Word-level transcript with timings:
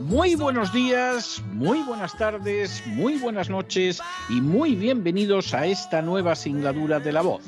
muy 0.00 0.36
buenos 0.36 0.72
días, 0.72 1.42
muy 1.52 1.82
buenas 1.82 2.16
tardes, 2.16 2.84
muy 2.86 3.18
buenas 3.18 3.50
noches 3.50 4.00
y 4.28 4.40
muy 4.40 4.76
bienvenidos 4.76 5.52
a 5.54 5.66
esta 5.66 6.00
nueva 6.00 6.36
singladura 6.36 7.00
de 7.00 7.10
La 7.10 7.22
Voz. 7.22 7.42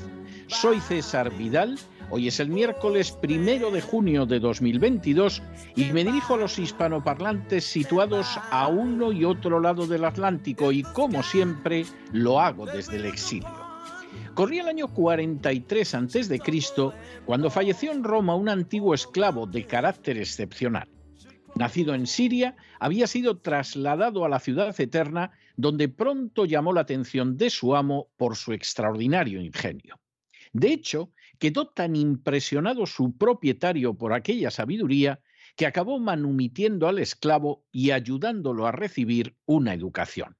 Soy 0.49 0.81
César 0.81 1.31
Vidal. 1.37 1.79
Hoy 2.11 2.27
es 2.27 2.41
el 2.41 2.49
miércoles 2.49 3.13
primero 3.13 3.71
de 3.71 3.81
junio 3.81 4.27
de 4.27 4.41
2022 4.41 5.41
y 5.77 5.93
me 5.93 6.03
dirijo 6.03 6.35
a 6.35 6.39
los 6.39 6.59
hispanoparlantes 6.59 7.65
situados 7.65 8.27
a 8.51 8.67
uno 8.67 9.13
y 9.13 9.25
otro 9.25 9.61
lado 9.61 9.87
del 9.87 10.05
Atlántico 10.05 10.73
y 10.73 10.83
como 10.83 11.23
siempre 11.23 11.87
lo 12.13 12.41
hago 12.41 12.67
desde 12.67 12.97
el 12.97 13.05
exilio. 13.05 13.64
Corría 14.35 14.63
el 14.63 14.69
año 14.69 14.89
43 14.89 15.95
a.C. 15.95 16.41
cuando 17.25 17.51
falleció 17.51 17.93
en 17.93 18.03
Roma 18.03 18.35
un 18.35 18.49
antiguo 18.49 18.93
esclavo 18.93 19.47
de 19.47 19.65
carácter 19.65 20.19
excepcional. 20.19 20.89
Nacido 21.55 21.95
en 21.95 22.09
Siria, 22.09 22.57
había 22.81 23.07
sido 23.07 23.39
trasladado 23.39 24.25
a 24.25 24.29
la 24.29 24.41
ciudad 24.41 24.75
eterna, 24.81 25.31
donde 25.57 25.89
pronto 25.89 26.47
llamó 26.47 26.73
la 26.73 26.81
atención 26.81 27.37
de 27.37 27.49
su 27.49 27.77
amo 27.77 28.09
por 28.17 28.35
su 28.35 28.53
extraordinario 28.53 29.41
ingenio. 29.41 30.01
De 30.53 30.73
hecho, 30.73 31.13
quedó 31.39 31.69
tan 31.69 31.95
impresionado 31.95 32.87
su 32.87 33.17
propietario 33.17 33.95
por 33.95 34.13
aquella 34.13 34.51
sabiduría 34.51 35.21
que 35.55 35.67
acabó 35.67 36.01
manumitiendo 36.01 36.89
al 36.89 36.99
esclavo 36.99 37.65
y 37.71 37.93
ayudándolo 37.93 38.67
a 38.67 38.73
recibir 38.73 39.37
una 39.47 39.75
educación. 39.75 40.37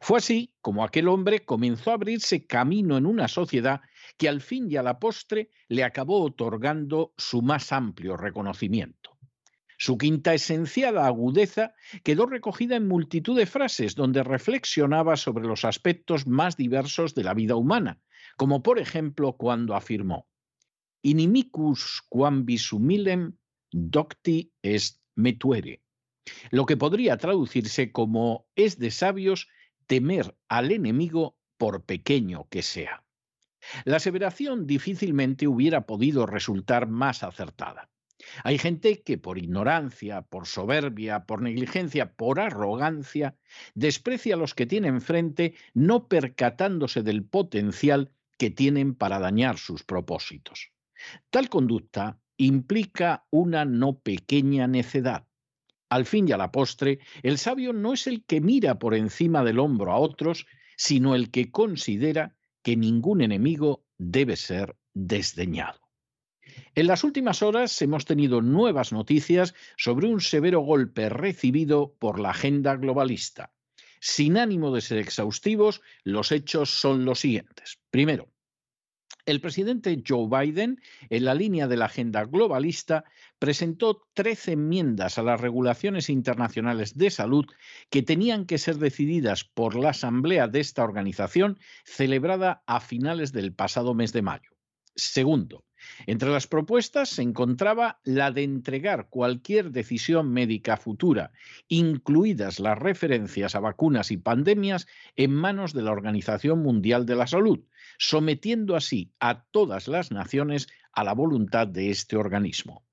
Fue 0.00 0.18
así 0.18 0.54
como 0.60 0.84
aquel 0.84 1.08
hombre 1.08 1.44
comenzó 1.44 1.90
a 1.90 1.94
abrirse 1.94 2.46
camino 2.46 2.96
en 2.96 3.06
una 3.06 3.28
sociedad 3.28 3.80
que 4.16 4.28
al 4.28 4.40
fin 4.40 4.70
y 4.70 4.76
a 4.76 4.82
la 4.82 4.98
postre 4.98 5.50
le 5.68 5.84
acabó 5.84 6.22
otorgando 6.22 7.12
su 7.16 7.42
más 7.42 7.72
amplio 7.72 8.16
reconocimiento. 8.16 9.18
Su 9.78 9.98
quinta 9.98 10.32
esenciada 10.32 11.06
agudeza 11.06 11.74
quedó 12.04 12.26
recogida 12.26 12.76
en 12.76 12.86
multitud 12.86 13.36
de 13.36 13.46
frases 13.46 13.96
donde 13.96 14.22
reflexionaba 14.22 15.16
sobre 15.16 15.46
los 15.46 15.64
aspectos 15.64 16.26
más 16.26 16.56
diversos 16.56 17.14
de 17.14 17.24
la 17.24 17.34
vida 17.34 17.56
humana, 17.56 18.00
como 18.36 18.62
por 18.62 18.78
ejemplo 18.78 19.32
cuando 19.32 19.74
afirmó 19.74 20.28
Inimicus 21.02 22.00
quam 22.08 22.46
humilem 22.46 23.36
docti 23.72 24.52
est 24.62 25.00
metuere, 25.16 25.82
lo 26.52 26.64
que 26.64 26.76
podría 26.76 27.16
traducirse 27.16 27.90
como 27.90 28.46
es 28.54 28.78
de 28.78 28.92
sabios 28.92 29.48
temer 29.86 30.36
al 30.48 30.72
enemigo 30.72 31.36
por 31.56 31.84
pequeño 31.84 32.48
que 32.48 32.62
sea. 32.62 33.04
La 33.84 33.96
aseveración 33.96 34.66
difícilmente 34.66 35.46
hubiera 35.46 35.86
podido 35.86 36.26
resultar 36.26 36.88
más 36.88 37.22
acertada. 37.22 37.88
Hay 38.44 38.58
gente 38.58 39.02
que 39.02 39.18
por 39.18 39.38
ignorancia, 39.38 40.22
por 40.22 40.46
soberbia, 40.46 41.24
por 41.24 41.42
negligencia, 41.42 42.14
por 42.14 42.40
arrogancia, 42.40 43.36
desprecia 43.74 44.34
a 44.34 44.38
los 44.38 44.54
que 44.54 44.66
tienen 44.66 45.00
frente, 45.00 45.54
no 45.74 46.08
percatándose 46.08 47.02
del 47.02 47.24
potencial 47.24 48.12
que 48.38 48.50
tienen 48.50 48.94
para 48.94 49.18
dañar 49.18 49.58
sus 49.58 49.84
propósitos. 49.84 50.72
Tal 51.30 51.48
conducta 51.48 52.20
implica 52.36 53.26
una 53.30 53.64
no 53.64 53.98
pequeña 53.98 54.66
necedad. 54.66 55.26
Al 55.92 56.06
fin 56.06 56.26
y 56.26 56.32
a 56.32 56.38
la 56.38 56.50
postre, 56.50 57.00
el 57.22 57.36
sabio 57.36 57.74
no 57.74 57.92
es 57.92 58.06
el 58.06 58.24
que 58.24 58.40
mira 58.40 58.78
por 58.78 58.94
encima 58.94 59.44
del 59.44 59.58
hombro 59.58 59.92
a 59.92 59.98
otros, 59.98 60.46
sino 60.74 61.14
el 61.14 61.30
que 61.30 61.50
considera 61.50 62.34
que 62.62 62.78
ningún 62.78 63.20
enemigo 63.20 63.84
debe 63.98 64.36
ser 64.36 64.74
desdeñado. 64.94 65.80
En 66.74 66.86
las 66.86 67.04
últimas 67.04 67.42
horas 67.42 67.82
hemos 67.82 68.06
tenido 68.06 68.40
nuevas 68.40 68.90
noticias 68.92 69.52
sobre 69.76 70.06
un 70.06 70.22
severo 70.22 70.60
golpe 70.60 71.10
recibido 71.10 71.94
por 71.98 72.20
la 72.20 72.30
agenda 72.30 72.74
globalista. 72.76 73.52
Sin 74.00 74.38
ánimo 74.38 74.74
de 74.74 74.80
ser 74.80 74.96
exhaustivos, 74.96 75.82
los 76.04 76.32
hechos 76.32 76.70
son 76.70 77.04
los 77.04 77.20
siguientes. 77.20 77.80
Primero, 77.90 78.31
el 79.26 79.40
presidente 79.40 80.02
Joe 80.06 80.28
Biden, 80.28 80.80
en 81.10 81.24
la 81.24 81.34
línea 81.34 81.68
de 81.68 81.76
la 81.76 81.86
agenda 81.86 82.24
globalista, 82.24 83.04
presentó 83.38 84.06
13 84.14 84.52
enmiendas 84.52 85.18
a 85.18 85.22
las 85.22 85.40
regulaciones 85.40 86.10
internacionales 86.10 86.96
de 86.96 87.10
salud 87.10 87.46
que 87.90 88.02
tenían 88.02 88.46
que 88.46 88.58
ser 88.58 88.76
decididas 88.76 89.44
por 89.44 89.74
la 89.74 89.90
asamblea 89.90 90.48
de 90.48 90.60
esta 90.60 90.82
organización 90.82 91.58
celebrada 91.84 92.62
a 92.66 92.80
finales 92.80 93.32
del 93.32 93.54
pasado 93.54 93.94
mes 93.94 94.12
de 94.12 94.22
mayo. 94.22 94.50
Segundo, 94.94 95.64
entre 96.06 96.30
las 96.30 96.46
propuestas 96.46 97.08
se 97.08 97.22
encontraba 97.22 98.00
la 98.04 98.30
de 98.30 98.42
entregar 98.42 99.08
cualquier 99.08 99.70
decisión 99.70 100.30
médica 100.30 100.76
futura, 100.76 101.32
incluidas 101.68 102.60
las 102.60 102.78
referencias 102.78 103.54
a 103.54 103.60
vacunas 103.60 104.10
y 104.10 104.18
pandemias, 104.18 104.86
en 105.16 105.32
manos 105.32 105.72
de 105.72 105.82
la 105.82 105.92
Organización 105.92 106.62
Mundial 106.62 107.06
de 107.06 107.16
la 107.16 107.26
Salud, 107.26 107.60
sometiendo 108.02 108.74
así 108.74 109.12
a 109.20 109.44
todas 109.44 109.86
las 109.86 110.10
naciones 110.10 110.66
a 110.92 111.04
la 111.04 111.14
voluntad 111.14 111.68
de 111.68 111.90
este 111.90 112.16
organismo. 112.16 112.84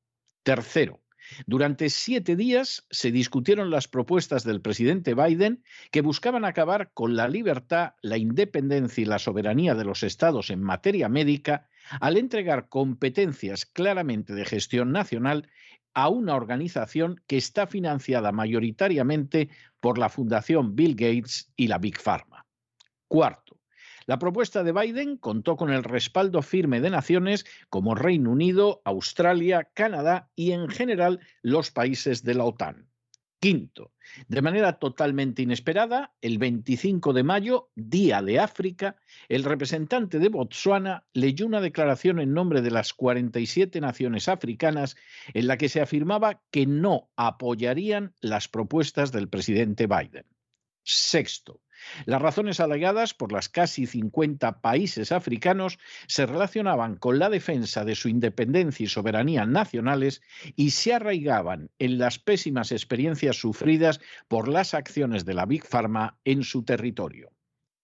Tercero, 0.44 1.02
durante 1.48 1.90
siete 1.90 2.36
días 2.36 2.86
se 2.92 3.12
discutieron 3.12 3.72
las 3.72 3.88
propuestas 3.88 4.44
del 4.44 4.62
presidente 4.62 5.16
Biden 5.16 5.64
que 5.90 6.02
buscaban 6.02 6.46
acabar 6.46 6.92
con 6.94 7.16
la 7.16 7.28
libertad, 7.28 7.94
la 8.04 8.18
independencia 8.18 9.02
y 9.02 9.06
la 9.06 9.18
soberanía 9.18 9.74
de 9.74 9.84
los 9.84 10.04
estados 10.04 10.52
en 10.52 10.62
materia 10.62 11.10
médica 11.10 11.68
al 12.00 12.16
entregar 12.16 12.70
competencias 12.70 13.66
claramente 13.66 14.36
de 14.36 14.46
gestión 14.46 14.92
nacional 14.92 15.50
a 15.96 16.10
una 16.10 16.36
organización 16.36 17.20
que 17.26 17.38
está 17.38 17.66
financiada 17.66 18.32
mayoritariamente 18.32 19.50
por 19.80 19.98
la 19.98 20.10
Fundación 20.10 20.76
Bill 20.76 20.94
Gates 20.94 21.52
y 21.56 21.66
la 21.66 21.80
Big 21.80 22.00
Pharma. 22.00 22.46
Cuarto, 23.08 23.49
la 24.10 24.18
propuesta 24.18 24.64
de 24.64 24.72
Biden 24.72 25.18
contó 25.18 25.56
con 25.56 25.70
el 25.70 25.84
respaldo 25.84 26.42
firme 26.42 26.82
de 26.82 26.90
naciones 26.90 27.46
como 27.70 27.94
Reino 27.94 28.32
Unido, 28.32 28.82
Australia, 28.84 29.70
Canadá 29.76 30.32
y 30.36 30.52
en 30.52 30.68
general 30.68 31.20
los 31.44 31.70
países 31.70 32.24
de 32.24 32.34
la 32.34 32.46
OTAN. 32.46 32.90
Quinto, 33.40 33.94
de 34.28 34.42
manera 34.42 34.80
totalmente 34.80 35.44
inesperada, 35.44 36.16
el 36.22 36.40
25 36.40 37.14
de 37.14 37.22
mayo, 37.22 37.70
Día 37.76 38.24
de 38.24 38.40
África, 38.40 38.96
el 39.28 39.44
representante 39.44 40.18
de 40.18 40.30
Botsuana 40.30 41.06
leyó 41.14 41.46
una 41.46 41.62
declaración 41.62 42.20
en 42.20 42.34
nombre 42.34 42.64
de 42.64 42.72
las 42.72 42.96
47 42.96 43.80
naciones 43.80 44.28
africanas 44.28 44.98
en 45.36 45.46
la 45.46 45.56
que 45.60 45.70
se 45.70 45.82
afirmaba 45.82 46.42
que 46.50 46.66
no 46.66 47.12
apoyarían 47.16 48.16
las 48.22 48.48
propuestas 48.48 49.12
del 49.12 49.30
presidente 49.30 49.86
Biden. 49.86 50.26
Sexto, 50.82 51.62
las 52.06 52.22
razones 52.22 52.60
alegadas 52.60 53.14
por 53.14 53.32
las 53.32 53.50
casi 53.50 53.86
50 53.86 54.62
países 54.62 55.12
africanos 55.12 55.80
se 56.08 56.26
relacionaban 56.26 56.96
con 56.96 57.20
la 57.20 57.30
defensa 57.30 57.86
de 57.86 57.96
su 57.96 58.10
independencia 58.10 58.84
y 58.84 58.88
soberanía 58.88 59.46
nacionales 59.46 60.22
y 60.56 60.72
se 60.72 60.94
arraigaban 60.94 61.70
en 61.80 61.98
las 61.98 62.20
pésimas 62.20 62.72
experiencias 62.72 63.38
sufridas 63.38 64.00
por 64.28 64.48
las 64.48 64.74
acciones 64.74 65.26
de 65.26 65.34
la 65.34 65.46
Big 65.46 65.66
Pharma 65.66 66.18
en 66.24 66.44
su 66.44 66.64
territorio. 66.64 67.32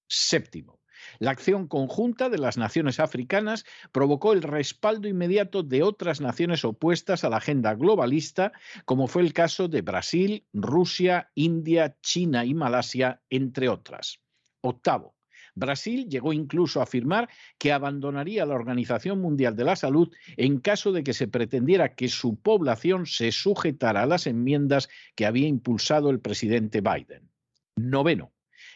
Séptimo, 0.08 0.80
la 1.20 1.32
acción 1.32 1.68
conjunta 1.68 2.30
de 2.30 2.38
las 2.38 2.58
naciones 2.58 3.00
africanas 3.00 3.66
provocó 3.92 4.34
el 4.34 4.42
respaldo 4.42 5.08
inmediato 5.08 5.64
de 5.64 5.84
otras 5.84 6.22
naciones 6.22 6.66
opuestas 6.66 7.24
a 7.24 7.30
la 7.30 7.38
agenda 7.38 7.74
globalista, 7.76 8.52
como 8.86 9.08
fue 9.08 9.22
el 9.22 9.34
caso 9.34 9.68
de 9.68 9.82
Brasil, 9.82 10.46
Rusia, 10.54 11.32
India, 11.36 11.96
China 12.02 12.46
y 12.46 12.54
Malasia, 12.54 13.22
entre 13.30 13.70
otras. 13.70 14.20
Octavo, 14.62 15.16
Brasil 15.56 16.08
llegó 16.10 16.34
incluso 16.34 16.80
a 16.80 16.84
afirmar 16.84 17.30
que 17.58 17.72
abandonaría 17.72 18.46
la 18.46 18.56
Organización 18.56 19.22
Mundial 19.22 19.56
de 19.56 19.64
la 19.64 19.78
Salud 19.78 20.14
en 20.36 20.60
caso 20.60 20.92
de 20.92 21.04
que 21.04 21.14
se 21.14 21.30
pretendiera 21.30 21.96
que 21.96 22.10
su 22.10 22.36
población 22.36 23.06
se 23.06 23.32
sujetara 23.32 24.04
a 24.04 24.06
las 24.06 24.28
enmiendas 24.28 24.90
que 25.16 25.26
había 25.26 25.48
impulsado 25.48 26.10
el 26.10 26.20
presidente 26.20 26.82
Biden. 26.82 27.32
Noveno 27.78 28.35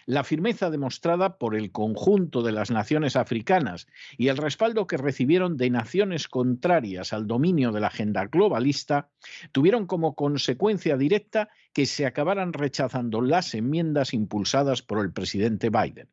la 0.09 0.23
firmeza 0.23 0.71
demostrada 0.71 1.38
por 1.38 1.56
el 1.56 1.71
conjunto 1.71 2.41
de 2.41 2.51
las 2.51 2.71
naciones 2.71 3.15
africanas 3.15 3.85
y 4.17 4.29
el 4.29 4.38
respaldo 4.38 4.88
que 4.88 4.97
recibieron 4.97 5.56
de 5.56 5.69
naciones 5.69 6.27
contrarias 6.27 7.13
al 7.13 7.27
dominio 7.27 7.71
de 7.71 7.79
la 7.79 7.88
agenda 7.88 8.25
globalista 8.25 9.11
tuvieron 9.51 9.85
como 9.85 10.15
consecuencia 10.15 10.97
directa 10.97 11.50
que 11.73 11.85
se 11.85 12.07
acabaran 12.07 12.53
rechazando 12.53 13.21
las 13.21 13.53
enmiendas 13.53 14.15
impulsadas 14.15 14.81
por 14.81 14.97
el 15.06 15.13
presidente 15.13 15.69
Biden. 15.69 16.09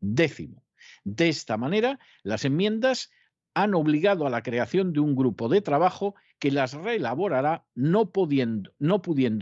Décimo. 0.00 0.64
De 1.04 1.28
esta 1.28 1.58
manera, 1.58 1.98
las 2.22 2.46
enmiendas 2.46 3.10
han 3.54 3.74
obligado 3.74 4.26
a 4.26 4.30
la 4.30 4.42
creación 4.42 4.92
de 4.92 5.00
un 5.00 5.14
grupo 5.14 5.48
de 5.48 5.60
trabajo 5.60 6.14
que 6.38 6.50
las 6.50 6.74
reelaborará 6.74 7.64
no 7.74 8.10
pudiendo, 8.10 8.70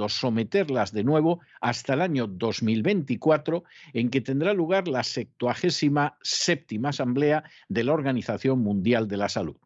someterlas 0.08 0.92
de 0.92 1.02
nuevo 1.02 1.40
hasta 1.60 1.94
el 1.94 2.02
año 2.02 2.26
2024, 2.26 3.64
en 3.94 4.10
que 4.10 4.20
tendrá 4.20 4.52
lugar 4.52 4.86
la 4.86 5.02
77 5.02 6.80
Asamblea 6.84 7.42
de 7.68 7.84
la 7.84 7.92
Organización 7.92 8.60
Mundial 8.60 9.08
de 9.08 9.16
la 9.16 9.28
Salud. 9.28 9.56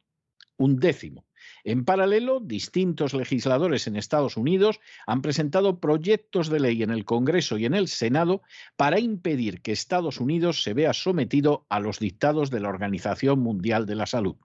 Un 0.56 0.76
décimo. 0.76 1.26
En 1.68 1.84
paralelo, 1.84 2.38
distintos 2.38 3.12
legisladores 3.12 3.88
en 3.88 3.96
Estados 3.96 4.36
Unidos 4.36 4.78
han 5.04 5.20
presentado 5.20 5.80
proyectos 5.80 6.48
de 6.48 6.60
ley 6.60 6.84
en 6.84 6.90
el 6.90 7.04
Congreso 7.04 7.58
y 7.58 7.64
en 7.64 7.74
el 7.74 7.88
Senado 7.88 8.42
para 8.76 9.00
impedir 9.00 9.62
que 9.62 9.72
Estados 9.72 10.20
Unidos 10.20 10.62
se 10.62 10.74
vea 10.74 10.92
sometido 10.92 11.66
a 11.68 11.80
los 11.80 11.98
dictados 11.98 12.50
de 12.50 12.60
la 12.60 12.68
Organización 12.68 13.40
Mundial 13.40 13.84
de 13.84 13.96
la 13.96 14.06
Salud. 14.06 14.36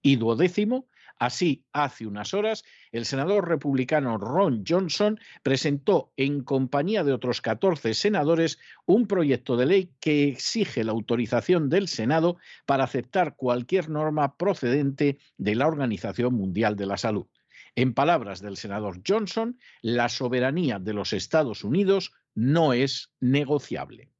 Y 0.00 0.16
duodécimo, 0.16 0.86
Así, 1.18 1.64
hace 1.72 2.06
unas 2.06 2.34
horas, 2.34 2.64
el 2.90 3.04
senador 3.04 3.48
republicano 3.48 4.18
Ron 4.18 4.64
Johnson 4.66 5.18
presentó, 5.42 6.12
en 6.16 6.42
compañía 6.42 7.04
de 7.04 7.12
otros 7.12 7.40
14 7.40 7.94
senadores, 7.94 8.58
un 8.86 9.06
proyecto 9.06 9.56
de 9.56 9.66
ley 9.66 9.90
que 10.00 10.28
exige 10.28 10.84
la 10.84 10.92
autorización 10.92 11.68
del 11.68 11.88
Senado 11.88 12.36
para 12.66 12.84
aceptar 12.84 13.36
cualquier 13.36 13.88
norma 13.88 14.36
procedente 14.36 15.18
de 15.38 15.54
la 15.54 15.66
Organización 15.66 16.34
Mundial 16.34 16.76
de 16.76 16.86
la 16.86 16.96
Salud. 16.96 17.26
En 17.74 17.94
palabras 17.94 18.42
del 18.42 18.58
senador 18.58 19.00
Johnson, 19.06 19.58
la 19.80 20.10
soberanía 20.10 20.78
de 20.78 20.92
los 20.92 21.14
Estados 21.14 21.64
Unidos 21.64 22.12
no 22.34 22.74
es 22.74 23.10
negociable. 23.20 24.11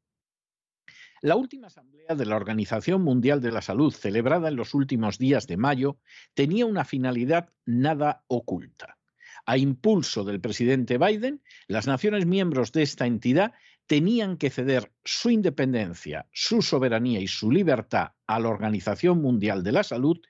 La 1.25 1.37
última 1.37 1.69
asamblea 1.69 2.17
de 2.17 2.27
la 2.27 2.35
Organización 2.35 3.03
Mundial 3.03 3.41
de 3.41 3.53
la 3.53 3.63
Salud, 3.63 3.95
celebrada 3.95 4.49
en 4.49 4.57
los 4.57 4.75
últimos 4.75 5.19
días 5.19 5.47
de 5.47 5.57
mayo, 5.57 6.01
tenía 6.35 6.67
una 6.67 6.85
finalidad 6.85 7.51
nada 7.65 8.25
oculta. 8.27 8.99
A 9.47 9.57
impulso 9.57 10.25
del 10.25 10.41
presidente 10.41 10.99
Biden, 10.99 11.41
las 11.69 11.87
naciones 11.87 12.27
miembros 12.27 12.73
de 12.73 12.83
esta 12.83 13.07
entidad 13.07 13.53
tenían 13.87 14.37
que 14.37 14.51
ceder 14.51 14.91
su 15.05 15.31
independencia, 15.31 16.27
su 16.33 16.61
soberanía 16.61 17.21
y 17.21 17.29
su 17.29 17.53
libertad 17.53 18.15
a 18.27 18.41
la 18.41 18.49
Organización 18.49 19.23
Mundial 19.23 19.63
de 19.63 19.71
la 19.71 19.85
Salud, 19.85 20.21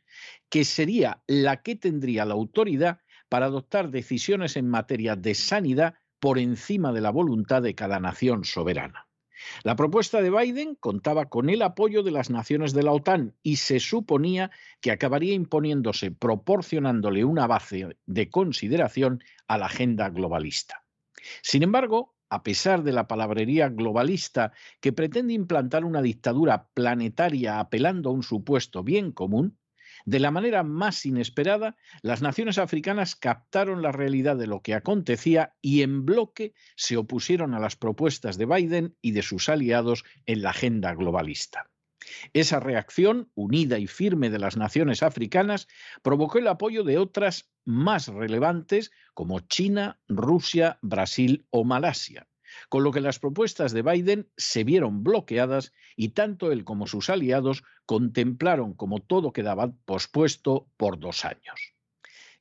que 0.51 0.67
sería 0.67 1.23
la 1.27 1.63
que 1.63 1.75
tendría 1.75 2.27
la 2.27 2.35
autoridad 2.35 3.01
para 3.31 3.47
adoptar 3.47 3.91
decisiones 3.91 4.59
en 4.59 4.69
materia 4.69 5.17
de 5.17 5.35
sanidad 5.35 5.95
por 6.19 6.39
encima 6.39 6.93
de 6.93 7.01
la 7.01 7.11
voluntad 7.11 7.63
de 7.63 7.75
cada 7.75 7.99
nación 7.99 8.45
soberana. 8.45 9.02
La 9.65 9.77
propuesta 9.77 10.23
de 10.23 10.31
Biden 10.31 10.75
contaba 10.75 11.27
con 11.27 11.51
el 11.51 11.63
apoyo 11.63 12.03
de 12.03 12.11
las 12.11 12.31
naciones 12.31 12.73
de 12.73 12.83
la 12.83 12.93
OTAN 12.93 13.35
y 13.43 13.57
se 13.57 13.81
suponía 13.81 14.51
que 14.81 14.91
acabaría 14.91 15.35
imponiéndose 15.35 16.11
proporcionándole 16.11 17.25
una 17.25 17.47
base 17.47 17.97
de 18.07 18.31
consideración 18.31 19.23
a 19.47 19.59
la 19.59 19.67
agenda 19.67 20.09
globalista. 20.11 20.85
Sin 21.43 21.63
embargo, 21.63 22.15
a 22.29 22.43
pesar 22.43 22.83
de 22.83 22.93
la 22.93 23.07
palabrería 23.07 23.69
globalista 23.69 24.53
que 24.81 24.93
pretende 24.93 25.35
implantar 25.35 25.85
una 25.85 26.01
dictadura 26.01 26.69
planetaria 26.73 27.61
apelando 27.61 28.09
a 28.09 28.13
un 28.15 28.23
supuesto 28.23 28.83
bien 28.83 29.13
común, 29.13 29.59
de 30.05 30.21
la 30.21 30.31
manera 30.31 30.63
más 30.63 31.05
inesperada, 31.07 31.77
las 32.03 32.23
naciones 32.23 32.59
africanas 32.59 33.17
captaron 33.17 33.83
la 33.83 33.93
realidad 33.93 34.37
de 34.37 34.47
lo 34.47 34.63
que 34.63 34.75
acontecía 34.75 35.55
y 35.61 35.83
en 35.83 36.05
bloque 36.05 36.55
se 36.77 36.97
opusieron 36.97 37.55
a 37.55 37.61
las 37.61 37.77
propuestas 37.77 38.39
de 38.39 38.47
Biden 38.47 38.97
y 39.01 39.13
de 39.13 39.23
sus 39.23 39.49
aliados 39.49 40.05
en 40.27 40.43
la 40.43 40.51
agenda 40.51 40.95
globalista. 40.95 41.71
Esa 42.33 42.61
reacción, 42.61 43.31
unida 43.35 43.79
y 43.79 43.87
firme 43.87 44.31
de 44.31 44.39
las 44.39 44.57
naciones 44.57 45.03
africanas, 45.03 45.69
provocó 46.03 46.39
el 46.39 46.49
apoyo 46.49 46.83
de 46.83 46.99
otras 46.99 47.51
más 47.65 48.09
relevantes 48.09 48.91
como 49.15 49.41
China, 49.41 50.01
Rusia, 50.09 50.79
Brasil 50.83 51.47
o 51.51 51.65
Malasia, 51.65 52.27
con 52.69 52.85
lo 52.85 52.91
que 52.91 53.01
las 53.01 53.19
propuestas 53.19 53.73
de 53.73 53.83
Biden 53.83 54.29
se 54.37 54.65
vieron 54.65 55.03
bloqueadas 55.03 55.73
y 55.97 56.11
tanto 56.11 56.53
él 56.53 56.65
como 56.65 56.87
sus 56.87 57.11
aliados 57.11 57.65
contemplaron 57.87 58.75
como 58.75 59.01
todo 59.01 59.33
quedaba 59.33 59.73
pospuesto 59.85 60.69
por 60.77 60.99
dos 60.99 61.25
años. 61.25 61.75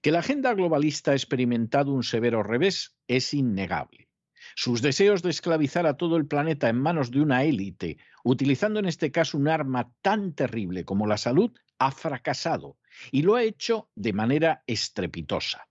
Que 0.02 0.12
la 0.12 0.20
agenda 0.20 0.54
globalista 0.54 1.12
ha 1.12 1.16
experimentado 1.16 1.92
un 1.92 2.04
severo 2.04 2.44
revés 2.44 2.96
es 3.08 3.34
innegable. 3.34 4.10
Sus 4.56 4.82
deseos 4.82 5.22
de 5.22 5.30
esclavizar 5.30 5.86
a 5.86 5.98
todo 5.98 6.18
el 6.18 6.26
planeta 6.26 6.70
en 6.70 6.80
manos 6.80 7.12
de 7.12 7.22
una 7.22 7.44
élite, 7.44 7.98
utilizando 8.24 8.80
en 8.80 8.86
este 8.88 9.12
caso 9.12 9.38
un 9.38 9.48
arma 9.48 9.94
tan 10.02 10.34
terrible 10.34 10.84
como 10.86 11.08
la 11.08 11.18
salud, 11.18 11.52
ha 11.78 11.92
fracasado 11.92 12.78
y 13.12 13.22
lo 13.22 13.36
ha 13.36 13.44
hecho 13.44 13.90
de 13.96 14.14
manera 14.14 14.64
estrepitosa. 14.68 15.68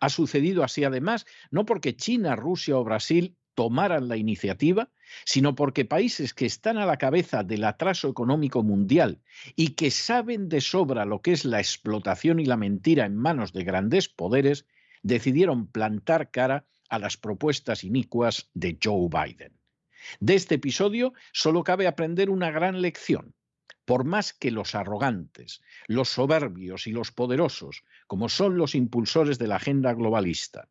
Ha 0.00 0.08
sucedido 0.08 0.64
así 0.64 0.84
además 0.84 1.26
no 1.50 1.64
porque 1.64 1.96
China, 1.96 2.36
Rusia 2.36 2.76
o 2.76 2.84
Brasil 2.84 3.36
tomaran 3.54 4.08
la 4.08 4.16
iniciativa, 4.16 4.90
sino 5.24 5.54
porque 5.54 5.84
países 5.84 6.34
que 6.34 6.46
están 6.46 6.78
a 6.78 6.86
la 6.86 6.96
cabeza 6.96 7.42
del 7.42 7.64
atraso 7.64 8.08
económico 8.08 8.62
mundial 8.62 9.20
y 9.56 9.70
que 9.70 9.90
saben 9.90 10.48
de 10.48 10.60
sobra 10.60 11.04
lo 11.04 11.22
que 11.22 11.32
es 11.32 11.44
la 11.44 11.60
explotación 11.60 12.40
y 12.40 12.44
la 12.44 12.56
mentira 12.56 13.04
en 13.04 13.16
manos 13.16 13.52
de 13.52 13.64
grandes 13.64 14.08
poderes, 14.08 14.66
decidieron 15.02 15.66
plantar 15.66 16.30
cara 16.30 16.66
a 16.88 16.98
las 16.98 17.16
propuestas 17.16 17.84
inicuas 17.84 18.50
de 18.54 18.78
Joe 18.82 19.08
Biden. 19.08 19.52
De 20.20 20.34
este 20.34 20.56
episodio 20.56 21.14
solo 21.32 21.64
cabe 21.64 21.86
aprender 21.86 22.30
una 22.30 22.50
gran 22.50 22.80
lección. 22.80 23.34
Por 23.84 24.04
más 24.04 24.32
que 24.32 24.52
los 24.52 24.76
arrogantes, 24.76 25.60
los 25.88 26.08
soberbios 26.08 26.86
y 26.86 26.92
los 26.92 27.10
poderosos, 27.10 27.82
como 28.06 28.28
son 28.28 28.56
los 28.56 28.74
impulsores 28.76 29.38
de 29.38 29.48
la 29.48 29.56
agenda 29.56 29.92
globalista, 29.92 30.68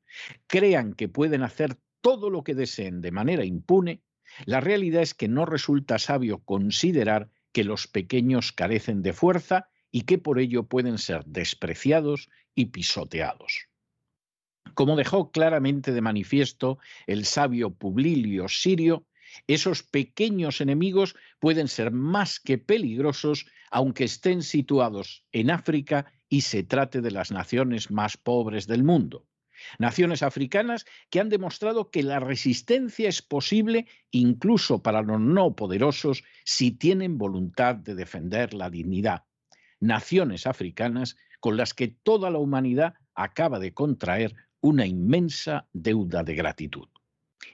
crean 0.48 0.94
que 0.94 1.10
pueden 1.10 1.44
hacer 1.44 1.78
todo 2.02 2.30
lo 2.30 2.44
que 2.44 2.56
deseen 2.56 3.02
de 3.02 3.12
manera 3.12 3.46
impune, 3.46 4.02
la 4.46 4.60
realidad 4.60 5.02
es 5.02 5.14
que 5.14 5.28
no 5.28 5.46
resulta 5.46 6.00
sabio 6.00 6.40
considerar 6.40 7.30
que 7.52 7.64
los 7.64 7.88
pequeños 7.88 8.52
carecen 8.52 9.02
de 9.02 9.14
fuerza 9.14 9.70
y 9.92 10.02
que 10.02 10.18
por 10.18 10.40
ello 10.40 10.64
pueden 10.64 10.98
ser 10.98 11.26
despreciados 11.26 12.30
y 12.56 12.68
pisoteados. 12.68 13.68
Como 14.74 14.96
dejó 14.96 15.32
claramente 15.32 15.92
de 15.92 16.02
manifiesto 16.02 16.80
el 17.08 17.26
sabio 17.26 17.72
Publilio 17.72 18.48
Sirio, 18.48 19.06
esos 19.48 19.84
pequeños 19.84 20.62
enemigos 20.62 21.16
pueden 21.40 21.68
ser 21.68 21.92
más 21.92 22.40
que 22.40 22.58
peligrosos 22.58 23.46
aunque 23.70 24.04
estén 24.04 24.44
situados 24.44 25.26
en 25.32 25.50
África 25.50 26.12
y 26.30 26.42
se 26.42 26.64
trate 26.64 27.02
de 27.02 27.12
las 27.12 27.32
naciones 27.32 27.92
más 27.92 28.18
pobres 28.18 28.68
del 28.68 28.84
mundo. 28.84 29.26
Naciones 29.80 30.24
africanas 30.24 30.86
que 31.10 31.20
han 31.20 31.30
demostrado 31.30 31.92
que 31.92 32.04
la 32.04 32.20
resistencia 32.20 33.10
es 33.10 33.22
posible 33.22 33.88
incluso 34.12 34.82
para 34.82 35.02
los 35.02 35.20
no 35.20 35.56
poderosos 35.56 36.24
si 36.44 36.72
tienen 36.72 37.18
voluntad 37.18 37.76
de 37.76 37.96
defender 37.96 38.54
la 38.54 38.70
dignidad. 38.70 39.24
Naciones 39.80 40.48
africanas 40.48 41.18
con 41.40 41.58
las 41.58 41.74
que 41.74 41.88
toda 41.88 42.30
la 42.30 42.38
humanidad 42.38 42.94
acaba 43.16 43.60
de 43.60 43.74
contraer 43.74 44.36
una 44.62 44.86
inmensa 44.86 45.68
deuda 45.74 46.24
de 46.24 46.36
gratitud. 46.36 46.88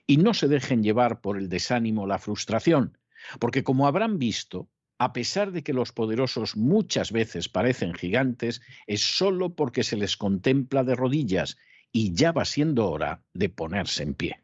Y 0.05 0.17
no 0.17 0.33
se 0.33 0.47
dejen 0.47 0.83
llevar 0.83 1.21
por 1.21 1.37
el 1.37 1.47
desánimo 1.47 2.05
la 2.05 2.19
frustración, 2.19 2.97
porque 3.39 3.63
como 3.63 3.87
habrán 3.87 4.19
visto, 4.19 4.69
a 4.99 5.13
pesar 5.13 5.51
de 5.51 5.63
que 5.63 5.73
los 5.73 5.91
poderosos 5.91 6.57
muchas 6.57 7.11
veces 7.11 7.49
parecen 7.49 7.93
gigantes, 7.93 8.61
es 8.87 9.01
solo 9.01 9.55
porque 9.55 9.83
se 9.83 9.95
les 9.95 10.17
contempla 10.17 10.83
de 10.83 10.95
rodillas 10.95 11.57
y 11.91 12.13
ya 12.13 12.31
va 12.31 12.45
siendo 12.45 12.89
hora 12.89 13.21
de 13.33 13.49
ponerse 13.49 14.03
en 14.03 14.13
pie. 14.13 14.41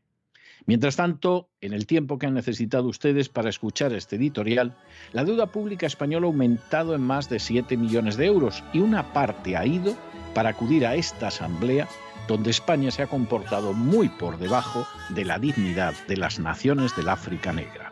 Mientras 0.66 0.96
tanto, 0.96 1.50
en 1.60 1.74
el 1.74 1.86
tiempo 1.86 2.18
que 2.18 2.26
han 2.26 2.34
necesitado 2.34 2.88
ustedes 2.88 3.28
para 3.28 3.50
escuchar 3.50 3.92
este 3.94 4.16
editorial, 4.16 4.78
la 5.12 5.26
deuda 5.26 5.48
pública 5.48 5.86
española 5.86 6.26
ha 6.26 6.30
aumentado 6.30 6.96
en 6.96 7.02
más 7.02 7.30
de 7.30 7.40
7 7.40 7.76
millones 7.76 8.16
de 8.16 8.28
euros 8.28 8.64
y 8.72 8.80
una 8.80 9.12
parte 9.12 9.58
ha 9.58 9.66
ido 9.66 9.96
para 10.34 10.50
acudir 10.50 10.86
a 10.86 10.96
esta 10.96 11.28
asamblea 11.28 11.88
donde 12.30 12.52
España 12.52 12.92
se 12.92 13.04
ha 13.04 13.08
comportado 13.08 13.74
muy 13.74 14.08
por 14.08 14.38
debajo 14.38 14.88
de 15.10 15.26
la 15.26 15.38
dignidad 15.38 15.94
de 16.08 16.16
las 16.16 16.40
naciones 16.40 16.96
del 16.96 17.10
África 17.10 17.52
Negra. 17.52 17.92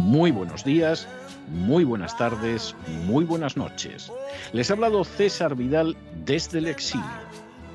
Muy 0.00 0.32
buenos 0.32 0.64
días, 0.64 1.06
muy 1.48 1.84
buenas 1.84 2.16
tardes, 2.18 2.74
muy 3.06 3.24
buenas 3.24 3.56
noches. 3.56 4.10
Les 4.52 4.70
ha 4.70 4.74
hablado 4.74 5.04
César 5.04 5.54
Vidal 5.54 5.96
desde 6.24 6.58
el 6.58 6.66
exilio. 6.66 7.43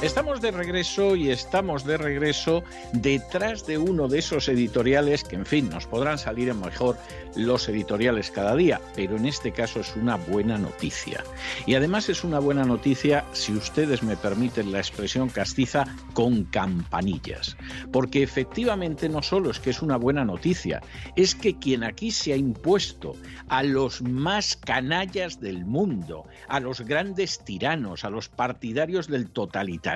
Estamos 0.00 0.40
de 0.40 0.52
regreso 0.52 1.16
y 1.16 1.30
estamos 1.30 1.84
de 1.84 1.98
regreso 1.98 2.62
detrás 2.92 3.66
de 3.66 3.78
uno 3.78 4.06
de 4.06 4.20
esos 4.20 4.48
editoriales 4.48 5.24
que, 5.24 5.34
en 5.34 5.44
fin, 5.44 5.68
nos 5.68 5.88
podrán 5.88 6.18
salir 6.18 6.54
mejor 6.54 6.96
los 7.34 7.68
editoriales 7.68 8.30
cada 8.30 8.54
día, 8.54 8.80
pero 8.94 9.16
en 9.16 9.26
este 9.26 9.50
caso 9.50 9.80
es 9.80 9.96
una 9.96 10.14
buena 10.14 10.56
noticia. 10.56 11.24
Y 11.66 11.74
además 11.74 12.08
es 12.08 12.22
una 12.22 12.38
buena 12.38 12.64
noticia, 12.64 13.24
si 13.32 13.52
ustedes 13.54 14.04
me 14.04 14.16
permiten 14.16 14.70
la 14.70 14.78
expresión 14.78 15.30
castiza, 15.30 15.84
con 16.14 16.44
campanillas. 16.44 17.56
Porque 17.92 18.22
efectivamente 18.22 19.08
no 19.08 19.20
solo 19.20 19.50
es 19.50 19.58
que 19.58 19.70
es 19.70 19.82
una 19.82 19.96
buena 19.96 20.24
noticia, 20.24 20.80
es 21.16 21.34
que 21.34 21.58
quien 21.58 21.82
aquí 21.82 22.12
se 22.12 22.32
ha 22.32 22.36
impuesto 22.36 23.16
a 23.48 23.64
los 23.64 24.00
más 24.02 24.56
canallas 24.56 25.40
del 25.40 25.64
mundo, 25.64 26.24
a 26.46 26.60
los 26.60 26.82
grandes 26.82 27.40
tiranos, 27.44 28.04
a 28.04 28.10
los 28.10 28.28
partidarios 28.28 29.08
del 29.08 29.30
totalitarismo, 29.30 29.87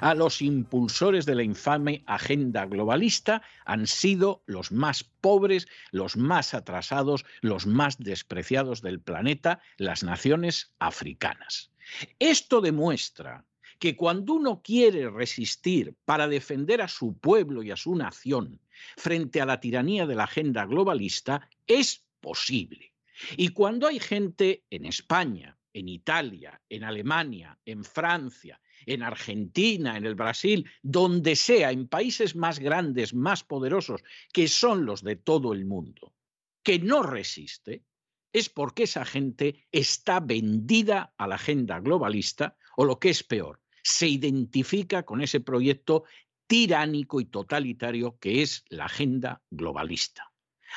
a 0.00 0.14
los 0.14 0.40
impulsores 0.40 1.26
de 1.26 1.34
la 1.34 1.42
infame 1.42 2.02
agenda 2.06 2.64
globalista 2.66 3.42
han 3.64 3.86
sido 3.86 4.42
los 4.46 4.72
más 4.72 5.04
pobres, 5.04 5.66
los 5.90 6.16
más 6.16 6.54
atrasados, 6.54 7.24
los 7.42 7.66
más 7.66 7.98
despreciados 7.98 8.80
del 8.80 9.00
planeta, 9.00 9.60
las 9.76 10.02
naciones 10.02 10.72
africanas. 10.78 11.70
Esto 12.18 12.60
demuestra 12.60 13.44
que 13.78 13.96
cuando 13.96 14.34
uno 14.34 14.62
quiere 14.62 15.10
resistir 15.10 15.94
para 16.04 16.28
defender 16.28 16.80
a 16.80 16.88
su 16.88 17.18
pueblo 17.18 17.62
y 17.62 17.70
a 17.70 17.76
su 17.76 17.94
nación 17.96 18.60
frente 18.96 19.40
a 19.40 19.46
la 19.46 19.60
tiranía 19.60 20.06
de 20.06 20.14
la 20.14 20.24
agenda 20.24 20.64
globalista, 20.64 21.48
es 21.66 22.04
posible. 22.20 22.92
Y 23.36 23.48
cuando 23.48 23.86
hay 23.86 23.98
gente 23.98 24.64
en 24.70 24.86
España, 24.86 25.58
en 25.72 25.88
Italia, 25.88 26.60
en 26.68 26.84
Alemania, 26.84 27.58
en 27.64 27.84
Francia, 27.84 28.60
en 28.86 29.02
Argentina, 29.02 29.96
en 29.96 30.06
el 30.06 30.14
Brasil, 30.14 30.68
donde 30.82 31.36
sea, 31.36 31.70
en 31.70 31.88
países 31.88 32.36
más 32.36 32.58
grandes, 32.58 33.14
más 33.14 33.44
poderosos, 33.44 34.02
que 34.32 34.48
son 34.48 34.86
los 34.86 35.02
de 35.02 35.16
todo 35.16 35.52
el 35.52 35.64
mundo, 35.64 36.14
que 36.62 36.78
no 36.78 37.02
resiste, 37.02 37.84
es 38.32 38.48
porque 38.48 38.84
esa 38.84 39.04
gente 39.04 39.66
está 39.72 40.20
vendida 40.20 41.12
a 41.16 41.26
la 41.26 41.34
agenda 41.34 41.80
globalista 41.80 42.56
o 42.76 42.84
lo 42.84 42.98
que 42.98 43.10
es 43.10 43.22
peor, 43.22 43.60
se 43.82 44.08
identifica 44.08 45.02
con 45.02 45.20
ese 45.20 45.40
proyecto 45.40 46.04
tiránico 46.46 47.20
y 47.20 47.26
totalitario 47.26 48.18
que 48.18 48.42
es 48.42 48.64
la 48.68 48.86
agenda 48.86 49.42
globalista. 49.50 50.29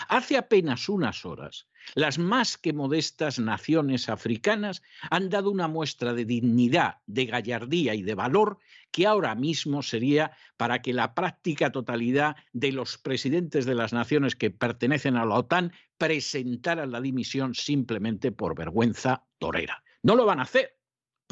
Hace 0.07 0.37
apenas 0.37 0.89
unas 0.89 1.25
horas, 1.25 1.67
las 1.95 2.17
más 2.17 2.57
que 2.57 2.73
modestas 2.73 3.39
naciones 3.39 4.09
africanas 4.09 4.81
han 5.09 5.29
dado 5.29 5.51
una 5.51 5.67
muestra 5.67 6.13
de 6.13 6.25
dignidad, 6.25 6.97
de 7.05 7.25
gallardía 7.25 7.93
y 7.93 8.03
de 8.03 8.15
valor 8.15 8.59
que 8.91 9.07
ahora 9.07 9.35
mismo 9.35 9.81
sería 9.81 10.31
para 10.57 10.81
que 10.81 10.93
la 10.93 11.13
práctica 11.13 11.71
totalidad 11.71 12.35
de 12.53 12.71
los 12.71 12.97
presidentes 12.97 13.65
de 13.65 13.75
las 13.75 13.93
naciones 13.93 14.35
que 14.35 14.51
pertenecen 14.51 15.17
a 15.17 15.25
la 15.25 15.35
OTAN 15.35 15.73
presentaran 15.97 16.91
la 16.91 17.01
dimisión 17.01 17.55
simplemente 17.55 18.31
por 18.31 18.55
vergüenza 18.55 19.25
torera. 19.37 19.83
No 20.01 20.15
lo 20.15 20.25
van 20.25 20.39
a 20.39 20.43
hacer, 20.43 20.77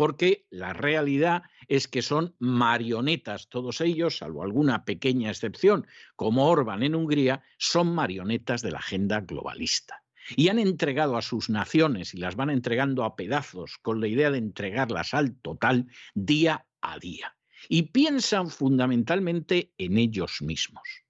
porque 0.01 0.47
la 0.49 0.73
realidad 0.73 1.43
es 1.67 1.87
que 1.87 2.01
son 2.01 2.35
marionetas 2.39 3.49
todos 3.49 3.81
ellos, 3.81 4.17
salvo 4.17 4.41
alguna 4.41 4.83
pequeña 4.83 5.29
excepción, 5.29 5.85
como 6.15 6.49
Orban 6.49 6.81
en 6.81 6.95
Hungría, 6.95 7.43
son 7.59 7.93
marionetas 7.93 8.63
de 8.63 8.71
la 8.71 8.79
agenda 8.79 9.21
globalista. 9.21 10.03
Y 10.35 10.47
han 10.47 10.57
entregado 10.57 11.17
a 11.17 11.21
sus 11.21 11.51
naciones 11.51 12.15
y 12.15 12.17
las 12.17 12.35
van 12.35 12.49
entregando 12.49 13.03
a 13.03 13.15
pedazos 13.15 13.77
con 13.83 14.01
la 14.01 14.07
idea 14.07 14.31
de 14.31 14.39
entregarlas 14.39 15.13
al 15.13 15.35
total 15.35 15.85
día 16.15 16.65
a 16.81 16.97
día. 16.97 17.37
Y 17.69 17.83
piensan 17.83 18.49
fundamentalmente 18.49 19.71
en 19.77 19.99
ellos 19.99 20.41
mismos. 20.41 21.03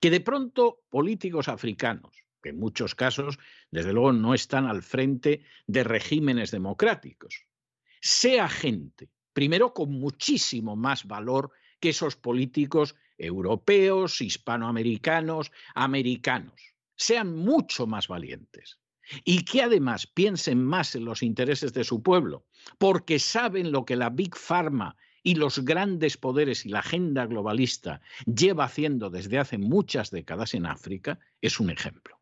Que 0.00 0.10
de 0.10 0.18
pronto 0.18 0.80
políticos 0.90 1.46
africanos, 1.46 2.16
que 2.42 2.48
en 2.48 2.58
muchos 2.58 2.96
casos, 2.96 3.38
desde 3.70 3.92
luego, 3.92 4.12
no 4.12 4.34
están 4.34 4.66
al 4.66 4.82
frente 4.82 5.44
de 5.68 5.84
regímenes 5.84 6.50
democráticos, 6.50 7.46
sea 8.04 8.50
gente, 8.50 9.08
primero 9.32 9.72
con 9.72 9.90
muchísimo 9.90 10.76
más 10.76 11.06
valor 11.06 11.52
que 11.80 11.88
esos 11.88 12.16
políticos 12.16 12.96
europeos, 13.16 14.20
hispanoamericanos, 14.20 15.50
americanos, 15.74 16.74
sean 16.94 17.34
mucho 17.34 17.86
más 17.86 18.06
valientes 18.06 18.78
y 19.24 19.46
que 19.46 19.62
además 19.62 20.06
piensen 20.06 20.62
más 20.62 20.94
en 20.94 21.06
los 21.06 21.22
intereses 21.22 21.72
de 21.72 21.82
su 21.82 22.02
pueblo, 22.02 22.44
porque 22.76 23.18
saben 23.18 23.72
lo 23.72 23.86
que 23.86 23.96
la 23.96 24.10
Big 24.10 24.36
Pharma 24.36 24.96
y 25.22 25.36
los 25.36 25.64
grandes 25.64 26.18
poderes 26.18 26.66
y 26.66 26.68
la 26.68 26.80
agenda 26.80 27.24
globalista 27.24 28.02
lleva 28.26 28.64
haciendo 28.64 29.08
desde 29.08 29.38
hace 29.38 29.56
muchas 29.56 30.10
décadas 30.10 30.52
en 30.52 30.66
África, 30.66 31.20
es 31.40 31.58
un 31.58 31.70
ejemplo. 31.70 32.13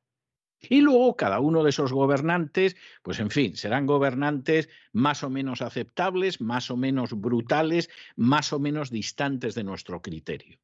Y 0.68 0.80
luego 0.80 1.16
cada 1.16 1.40
uno 1.40 1.64
de 1.64 1.70
esos 1.70 1.92
gobernantes, 1.92 2.76
pues 3.02 3.18
en 3.18 3.30
fin, 3.30 3.56
serán 3.56 3.86
gobernantes 3.86 4.68
más 4.92 5.24
o 5.24 5.30
menos 5.30 5.60
aceptables, 5.60 6.40
más 6.40 6.70
o 6.70 6.76
menos 6.76 7.12
brutales, 7.12 7.90
más 8.16 8.52
o 8.52 8.60
menos 8.60 8.90
distantes 8.90 9.54
de 9.54 9.64
nuestro 9.64 10.00
criterio. 10.00 10.58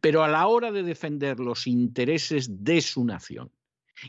Pero 0.00 0.22
a 0.22 0.28
la 0.28 0.46
hora 0.48 0.70
de 0.70 0.82
defender 0.82 1.40
los 1.40 1.66
intereses 1.66 2.62
de 2.64 2.80
su 2.80 3.04
nación 3.04 3.50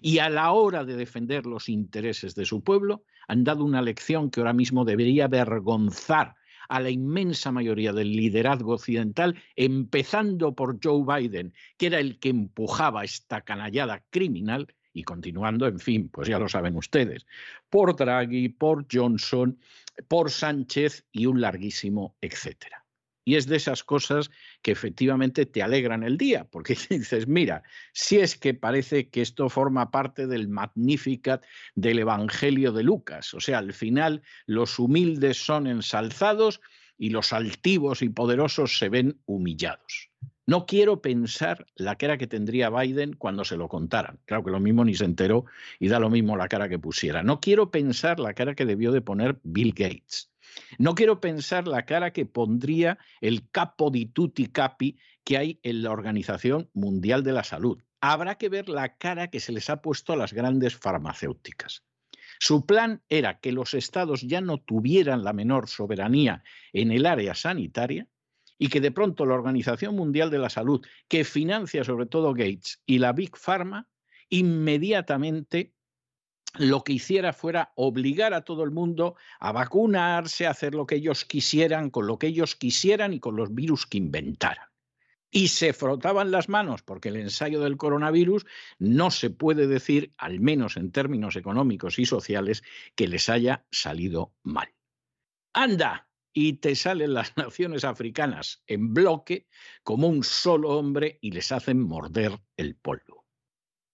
y 0.02 0.20
a 0.20 0.30
la 0.30 0.52
hora 0.52 0.84
de 0.84 0.96
defender 0.96 1.46
los 1.46 1.70
intereses 1.70 2.36
de 2.36 2.46
su 2.46 2.64
pueblo, 2.64 3.04
han 3.28 3.44
dado 3.44 3.64
una 3.64 3.82
lección 3.82 4.30
que 4.30 4.40
ahora 4.42 4.54
mismo 4.54 4.86
debería 4.86 5.26
avergonzar 5.26 6.36
a 6.68 6.80
la 6.80 6.90
inmensa 6.90 7.52
mayoría 7.52 7.94
del 7.94 8.12
liderazgo 8.12 8.74
occidental, 8.74 9.42
empezando 9.56 10.54
por 10.54 10.80
Joe 10.84 11.04
Biden, 11.04 11.54
que 11.78 11.88
era 11.88 12.00
el 12.00 12.20
que 12.20 12.30
empujaba 12.30 13.04
esta 13.04 13.42
canallada 13.42 14.04
criminal, 14.12 14.68
y 15.00 15.04
continuando, 15.04 15.66
en 15.66 15.80
fin, 15.80 16.10
pues 16.10 16.28
ya 16.28 16.38
lo 16.38 16.50
saben 16.50 16.76
ustedes, 16.76 17.26
por 17.70 17.96
Draghi, 17.96 18.50
por 18.50 18.86
Johnson, 18.92 19.58
por 20.08 20.30
Sánchez 20.30 21.06
y 21.12 21.26
un 21.26 21.42
larguísimo 21.42 22.16
etcétera. 22.22 22.86
Y 23.26 23.36
es 23.36 23.46
de 23.46 23.58
esas 23.58 23.84
cosas 23.84 24.32
que 24.62 24.72
efectivamente 24.72 25.46
te 25.46 25.62
alegran 25.62 26.04
el 26.04 26.18
día, 26.18 26.46
porque 26.46 26.76
dices, 26.90 27.28
mira, 27.28 27.64
si 27.94 28.20
es 28.20 28.36
que 28.36 28.54
parece 28.54 29.10
que 29.10 29.22
esto 29.22 29.50
forma 29.50 29.92
parte 29.92 30.28
del 30.28 30.48
Magnificat 30.48 31.46
del 31.76 32.00
Evangelio 32.00 32.72
de 32.72 32.84
Lucas, 32.84 33.34
o 33.34 33.40
sea, 33.40 33.60
al 33.60 33.74
final 33.74 34.22
los 34.48 34.80
humildes 34.80 35.38
son 35.38 35.68
ensalzados 35.68 36.60
y 36.98 37.12
los 37.12 37.32
altivos 37.32 38.02
y 38.02 38.10
poderosos 38.10 38.78
se 38.78 38.90
ven 38.90 39.22
humillados. 39.26 40.10
No 40.50 40.66
quiero 40.66 41.00
pensar 41.00 41.68
la 41.76 41.96
cara 41.96 42.18
que 42.18 42.26
tendría 42.26 42.72
Biden 42.72 43.14
cuando 43.14 43.46
se 43.46 43.56
lo 43.56 43.68
contaran. 43.68 44.20
Claro 44.26 44.44
que 44.44 44.50
lo 44.50 44.60
mismo 44.60 44.84
ni 44.84 44.96
se 44.96 45.06
enteró 45.06 45.46
y 45.78 45.90
da 45.90 46.00
lo 46.00 46.10
mismo 46.10 46.36
la 46.36 46.48
cara 46.48 46.68
que 46.68 46.80
pusiera. 46.80 47.22
No 47.22 47.40
quiero 47.40 47.70
pensar 47.70 48.20
la 48.20 48.34
cara 48.34 48.56
que 48.56 48.66
debió 48.66 48.92
de 48.92 49.02
poner 49.02 49.40
Bill 49.44 49.74
Gates. 49.74 50.32
No 50.80 50.96
quiero 50.96 51.22
pensar 51.22 51.68
la 51.68 51.86
cara 51.86 52.14
que 52.14 52.26
pondría 52.26 52.98
el 53.22 53.48
capo 53.52 53.92
di 53.92 54.08
tutti 54.08 54.48
capi 54.48 54.98
que 55.24 55.38
hay 55.38 55.60
en 55.62 55.84
la 55.84 55.92
Organización 55.92 56.68
Mundial 56.74 57.22
de 57.24 57.34
la 57.34 57.44
Salud. 57.44 57.78
Habrá 58.02 58.40
que 58.40 58.50
ver 58.50 58.70
la 58.70 58.98
cara 58.98 59.30
que 59.30 59.40
se 59.40 59.52
les 59.52 59.70
ha 59.70 59.84
puesto 59.84 60.14
a 60.14 60.18
las 60.18 60.34
grandes 60.34 60.76
farmacéuticas. 60.76 61.84
Su 62.40 62.66
plan 62.66 63.04
era 63.08 63.40
que 63.40 63.52
los 63.52 63.76
estados 63.76 64.24
ya 64.24 64.42
no 64.42 64.58
tuvieran 64.58 65.24
la 65.24 65.34
menor 65.34 65.70
soberanía 65.70 66.42
en 66.74 66.92
el 66.92 67.06
área 67.06 67.36
sanitaria 67.36 68.08
y 68.60 68.70
que 68.70 68.82
de 68.82 68.92
pronto 68.92 69.26
la 69.26 69.34
Organización 69.34 69.96
Mundial 69.96 70.30
de 70.30 70.38
la 70.38 70.52
Salud, 70.52 70.86
que 71.08 71.24
financia 71.24 71.84
sobre 71.84 72.06
todo 72.06 72.34
Gates 72.34 72.84
y 72.86 73.00
la 73.00 73.14
Big 73.14 73.36
Pharma, 73.36 73.88
inmediatamente 74.30 75.74
lo 76.58 76.84
que 76.84 76.94
hiciera 76.94 77.34
fuera 77.34 77.72
obligar 77.76 78.34
a 78.34 78.44
todo 78.44 78.64
el 78.64 78.72
mundo 78.72 79.16
a 79.40 79.52
vacunarse, 79.52 80.46
a 80.46 80.52
hacer 80.52 80.76
lo 80.76 80.86
que 80.86 80.96
ellos 80.96 81.26
quisieran, 81.26 81.90
con 81.90 82.06
lo 82.06 82.20
que 82.20 82.28
ellos 82.28 82.56
quisieran 82.56 83.14
y 83.14 83.20
con 83.20 83.36
los 83.36 83.56
virus 83.56 83.88
que 83.88 83.98
inventaran 83.98 84.70
y 85.32 85.50
se 85.50 85.74
frotaban 85.74 86.32
las 86.32 86.50
manos 86.50 86.82
porque 86.82 87.10
el 87.10 87.18
ensayo 87.18 87.62
del 87.62 87.78
coronavirus 87.78 88.46
no 88.80 89.12
se 89.12 89.30
puede 89.30 89.68
decir, 89.68 90.14
al 90.18 90.40
menos 90.40 90.78
en 90.78 90.92
términos 90.92 91.36
económicos 91.36 92.00
y 92.00 92.06
sociales, 92.06 92.64
que 92.96 93.08
les 93.08 93.30
haya 93.30 93.66
salido 93.72 94.34
mal. 94.44 94.74
Anda, 95.54 96.09
y 96.34 96.54
te 96.54 96.76
salen 96.76 97.14
las 97.14 97.36
naciones 97.38 97.84
africanas 97.84 98.64
en 98.68 98.94
bloque 98.94 99.48
como 99.84 100.08
un 100.08 100.24
solo 100.24 100.70
hombre 100.78 101.20
y 101.22 101.32
les 101.32 101.52
hacen 101.52 101.82
morder 101.82 102.40
el 102.58 102.76
polvo. 102.76 103.26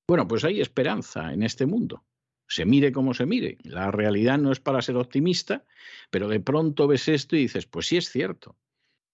Bueno, 0.08 0.28
pues 0.28 0.43
hay 0.43 0.62
esperanza 0.62 1.34
en 1.34 1.43
este 1.43 1.65
mundo. 1.65 2.06
Se 2.48 2.65
mire 2.65 2.91
como 2.91 3.13
se 3.13 3.26
mire. 3.26 3.58
La 3.63 3.89
realidad 3.89 4.38
no 4.38 4.52
es 4.52 4.60
para 4.60 4.82
ser 4.82 4.98
optimista, 4.98 5.65
pero 6.12 6.28
de 6.28 6.39
pronto 6.39 6.88
ves 6.88 7.08
esto 7.08 7.36
y 7.36 7.39
dices, 7.39 7.65
pues 7.65 7.88
sí 7.88 7.98
es 7.98 8.10
cierto. 8.10 8.58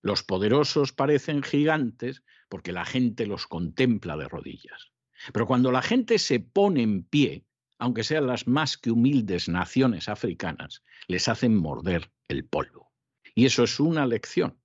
Los 0.02 0.24
poderosos 0.24 0.92
parecen 0.92 1.44
gigantes 1.44 2.24
porque 2.50 2.74
la 2.74 2.86
gente 2.86 3.26
los 3.26 3.48
contempla 3.48 4.18
de 4.18 4.28
rodillas. 4.28 4.92
Pero 5.32 5.46
cuando 5.46 5.72
la 5.72 5.82
gente 5.82 6.20
se 6.20 6.40
pone 6.40 6.82
en 6.82 7.04
pie, 7.04 7.46
aunque 7.78 8.04
sean 8.04 8.28
las 8.28 8.48
más 8.48 8.78
que 8.78 8.92
humildes 8.92 9.48
naciones 9.48 10.10
africanas, 10.10 10.84
les 11.08 11.28
hacen 11.28 11.56
morder 11.56 12.12
el 12.28 12.46
polvo. 12.46 12.91
Y 13.36 13.46
eso 13.46 13.64
es 13.64 13.80
una 13.80 14.06
lección. 14.06 14.58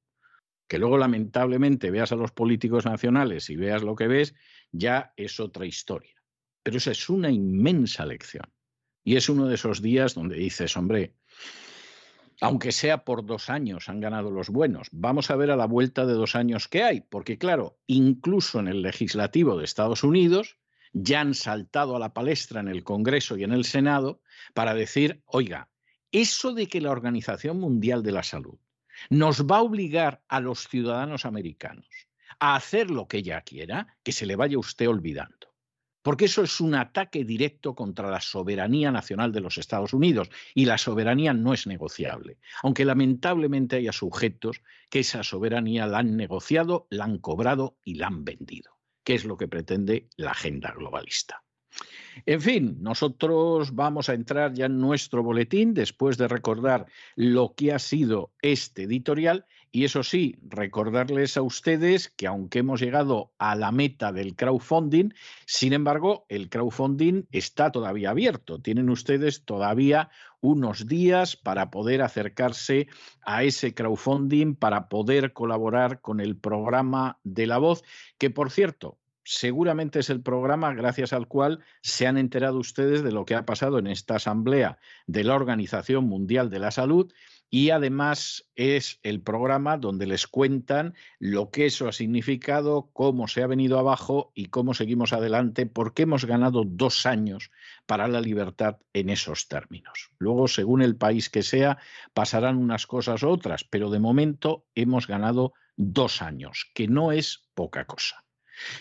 Que 0.68 0.78
luego, 0.78 0.98
lamentablemente, 0.98 1.90
veas 1.90 2.12
a 2.12 2.16
los 2.16 2.32
políticos 2.32 2.84
nacionales 2.84 3.50
y 3.50 3.56
veas 3.56 3.82
lo 3.82 3.94
que 3.94 4.08
ves, 4.08 4.34
ya 4.72 5.12
es 5.16 5.38
otra 5.38 5.64
historia. 5.64 6.14
Pero 6.62 6.78
esa 6.78 6.90
es 6.90 7.08
una 7.08 7.30
inmensa 7.30 8.04
lección. 8.04 8.52
Y 9.04 9.16
es 9.16 9.28
uno 9.28 9.46
de 9.46 9.54
esos 9.54 9.80
días 9.80 10.14
donde 10.14 10.36
dices, 10.36 10.76
hombre, 10.76 11.14
aunque 12.40 12.72
sea 12.72 13.04
por 13.04 13.24
dos 13.24 13.48
años, 13.48 13.88
han 13.88 14.00
ganado 14.00 14.30
los 14.30 14.50
buenos. 14.50 14.88
Vamos 14.90 15.30
a 15.30 15.36
ver 15.36 15.50
a 15.50 15.56
la 15.56 15.66
vuelta 15.66 16.04
de 16.04 16.14
dos 16.14 16.34
años 16.34 16.68
qué 16.68 16.82
hay, 16.82 17.00
porque 17.00 17.38
claro, 17.38 17.78
incluso 17.86 18.60
en 18.60 18.68
el 18.68 18.82
legislativo 18.82 19.56
de 19.56 19.64
Estados 19.64 20.02
Unidos 20.02 20.58
ya 20.92 21.20
han 21.20 21.34
saltado 21.34 21.96
a 21.96 21.98
la 21.98 22.12
palestra 22.12 22.60
en 22.60 22.68
el 22.68 22.84
Congreso 22.84 23.36
y 23.36 23.44
en 23.44 23.52
el 23.52 23.64
Senado 23.64 24.20
para 24.54 24.74
decir, 24.74 25.22
oiga, 25.26 25.70
eso 26.12 26.52
de 26.52 26.66
que 26.68 26.80
la 26.80 26.90
Organización 26.90 27.60
Mundial 27.60 28.02
de 28.02 28.12
la 28.12 28.22
Salud 28.22 28.58
nos 29.10 29.44
va 29.44 29.58
a 29.58 29.62
obligar 29.62 30.22
a 30.28 30.40
los 30.40 30.68
ciudadanos 30.68 31.24
americanos 31.24 31.88
a 32.38 32.54
hacer 32.54 32.90
lo 32.90 33.08
que 33.08 33.18
ella 33.18 33.40
quiera, 33.42 33.96
que 34.02 34.12
se 34.12 34.26
le 34.26 34.36
vaya 34.36 34.58
usted 34.58 34.88
olvidando 34.88 35.46
porque 36.06 36.26
eso 36.26 36.44
es 36.44 36.60
un 36.60 36.76
ataque 36.76 37.24
directo 37.24 37.74
contra 37.74 38.08
la 38.08 38.20
soberanía 38.20 38.92
nacional 38.92 39.32
de 39.32 39.40
los 39.40 39.58
Estados 39.58 39.92
Unidos 39.92 40.30
y 40.54 40.64
la 40.66 40.78
soberanía 40.78 41.34
no 41.34 41.52
es 41.52 41.66
negociable, 41.66 42.38
aunque 42.62 42.84
lamentablemente 42.84 43.74
haya 43.74 43.90
sujetos 43.90 44.62
que 44.88 45.00
esa 45.00 45.24
soberanía 45.24 45.88
la 45.88 45.98
han 45.98 46.16
negociado, 46.16 46.86
la 46.90 47.06
han 47.06 47.18
cobrado 47.18 47.76
y 47.82 47.94
la 47.94 48.06
han 48.06 48.24
vendido, 48.24 48.78
que 49.02 49.16
es 49.16 49.24
lo 49.24 49.36
que 49.36 49.48
pretende 49.48 50.08
la 50.16 50.30
agenda 50.30 50.72
globalista. 50.78 51.42
En 52.24 52.40
fin, 52.40 52.78
nosotros 52.80 53.74
vamos 53.74 54.08
a 54.08 54.14
entrar 54.14 54.54
ya 54.54 54.66
en 54.66 54.80
nuestro 54.80 55.22
boletín 55.22 55.74
después 55.74 56.16
de 56.16 56.28
recordar 56.28 56.86
lo 57.14 57.54
que 57.54 57.72
ha 57.72 57.78
sido 57.78 58.32
este 58.40 58.84
editorial 58.84 59.44
y 59.76 59.84
eso 59.84 60.02
sí, 60.02 60.38
recordarles 60.48 61.36
a 61.36 61.42
ustedes 61.42 62.08
que 62.08 62.26
aunque 62.26 62.60
hemos 62.60 62.80
llegado 62.80 63.32
a 63.36 63.54
la 63.54 63.72
meta 63.72 64.10
del 64.10 64.34
crowdfunding, 64.34 65.10
sin 65.44 65.74
embargo, 65.74 66.24
el 66.30 66.48
crowdfunding 66.48 67.24
está 67.30 67.70
todavía 67.70 68.08
abierto. 68.08 68.58
Tienen 68.58 68.88
ustedes 68.88 69.44
todavía 69.44 70.08
unos 70.40 70.86
días 70.86 71.36
para 71.36 71.70
poder 71.70 72.00
acercarse 72.00 72.88
a 73.26 73.42
ese 73.44 73.74
crowdfunding, 73.74 74.54
para 74.54 74.88
poder 74.88 75.34
colaborar 75.34 76.00
con 76.00 76.20
el 76.20 76.38
programa 76.38 77.18
de 77.22 77.46
la 77.46 77.58
voz, 77.58 77.84
que 78.16 78.30
por 78.30 78.50
cierto, 78.50 78.96
seguramente 79.26 79.98
es 79.98 80.08
el 80.08 80.22
programa 80.22 80.72
gracias 80.72 81.12
al 81.12 81.26
cual 81.26 81.58
se 81.82 82.06
han 82.06 82.16
enterado 82.16 82.58
ustedes 82.58 83.02
de 83.02 83.10
lo 83.10 83.24
que 83.24 83.34
ha 83.34 83.44
pasado 83.44 83.78
en 83.78 83.88
esta 83.88 84.16
asamblea 84.16 84.78
de 85.06 85.24
la 85.24 85.34
Organización 85.34 86.04
Mundial 86.04 86.48
de 86.48 86.60
la 86.60 86.70
Salud 86.70 87.12
y 87.50 87.70
además 87.70 88.48
es 88.54 89.00
el 89.02 89.20
programa 89.20 89.78
donde 89.78 90.06
les 90.06 90.26
cuentan 90.26 90.94
lo 91.18 91.50
que 91.50 91.66
eso 91.66 91.88
ha 91.88 91.92
significado, 91.92 92.90
cómo 92.92 93.28
se 93.28 93.42
ha 93.42 93.46
venido 93.46 93.78
abajo 93.78 94.30
y 94.34 94.46
cómo 94.46 94.74
seguimos 94.74 95.12
adelante, 95.12 95.66
porque 95.66 96.02
hemos 96.02 96.24
ganado 96.24 96.64
dos 96.64 97.06
años 97.06 97.50
para 97.86 98.08
la 98.08 98.20
libertad 98.20 98.78
en 98.92 99.10
esos 99.10 99.48
términos. 99.48 100.10
Luego, 100.18 100.48
según 100.48 100.82
el 100.82 100.96
país 100.96 101.30
que 101.30 101.42
sea, 101.42 101.78
pasarán 102.14 102.58
unas 102.58 102.86
cosas 102.86 103.22
u 103.22 103.28
otras, 103.28 103.64
pero 103.64 103.90
de 103.90 104.00
momento 104.00 104.66
hemos 104.74 105.06
ganado 105.06 105.52
dos 105.76 106.22
años, 106.22 106.70
que 106.74 106.88
no 106.88 107.12
es 107.12 107.48
poca 107.54 107.86
cosa. 107.86 108.25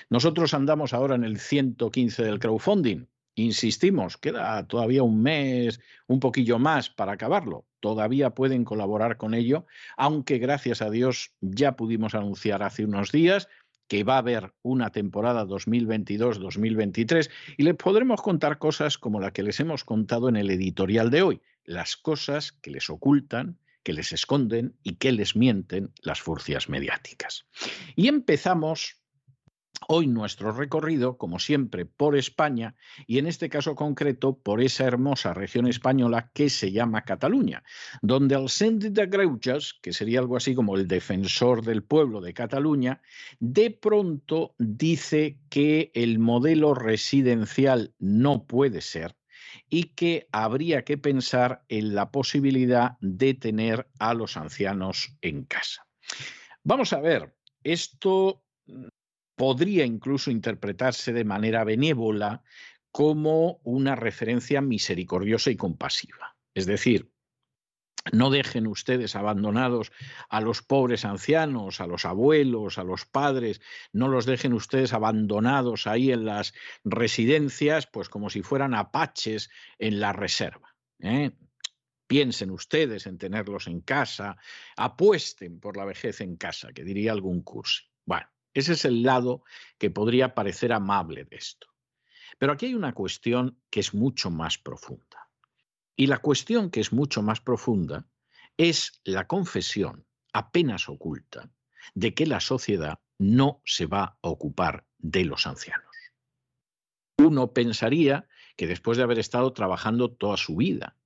Nosotros 0.10 0.54
andamos 0.54 0.94
ahora 0.94 1.16
en 1.16 1.24
el 1.24 1.40
115 1.40 2.24
del 2.24 2.40
crowdfunding. 2.40 3.06
Insistimos, 3.38 4.16
queda 4.18 4.66
todavía 4.66 5.04
un 5.04 5.22
mes, 5.22 5.82
un 6.08 6.22
poquillo 6.22 6.58
más 6.58 6.90
para 6.90 7.14
acabarlo. 7.14 7.66
Todavía 7.82 8.30
pueden 8.30 8.64
colaborar 8.64 9.18
con 9.18 9.34
ello, 9.34 9.66
aunque 9.98 10.38
gracias 10.38 10.82
a 10.82 10.90
Dios 10.90 11.34
ya 11.42 11.76
pudimos 11.76 12.16
anunciar 12.16 12.64
hace 12.64 12.86
unos 12.86 13.12
días 13.12 13.50
que 13.88 14.04
va 14.04 14.16
a 14.16 14.20
haber 14.20 14.54
una 14.62 14.90
temporada 14.92 15.46
2022-2023 15.46 17.30
y 17.58 17.64
les 17.64 17.76
podremos 17.76 18.22
contar 18.22 18.58
cosas 18.58 18.98
como 18.98 19.20
la 19.20 19.32
que 19.32 19.44
les 19.44 19.60
hemos 19.60 19.84
contado 19.84 20.30
en 20.30 20.38
el 20.38 20.50
editorial 20.50 21.12
de 21.12 21.22
hoy, 21.22 21.42
las 21.66 21.98
cosas 21.98 22.52
que 22.52 22.72
les 22.72 22.90
ocultan, 22.90 23.60
que 23.84 23.94
les 23.94 24.12
esconden 24.12 24.76
y 24.82 24.96
que 24.96 25.12
les 25.12 25.36
mienten 25.36 25.92
las 26.02 26.22
furcias 26.22 26.70
mediáticas. 26.70 27.46
Y 27.96 28.08
empezamos 28.08 28.98
Hoy 29.88 30.08
nuestro 30.08 30.52
recorrido, 30.52 31.18
como 31.18 31.38
siempre, 31.38 31.86
por 31.86 32.16
España 32.16 32.76
y 33.06 33.20
en 33.20 33.28
este 33.28 33.50
caso 33.50 33.76
concreto 33.76 34.38
por 34.38 34.62
esa 34.62 34.86
hermosa 34.86 35.34
región 35.34 35.68
española 35.68 36.32
que 36.34 36.50
se 36.50 36.72
llama 36.72 37.04
Cataluña, 37.04 37.64
donde 38.02 38.36
el 38.36 38.50
Síndic 38.50 38.94
de 38.94 39.06
Greuges, 39.06 39.74
que 39.82 39.94
sería 39.94 40.20
algo 40.20 40.38
así 40.38 40.56
como 40.56 40.76
el 40.76 40.88
defensor 40.88 41.64
del 41.64 41.84
pueblo 41.84 42.22
de 42.22 42.34
Cataluña, 42.34 43.02
de 43.40 43.70
pronto 43.72 44.56
dice 44.58 45.40
que 45.50 45.92
el 45.94 46.20
modelo 46.20 46.74
residencial 46.74 47.94
no 48.00 48.46
puede 48.46 48.82
ser 48.82 49.16
y 49.70 49.86
que 49.96 50.28
habría 50.32 50.84
que 50.84 50.98
pensar 50.98 51.64
en 51.70 51.96
la 51.96 52.12
posibilidad 52.12 52.98
de 53.02 53.34
tener 53.34 53.88
a 54.00 54.14
los 54.14 54.38
ancianos 54.38 55.16
en 55.22 55.44
casa. 55.44 55.88
Vamos 56.64 56.94
a 56.94 57.00
ver, 57.00 57.36
esto 57.64 58.44
podría 59.36 59.86
incluso 59.86 60.32
interpretarse 60.32 61.13
de 61.13 61.26
manera 61.26 61.63
benévola 61.63 62.43
como 62.91 63.60
una 63.63 63.95
referencia 63.95 64.62
misericordiosa 64.62 65.52
y 65.52 65.58
compasiva. 65.58 66.38
Es 66.54 66.65
decir, 66.65 67.12
no 68.13 68.30
dejen 68.30 68.67
ustedes 68.67 69.15
abandonados 69.15 69.91
a 70.30 70.39
los 70.39 70.62
pobres 70.62 71.06
ancianos, 71.06 71.82
a 71.82 71.88
los 71.88 72.06
abuelos, 72.06 72.78
a 72.78 72.84
los 72.84 73.06
padres, 73.06 73.62
no 73.91 74.08
los 74.08 74.26
dejen 74.26 74.54
ustedes 74.54 74.93
abandonados 74.93 75.88
ahí 75.88 76.12
en 76.12 76.26
las 76.26 76.54
residencias, 76.84 77.88
pues 77.88 78.08
como 78.08 78.30
si 78.30 78.43
fueran 78.43 78.76
apaches 78.76 79.50
en 79.80 80.00
la 80.00 80.13
reserva. 80.13 80.76
¿eh? 81.00 81.32
Piensen 82.08 82.52
ustedes 82.52 83.08
en 83.08 83.17
tenerlos 83.17 83.65
en 83.65 83.82
casa, 83.82 84.38
apuesten 84.78 85.60
por 85.60 85.76
la 85.76 85.86
vejez 85.86 86.21
en 86.21 86.38
casa, 86.38 86.71
que 86.74 86.84
diría 86.84 87.12
algún 87.12 87.41
curso. 87.41 87.86
Bueno, 88.06 88.28
ese 88.56 88.74
es 88.74 88.86
el 88.86 89.04
lado 89.04 89.44
que 89.78 89.91
podría 89.91 90.34
parecer 90.34 90.74
amable 90.74 91.26
de 91.26 91.36
esto. 91.36 91.68
Pero 92.39 92.54
aquí 92.54 92.68
hay 92.68 92.74
una 92.74 92.94
cuestión 92.94 93.60
que 93.70 93.82
es 93.82 93.94
mucho 93.94 94.32
más 94.32 94.58
profunda. 94.58 95.30
Y 95.96 96.08
la 96.08 96.18
cuestión 96.18 96.72
que 96.72 96.80
es 96.80 96.91
mucho 96.91 97.22
más 97.22 97.41
profunda 97.41 98.08
es 98.58 99.02
la 99.04 99.28
confesión, 99.28 100.06
apenas 100.34 100.89
oculta, 100.89 101.52
de 101.94 102.13
que 102.13 102.26
la 102.26 102.39
sociedad 102.39 103.00
no 103.18 103.62
se 103.65 103.86
va 103.86 104.18
a 104.22 104.30
ocupar 104.30 104.86
de 104.98 105.26
los 105.26 105.46
ancianos. 105.48 105.96
Uno 107.18 107.54
pensaría 107.54 108.28
que 108.58 108.68
después 108.68 108.98
de 108.98 109.04
haber 109.04 109.20
estado 109.20 109.52
trabajando 109.54 110.12
toda 110.12 110.38
su 110.38 110.56
vida, 110.56 110.98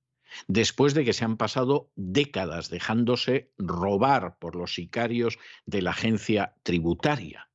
después 0.48 0.94
de 0.94 1.04
que 1.04 1.12
se 1.12 1.24
han 1.24 1.36
pasado 1.36 1.90
décadas 1.96 2.70
dejándose 2.70 3.50
robar 3.58 4.38
por 4.38 4.56
los 4.56 4.74
sicarios 4.74 5.38
de 5.66 5.82
la 5.82 5.90
agencia 5.90 6.54
tributaria, 6.62 7.48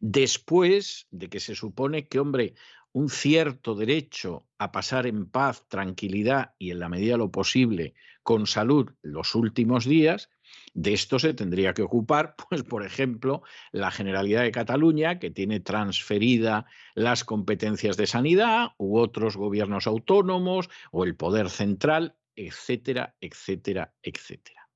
después 0.00 1.06
de 1.10 1.28
que 1.28 1.40
se 1.40 1.54
supone 1.54 2.08
que, 2.08 2.18
hombre, 2.18 2.54
un 2.92 3.10
cierto 3.10 3.74
derecho 3.74 4.46
a 4.58 4.72
pasar 4.72 5.06
en 5.06 5.26
paz, 5.26 5.66
tranquilidad 5.68 6.54
y 6.58 6.70
en 6.70 6.78
la 6.78 6.88
medida 6.88 7.12
de 7.12 7.18
lo 7.18 7.30
posible 7.30 7.94
con 8.22 8.46
salud 8.46 8.90
los 9.02 9.34
últimos 9.34 9.84
días, 9.84 10.30
de 10.74 10.92
esto 10.92 11.18
se 11.18 11.32
tendría 11.32 11.72
que 11.72 11.82
ocupar, 11.82 12.34
pues, 12.48 12.62
por 12.62 12.84
ejemplo, 12.84 13.42
la 13.72 13.90
Generalidad 13.90 14.42
de 14.42 14.52
Cataluña, 14.52 15.18
que 15.18 15.30
tiene 15.30 15.60
transferida 15.60 16.66
las 16.94 17.24
competencias 17.24 17.96
de 17.96 18.06
sanidad, 18.06 18.68
u 18.78 18.98
otros 18.98 19.36
gobiernos 19.36 19.86
autónomos, 19.86 20.68
o 20.92 21.04
el 21.04 21.16
poder 21.16 21.48
central, 21.48 22.16
etcétera, 22.34 23.16
etcétera, 23.20 23.94
etcétera. 24.02 24.68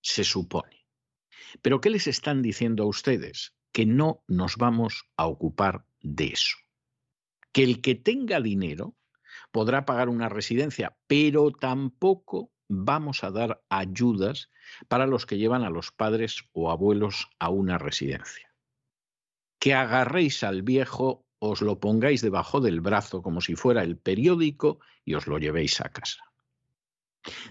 Se 0.00 0.24
supone. 0.24 0.86
Pero 1.62 1.80
¿qué 1.80 1.90
les 1.90 2.06
están 2.06 2.42
diciendo 2.42 2.84
a 2.84 2.86
ustedes? 2.86 3.54
Que 3.72 3.84
no 3.84 4.24
nos 4.26 4.56
vamos 4.56 5.04
a 5.16 5.26
ocupar 5.26 5.84
de 6.00 6.28
eso. 6.28 6.56
Que 7.52 7.62
el 7.62 7.80
que 7.82 7.94
tenga 7.94 8.40
dinero 8.40 8.96
podrá 9.52 9.84
pagar 9.84 10.08
una 10.08 10.28
residencia, 10.28 10.96
pero 11.06 11.50
tampoco 11.50 12.52
vamos 12.68 13.24
a 13.24 13.30
dar 13.30 13.62
ayudas 13.68 14.50
para 14.88 15.06
los 15.06 15.26
que 15.26 15.38
llevan 15.38 15.62
a 15.64 15.70
los 15.70 15.92
padres 15.92 16.44
o 16.52 16.70
abuelos 16.70 17.28
a 17.38 17.50
una 17.50 17.78
residencia. 17.78 18.54
Que 19.58 19.74
agarréis 19.74 20.42
al 20.44 20.62
viejo, 20.62 21.26
os 21.38 21.60
lo 21.60 21.80
pongáis 21.80 22.22
debajo 22.22 22.60
del 22.60 22.80
brazo 22.80 23.22
como 23.22 23.40
si 23.40 23.54
fuera 23.54 23.82
el 23.82 23.96
periódico 23.96 24.80
y 25.04 25.14
os 25.14 25.26
lo 25.26 25.38
llevéis 25.38 25.80
a 25.80 25.90
casa. 25.90 26.22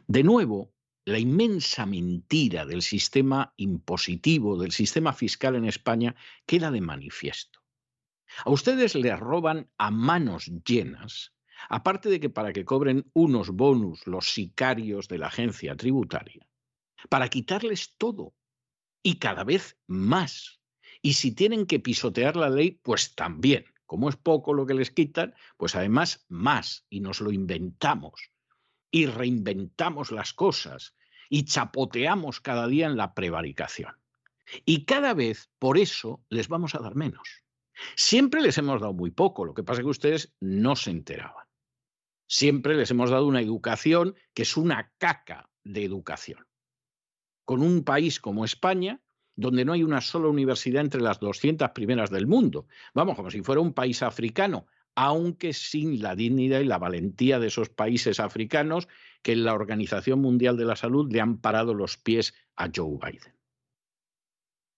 De 0.07 0.23
nuevo, 0.23 0.73
la 1.05 1.19
inmensa 1.19 1.85
mentira 1.85 2.65
del 2.65 2.81
sistema 2.81 3.53
impositivo, 3.57 4.57
del 4.57 4.71
sistema 4.71 5.13
fiscal 5.13 5.55
en 5.55 5.65
España, 5.65 6.15
queda 6.45 6.71
de 6.71 6.81
manifiesto. 6.81 7.59
A 8.43 8.49
ustedes 8.49 8.95
les 8.95 9.19
roban 9.19 9.69
a 9.77 9.91
manos 9.91 10.51
llenas 10.65 11.34
Aparte 11.69 12.09
de 12.09 12.19
que 12.19 12.29
para 12.29 12.53
que 12.53 12.65
cobren 12.65 13.09
unos 13.13 13.49
bonus 13.49 14.05
los 14.07 14.31
sicarios 14.33 15.07
de 15.07 15.17
la 15.17 15.27
agencia 15.27 15.75
tributaria, 15.75 16.47
para 17.09 17.29
quitarles 17.29 17.95
todo 17.97 18.33
y 19.03 19.19
cada 19.19 19.43
vez 19.43 19.77
más. 19.87 20.59
Y 21.01 21.13
si 21.13 21.31
tienen 21.31 21.67
que 21.67 21.79
pisotear 21.79 22.35
la 22.35 22.49
ley, 22.49 22.79
pues 22.81 23.15
también. 23.15 23.65
Como 23.85 24.09
es 24.09 24.15
poco 24.15 24.53
lo 24.53 24.65
que 24.65 24.73
les 24.73 24.89
quitan, 24.89 25.35
pues 25.57 25.75
además 25.75 26.25
más. 26.27 26.85
Y 26.89 27.01
nos 27.01 27.21
lo 27.21 27.31
inventamos. 27.31 28.31
Y 28.89 29.05
reinventamos 29.05 30.11
las 30.11 30.33
cosas. 30.33 30.95
Y 31.29 31.45
chapoteamos 31.45 32.41
cada 32.41 32.67
día 32.67 32.87
en 32.87 32.97
la 32.97 33.13
prevaricación. 33.13 33.93
Y 34.65 34.85
cada 34.85 35.13
vez 35.13 35.51
por 35.59 35.77
eso 35.77 36.23
les 36.29 36.47
vamos 36.47 36.73
a 36.73 36.79
dar 36.79 36.95
menos. 36.95 37.44
Siempre 37.95 38.41
les 38.41 38.57
hemos 38.57 38.81
dado 38.81 38.93
muy 38.93 39.11
poco, 39.11 39.45
lo 39.45 39.53
que 39.53 39.63
pasa 39.63 39.81
es 39.81 39.85
que 39.85 39.89
ustedes 39.89 40.35
no 40.39 40.75
se 40.75 40.91
enteraban. 40.91 41.45
Siempre 42.27 42.75
les 42.75 42.89
hemos 42.91 43.09
dado 43.09 43.27
una 43.27 43.41
educación 43.41 44.15
que 44.33 44.43
es 44.43 44.57
una 44.57 44.91
caca 44.97 45.49
de 45.63 45.83
educación. 45.83 46.47
Con 47.43 47.61
un 47.61 47.83
país 47.83 48.19
como 48.19 48.45
España, 48.45 49.01
donde 49.35 49.65
no 49.65 49.73
hay 49.73 49.83
una 49.83 50.01
sola 50.01 50.27
universidad 50.27 50.81
entre 50.81 51.01
las 51.01 51.19
200 51.19 51.69
primeras 51.71 52.09
del 52.09 52.25
mundo. 52.25 52.67
Vamos, 52.93 53.15
como 53.15 53.29
si 53.29 53.41
fuera 53.41 53.61
un 53.61 53.73
país 53.73 54.01
africano, 54.01 54.65
aunque 54.95 55.53
sin 55.53 56.01
la 56.01 56.15
dignidad 56.15 56.61
y 56.61 56.65
la 56.65 56.77
valentía 56.77 57.37
de 57.37 57.47
esos 57.47 57.69
países 57.69 58.19
africanos 58.19 58.87
que 59.21 59.33
en 59.33 59.43
la 59.43 59.53
Organización 59.53 60.21
Mundial 60.21 60.57
de 60.57 60.65
la 60.65 60.75
Salud 60.75 61.11
le 61.11 61.19
han 61.19 61.37
parado 61.37 61.73
los 61.73 61.97
pies 61.97 62.33
a 62.55 62.69
Joe 62.73 62.97
Biden. 62.97 63.34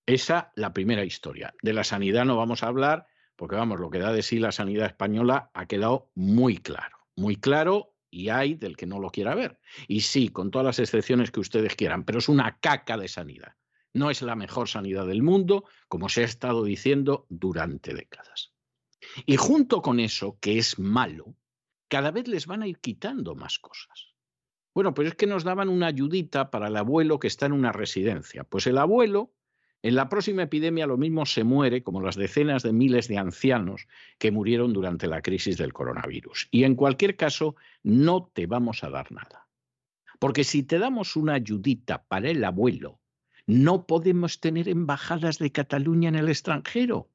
Esa 0.07 0.51
la 0.55 0.73
primera 0.73 1.05
historia. 1.05 1.53
De 1.61 1.73
la 1.73 1.83
sanidad 1.83 2.25
no 2.25 2.35
vamos 2.35 2.63
a 2.63 2.67
hablar, 2.67 3.05
porque 3.35 3.55
vamos, 3.55 3.79
lo 3.79 3.91
que 3.91 3.99
da 3.99 4.11
de 4.11 4.23
sí 4.23 4.39
la 4.39 4.51
sanidad 4.51 4.87
española 4.87 5.51
ha 5.53 5.67
quedado 5.67 6.09
muy 6.15 6.57
claro 6.57 6.97
muy 7.17 7.35
claro 7.35 7.95
y 8.09 8.29
hay 8.29 8.53
del 8.53 8.77
que 8.77 8.85
no 8.85 8.99
lo 8.99 9.09
quiera 9.09 9.35
ver. 9.35 9.59
Y 9.87 10.01
sí, 10.01 10.29
con 10.29 10.49
todas 10.49 10.65
las 10.65 10.79
excepciones 10.79 11.31
que 11.31 11.41
ustedes 11.41 11.75
quieran, 11.75 12.05
pero 12.05 12.19
es 12.19 12.29
una 12.29 12.59
caca 12.59 12.97
de 12.97 13.09
sanidad. 13.09 13.55
No 13.93 14.09
es 14.09 14.21
la 14.21 14.35
mejor 14.35 14.69
sanidad 14.69 15.07
del 15.07 15.23
mundo, 15.23 15.65
como 15.89 16.07
se 16.07 16.21
ha 16.21 16.25
estado 16.25 16.63
diciendo 16.63 17.25
durante 17.29 17.93
décadas. 17.93 18.53
Y 19.25 19.35
junto 19.35 19.81
con 19.81 19.99
eso, 19.99 20.37
que 20.39 20.57
es 20.57 20.79
malo, 20.79 21.35
cada 21.89 22.11
vez 22.11 22.27
les 22.27 22.45
van 22.45 22.61
a 22.61 22.67
ir 22.67 22.79
quitando 22.79 23.35
más 23.35 23.59
cosas. 23.59 24.13
Bueno, 24.73 24.93
pues 24.93 25.09
es 25.09 25.15
que 25.15 25.25
nos 25.25 25.43
daban 25.43 25.69
una 25.69 25.87
ayudita 25.87 26.51
para 26.51 26.67
el 26.67 26.77
abuelo 26.77 27.19
que 27.19 27.27
está 27.27 27.47
en 27.47 27.53
una 27.53 27.71
residencia. 27.71 28.43
Pues 28.43 28.67
el 28.67 28.77
abuelo 28.77 29.33
En 29.83 29.95
la 29.95 30.09
próxima 30.09 30.43
epidemia 30.43 30.87
lo 30.87 30.97
mismo 30.97 31.25
se 31.25 31.43
muere 31.43 31.83
como 31.83 32.01
las 32.01 32.15
decenas 32.15 32.63
de 32.63 32.73
miles 32.73 33.07
de 33.07 33.17
ancianos 33.17 33.87
que 34.17 34.31
murieron 34.31 34.73
durante 34.73 35.07
la 35.07 35.21
crisis 35.21 35.57
del 35.57 35.73
coronavirus. 35.73 36.47
Y 36.51 36.63
en 36.63 36.75
cualquier 36.75 37.15
caso, 37.15 37.55
no 37.83 38.31
te 38.33 38.47
vamos 38.47 38.83
a 38.83 38.89
dar 38.89 39.11
nada. 39.11 39.47
Porque 40.19 40.43
si 40.43 40.63
te 40.63 40.79
damos 40.79 41.15
una 41.15 41.35
ayudita 41.35 42.03
para 42.07 42.29
el 42.29 42.43
abuelo, 42.43 42.99
no 43.45 43.85
podemos 43.85 44.39
tener 44.39 44.67
embajadas 44.67 45.37
de 45.37 45.51
Cataluña 45.51 46.09
en 46.09 46.15
el 46.15 46.29
extranjero. 46.29 47.09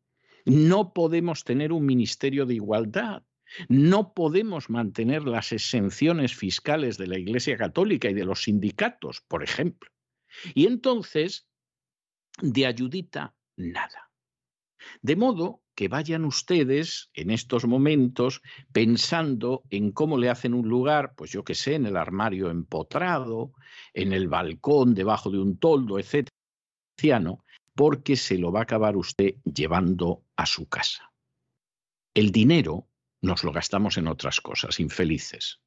No 0.45 0.93
podemos 0.93 1.45
tener 1.45 1.73
un 1.73 1.85
ministerio 1.85 2.47
de 2.47 2.55
igualdad. 2.55 3.23
No 3.69 4.15
podemos 4.15 4.71
mantener 4.71 5.25
las 5.25 5.53
exenciones 5.53 6.35
fiscales 6.35 6.97
de 6.97 7.07
la 7.07 7.19
Iglesia 7.19 7.57
Católica 7.57 8.09
y 8.09 8.15
de 8.15 8.25
los 8.25 8.45
sindicatos, 8.45 9.21
por 9.29 9.43
ejemplo. 9.43 9.91
Y 10.55 10.67
entonces, 10.67 11.47
de 12.41 12.67
ayudita, 12.67 13.35
nada. 13.57 14.11
De 15.01 15.17
modo 15.17 15.63
que 15.75 15.89
vayan 15.89 16.25
ustedes 16.25 17.11
en 17.15 17.31
estos 17.31 17.67
momentos 17.67 18.43
pensando 18.73 19.63
en 19.71 19.93
cómo 19.93 20.19
le 20.19 20.29
hacen 20.29 20.55
un 20.55 20.69
lugar, 20.69 21.15
pues 21.17 21.31
yo 21.31 21.45
qué 21.45 21.55
sé, 21.55 21.77
en 21.77 21.87
el 21.87 21.97
armario 21.97 22.51
empotrado, 22.51 23.53
en 23.95 24.13
el 24.13 24.29
balcón, 24.29 24.95
debajo 24.95 25.31
de 25.31 25.39
un 25.39 25.59
toldo, 25.59 25.99
etcétera, 25.99 26.33
porque 27.75 28.17
se 28.17 28.39
lo 28.39 28.53
va 28.53 28.61
a 28.61 28.63
acabar 28.65 28.97
usted 28.97 29.37
llevando 29.45 30.25
a 30.37 30.47
su 30.47 30.69
casa. 30.69 31.13
El 32.15 32.31
dinero 32.31 32.89
nos 33.23 33.45
lo 33.45 33.53
gastamos 33.53 33.97
en 33.97 34.09
otras 34.09 34.41
cosas, 34.41 34.79
infelices. 34.79 35.61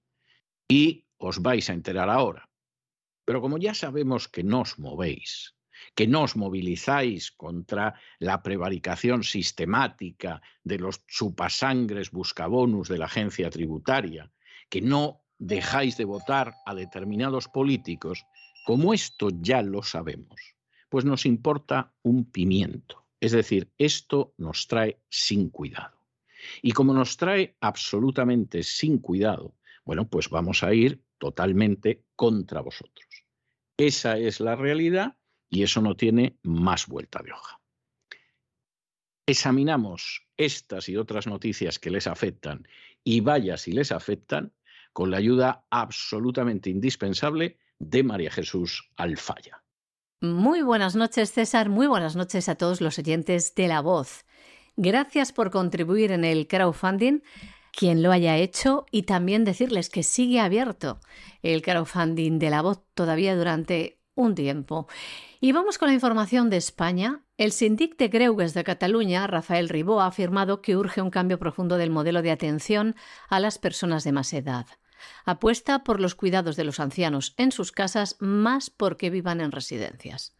Y 0.67 1.07
os 1.17 1.41
vais 1.41 1.69
a 1.69 1.73
enterar 1.73 2.09
ahora. 2.09 2.49
Pero 3.25 3.41
como 3.41 3.57
ya 3.57 3.73
sabemos 3.73 4.27
que 4.27 4.43
no 4.43 4.61
os 4.61 4.77
movéis, 4.77 5.54
que 5.93 6.07
no 6.07 6.23
os 6.23 6.35
movilizáis 6.35 7.31
contra 7.31 7.93
la 8.19 8.41
prevaricación 8.41 9.23
sistemática 9.23 10.41
de 10.63 10.79
los 10.79 11.05
chupasangres 11.07 12.11
buscabonus 12.11 12.89
de 12.89 12.97
la 12.97 13.05
agencia 13.05 13.49
tributaria, 13.49 14.31
que 14.69 14.81
no 14.81 15.21
dejáis 15.37 15.97
de 15.97 16.05
votar 16.05 16.55
a 16.65 16.73
determinados 16.73 17.47
políticos, 17.47 18.25
como 18.65 18.93
esto 18.93 19.29
ya 19.41 19.61
lo 19.61 19.83
sabemos, 19.83 20.39
pues 20.89 21.05
nos 21.05 21.25
importa 21.25 21.93
un 22.01 22.31
pimiento. 22.31 23.05
Es 23.19 23.31
decir, 23.31 23.71
esto 23.77 24.33
nos 24.37 24.67
trae 24.67 24.99
sin 25.09 25.49
cuidado. 25.49 25.97
Y 26.61 26.71
como 26.71 26.93
nos 26.93 27.17
trae 27.17 27.55
absolutamente 27.59 28.63
sin 28.63 28.99
cuidado, 28.99 29.55
bueno, 29.83 30.07
pues 30.07 30.29
vamos 30.29 30.63
a 30.63 30.73
ir 30.73 31.03
totalmente 31.17 32.03
contra 32.15 32.61
vosotros. 32.61 33.07
Esa 33.77 34.17
es 34.17 34.39
la 34.39 34.55
realidad 34.55 35.17
y 35.55 35.63
eso 35.63 35.81
no 35.81 35.95
tiene 35.95 36.37
más 36.43 36.85
vuelta 36.85 37.21
de 37.23 37.31
hoja. 37.31 37.61
Examinamos 39.25 40.27
estas 40.35 40.89
y 40.89 40.97
otras 40.97 41.27
noticias 41.27 41.79
que 41.79 41.89
les 41.89 42.07
afectan 42.07 42.67
y 43.05 43.21
vaya 43.21 43.55
si 43.55 43.71
les 43.71 43.93
afectan 43.93 44.53
con 44.91 45.11
la 45.11 45.17
ayuda 45.17 45.65
absolutamente 45.69 46.69
indispensable 46.69 47.57
de 47.79 48.03
María 48.03 48.31
Jesús 48.31 48.89
Alfaya. 48.97 49.63
Muy 50.21 50.61
buenas 50.61 50.95
noches, 50.95 51.31
César. 51.31 51.69
Muy 51.69 51.87
buenas 51.87 52.17
noches 52.17 52.49
a 52.49 52.55
todos 52.55 52.81
los 52.81 52.99
oyentes 52.99 53.55
de 53.55 53.67
La 53.69 53.79
Voz. 53.79 54.25
Gracias 54.75 55.31
por 55.31 55.51
contribuir 55.51 56.11
en 56.11 56.25
el 56.25 56.47
crowdfunding, 56.47 57.21
quien 57.71 58.03
lo 58.03 58.11
haya 58.11 58.37
hecho, 58.37 58.85
y 58.91 59.03
también 59.03 59.45
decirles 59.45 59.89
que 59.89 60.03
sigue 60.03 60.41
abierto 60.41 60.99
el 61.43 61.61
crowdfunding 61.61 62.39
de 62.39 62.49
La 62.49 62.61
Voz 62.61 62.81
todavía 62.93 63.35
durante 63.35 63.94
un 64.15 64.33
tiempo. 64.33 64.87
Y 65.39 65.51
vamos 65.51 65.77
con 65.77 65.89
la 65.89 65.93
información 65.93 66.49
de 66.49 66.57
España. 66.57 67.21
El 67.37 67.51
sindic 67.51 67.97
de 67.97 68.07
Greugues 68.07 68.53
de 68.53 68.63
Cataluña, 68.63 69.27
Rafael 69.27 69.69
Ribó, 69.69 70.01
ha 70.01 70.07
afirmado 70.07 70.61
que 70.61 70.75
urge 70.75 71.01
un 71.01 71.11
cambio 71.11 71.37
profundo 71.37 71.77
del 71.77 71.91
modelo 71.91 72.21
de 72.21 72.31
atención 72.31 72.95
a 73.29 73.39
las 73.39 73.59
personas 73.59 74.03
de 74.03 74.13
más 74.13 74.33
edad. 74.33 74.65
Apuesta 75.25 75.83
por 75.83 75.99
los 75.99 76.15
cuidados 76.15 76.55
de 76.55 76.63
los 76.63 76.79
ancianos 76.79 77.35
en 77.37 77.51
sus 77.51 77.71
casas 77.71 78.15
más 78.19 78.69
porque 78.69 79.09
vivan 79.09 79.41
en 79.41 79.51
residencias. 79.51 80.35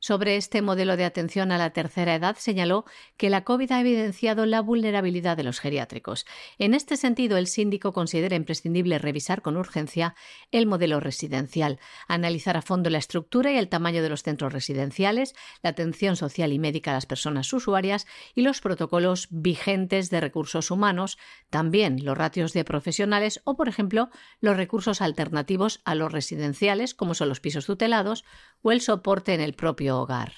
Sobre 0.00 0.36
este 0.36 0.62
modelo 0.62 0.96
de 0.96 1.04
atención 1.04 1.50
a 1.50 1.58
la 1.58 1.70
tercera 1.70 2.14
edad 2.14 2.36
señaló 2.38 2.84
que 3.16 3.30
la 3.30 3.42
COVID 3.42 3.72
ha 3.72 3.80
evidenciado 3.80 4.46
la 4.46 4.60
vulnerabilidad 4.60 5.36
de 5.36 5.42
los 5.42 5.58
geriátricos. 5.58 6.24
En 6.56 6.72
este 6.72 6.96
sentido, 6.96 7.36
el 7.36 7.48
síndico 7.48 7.92
considera 7.92 8.36
imprescindible 8.36 9.00
revisar 9.00 9.42
con 9.42 9.56
urgencia 9.56 10.14
el 10.52 10.66
modelo 10.68 11.00
residencial, 11.00 11.80
analizar 12.06 12.56
a 12.56 12.62
fondo 12.62 12.90
la 12.90 12.98
estructura 12.98 13.50
y 13.50 13.56
el 13.56 13.68
tamaño 13.68 14.00
de 14.00 14.08
los 14.08 14.22
centros 14.22 14.52
residenciales, 14.52 15.34
la 15.64 15.70
atención 15.70 16.14
social 16.14 16.52
y 16.52 16.60
médica 16.60 16.92
a 16.92 16.94
las 16.94 17.06
personas 17.06 17.52
usuarias 17.52 18.06
y 18.36 18.42
los 18.42 18.60
protocolos 18.60 19.26
vigentes 19.30 20.10
de 20.10 20.20
recursos 20.20 20.70
humanos, 20.70 21.18
también 21.50 22.04
los 22.04 22.16
ratios 22.16 22.52
de 22.52 22.64
profesionales 22.64 23.40
o, 23.42 23.56
por 23.56 23.68
ejemplo, 23.68 24.10
los 24.40 24.56
recursos 24.56 25.02
alternativos 25.02 25.80
a 25.84 25.96
los 25.96 26.12
residenciales, 26.12 26.94
como 26.94 27.14
son 27.14 27.28
los 27.28 27.40
pisos 27.40 27.66
tutelados 27.66 28.24
o 28.62 28.70
el 28.70 28.80
soporte 28.80 29.34
en 29.34 29.40
el 29.40 29.54
propio 29.54 29.87
hogar. 29.90 30.32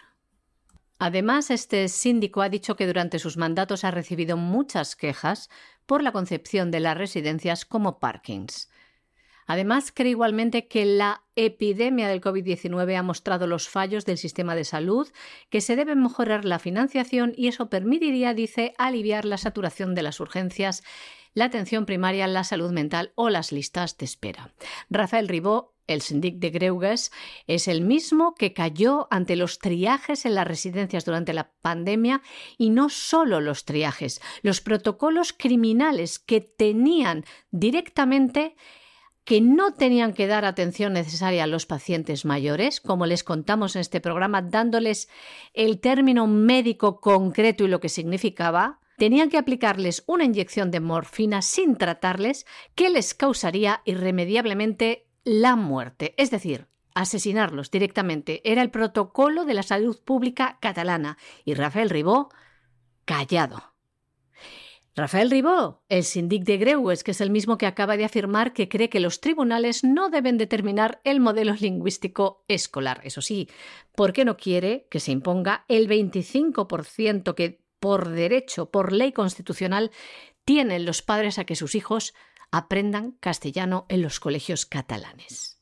Además, 0.99 1.51
este 1.51 1.89
síndico 1.89 2.43
ha 2.43 2.51
dicho 2.51 2.77
que 2.77 2.87
durante 2.87 3.19
sus 3.19 3.39
mandatos 3.39 3.85
ha 3.85 3.91
recibido 3.91 4.37
muchas 4.37 4.97
quejas 4.97 5.49
por 5.87 6.03
la 6.03 6.13
concepción 6.13 6.71
de 6.71 6.81
las 6.81 6.97
residencias 6.97 7.65
como 7.65 7.99
parkings. 7.99 8.71
Además, 9.47 9.91
cree 9.93 10.11
igualmente 10.11 10.69
que 10.69 10.85
la 10.85 11.25
epidemia 11.35 12.07
del 12.07 12.21
COVID-19 12.21 12.97
ha 12.97 13.03
mostrado 13.03 13.49
los 13.49 13.69
fallos 13.69 14.05
del 14.05 14.17
sistema 14.17 14.55
de 14.55 14.63
salud, 14.63 15.09
que 15.49 15.61
se 15.61 15.75
debe 15.75 15.97
mejorar 15.97 16.45
la 16.45 16.61
financiación 16.61 17.33
y 17.37 17.49
eso 17.49 17.69
permitiría, 17.69 18.33
dice, 18.33 18.75
aliviar 18.79 19.25
la 19.25 19.39
saturación 19.39 19.97
de 19.97 20.03
las 20.03 20.21
urgencias, 20.21 20.85
la 21.35 21.47
atención 21.47 21.87
primaria, 21.87 22.29
la 22.29 22.45
salud 22.45 22.71
mental 22.71 23.13
o 23.17 23.31
las 23.31 23.51
listas 23.51 23.99
de 23.99 24.05
espera. 24.05 24.53
Rafael 24.89 25.27
Ribó 25.27 25.75
el 25.95 26.03
sindic 26.03 26.37
de 26.37 26.51
Greuges, 26.51 27.13
es 27.47 27.69
el 27.69 27.83
mismo 27.83 28.35
que 28.35 28.53
cayó 28.53 29.09
ante 29.11 29.37
los 29.37 29.59
triajes 29.59 30.25
en 30.25 30.35
las 30.35 30.47
residencias 30.47 31.05
durante 31.05 31.33
la 31.33 31.51
pandemia 31.63 32.23
y 32.59 32.71
no 32.71 32.89
solo 32.89 33.41
los 33.41 33.65
triajes, 33.65 34.21
los 34.43 34.61
protocolos 34.61 35.33
criminales 35.33 36.19
que 36.19 36.41
tenían 36.41 37.25
directamente 37.51 38.57
que 39.25 39.41
no 39.41 39.75
tenían 39.75 40.13
que 40.13 40.27
dar 40.27 40.45
atención 40.45 40.95
necesaria 40.95 41.45
a 41.45 41.47
los 41.47 41.67
pacientes 41.67 42.25
mayores, 42.25 42.81
como 42.81 43.07
les 43.07 43.23
contamos 43.23 43.77
en 43.77 43.81
este 43.81 44.01
programa, 44.01 44.43
dándoles 44.43 45.09
el 45.55 45.79
término 45.79 46.27
médico 46.27 47.01
concreto 47.01 47.65
y 47.65 47.69
lo 47.69 47.81
que 47.81 47.89
significaba, 47.89 48.81
tenían 48.99 49.31
que 49.31 49.39
aplicarles 49.39 50.03
una 50.07 50.25
inyección 50.25 50.71
de 50.71 50.81
morfina 50.81 51.43
sin 51.43 51.77
tratarles 51.77 52.45
que 52.75 52.91
les 52.91 53.15
causaría 53.15 53.83
irremediablemente 53.85 55.10
la 55.25 55.57
muerte, 55.57 56.15
es 56.17 56.31
decir, 56.31 56.67
asesinarlos 56.95 57.71
directamente. 57.71 58.41
Era 58.51 58.63
el 58.63 58.71
protocolo 58.71 59.45
de 59.45 59.55
la 59.55 59.63
salud 59.63 60.01
pública 60.03 60.59
catalana 60.61 61.19
y 61.45 61.55
Rafael 61.55 61.91
Ribó 61.91 62.31
callado. 63.05 63.71
Rafael 64.97 65.31
Ribó, 65.31 65.85
el 65.89 66.03
sindic 66.05 66.45
de 66.45 66.59
Greues, 66.59 67.05
que 67.05 67.13
es 67.13 67.21
el 67.21 67.31
mismo 67.31 67.59
que 67.59 67.67
acaba 67.67 67.97
de 67.97 68.05
afirmar 68.05 68.53
que 68.53 68.69
cree 68.69 68.91
que 68.91 69.01
los 69.01 69.21
tribunales 69.21 69.85
no 69.85 70.11
deben 70.11 70.37
determinar 70.37 71.01
el 71.05 71.21
modelo 71.21 71.55
lingüístico 71.55 72.45
escolar. 72.49 73.01
Eso 73.05 73.23
sí, 73.23 73.49
porque 73.95 74.25
no 74.25 74.37
quiere 74.37 74.89
que 74.91 75.01
se 75.01 75.13
imponga 75.13 75.65
el 75.69 75.89
25% 75.89 77.35
que 77.35 77.63
por 77.79 78.11
derecho, 78.11 78.71
por 78.71 78.93
ley 78.93 79.13
constitucional, 79.13 79.91
tienen 80.45 80.85
los 80.85 81.03
padres 81.03 81.39
a 81.39 81.45
que 81.45 81.57
sus 81.57 81.75
hijos 81.75 82.13
aprendan 82.51 83.13
castellano 83.21 83.87
en 83.89 84.03
los 84.03 84.21
colegios 84.21 84.67
catalanes. 84.67 85.61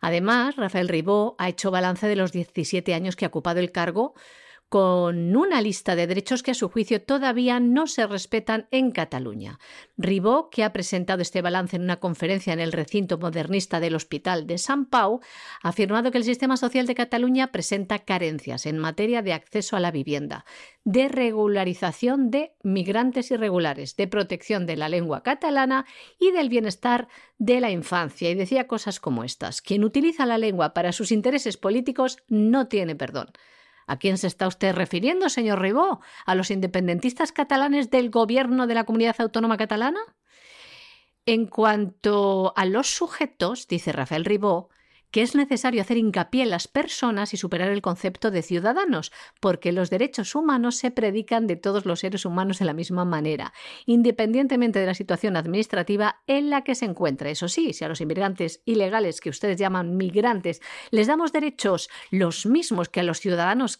Además, 0.00 0.56
Rafael 0.56 0.88
Ribó 0.88 1.36
ha 1.38 1.48
hecho 1.48 1.70
balance 1.70 2.06
de 2.06 2.16
los 2.16 2.32
17 2.32 2.94
años 2.94 3.16
que 3.16 3.24
ha 3.24 3.28
ocupado 3.28 3.60
el 3.60 3.72
cargo 3.72 4.14
con 4.68 5.36
una 5.36 5.62
lista 5.62 5.94
de 5.94 6.08
derechos 6.08 6.42
que 6.42 6.50
a 6.50 6.54
su 6.54 6.68
juicio 6.68 7.00
todavía 7.00 7.60
no 7.60 7.86
se 7.86 8.06
respetan 8.06 8.66
en 8.72 8.90
Cataluña. 8.90 9.60
Ribó, 9.96 10.50
que 10.50 10.64
ha 10.64 10.72
presentado 10.72 11.22
este 11.22 11.40
balance 11.40 11.76
en 11.76 11.82
una 11.82 12.00
conferencia 12.00 12.52
en 12.52 12.58
el 12.58 12.72
recinto 12.72 13.16
modernista 13.16 13.78
del 13.78 13.94
Hospital 13.94 14.46
de 14.46 14.58
San 14.58 14.86
Pau, 14.86 15.20
ha 15.62 15.68
afirmado 15.68 16.10
que 16.10 16.18
el 16.18 16.24
sistema 16.24 16.56
social 16.56 16.86
de 16.86 16.96
Cataluña 16.96 17.52
presenta 17.52 18.00
carencias 18.00 18.66
en 18.66 18.78
materia 18.78 19.22
de 19.22 19.34
acceso 19.34 19.76
a 19.76 19.80
la 19.80 19.92
vivienda, 19.92 20.44
de 20.84 21.08
regularización 21.08 22.30
de 22.30 22.52
migrantes 22.64 23.30
irregulares, 23.30 23.96
de 23.96 24.08
protección 24.08 24.66
de 24.66 24.76
la 24.76 24.88
lengua 24.88 25.22
catalana 25.22 25.86
y 26.18 26.32
del 26.32 26.48
bienestar 26.48 27.06
de 27.38 27.60
la 27.60 27.70
infancia. 27.70 28.30
Y 28.30 28.34
decía 28.34 28.66
cosas 28.66 28.98
como 28.98 29.22
estas. 29.22 29.62
Quien 29.62 29.84
utiliza 29.84 30.26
la 30.26 30.38
lengua 30.38 30.74
para 30.74 30.92
sus 30.92 31.12
intereses 31.12 31.56
políticos 31.56 32.18
no 32.28 32.66
tiene 32.66 32.96
perdón. 32.96 33.28
¿A 33.86 33.98
quién 33.98 34.18
se 34.18 34.26
está 34.26 34.48
usted 34.48 34.74
refiriendo, 34.74 35.28
señor 35.28 35.60
Ribó? 35.60 36.00
¿A 36.24 36.34
los 36.34 36.50
independentistas 36.50 37.32
catalanes 37.32 37.90
del 37.90 38.10
gobierno 38.10 38.66
de 38.66 38.74
la 38.74 38.84
comunidad 38.84 39.16
autónoma 39.20 39.56
catalana? 39.56 40.00
En 41.24 41.46
cuanto 41.46 42.52
a 42.56 42.64
los 42.64 42.88
sujetos, 42.88 43.68
dice 43.68 43.92
Rafael 43.92 44.24
Ribó, 44.24 44.70
que 45.16 45.22
es 45.22 45.34
necesario 45.34 45.80
hacer 45.80 45.96
hincapié 45.96 46.42
en 46.42 46.50
las 46.50 46.68
personas 46.68 47.32
y 47.32 47.38
superar 47.38 47.70
el 47.70 47.80
concepto 47.80 48.30
de 48.30 48.42
ciudadanos, 48.42 49.12
porque 49.40 49.72
los 49.72 49.88
derechos 49.88 50.34
humanos 50.34 50.76
se 50.76 50.90
predican 50.90 51.46
de 51.46 51.56
todos 51.56 51.86
los 51.86 52.00
seres 52.00 52.26
humanos 52.26 52.58
de 52.58 52.66
la 52.66 52.74
misma 52.74 53.06
manera, 53.06 53.54
independientemente 53.86 54.78
de 54.78 54.84
la 54.84 54.92
situación 54.92 55.38
administrativa 55.38 56.20
en 56.26 56.50
la 56.50 56.64
que 56.64 56.74
se 56.74 56.84
encuentre. 56.84 57.30
Eso 57.30 57.48
sí, 57.48 57.72
si 57.72 57.82
a 57.82 57.88
los 57.88 58.02
inmigrantes 58.02 58.60
ilegales 58.66 59.22
que 59.22 59.30
ustedes 59.30 59.56
llaman 59.56 59.96
migrantes 59.96 60.60
les 60.90 61.06
damos 61.06 61.32
derechos 61.32 61.88
los 62.10 62.44
mismos 62.44 62.90
que 62.90 63.00
a 63.00 63.02
los 63.02 63.18
ciudadanos 63.18 63.78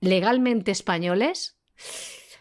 legalmente 0.00 0.72
españoles, 0.72 1.56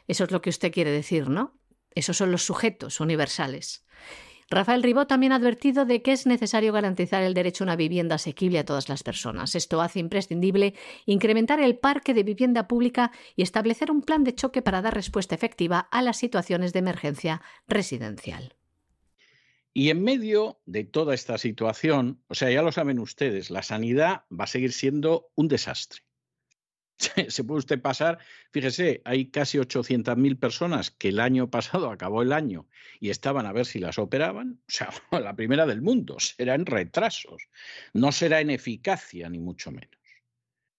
eso 0.08 0.24
es 0.24 0.32
lo 0.32 0.42
que 0.42 0.50
usted 0.50 0.72
quiere 0.72 0.90
decir, 0.90 1.30
¿no? 1.30 1.56
Esos 1.94 2.18
son 2.18 2.32
los 2.32 2.44
sujetos 2.44 3.00
universales. 3.00 3.86
Rafael 4.52 4.84
Ribó 4.84 5.08
también 5.08 5.32
ha 5.32 5.38
advertido 5.38 5.86
de 5.86 6.02
que 6.02 6.12
es 6.12 6.26
necesario 6.26 6.74
garantizar 6.74 7.24
el 7.24 7.34
derecho 7.34 7.64
a 7.64 7.68
una 7.68 7.78
vivienda 7.78 8.16
asequible 8.16 8.60
a 8.60 8.66
todas 8.66 8.90
las 8.90 9.02
personas. 9.02 9.56
Esto 9.56 9.82
hace 9.82 10.00
imprescindible 10.00 10.74
incrementar 11.06 11.62
el 11.62 11.78
parque 11.78 12.14
de 12.14 12.24
vivienda 12.24 12.68
pública 12.68 13.14
y 13.38 13.44
establecer 13.44 13.90
un 13.90 14.02
plan 14.02 14.26
de 14.26 14.36
choque 14.36 14.62
para 14.62 14.82
dar 14.82 14.94
respuesta 14.94 15.36
efectiva 15.36 15.80
a 15.80 16.02
las 16.02 16.18
situaciones 16.18 16.74
de 16.74 16.80
emergencia 16.80 17.42
residencial. 17.66 18.54
Y 19.74 19.90
en 19.90 20.04
medio 20.04 20.60
de 20.66 20.84
toda 20.84 21.14
esta 21.14 21.38
situación, 21.38 22.22
o 22.28 22.36
sea, 22.36 22.52
ya 22.52 22.62
lo 22.62 22.74
saben 22.74 23.00
ustedes, 23.00 23.52
la 23.52 23.64
sanidad 23.64 24.26
va 24.38 24.44
a 24.44 24.48
seguir 24.48 24.74
siendo 24.74 25.30
un 25.36 25.48
desastre. 25.48 26.02
se 27.30 27.44
puede 27.44 27.60
usted 27.60 27.82
pasar, 27.82 28.20
fíjese, 28.52 29.02
hay 29.06 29.28
casi 29.28 29.58
800.000 29.58 30.40
personas 30.40 30.92
que 30.92 31.10
el 31.10 31.20
año 31.20 31.50
pasado 31.50 31.90
acabó 31.92 32.22
el 32.22 32.34
año 32.34 32.68
y 33.00 33.10
estaban 33.10 33.46
a 33.46 33.54
ver 33.54 33.66
si 33.66 33.80
las 33.80 34.00
operaban, 34.00 34.60
o 34.68 34.72
sea, 34.72 34.90
la 35.12 35.36
primera 35.36 35.66
del 35.66 35.82
mundo, 35.82 36.18
será 36.20 36.56
en 36.56 36.66
retrasos, 36.66 37.50
no 37.94 38.12
será 38.12 38.42
en 38.42 38.50
eficacia 38.50 39.30
ni 39.30 39.40
mucho 39.40 39.72
menos. 39.72 39.90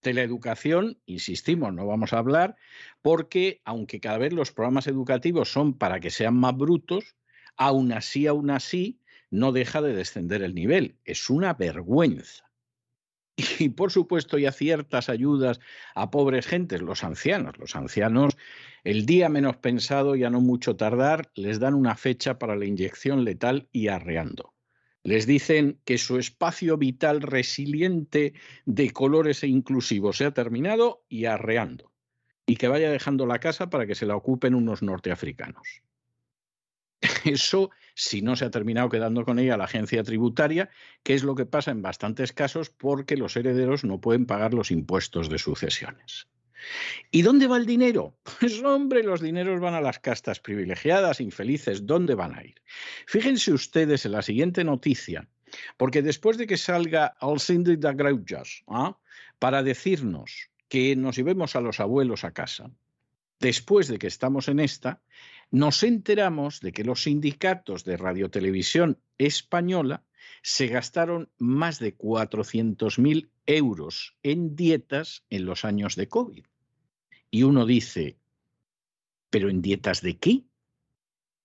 De 0.03 0.15
la 0.15 0.23
educación, 0.23 0.99
insistimos, 1.07 1.73
no 1.73 1.87
vamos 1.87 2.13
a 2.13 2.19
hablar, 2.19 2.57
porque 3.03 3.61
aunque 3.65 4.01
cada 4.01 4.19
vez 4.19 4.33
los 4.33 4.51
programas 4.51 4.89
educativos 4.89 5.53
son 5.53 5.79
para 5.79 6.01
que 6.01 6.11
sean 6.11 6.35
más 6.35 6.57
brutos, 6.57 7.15
aún 7.57 7.93
así, 7.93 8.27
aún 8.27 8.51
así, 8.51 8.99
no 9.31 9.53
deja 9.53 9.81
de 9.81 9.95
descender 9.95 10.43
el 10.43 10.55
nivel. 10.55 10.99
Es 11.05 11.31
una 11.31 11.55
vergüenza. 11.55 12.52
Y 13.37 13.71
por 13.71 13.91
supuesto 13.91 14.39
ya 14.39 14.53
ciertas 14.53 15.09
ayudas 15.09 15.61
a 15.95 16.11
pobres 16.11 16.47
gentes, 16.47 16.83
los 16.83 17.03
ancianos. 17.05 17.59
Los 17.59 17.77
ancianos, 17.77 18.37
el 18.85 19.07
día 19.07 19.29
menos 19.29 19.57
pensado, 19.57 20.17
ya 20.17 20.31
no 20.31 20.41
mucho 20.41 20.77
tardar, 20.77 21.31
les 21.35 21.59
dan 21.59 21.75
una 21.75 21.97
fecha 21.97 22.39
para 22.39 22.57
la 22.57 22.67
inyección 22.67 23.25
letal 23.25 23.69
y 23.73 23.89
arreando. 23.89 24.55
Les 25.05 25.27
dicen 25.27 25.81
que 25.85 25.99
su 25.99 26.19
espacio 26.19 26.77
vital 26.77 27.23
resiliente 27.23 28.35
de 28.67 28.91
colores 28.91 29.43
e 29.43 29.49
inclusivos 29.49 30.19
se 30.19 30.27
ha 30.27 30.31
terminado 30.33 31.05
y 31.09 31.25
arreando. 31.25 31.93
Y 32.47 32.57
que 32.57 32.69
vaya 32.69 32.91
dejando 32.91 33.27
la 33.27 33.41
casa 33.41 33.71
para 33.71 33.87
que 33.87 33.95
se 33.95 34.07
la 34.07 34.17
ocupen 34.17 34.55
unos 34.55 34.83
norteafricanos. 34.83 35.83
Eso 37.25 37.71
si 37.95 38.23
no 38.23 38.37
se 38.37 38.45
ha 38.45 38.51
terminado 38.51 38.89
quedando 38.89 39.25
con 39.25 39.39
ella 39.39 39.57
la 39.57 39.65
agencia 39.65 40.03
tributaria, 40.03 40.71
que 41.03 41.15
es 41.15 41.25
lo 41.25 41.35
que 41.35 41.47
pasa 41.47 41.71
en 41.71 41.83
bastantes 41.83 42.33
casos 42.33 42.71
porque 42.71 43.17
los 43.17 43.37
herederos 43.37 43.85
no 43.85 44.01
pueden 44.01 44.27
pagar 44.27 44.55
los 44.55 44.71
impuestos 44.71 45.29
de 45.29 45.39
sucesiones. 45.39 46.29
¿Y 47.11 47.23
dónde 47.23 47.49
va 47.49 47.57
el 47.57 47.67
dinero? 47.67 48.17
Pues 48.41 48.63
hombre, 48.63 49.03
los 49.03 49.21
dineros 49.21 49.61
van 49.61 49.75
a 49.75 49.81
las 49.81 49.99
castas 49.99 50.41
privilegiadas, 50.41 51.21
infelices. 51.21 51.87
¿Dónde 51.87 52.15
van 52.15 52.35
a 52.39 52.45
ir? 52.45 52.61
Fíjense 53.07 53.53
ustedes 53.53 54.07
en 54.07 54.13
la 54.13 54.23
siguiente 54.23 54.65
noticia, 54.65 55.29
porque 55.77 56.03
después 56.03 56.39
de 56.39 56.47
que 56.47 56.57
salga 56.57 57.07
al 57.07 57.39
de 57.39 57.77
Greujas 57.95 58.63
¿ah? 58.69 58.97
para 59.39 59.63
decirnos 59.63 60.51
que 60.69 60.97
nos 60.97 61.17
llevemos 61.17 61.55
a 61.55 61.61
los 61.61 61.81
abuelos 61.81 62.25
a 62.25 62.33
casa, 62.33 62.71
después 63.39 63.89
de 63.89 63.99
que 63.99 64.07
estamos 64.07 64.49
en 64.49 64.61
esta, 64.61 65.03
nos 65.53 65.83
enteramos 65.83 66.61
de 66.61 66.73
que 66.73 66.83
los 66.83 67.03
sindicatos 67.03 67.85
de 67.85 67.99
radiotelevisión 67.99 68.99
española 69.19 70.03
se 70.43 70.67
gastaron 70.67 71.31
más 71.39 71.79
de 71.79 71.97
400.000 71.97 73.31
euros 73.45 74.17
en 74.23 74.57
dietas 74.57 75.25
en 75.29 75.45
los 75.45 75.67
años 75.67 75.95
de 75.95 76.09
COVID. 76.09 76.47
Y 77.31 77.43
uno 77.43 77.67
dice, 77.67 78.19
¿pero 79.29 79.51
en 79.51 79.61
dietas 79.63 80.01
de 80.01 80.19
qué? 80.19 80.45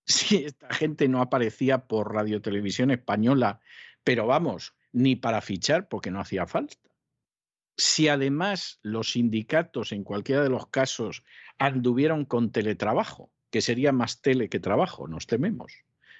Si 0.06 0.36
esta 0.36 0.72
gente 0.72 1.06
no 1.06 1.20
aparecía 1.20 1.86
por 1.86 2.14
radiotelevisión 2.14 2.90
española, 2.90 3.60
pero 4.04 4.26
vamos, 4.26 4.74
ni 4.90 5.16
para 5.16 5.42
fichar 5.42 5.86
porque 5.86 6.10
no 6.10 6.18
hacía 6.18 6.46
falta. 6.46 6.78
Si 7.76 8.08
además 8.08 8.80
los 8.80 9.12
sindicatos 9.12 9.92
en 9.92 10.04
cualquiera 10.04 10.42
de 10.42 10.48
los 10.48 10.68
casos 10.68 11.24
anduvieron 11.58 12.24
con 12.24 12.52
teletrabajo, 12.52 13.30
que 13.50 13.60
sería 13.60 13.92
más 13.92 14.20
tele 14.20 14.48
que 14.48 14.60
trabajo, 14.60 15.08
nos 15.08 15.26
tememos. 15.26 15.72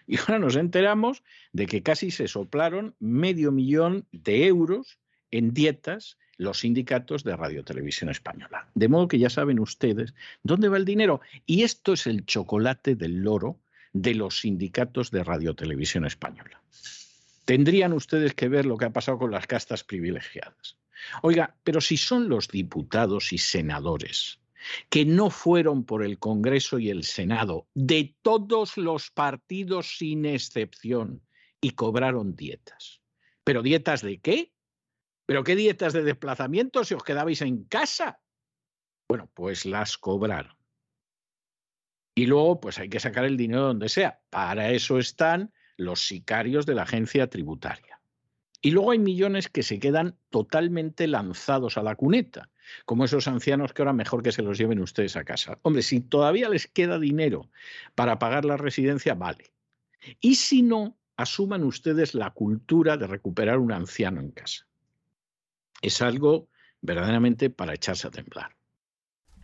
Y 0.06 0.18
ahora 0.18 0.38
nos 0.38 0.56
enteramos 0.56 1.22
de 1.52 1.66
que 1.66 1.82
casi 1.82 2.10
se 2.10 2.28
soplaron 2.28 2.94
medio 2.98 3.52
millón 3.52 4.06
de 4.10 4.46
euros 4.46 4.98
en 5.30 5.52
dietas 5.52 6.16
los 6.38 6.60
sindicatos 6.60 7.24
de 7.24 7.36
Radio 7.36 7.64
Televisión 7.64 8.08
Española. 8.08 8.68
De 8.74 8.88
modo 8.88 9.08
que 9.08 9.18
ya 9.18 9.28
saben 9.28 9.58
ustedes 9.58 10.14
dónde 10.42 10.68
va 10.68 10.78
el 10.78 10.84
dinero. 10.84 11.20
Y 11.44 11.64
esto 11.64 11.92
es 11.92 12.06
el 12.06 12.24
chocolate 12.24 12.94
del 12.94 13.22
loro 13.22 13.58
de 13.92 14.14
los 14.14 14.40
sindicatos 14.40 15.10
de 15.10 15.24
Radio 15.24 15.54
Televisión 15.54 16.06
Española. 16.06 16.62
Tendrían 17.44 17.92
ustedes 17.92 18.34
que 18.34 18.48
ver 18.48 18.66
lo 18.66 18.76
que 18.76 18.86
ha 18.86 18.90
pasado 18.90 19.18
con 19.18 19.30
las 19.30 19.46
castas 19.46 19.84
privilegiadas. 19.84 20.76
Oiga, 21.22 21.54
pero 21.64 21.80
si 21.80 21.96
son 21.96 22.28
los 22.28 22.48
diputados 22.48 23.32
y 23.32 23.38
senadores 23.38 24.38
que 24.88 25.04
no 25.04 25.30
fueron 25.30 25.84
por 25.84 26.04
el 26.04 26.18
Congreso 26.18 26.78
y 26.78 26.90
el 26.90 27.04
Senado 27.04 27.68
de 27.74 28.16
todos 28.22 28.76
los 28.76 29.10
partidos 29.10 29.98
sin 29.98 30.26
excepción 30.26 31.22
y 31.60 31.70
cobraron 31.70 32.36
dietas. 32.36 33.00
¿Pero 33.44 33.62
dietas 33.62 34.02
de 34.02 34.20
qué? 34.20 34.52
¿Pero 35.26 35.44
qué 35.44 35.56
dietas 35.56 35.92
de 35.92 36.02
desplazamiento 36.02 36.84
si 36.84 36.94
os 36.94 37.02
quedabais 37.02 37.42
en 37.42 37.64
casa? 37.64 38.20
Bueno, 39.08 39.30
pues 39.34 39.66
las 39.66 39.98
cobraron. 39.98 40.56
Y 42.14 42.26
luego, 42.26 42.60
pues 42.60 42.78
hay 42.78 42.88
que 42.88 43.00
sacar 43.00 43.24
el 43.24 43.36
dinero 43.36 43.62
donde 43.62 43.88
sea. 43.88 44.20
Para 44.30 44.72
eso 44.72 44.98
están 44.98 45.52
los 45.76 46.00
sicarios 46.00 46.66
de 46.66 46.74
la 46.74 46.82
agencia 46.82 47.30
tributaria. 47.30 48.00
Y 48.60 48.72
luego 48.72 48.90
hay 48.90 48.98
millones 48.98 49.48
que 49.48 49.62
se 49.62 49.78
quedan 49.78 50.18
totalmente 50.30 51.06
lanzados 51.06 51.78
a 51.78 51.82
la 51.82 51.94
cuneta 51.94 52.50
como 52.84 53.04
esos 53.04 53.28
ancianos 53.28 53.72
que 53.72 53.82
ahora 53.82 53.92
mejor 53.92 54.22
que 54.22 54.32
se 54.32 54.42
los 54.42 54.58
lleven 54.58 54.80
ustedes 54.80 55.16
a 55.16 55.24
casa. 55.24 55.58
Hombre, 55.62 55.82
si 55.82 56.00
todavía 56.00 56.48
les 56.48 56.66
queda 56.66 56.98
dinero 56.98 57.50
para 57.94 58.18
pagar 58.18 58.44
la 58.44 58.56
residencia, 58.56 59.14
vale. 59.14 59.52
Y 60.20 60.36
si 60.36 60.62
no, 60.62 60.96
asuman 61.16 61.64
ustedes 61.64 62.14
la 62.14 62.30
cultura 62.30 62.96
de 62.96 63.06
recuperar 63.06 63.58
un 63.58 63.72
anciano 63.72 64.20
en 64.20 64.30
casa. 64.30 64.66
Es 65.82 66.00
algo 66.02 66.48
verdaderamente 66.80 67.50
para 67.50 67.74
echarse 67.74 68.06
a 68.06 68.10
temblar. 68.10 68.56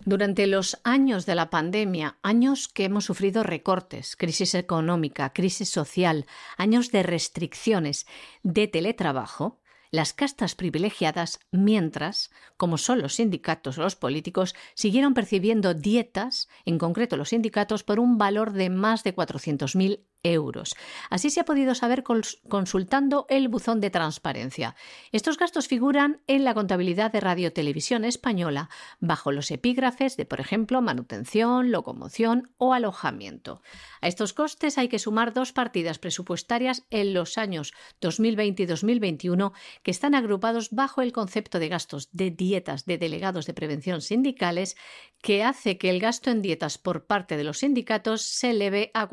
Durante 0.07 0.47
los 0.47 0.79
años 0.85 1.25
de 1.25 1.35
la 1.35 1.49
pandemia, 1.49 2.19
años 2.23 2.69
que 2.69 2.85
hemos 2.85 3.07
sufrido 3.07 3.43
recortes, 3.43 4.17
crisis 4.17 4.55
económica, 4.55 5.33
crisis 5.33 5.71
social, 5.71 6.27
años 6.59 6.91
de 6.91 7.03
restricciones, 7.03 8.07
de 8.43 8.69
teletrabajo, 8.69 9.63
las 9.95 10.13
castas 10.13 10.57
privilegiadas, 10.57 11.39
mientras, 11.53 12.33
como 12.57 12.79
son 12.79 13.01
los 13.01 13.15
sindicatos 13.15 13.79
o 13.79 13.83
los 13.83 13.95
políticos, 13.95 14.57
siguieron 14.75 15.15
percibiendo 15.15 15.73
dietas, 15.73 16.49
en 16.65 16.79
concreto 16.79 17.17
los 17.17 17.29
sindicatos, 17.29 17.85
por 17.85 18.01
un 18.01 18.19
valor 18.19 18.53
de 18.53 18.71
más 18.71 19.05
de 19.05 19.15
400.000 19.15 20.01
euros. 20.25 20.75
Así 21.11 21.31
se 21.31 21.41
ha 21.41 21.45
podido 21.45 21.75
saber 21.75 22.03
consultando 22.03 23.27
el 23.29 23.49
buzón 23.49 23.81
de 23.81 23.91
transparencia. 23.91 24.75
Estos 25.13 25.39
gastos 25.39 25.69
figuran 25.69 26.21
en 26.27 26.43
la 26.43 26.55
contabilidad 26.55 27.13
de 27.13 27.21
Radio 27.21 27.53
Televisión 27.53 28.05
Española 28.05 28.69
bajo 28.99 29.31
los 29.31 29.51
epígrafes 29.51 30.17
de, 30.17 30.25
por 30.25 30.41
ejemplo, 30.41 30.83
manutención, 30.83 31.71
locomoción 31.71 32.51
o 32.59 32.75
alojamiento. 32.75 33.63
A 34.01 34.09
estos 34.09 34.33
costes 34.33 34.79
hay 34.79 34.89
que 34.89 34.99
sumar 34.99 35.33
dos 35.33 35.53
partidas 35.53 35.99
presupuestarias 35.99 36.85
en 36.91 37.15
los 37.15 37.39
años 37.39 37.73
2020 38.01 38.63
y 38.63 38.67
2021 38.67 39.53
que 39.83 39.91
están 39.91 40.15
agrupados 40.15 40.71
bajo 40.71 41.03
el 41.03 41.13
concepto 41.13 41.59
de 41.59 41.69
gastos 41.69 42.09
de 42.13 42.31
dietas 42.31 42.87
de 42.87 42.99
delegados 42.99 43.47
de 43.47 43.55
prevención 43.55 44.01
sindicales 44.01 44.77
que 45.21 45.43
hace 45.43 45.79
que 45.79 45.91
el 45.91 46.01
gasto 46.01 46.31
en 46.31 46.43
dietas 46.43 46.79
por 46.79 47.07
parte 47.07 47.37
de 47.37 47.45
los 47.45 47.59
sindicatos 47.59 48.23
se 48.23 48.51
eleve 48.51 48.91
a 48.95 49.07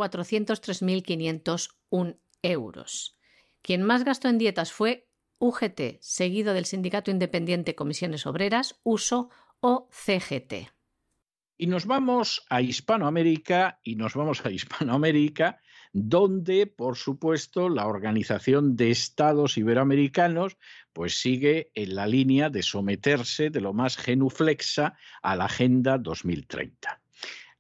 403.501 1.04 2.18
euros. 2.42 3.18
Quien 3.62 3.84
más 3.84 4.04
gastó 4.04 4.28
en 4.28 4.38
dietas 4.38 4.72
fue 4.72 5.08
UGT, 5.40 6.00
seguido 6.00 6.54
del 6.54 6.66
Sindicato 6.66 7.12
Independiente 7.12 7.76
Comisiones 7.76 8.26
Obreras, 8.26 8.80
USO 8.84 9.30
o 9.60 9.88
CGT. 9.92 10.72
Y 11.58 11.68
nos 11.68 11.86
vamos 11.86 12.44
a 12.50 12.62
Hispanoamérica 12.62 13.80
y 13.84 13.96
nos 13.96 14.16
vamos 14.16 14.46
a 14.46 14.52
Hispanoamérica 14.52 15.62
donde, 15.94 16.68
por 16.68 16.96
supuesto, 16.96 17.70
la 17.70 17.86
Organización 17.86 18.76
de 18.76 18.92
Estados 18.92 19.58
Iberoamericanos 19.58 20.58
pues 20.94 21.20
sigue 21.20 21.72
en 21.76 21.96
la 21.96 22.08
línea 22.08 22.50
de 22.50 22.64
someterse 22.64 23.50
de 23.50 23.62
lo 23.62 23.74
más 23.74 23.98
genuflexa 23.98 24.98
a 25.22 25.36
la 25.36 25.46
Agenda 25.46 25.98
2030. 25.98 27.01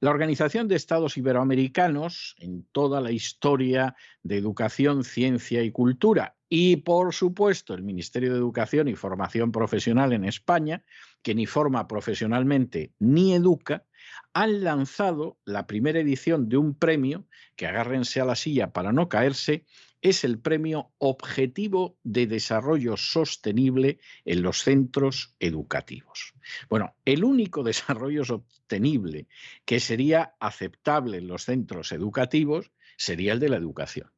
La 0.01 0.09
Organización 0.09 0.67
de 0.67 0.75
Estados 0.75 1.15
Iberoamericanos, 1.15 2.35
en 2.39 2.65
toda 2.71 3.01
la 3.01 3.11
historia 3.11 3.95
de 4.23 4.35
educación, 4.35 5.03
ciencia 5.03 5.61
y 5.61 5.69
cultura, 5.69 6.35
y 6.49 6.77
por 6.77 7.13
supuesto 7.13 7.75
el 7.75 7.83
Ministerio 7.83 8.31
de 8.33 8.39
Educación 8.39 8.87
y 8.87 8.95
Formación 8.95 9.51
Profesional 9.51 10.11
en 10.13 10.25
España, 10.25 10.83
que 11.21 11.35
ni 11.35 11.45
forma 11.45 11.87
profesionalmente 11.87 12.93
ni 12.97 13.35
educa, 13.35 13.85
han 14.33 14.63
lanzado 14.63 15.37
la 15.45 15.67
primera 15.67 15.99
edición 15.99 16.49
de 16.49 16.57
un 16.57 16.73
premio, 16.73 17.27
que 17.55 17.67
agárrense 17.67 18.19
a 18.19 18.25
la 18.25 18.35
silla 18.35 18.73
para 18.73 18.91
no 18.91 19.07
caerse, 19.07 19.65
es 20.01 20.23
el 20.23 20.39
premio 20.39 20.91
Objetivo 20.97 21.97
de 22.03 22.27
Desarrollo 22.27 22.97
Sostenible 22.97 23.99
en 24.25 24.41
los 24.41 24.63
centros 24.63 25.35
educativos. 25.39 26.33
Bueno, 26.69 26.95
el 27.05 27.23
único 27.23 27.63
desarrollo 27.63 28.25
sostenible 28.25 29.27
que 29.65 29.79
sería 29.79 30.35
aceptable 30.39 31.17
en 31.17 31.27
los 31.27 31.45
centros 31.45 31.91
educativos 31.91 32.71
sería 32.97 33.33
el 33.33 33.39
de 33.39 33.49
la 33.49 33.57
educación 33.57 34.11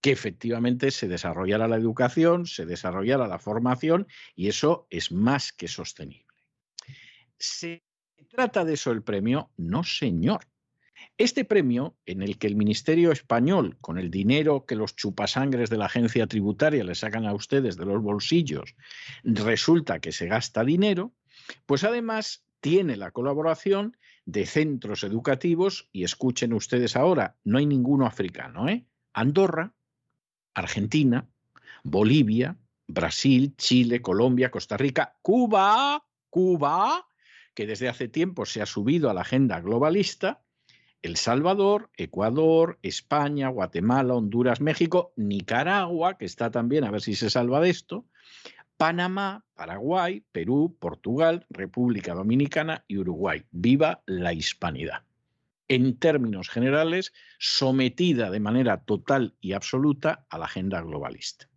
que 0.00 0.12
efectivamente 0.12 0.90
se 0.90 1.08
desarrollara 1.08 1.66
la 1.66 1.76
educación, 1.76 2.46
se 2.46 2.66
desarrollara 2.66 3.26
la 3.26 3.38
formación 3.38 4.06
y 4.36 4.48
eso 4.48 4.86
es 4.90 5.10
más 5.10 5.52
que 5.52 5.66
sostenible. 5.66 6.24
¿Se 7.36 7.82
trata 8.30 8.64
de 8.64 8.74
eso 8.74 8.90
el 8.92 9.02
premio? 9.02 9.50
No, 9.56 9.82
señor. 9.82 10.46
Este 11.16 11.44
premio, 11.44 11.96
en 12.06 12.22
el 12.22 12.38
que 12.38 12.46
el 12.46 12.56
Ministerio 12.56 13.10
español, 13.10 13.76
con 13.80 13.98
el 13.98 14.10
dinero 14.10 14.66
que 14.66 14.76
los 14.76 14.94
chupasangres 14.94 15.68
de 15.68 15.76
la 15.76 15.86
agencia 15.86 16.26
tributaria 16.26 16.84
le 16.84 16.94
sacan 16.94 17.26
a 17.26 17.34
ustedes 17.34 17.76
de 17.76 17.86
los 17.86 18.02
bolsillos, 18.02 18.74
resulta 19.24 20.00
que 20.00 20.12
se 20.12 20.26
gasta 20.26 20.64
dinero, 20.64 21.12
pues 21.66 21.84
además 21.84 22.44
tiene 22.60 22.96
la 22.96 23.10
colaboración 23.10 23.96
de 24.26 24.46
centros 24.46 25.04
educativos, 25.04 25.88
y 25.92 26.04
escuchen 26.04 26.52
ustedes 26.52 26.96
ahora, 26.96 27.36
no 27.44 27.58
hay 27.58 27.66
ninguno 27.66 28.06
africano, 28.06 28.68
¿eh? 28.68 28.86
Andorra, 29.12 29.74
Argentina, 30.54 31.28
Bolivia, 31.82 32.58
Brasil, 32.86 33.54
Chile, 33.56 34.02
Colombia, 34.02 34.50
Costa 34.50 34.76
Rica, 34.76 35.16
Cuba, 35.22 36.04
Cuba, 36.30 37.06
que 37.54 37.66
desde 37.66 37.88
hace 37.88 38.08
tiempo 38.08 38.46
se 38.46 38.62
ha 38.62 38.66
subido 38.66 39.10
a 39.10 39.14
la 39.14 39.22
agenda 39.22 39.60
globalista, 39.60 40.42
El 41.02 41.16
Salvador, 41.16 41.90
Ecuador, 41.96 42.78
España, 42.82 43.48
Guatemala, 43.48 44.14
Honduras, 44.14 44.60
México, 44.60 45.12
Nicaragua, 45.16 46.18
que 46.18 46.24
está 46.24 46.50
también, 46.50 46.84
a 46.84 46.90
ver 46.90 47.00
si 47.00 47.14
se 47.14 47.30
salva 47.30 47.60
de 47.60 47.70
esto, 47.70 48.04
Panamá, 48.76 49.44
Paraguay, 49.54 50.24
Perú, 50.32 50.76
Portugal, 50.78 51.46
República 51.50 52.14
Dominicana 52.14 52.84
y 52.86 52.98
Uruguay. 52.98 53.44
Viva 53.50 54.02
la 54.06 54.32
hispanidad. 54.32 55.02
En 55.66 55.98
términos 55.98 56.48
generales, 56.48 57.12
sometida 57.38 58.30
de 58.30 58.40
manera 58.40 58.84
total 58.84 59.34
y 59.40 59.52
absoluta 59.52 60.26
a 60.30 60.38
la 60.38 60.46
agenda 60.46 60.80
globalista. 60.80 61.48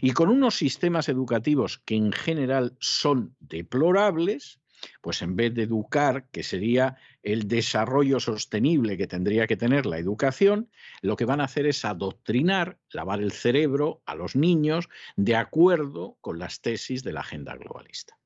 Y 0.00 0.12
con 0.12 0.28
unos 0.28 0.54
sistemas 0.54 1.08
educativos 1.08 1.78
que 1.84 1.96
en 1.96 2.12
general 2.12 2.76
son 2.78 3.34
deplorables, 3.40 4.60
pues 5.00 5.22
en 5.22 5.36
vez 5.36 5.54
de 5.54 5.64
educar, 5.64 6.26
que 6.30 6.42
sería 6.42 6.96
el 7.22 7.48
desarrollo 7.48 8.20
sostenible 8.20 8.96
que 8.96 9.06
tendría 9.06 9.46
que 9.46 9.56
tener 9.56 9.86
la 9.86 9.98
educación, 9.98 10.70
lo 11.02 11.16
que 11.16 11.24
van 11.24 11.40
a 11.40 11.44
hacer 11.44 11.66
es 11.66 11.84
adoctrinar, 11.84 12.78
lavar 12.90 13.20
el 13.20 13.32
cerebro 13.32 14.02
a 14.06 14.14
los 14.14 14.36
niños 14.36 14.88
de 15.16 15.36
acuerdo 15.36 16.16
con 16.20 16.38
las 16.38 16.60
tesis 16.60 17.02
de 17.02 17.12
la 17.12 17.20
agenda 17.20 17.56
globalista. 17.56 18.18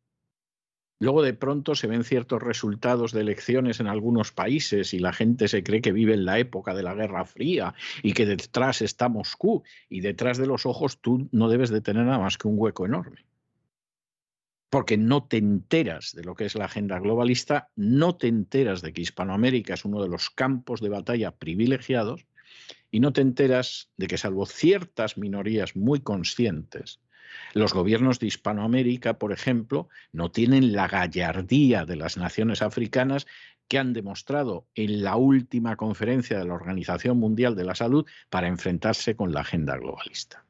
Luego 1.03 1.23
de 1.23 1.33
pronto 1.33 1.75
se 1.75 1.87
ven 1.87 2.05
ciertos 2.05 2.43
resultados 2.43 3.13
de 3.13 3.23
elecciones 3.23 3.81
en 3.81 3.87
algunos 3.87 4.33
países 4.33 4.93
y 4.93 4.99
la 4.99 5.15
gente 5.15 5.49
se 5.49 5.63
cree 5.63 5.81
que 5.81 5.93
vive 5.93 6.13
en 6.13 6.27
la 6.27 6.39
época 6.39 6.75
de 6.75 6.83
la 6.83 6.93
Guerra 6.93 7.25
Fría 7.25 7.73
y 8.03 8.13
que 8.13 8.27
detrás 8.27 8.83
está 8.83 9.09
Moscú 9.09 9.63
y 9.89 10.03
detrás 10.03 10.37
de 10.37 10.47
los 10.47 10.67
ojos 10.67 11.01
tú 11.01 11.27
no 11.33 11.49
debes 11.49 11.71
de 11.71 11.81
tener 11.81 12.05
nada 12.05 12.19
más 12.19 12.37
que 12.37 12.49
un 12.49 12.57
hueco 12.59 12.85
enorme 12.85 13.25
porque 14.71 14.97
no 14.97 15.25
te 15.25 15.37
enteras 15.37 16.13
de 16.15 16.25
lo 16.25 16.35
que 16.35 16.47
es 16.47 16.55
la 16.55 16.67
agenda 16.67 16.99
globalista, 16.99 17.69
no 17.77 18.17
te 18.17 18.29
enteras 18.29 18.83
de 18.83 18.93
que 18.93 19.03
Hispanoamérica 19.03 19.75
es 19.75 19.85
uno 19.85 20.03
de 20.03 20.09
los 20.09 20.31
campos 20.31 20.81
de 20.81 20.89
batalla 20.89 21.33
privilegiados 21.33 22.27
y 22.91 23.01
no 23.01 23.13
te 23.13 23.21
enteras 23.21 23.91
de 23.97 24.07
que 24.07 24.19
salvo 24.19 24.47
ciertas 24.47 25.19
minorías 25.19 25.77
muy 25.77 26.01
conscientes, 26.01 27.01
los 27.53 27.73
gobiernos 27.73 28.19
de 28.19 28.27
Hispanoamérica, 28.27 29.19
por 29.19 29.33
ejemplo, 29.33 29.89
no 30.13 30.31
tienen 30.31 30.73
la 30.73 30.89
gallardía 30.89 31.85
de 31.85 31.97
las 31.97 32.17
naciones 32.17 32.63
africanas 32.63 33.27
que 33.69 33.79
han 33.79 33.93
demostrado 33.93 34.67
en 34.75 35.03
la 35.03 35.17
última 35.17 35.77
conferencia 35.77 36.39
de 36.39 36.45
la 36.45 36.55
Organización 36.55 37.19
Mundial 37.19 37.55
de 37.55 37.65
la 37.65 37.75
Salud 37.75 38.07
para 38.29 38.49
enfrentarse 38.49 39.15
con 39.15 39.33
la 39.33 39.41
agenda 39.41 39.77
globalista. 39.77 40.45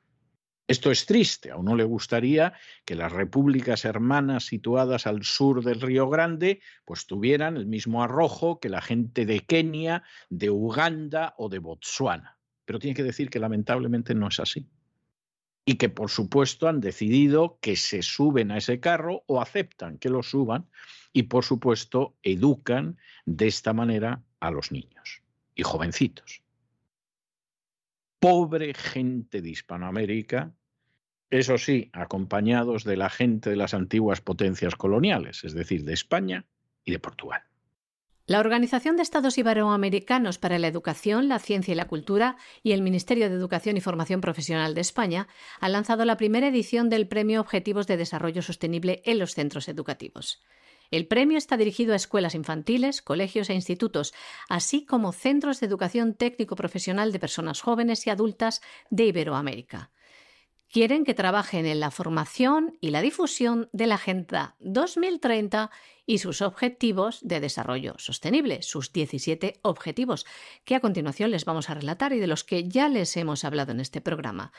Esto 0.71 0.93
es 0.93 1.05
triste. 1.05 1.51
A 1.51 1.57
uno 1.57 1.75
le 1.75 1.83
gustaría 1.83 2.53
que 2.85 2.95
las 2.95 3.11
repúblicas 3.11 3.85
hermanas 3.85 4.45
situadas 4.45 5.05
al 5.09 5.25
sur 5.25 5.64
del 5.64 5.81
Río 5.81 6.09
Grande 6.09 6.61
pues 6.85 7.09
tuvieran 7.09 7.57
el 7.57 7.66
mismo 7.66 8.05
arrojo 8.05 8.61
que 8.61 8.68
la 8.68 8.81
gente 8.81 9.27
de 9.27 9.41
Kenia, 9.41 10.05
de 10.29 10.49
Uganda 10.49 11.35
o 11.39 11.49
de 11.49 11.59
Botsuana. 11.59 12.39
Pero 12.64 12.79
tiene 12.79 12.95
que 12.95 13.03
decir 13.03 13.31
que 13.31 13.41
lamentablemente 13.41 14.14
no 14.14 14.29
es 14.29 14.39
así. 14.39 14.68
Y 15.64 15.75
que 15.75 15.89
por 15.89 16.09
supuesto 16.09 16.68
han 16.68 16.81
decidido 16.81 17.59
que 17.61 17.75
se 17.75 18.03
suben 18.03 18.53
a 18.53 18.59
ese 18.59 18.79
carro 18.79 19.25
o 19.27 19.43
aceptan 19.43 19.99
que 19.99 20.09
lo 20.09 20.23
suban 20.23 20.71
y 21.12 21.25
por 21.25 21.45
supuesto 21.45 22.16
educan 22.23 22.97
de 23.27 23.49
esta 23.49 23.73
manera 23.73 24.23
a 24.39 24.53
los 24.53 24.71
niños 24.71 25.21
y 25.57 25.64
jovencitos. 25.64 26.45
Pobre 28.21 28.73
gente 28.73 29.43
de 29.43 29.51
Hispanoamérica 29.51 30.55
eso 31.31 31.59
sí, 31.59 31.91
acompañados 31.93 32.85
de 32.85 32.97
la 32.97 33.09
gente 33.09 33.51
de 33.51 33.57
las 33.57 33.72
antiguas 33.72 34.20
potencias 34.20 34.74
coloniales, 34.74 35.45
es 35.45 35.55
decir, 35.55 35.85
de 35.85 35.95
España 35.95 36.45
y 36.85 36.91
de 36.91 36.99
Portugal. 36.99 37.43
La 38.26 38.39
Organización 38.39 38.97
de 38.97 39.03
Estados 39.03 39.39
Iberoamericanos 39.39 40.39
para 40.39 40.59
la 40.59 40.68
Educación, 40.68 41.28
la 41.28 41.41
Ciencia 41.41 41.72
y 41.72 41.74
la 41.74 41.89
Cultura 41.89 42.37
y 42.62 42.72
el 42.72 42.83
Ministerio 42.83 43.28
de 43.28 43.35
Educación 43.35 43.76
y 43.76 43.81
Formación 43.81 44.20
Profesional 44.20 44.74
de 44.74 44.81
España 44.81 45.26
han 45.61 45.72
lanzado 45.72 46.05
la 46.05 46.16
primera 46.16 46.47
edición 46.47 46.91
del 46.91 47.09
Premio 47.09 47.41
Objetivos 47.41 47.87
de 47.89 47.97
Desarrollo 47.97 48.43
Sostenible 48.43 49.03
en 49.05 49.18
los 49.18 49.35
centros 49.35 49.68
educativos. 49.68 50.43
El 50.93 51.07
premio 51.07 51.39
está 51.39 51.57
dirigido 51.57 51.93
a 51.93 51.97
escuelas 51.97 52.35
infantiles, 52.35 53.03
colegios 53.03 53.51
e 53.51 53.55
institutos, 53.55 54.14
así 54.49 54.85
como 54.85 55.12
centros 55.12 55.61
de 55.61 55.66
educación 55.66 56.14
técnico-profesional 56.14 57.12
de 57.12 57.20
personas 57.20 57.61
jóvenes 57.61 58.07
y 58.07 58.11
adultas 58.11 58.61
de 58.91 59.07
Iberoamérica 59.07 59.91
quieren 60.71 61.05
que 61.05 61.14
trabajen 61.14 61.66
en 61.66 61.81
la 61.81 61.91
formación 61.91 62.79
y 62.81 62.91
la 62.91 63.03
difusión 63.03 63.68
de 63.73 63.87
la 63.87 63.97
Agenda 63.97 64.57
2030 64.61 65.71
y 66.07 66.18
sus 66.18 66.43
objetivos 66.43 67.18
de 67.23 67.41
desarrollo 67.41 67.95
sostenible, 67.99 68.62
sus 68.62 68.93
17 68.93 69.59
objetivos, 69.62 70.27
que 70.64 70.77
a 70.77 70.81
continuación 70.81 71.33
les 71.33 71.45
vamos 71.45 71.71
a 71.71 71.75
relatar 71.75 72.12
y 72.12 72.21
de 72.21 72.27
los 72.27 72.45
que 72.45 72.68
ya 72.68 72.89
les 72.89 73.16
hemos 73.16 73.45
hablado 73.45 73.73
en 73.73 73.81
este 73.81 74.01
programa. 74.01 74.53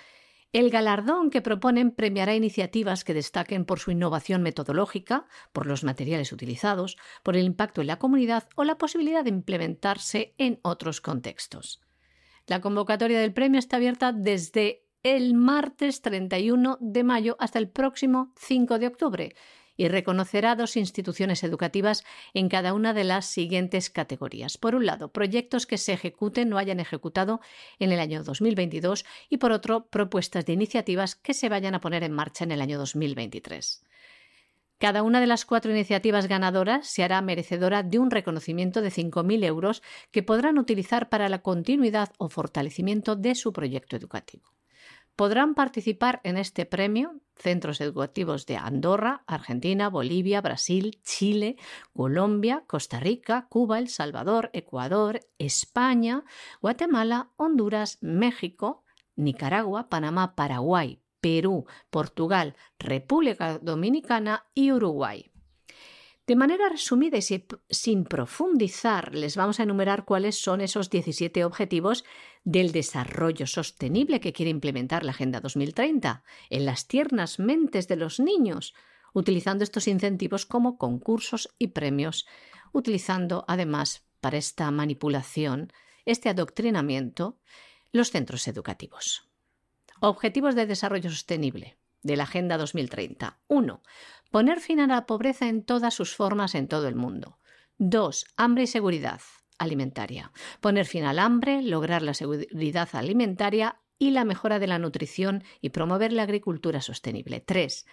El 0.54 0.70
galardón 0.70 1.30
que 1.30 1.42
proponen 1.42 1.92
premiará 1.92 2.36
iniciativas 2.36 3.06
que 3.06 3.14
destaquen 3.14 3.64
por 3.64 3.80
su 3.80 3.92
innovación 3.92 4.42
metodológica, 4.42 5.26
por 5.54 5.66
los 5.66 5.86
materiales 5.86 6.34
utilizados, 6.34 6.98
por 7.24 7.38
el 7.38 7.46
impacto 7.46 7.80
en 7.80 7.88
la 7.88 8.00
comunidad 8.00 8.50
o 8.56 8.66
la 8.66 8.78
posibilidad 8.78 9.24
de 9.24 9.30
implementarse 9.30 10.36
en 10.38 10.60
otros 10.62 11.00
contextos. 11.00 11.80
La 12.48 12.60
convocatoria 12.60 13.22
del 13.22 13.34
premio 13.34 13.60
está 13.60 13.78
abierta 13.78 14.12
desde 14.12 14.91
el 15.04 15.34
martes 15.34 16.02
31 16.02 16.78
de 16.80 17.04
mayo 17.04 17.36
hasta 17.40 17.58
el 17.60 17.70
próximo 17.70 18.34
5 18.38 18.78
de 18.78 18.88
octubre 18.88 19.36
y 19.76 19.88
reconocerá 19.88 20.56
dos 20.56 20.78
instituciones 20.78 21.44
educativas 21.44 22.04
en 22.36 22.50
cada 22.50 22.74
una 22.74 22.94
de 22.94 23.04
las 23.04 23.26
siguientes 23.26 23.90
categorías. 23.90 24.60
Por 24.60 24.76
un 24.76 24.86
lado, 24.86 25.12
proyectos 25.12 25.66
que 25.66 25.80
se 25.80 25.94
ejecuten 25.94 26.54
o 26.54 26.60
hayan 26.60 26.80
ejecutado 26.80 27.42
en 27.80 27.92
el 27.92 28.00
año 28.00 28.24
2022 28.24 29.06
y 29.28 29.38
por 29.38 29.52
otro, 29.52 29.88
propuestas 29.88 30.46
de 30.46 30.54
iniciativas 30.54 31.16
que 31.16 31.34
se 31.34 31.50
vayan 31.50 31.74
a 31.74 31.82
poner 31.82 32.04
en 32.04 32.12
marcha 32.12 32.44
en 32.44 32.52
el 32.52 32.62
año 32.62 32.78
2023. 32.78 33.84
Cada 34.78 35.02
una 35.02 35.20
de 35.20 35.28
las 35.28 35.46
cuatro 35.46 35.72
iniciativas 35.72 36.28
ganadoras 36.28 36.88
se 36.88 37.04
hará 37.04 37.22
merecedora 37.22 37.82
de 37.82 37.98
un 37.98 38.12
reconocimiento 38.12 38.82
de 38.82 38.90
5.000 38.90 39.46
euros 39.46 39.82
que 40.12 40.22
podrán 40.24 40.60
utilizar 40.60 41.10
para 41.10 41.30
la 41.30 41.42
continuidad 41.42 42.10
o 42.20 42.30
fortalecimiento 42.30 43.16
de 43.16 43.34
su 43.34 43.54
proyecto 43.54 43.96
educativo. 43.96 44.52
Podrán 45.16 45.56
participar 45.56 46.22
en 46.24 46.38
este 46.38 46.66
premio 46.66 47.22
centros 47.36 47.82
educativos 47.82 48.46
de 48.46 48.58
Andorra, 48.58 49.24
Argentina, 49.28 49.90
Bolivia, 49.90 50.42
Brasil, 50.42 51.00
Chile, 51.04 51.58
Colombia, 51.94 52.64
Costa 52.68 53.00
Rica, 53.00 53.48
Cuba, 53.50 53.80
El 53.80 53.90
Salvador, 53.90 54.50
Ecuador, 54.54 55.22
España, 55.38 56.24
Guatemala, 56.62 57.32
Honduras, 57.36 57.98
México, 58.02 58.84
Nicaragua, 59.16 59.90
Panamá, 59.90 60.36
Paraguay, 60.36 61.02
Perú, 61.20 61.66
Portugal, 61.90 62.56
República 62.80 63.60
Dominicana 63.60 64.46
y 64.54 64.72
Uruguay. 64.72 65.31
De 66.32 66.38
manera 66.38 66.70
resumida 66.70 67.18
y 67.18 67.46
sin 67.70 68.06
profundizar, 68.06 69.14
les 69.14 69.36
vamos 69.36 69.60
a 69.60 69.64
enumerar 69.64 70.06
cuáles 70.06 70.42
son 70.42 70.62
esos 70.62 70.90
17 70.90 71.44
objetivos 71.44 72.06
del 72.46 72.72
desarrollo 72.72 73.46
sostenible 73.46 74.22
que 74.22 74.32
quiere 74.32 74.50
implementar 74.50 75.04
la 75.04 75.12
Agenda 75.12 75.42
2030 75.42 76.24
en 76.50 76.66
las 76.66 76.88
tiernas 76.88 77.38
mentes 77.38 77.90
de 77.90 77.98
los 77.98 78.22
niños, 78.22 78.74
utilizando 79.12 79.66
estos 79.66 79.90
incentivos 79.90 80.46
como 80.46 80.78
concursos 80.78 81.54
y 81.60 81.68
premios, 81.68 82.26
utilizando 82.72 83.44
además 83.50 84.06
para 84.22 84.38
esta 84.38 84.72
manipulación, 84.72 85.74
este 86.06 86.30
adoctrinamiento, 86.30 87.42
los 87.92 88.10
centros 88.10 88.48
educativos. 88.48 89.30
Objetivos 90.00 90.56
de 90.56 90.66
desarrollo 90.66 91.10
sostenible 91.10 91.78
de 92.04 92.16
la 92.16 92.24
Agenda 92.24 92.58
2030. 92.58 93.40
1. 93.48 93.82
Poner 94.32 94.62
fin 94.62 94.80
a 94.80 94.88
la 94.88 95.06
pobreza 95.06 95.50
en 95.50 95.64
todas 95.64 95.94
sus 95.94 96.16
formas 96.16 96.56
en 96.56 96.70
todo 96.70 96.88
el 96.88 96.96
mundo. 96.96 97.38
2. 97.78 98.26
Hambre 98.38 98.64
y 98.64 98.68
seguridad 98.68 99.22
alimentaria. 99.58 100.32
Poner 100.62 100.86
fin 100.86 101.04
al 101.04 101.20
hambre, 101.20 101.62
lograr 101.62 102.02
la 102.02 102.14
seguridad 102.14 102.90
alimentaria 102.94 103.82
y 104.00 104.12
la 104.12 104.24
mejora 104.24 104.58
de 104.58 104.68
la 104.68 104.80
nutrición 104.80 105.44
y 105.60 105.70
promover 105.70 106.14
la 106.14 106.24
agricultura 106.24 106.82
sostenible. 106.82 107.42
3. 107.42 107.86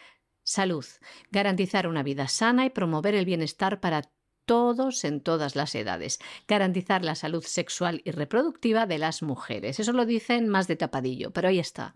Salud. 0.45 0.87
Garantizar 1.31 1.87
una 1.87 2.03
vida 2.03 2.29
sana 2.29 2.65
y 2.65 2.71
promover 2.71 3.15
el 3.15 3.27
bienestar 3.27 3.81
para 3.81 4.03
todos 4.47 5.05
en 5.05 5.21
todas 5.21 5.57
las 5.57 5.75
edades. 5.75 6.21
Garantizar 6.47 7.05
la 7.05 7.17
salud 7.17 7.45
sexual 7.45 8.01
y 8.05 8.13
reproductiva 8.13 8.87
de 8.87 8.99
las 8.99 9.23
mujeres. 9.23 9.81
Eso 9.81 9.93
lo 9.93 10.07
dicen 10.07 10.49
más 10.49 10.69
de 10.69 10.77
tapadillo, 10.77 11.33
pero 11.33 11.49
ahí 11.49 11.59
está. 11.59 11.95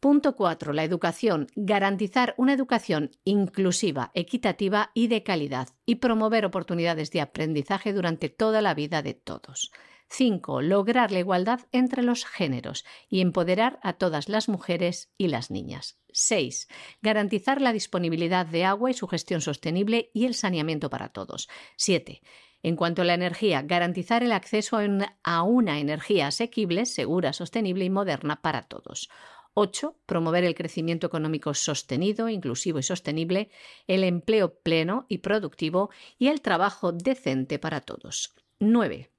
Punto 0.00 0.34
4. 0.34 0.72
La 0.72 0.82
educación. 0.82 1.48
Garantizar 1.56 2.34
una 2.38 2.54
educación 2.54 3.10
inclusiva, 3.24 4.10
equitativa 4.14 4.92
y 4.94 5.08
de 5.08 5.22
calidad 5.22 5.68
y 5.84 5.96
promover 5.96 6.46
oportunidades 6.46 7.10
de 7.10 7.20
aprendizaje 7.20 7.92
durante 7.92 8.30
toda 8.30 8.62
la 8.62 8.72
vida 8.72 9.02
de 9.02 9.12
todos. 9.12 9.70
5. 10.08 10.62
Lograr 10.62 11.12
la 11.12 11.18
igualdad 11.18 11.60
entre 11.70 12.02
los 12.02 12.24
géneros 12.24 12.86
y 13.10 13.20
empoderar 13.20 13.78
a 13.82 13.92
todas 13.92 14.30
las 14.30 14.48
mujeres 14.48 15.12
y 15.18 15.28
las 15.28 15.50
niñas. 15.50 16.00
6. 16.12 16.68
Garantizar 17.02 17.60
la 17.60 17.74
disponibilidad 17.74 18.46
de 18.46 18.64
agua 18.64 18.90
y 18.90 18.94
su 18.94 19.06
gestión 19.06 19.42
sostenible 19.42 20.10
y 20.14 20.24
el 20.24 20.32
saneamiento 20.32 20.88
para 20.88 21.10
todos. 21.10 21.46
7. 21.76 22.22
En 22.62 22.76
cuanto 22.76 23.02
a 23.02 23.04
la 23.04 23.14
energía, 23.14 23.62
garantizar 23.62 24.22
el 24.22 24.32
acceso 24.32 24.78
a 25.22 25.42
una 25.42 25.78
energía 25.78 26.26
asequible, 26.26 26.86
segura, 26.86 27.34
sostenible 27.34 27.84
y 27.84 27.90
moderna 27.90 28.40
para 28.42 28.62
todos. 28.62 29.10
8. 29.54 29.96
Promover 30.06 30.44
el 30.44 30.54
crecimiento 30.54 31.06
económico 31.06 31.54
sostenido, 31.54 32.28
inclusivo 32.28 32.78
y 32.78 32.82
sostenible, 32.82 33.50
el 33.86 34.04
empleo 34.04 34.54
pleno 34.60 35.06
y 35.08 35.18
productivo 35.18 35.90
y 36.18 36.28
el 36.28 36.40
trabajo 36.40 36.92
decente 36.92 37.58
para 37.58 37.80
todos. 37.80 38.34
9. 38.58 39.10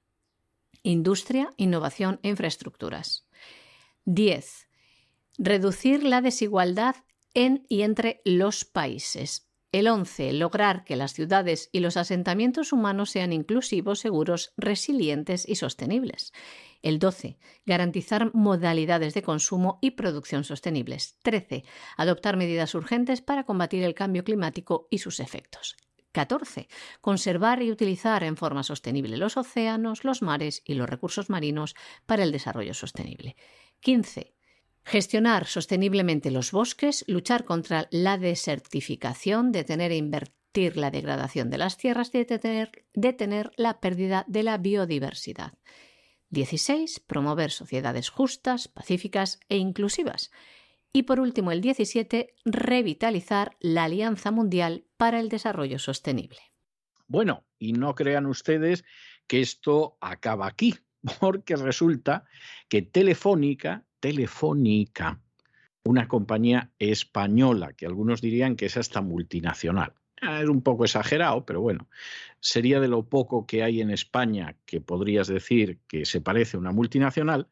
Industria, 0.82 1.52
innovación 1.56 2.18
e 2.22 2.28
infraestructuras. 2.28 3.26
10. 4.04 4.68
Reducir 5.38 6.04
la 6.04 6.20
desigualdad 6.20 6.96
en 7.34 7.64
y 7.68 7.82
entre 7.82 8.20
los 8.24 8.64
países. 8.64 9.48
El 9.70 9.88
11. 9.88 10.34
Lograr 10.34 10.84
que 10.84 10.96
las 10.96 11.14
ciudades 11.14 11.70
y 11.72 11.80
los 11.80 11.96
asentamientos 11.96 12.72
humanos 12.72 13.10
sean 13.10 13.32
inclusivos, 13.32 14.00
seguros, 14.00 14.52
resilientes 14.56 15.48
y 15.48 15.54
sostenibles. 15.56 16.32
El 16.82 16.98
12. 16.98 17.38
Garantizar 17.64 18.34
modalidades 18.34 19.14
de 19.14 19.22
consumo 19.22 19.78
y 19.80 19.92
producción 19.92 20.44
sostenibles. 20.44 21.16
13. 21.22 21.64
Adoptar 21.96 22.36
medidas 22.36 22.74
urgentes 22.74 23.22
para 23.22 23.44
combatir 23.44 23.84
el 23.84 23.94
cambio 23.94 24.24
climático 24.24 24.88
y 24.90 24.98
sus 24.98 25.20
efectos. 25.20 25.76
14. 26.12 26.68
Conservar 27.00 27.62
y 27.62 27.70
utilizar 27.70 28.22
en 28.24 28.36
forma 28.36 28.62
sostenible 28.62 29.16
los 29.16 29.36
océanos, 29.36 30.04
los 30.04 30.22
mares 30.22 30.62
y 30.64 30.74
los 30.74 30.88
recursos 30.88 31.30
marinos 31.30 31.74
para 32.04 32.22
el 32.22 32.32
desarrollo 32.32 32.74
sostenible. 32.74 33.36
15. 33.80 34.34
Gestionar 34.84 35.46
sosteniblemente 35.46 36.30
los 36.30 36.50
bosques, 36.50 37.04
luchar 37.06 37.44
contra 37.44 37.88
la 37.90 38.18
desertificación, 38.18 39.52
detener 39.52 39.92
e 39.92 39.96
invertir 39.96 40.76
la 40.76 40.90
degradación 40.90 41.50
de 41.50 41.58
las 41.58 41.76
tierras 41.76 42.10
y 42.12 42.18
detener, 42.18 42.84
detener 42.92 43.52
la 43.56 43.80
pérdida 43.80 44.24
de 44.26 44.42
la 44.42 44.58
biodiversidad. 44.58 45.54
16. 46.32 47.00
Promover 47.00 47.50
sociedades 47.50 48.08
justas, 48.08 48.66
pacíficas 48.66 49.38
e 49.48 49.58
inclusivas. 49.58 50.32
Y 50.92 51.04
por 51.04 51.20
último, 51.20 51.52
el 51.52 51.60
17. 51.60 52.34
Revitalizar 52.44 53.56
la 53.60 53.84
Alianza 53.84 54.30
Mundial 54.30 54.84
para 54.96 55.20
el 55.20 55.28
Desarrollo 55.28 55.78
Sostenible. 55.78 56.40
Bueno, 57.06 57.44
y 57.58 57.74
no 57.74 57.94
crean 57.94 58.26
ustedes 58.26 58.84
que 59.26 59.40
esto 59.40 59.96
acaba 60.00 60.46
aquí, 60.46 60.74
porque 61.20 61.56
resulta 61.56 62.24
que 62.68 62.82
Telefónica, 62.82 63.84
Telefónica, 64.00 65.20
una 65.84 66.08
compañía 66.08 66.72
española, 66.78 67.72
que 67.72 67.86
algunos 67.86 68.20
dirían 68.20 68.56
que 68.56 68.66
es 68.66 68.76
hasta 68.76 69.00
multinacional, 69.00 69.94
es 70.22 70.48
un 70.48 70.62
poco 70.62 70.84
exagerado, 70.84 71.44
pero 71.44 71.60
bueno, 71.60 71.88
sería 72.40 72.80
de 72.80 72.88
lo 72.88 73.08
poco 73.08 73.46
que 73.46 73.62
hay 73.62 73.80
en 73.80 73.90
España 73.90 74.56
que 74.66 74.80
podrías 74.80 75.26
decir 75.26 75.80
que 75.88 76.04
se 76.04 76.20
parece 76.20 76.56
a 76.56 76.60
una 76.60 76.72
multinacional. 76.72 77.48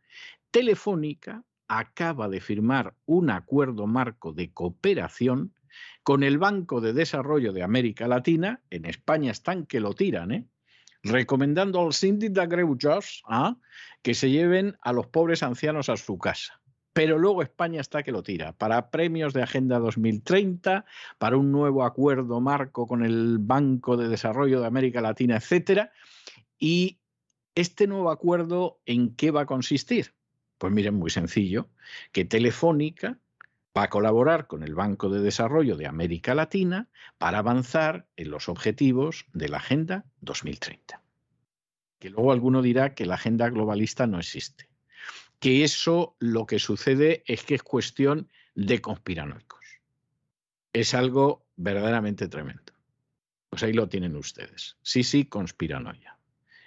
Telefónica 0.50 1.44
acaba 1.68 2.28
de 2.28 2.40
firmar 2.40 2.94
un 3.06 3.30
acuerdo 3.30 3.86
marco 3.86 4.32
de 4.32 4.52
cooperación 4.52 5.54
con 6.02 6.22
el 6.22 6.38
Banco 6.38 6.80
de 6.80 6.92
Desarrollo 6.92 7.52
de 7.52 7.62
América 7.62 8.08
Latina. 8.08 8.60
En 8.70 8.84
España 8.84 9.30
están 9.30 9.66
que 9.66 9.80
lo 9.80 9.94
tiran, 9.94 10.32
¿eh? 10.32 10.46
recomendando 11.02 11.80
al 11.80 11.92
síndic 11.92 12.32
de 12.32 12.46
Greujas 12.46 13.22
¿ah? 13.26 13.56
que 14.02 14.14
se 14.14 14.30
lleven 14.30 14.76
a 14.82 14.92
los 14.92 15.06
pobres 15.06 15.42
ancianos 15.42 15.88
a 15.88 15.96
su 15.96 16.18
casa 16.18 16.59
pero 16.92 17.18
luego 17.18 17.42
España 17.42 17.80
está 17.80 18.02
que 18.02 18.12
lo 18.12 18.22
tira, 18.22 18.52
para 18.52 18.90
premios 18.90 19.32
de 19.32 19.42
Agenda 19.42 19.78
2030, 19.78 20.84
para 21.18 21.36
un 21.36 21.52
nuevo 21.52 21.84
acuerdo 21.84 22.40
marco 22.40 22.86
con 22.86 23.04
el 23.04 23.38
Banco 23.38 23.96
de 23.96 24.08
Desarrollo 24.08 24.60
de 24.60 24.66
América 24.66 25.00
Latina, 25.00 25.36
etcétera. 25.36 25.92
Y 26.58 26.98
este 27.54 27.86
nuevo 27.86 28.10
acuerdo, 28.10 28.80
¿en 28.86 29.14
qué 29.14 29.30
va 29.30 29.42
a 29.42 29.46
consistir? 29.46 30.14
Pues 30.58 30.72
miren, 30.72 30.94
muy 30.94 31.10
sencillo, 31.10 31.68
que 32.12 32.24
Telefónica 32.24 33.18
va 33.76 33.84
a 33.84 33.90
colaborar 33.90 34.48
con 34.48 34.64
el 34.64 34.74
Banco 34.74 35.08
de 35.08 35.20
Desarrollo 35.20 35.76
de 35.76 35.86
América 35.86 36.34
Latina 36.34 36.88
para 37.18 37.38
avanzar 37.38 38.08
en 38.16 38.30
los 38.30 38.48
objetivos 38.48 39.26
de 39.32 39.48
la 39.48 39.58
Agenda 39.58 40.04
2030. 40.20 41.00
Que 42.00 42.10
luego 42.10 42.32
alguno 42.32 42.62
dirá 42.62 42.94
que 42.94 43.06
la 43.06 43.14
agenda 43.14 43.48
globalista 43.48 44.06
no 44.06 44.18
existe 44.18 44.69
que 45.40 45.64
eso 45.64 46.16
lo 46.20 46.46
que 46.46 46.58
sucede 46.58 47.24
es 47.26 47.42
que 47.42 47.56
es 47.56 47.62
cuestión 47.62 48.30
de 48.54 48.80
conspiranoicos. 48.80 49.64
Es 50.72 50.94
algo 50.94 51.46
verdaderamente 51.56 52.28
tremendo. 52.28 52.72
Pues 53.48 53.62
ahí 53.62 53.72
lo 53.72 53.88
tienen 53.88 54.14
ustedes. 54.14 54.76
Sí, 54.82 55.02
sí, 55.02 55.24
conspiranoia. 55.24 56.18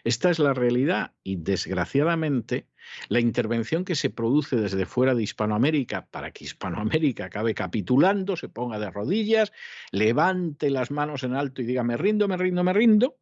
Esta 0.04 0.30
es 0.30 0.40
la 0.40 0.54
realidad 0.54 1.14
y 1.24 1.38
desgraciadamente 1.38 2.68
la 3.08 3.22
intervención 3.22 3.86
que 3.86 3.96
se 3.96 4.10
produce 4.10 4.58
desde 4.58 4.86
fuera 4.86 5.16
de 5.16 5.24
Hispanoamérica 5.24 6.08
para 6.08 6.32
que 6.32 6.44
Hispanoamérica 6.44 7.26
acabe 7.26 7.54
capitulando, 7.54 8.36
se 8.36 8.50
ponga 8.50 8.80
de 8.80 8.92
rodillas, 8.92 9.54
levante 9.92 10.70
las 10.70 10.92
manos 10.92 11.24
en 11.24 11.36
alto 11.36 11.62
y 11.62 11.66
diga 11.66 11.84
me 11.84 11.96
rindo, 11.96 12.28
me 12.28 12.36
rindo, 12.36 12.66
me 12.66 12.74
rindo, 12.74 13.18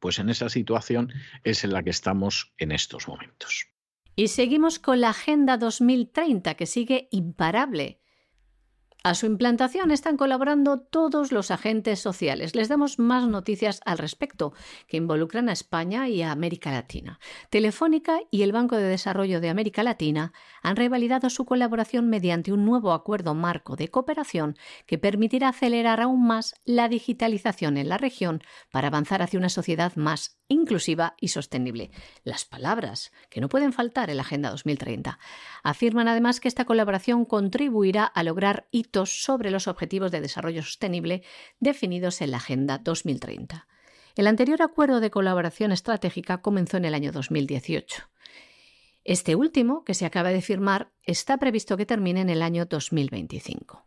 pues 0.00 0.18
en 0.18 0.30
esa 0.30 0.48
situación 0.48 1.12
es 1.44 1.62
en 1.62 1.72
la 1.72 1.84
que 1.84 1.90
estamos 1.90 2.52
en 2.58 2.72
estos 2.72 3.06
momentos. 3.06 3.68
Y 4.18 4.26
seguimos 4.26 4.80
con 4.80 5.00
la 5.00 5.10
Agenda 5.10 5.58
2030, 5.58 6.54
que 6.54 6.66
sigue 6.66 7.06
imparable. 7.12 8.00
A 9.04 9.14
su 9.14 9.26
implantación 9.26 9.92
están 9.92 10.16
colaborando 10.16 10.80
todos 10.80 11.30
los 11.30 11.52
agentes 11.52 12.00
sociales. 12.00 12.56
Les 12.56 12.68
damos 12.68 12.98
más 12.98 13.28
noticias 13.28 13.80
al 13.86 13.96
respecto, 13.96 14.54
que 14.88 14.96
involucran 14.96 15.48
a 15.48 15.52
España 15.52 16.08
y 16.08 16.22
a 16.22 16.32
América 16.32 16.72
Latina. 16.72 17.20
Telefónica 17.48 18.18
y 18.32 18.42
el 18.42 18.50
Banco 18.50 18.76
de 18.76 18.82
Desarrollo 18.82 19.40
de 19.40 19.50
América 19.50 19.84
Latina 19.84 20.32
han 20.62 20.74
revalidado 20.74 21.30
su 21.30 21.44
colaboración 21.44 22.10
mediante 22.10 22.52
un 22.52 22.64
nuevo 22.64 22.92
acuerdo 22.92 23.34
marco 23.34 23.76
de 23.76 23.88
cooperación 23.88 24.56
que 24.84 24.98
permitirá 24.98 25.50
acelerar 25.50 26.00
aún 26.00 26.26
más 26.26 26.56
la 26.64 26.88
digitalización 26.88 27.76
en 27.76 27.88
la 27.88 27.98
región 27.98 28.42
para 28.72 28.88
avanzar 28.88 29.22
hacia 29.22 29.38
una 29.38 29.48
sociedad 29.48 29.94
más 29.94 30.38
inclusiva 30.48 31.14
y 31.20 31.28
sostenible. 31.28 31.90
Las 32.24 32.44
palabras 32.44 33.12
que 33.30 33.40
no 33.40 33.48
pueden 33.48 33.72
faltar 33.72 34.10
en 34.10 34.16
la 34.16 34.22
Agenda 34.22 34.50
2030. 34.50 35.18
Afirman 35.62 36.08
además 36.08 36.40
que 36.40 36.48
esta 36.48 36.64
colaboración 36.64 37.24
contribuirá 37.26 38.04
a 38.04 38.22
lograr 38.22 38.66
sobre 38.92 39.50
los 39.50 39.68
Objetivos 39.68 40.10
de 40.10 40.20
Desarrollo 40.20 40.62
Sostenible 40.62 41.22
definidos 41.60 42.20
en 42.20 42.32
la 42.32 42.38
Agenda 42.38 42.78
2030. 42.78 43.66
El 44.16 44.26
anterior 44.26 44.62
acuerdo 44.62 45.00
de 45.00 45.10
colaboración 45.10 45.70
estratégica 45.70 46.42
comenzó 46.42 46.76
en 46.76 46.84
el 46.84 46.94
año 46.94 47.12
2018. 47.12 48.02
Este 49.04 49.36
último, 49.36 49.84
que 49.84 49.94
se 49.94 50.06
acaba 50.06 50.30
de 50.30 50.42
firmar, 50.42 50.90
está 51.02 51.38
previsto 51.38 51.76
que 51.76 51.86
termine 51.86 52.20
en 52.20 52.30
el 52.30 52.42
año 52.42 52.66
2025. 52.66 53.86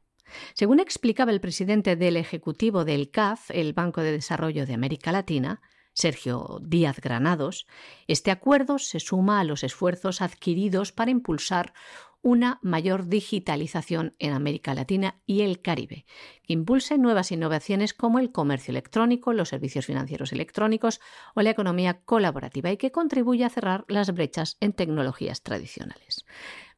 Según 0.53 0.79
explicaba 0.79 1.31
el 1.31 1.41
presidente 1.41 1.95
del 1.95 2.17
Ejecutivo 2.17 2.85
del 2.85 3.11
CAF, 3.11 3.51
el 3.51 3.73
Banco 3.73 4.01
de 4.01 4.13
Desarrollo 4.13 4.65
de 4.65 4.73
América 4.73 5.11
Latina, 5.11 5.61
Sergio 5.93 6.59
Díaz 6.61 6.99
Granados, 7.01 7.67
este 8.07 8.31
acuerdo 8.31 8.79
se 8.79 8.99
suma 8.99 9.39
a 9.39 9.43
los 9.43 9.63
esfuerzos 9.63 10.21
adquiridos 10.21 10.91
para 10.91 11.11
impulsar 11.11 11.73
una 12.21 12.59
mayor 12.61 13.07
digitalización 13.07 14.15
en 14.19 14.33
América 14.33 14.73
Latina 14.73 15.21
y 15.25 15.41
el 15.41 15.61
Caribe, 15.61 16.05
que 16.43 16.53
impulse 16.53 16.97
nuevas 16.97 17.31
innovaciones 17.31 17.93
como 17.93 18.19
el 18.19 18.31
comercio 18.31 18.71
electrónico, 18.71 19.33
los 19.33 19.49
servicios 19.49 19.85
financieros 19.85 20.31
electrónicos 20.31 21.01
o 21.35 21.41
la 21.41 21.49
economía 21.49 22.01
colaborativa 22.03 22.71
y 22.71 22.77
que 22.77 22.91
contribuya 22.91 23.47
a 23.47 23.49
cerrar 23.49 23.85
las 23.87 24.13
brechas 24.13 24.57
en 24.59 24.73
tecnologías 24.73 25.41
tradicionales. 25.41 26.25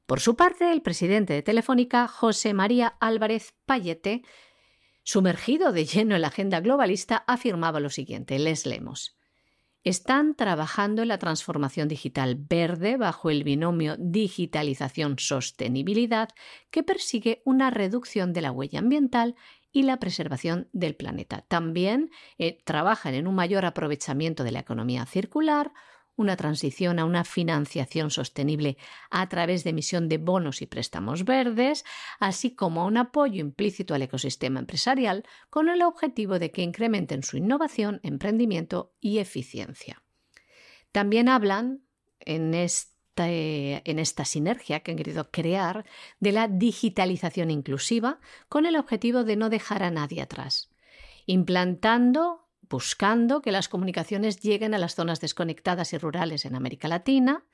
Por 0.06 0.20
su 0.20 0.36
parte, 0.36 0.72
el 0.72 0.82
presidente 0.82 1.34
de 1.34 1.42
Telefónica, 1.42 2.08
José 2.08 2.54
María 2.54 2.96
Álvarez 3.00 3.54
Payete, 3.66 4.24
sumergido 5.04 5.72
de 5.72 5.86
lleno 5.86 6.16
en 6.16 6.22
la 6.22 6.28
agenda 6.28 6.60
globalista, 6.62 7.24
afirmaba 7.28 7.80
lo 7.80 7.90
siguiente, 7.90 8.40
les 8.40 8.66
leemos 8.66 9.18
están 9.84 10.36
trabajando 10.36 11.02
en 11.02 11.10
la 11.10 11.18
transformación 11.18 11.88
digital 11.88 12.36
verde 12.36 12.98
bajo 12.98 13.30
el 13.30 13.44
binomio 13.44 13.96
digitalización-sostenibilidad 13.98 16.30
que 16.72 16.84
persigue 16.84 17.42
una 17.46 17.70
reducción 17.70 18.34
de 18.34 18.42
la 18.42 18.52
huella 18.52 18.80
ambiental 18.80 19.36
y 19.74 19.84
la 19.84 19.98
preservación 19.98 20.70
del 20.72 20.96
planeta. 20.96 21.44
También 21.48 22.12
eh, 22.38 22.60
trabajan 22.64 23.16
en 23.16 23.28
un 23.28 23.36
mayor 23.36 23.66
aprovechamiento 23.66 24.44
de 24.44 24.52
la 24.52 24.60
economía 24.60 25.06
circular, 25.06 25.74
una 26.16 26.36
transición 26.36 27.00
a 27.00 27.06
una 27.06 27.24
financiación 27.24 28.12
sostenible 28.12 28.78
a 29.10 29.28
través 29.30 29.64
de 29.64 29.72
emisión 29.72 30.10
de 30.10 30.18
bonos 30.18 30.62
y 30.62 30.66
préstamos 30.66 31.26
verdes, 31.26 31.86
así 32.20 32.56
como 32.56 32.86
un 32.86 32.98
apoyo 32.98 33.42
implícito 33.42 33.94
al 33.94 34.04
ecosistema 34.04 34.60
empresarial 34.60 35.24
con 35.50 35.70
el 35.70 35.82
objetivo 35.82 36.40
de 36.40 36.52
que 36.52 36.62
incrementen 36.62 37.24
su 37.24 37.38
innovación, 37.38 38.00
emprendimiento 38.04 38.94
y 39.00 39.20
eficiencia. 39.20 40.04
También 40.92 41.30
hablan 41.30 41.82
en 42.20 42.54
en 43.16 44.00
esta 44.00 44.26
sinergia 44.26 44.80
que 44.80 44.92
han 44.92 44.98
querido 44.98 45.30
crear 45.30 45.86
de 46.20 46.32
la 46.32 46.48
digitalización 46.48 47.52
inclusiva 47.52 48.20
con 48.50 48.66
el 48.66 48.76
objetivo 48.76 49.24
de 49.24 49.36
no 49.36 49.50
dejar 49.50 49.84
a 49.84 49.92
nadie 49.92 50.22
atrás, 50.22 50.72
implantando 51.28 52.43
buscando 52.74 53.44
que 53.44 53.52
las 53.52 53.70
comunicaciones 53.70 54.40
lleguen 54.40 54.74
a 54.74 54.80
las 54.80 54.96
zonas 54.96 55.22
desconectadas 55.22 55.94
y 55.94 56.00
rurales 56.00 56.44
en 56.44 56.56
América 56.56 56.88
Latina, 56.88 57.46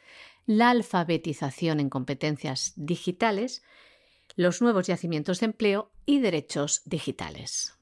la 0.45 0.70
alfabetización 0.70 1.82
en 1.82 1.89
competencias 1.89 2.72
digitales, 2.78 3.61
los 4.38 4.61
nuevos 4.61 4.88
yacimientos 4.88 5.41
de 5.41 5.47
empleo 5.47 5.91
y 6.05 6.22
derechos 6.22 6.84
digitales. 6.86 7.78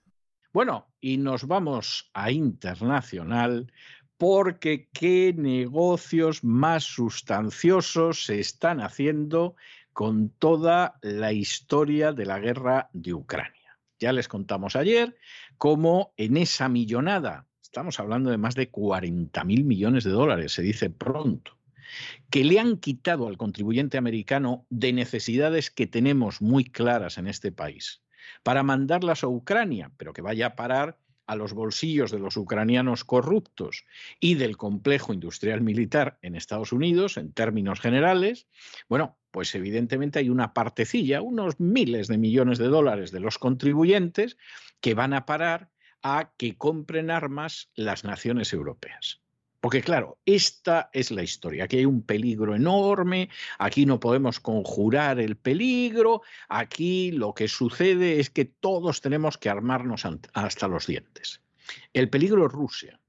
Bueno, 0.52 0.88
y 1.00 1.18
nos 1.18 1.46
vamos 1.46 2.10
a 2.16 2.32
internacional 2.32 3.72
porque 4.18 4.90
qué 4.92 5.32
negocios 5.38 6.44
más 6.44 6.86
sustanciosos 6.86 8.26
se 8.26 8.40
están 8.40 8.82
haciendo 8.82 9.56
con 9.94 10.30
toda 10.30 10.98
la 11.04 11.34
historia 11.34 12.14
de 12.14 12.26
la 12.26 12.40
guerra 12.40 12.90
de 12.94 13.14
Ucrania. 13.14 13.58
Ya 14.00 14.12
les 14.12 14.28
contamos 14.28 14.76
ayer 14.76 15.16
cómo 15.58 16.14
en 16.18 16.38
esa 16.38 16.70
millonada, 16.70 17.48
estamos 17.62 18.00
hablando 18.00 18.30
de 18.30 18.38
más 18.38 18.56
de 18.56 18.70
40 18.70 19.44
mil 19.44 19.64
millones 19.64 20.04
de 20.04 20.12
dólares, 20.12 20.54
se 20.54 20.62
dice 20.62 20.90
pronto, 20.90 21.58
que 22.30 22.44
le 22.44 22.60
han 22.60 22.78
quitado 22.78 23.28
al 23.28 23.38
contribuyente 23.38 23.98
americano 23.98 24.66
de 24.70 24.94
necesidades 24.94 25.72
que 25.72 25.88
tenemos 25.88 26.42
muy 26.42 26.66
claras 26.66 27.18
en 27.18 27.28
este 27.28 27.52
país 27.52 28.02
para 28.44 28.64
mandarlas 28.64 29.24
a 29.24 29.28
Ucrania, 29.28 29.92
pero 29.98 30.14
que 30.14 30.22
vaya 30.22 30.48
a 30.48 30.56
parar 30.56 30.98
a 31.28 31.36
los 31.36 31.54
bolsillos 31.54 32.10
de 32.10 32.20
los 32.20 32.38
ucranianos 32.38 33.04
corruptos 33.04 33.86
y 34.20 34.36
del 34.36 34.56
complejo 34.56 35.14
industrial 35.14 35.62
militar 35.62 36.18
en 36.22 36.36
Estados 36.36 36.72
Unidos, 36.72 37.18
en 37.18 37.34
términos 37.34 37.82
generales, 37.82 38.48
bueno, 38.88 39.18
pues 39.32 39.54
evidentemente 39.54 40.20
hay 40.20 40.30
una 40.30 40.54
partecilla, 40.54 41.22
unos 41.22 41.60
miles 41.60 42.08
de 42.08 42.18
millones 42.18 42.58
de 42.58 42.68
dólares 42.68 43.12
de 43.12 43.20
los 43.20 43.38
contribuyentes 43.38 44.38
que 44.82 44.94
van 44.94 45.14
a 45.14 45.26
parar 45.26 45.72
a 46.04 46.32
que 46.38 46.58
compren 46.58 47.12
armas 47.12 47.70
las 47.76 48.04
naciones 48.04 48.54
europeas. 48.54 49.22
Porque 49.60 49.82
claro, 49.82 50.20
esta 50.26 50.90
es 50.94 51.12
la 51.12 51.24
historia. 51.24 51.64
Aquí 51.64 51.78
hay 51.78 51.86
un 51.86 52.04
peligro 52.04 52.56
enorme, 52.56 53.30
aquí 53.58 53.86
no 53.86 54.00
podemos 54.00 54.40
conjurar 54.40 55.20
el 55.20 55.36
peligro, 55.36 56.22
aquí 56.48 57.12
lo 57.12 57.34
que 57.34 57.48
sucede 57.48 58.20
es 58.20 58.30
que 58.30 58.46
todos 58.46 59.02
tenemos 59.02 59.38
que 59.38 59.50
armarnos 59.50 60.06
hasta 60.34 60.68
los 60.68 60.86
dientes. 60.86 61.42
El 61.92 62.10
peligro 62.10 62.46
es 62.46 62.52
Rusia. 62.52 63.00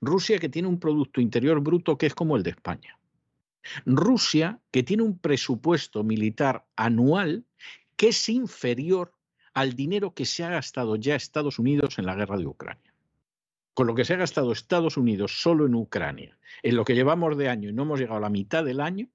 Rusia 0.00 0.38
que 0.38 0.48
tiene 0.48 0.68
un 0.68 0.80
Producto 0.80 1.20
Interior 1.20 1.60
Bruto 1.60 1.96
que 1.96 2.06
es 2.06 2.14
como 2.14 2.36
el 2.36 2.42
de 2.42 2.50
España. 2.50 2.98
Rusia 3.84 4.60
que 4.70 4.82
tiene 4.82 5.04
un 5.04 5.18
presupuesto 5.18 6.04
militar 6.04 6.66
anual 6.76 7.44
que 7.96 8.08
es 8.08 8.28
inferior 8.28 9.15
al 9.56 9.72
dinero 9.72 10.12
que 10.12 10.26
se 10.26 10.44
ha 10.44 10.50
gastado 10.50 10.96
ya 10.96 11.16
Estados 11.16 11.58
Unidos 11.58 11.98
en 11.98 12.06
la 12.06 12.14
guerra 12.14 12.36
de 12.36 12.46
Ucrania 12.46 12.92
con 13.76 13.86
lo 13.86 13.94
que 13.94 14.06
se 14.06 14.14
ha 14.14 14.16
gastado 14.16 14.52
Estados 14.52 14.96
Unidos 14.96 15.42
solo 15.42 15.66
en 15.66 15.74
Ucrania, 15.74 16.38
en 16.62 16.76
lo 16.76 16.84
que 16.86 16.94
llevamos 16.94 17.36
de 17.36 17.50
año 17.50 17.68
y 17.68 17.74
no 17.74 17.82
hemos 17.82 18.00
llegado 18.00 18.16
a 18.16 18.20
la 18.22 18.30
mitad 18.30 18.64
del 18.64 18.80
año, 18.80 19.10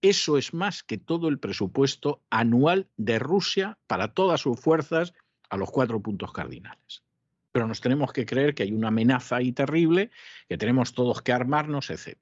eso 0.00 0.38
es 0.38 0.54
más 0.54 0.82
que 0.82 0.96
todo 0.96 1.28
el 1.28 1.38
presupuesto 1.38 2.22
anual 2.30 2.88
de 2.96 3.18
Rusia 3.18 3.76
para 3.86 4.14
todas 4.14 4.40
sus 4.40 4.58
fuerzas 4.58 5.12
a 5.50 5.58
los 5.58 5.70
cuatro 5.70 6.00
puntos 6.00 6.32
cardinales. 6.32 7.02
Pero 7.52 7.66
nos 7.66 7.82
tenemos 7.82 8.10
que 8.14 8.24
creer 8.24 8.54
que 8.54 8.62
hay 8.62 8.72
una 8.72 8.88
amenaza 8.88 9.36
ahí 9.36 9.52
terrible, 9.52 10.10
que 10.48 10.56
tenemos 10.56 10.94
todos 10.94 11.20
que 11.20 11.34
armarnos, 11.34 11.90
etc. 11.90 12.16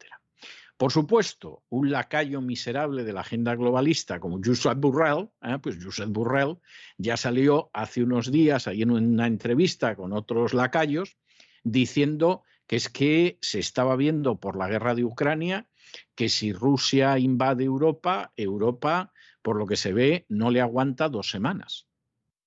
Por 0.78 0.92
supuesto, 0.92 1.64
un 1.70 1.90
lacayo 1.90 2.40
miserable 2.40 3.02
de 3.02 3.12
la 3.12 3.22
agenda 3.22 3.56
globalista 3.56 4.20
como 4.20 4.38
Josep 4.42 4.78
Burrell, 4.78 5.28
¿eh? 5.42 5.58
pues 5.60 5.76
Josep 5.82 6.08
Burrell 6.08 6.56
ya 6.98 7.16
salió 7.16 7.68
hace 7.72 8.04
unos 8.04 8.30
días 8.30 8.68
ahí 8.68 8.82
en 8.82 8.92
una 8.92 9.26
entrevista 9.26 9.96
con 9.96 10.12
otros 10.12 10.54
lacayos 10.54 11.16
diciendo 11.64 12.44
que 12.68 12.76
es 12.76 12.88
que 12.88 13.38
se 13.40 13.58
estaba 13.58 13.96
viendo 13.96 14.38
por 14.38 14.56
la 14.56 14.68
guerra 14.68 14.94
de 14.94 15.02
Ucrania 15.02 15.66
que 16.14 16.28
si 16.28 16.52
Rusia 16.52 17.18
invade 17.18 17.64
Europa, 17.64 18.32
Europa, 18.36 19.12
por 19.42 19.56
lo 19.56 19.66
que 19.66 19.76
se 19.76 19.92
ve, 19.92 20.26
no 20.28 20.52
le 20.52 20.60
aguanta 20.60 21.08
dos 21.08 21.28
semanas. 21.28 21.88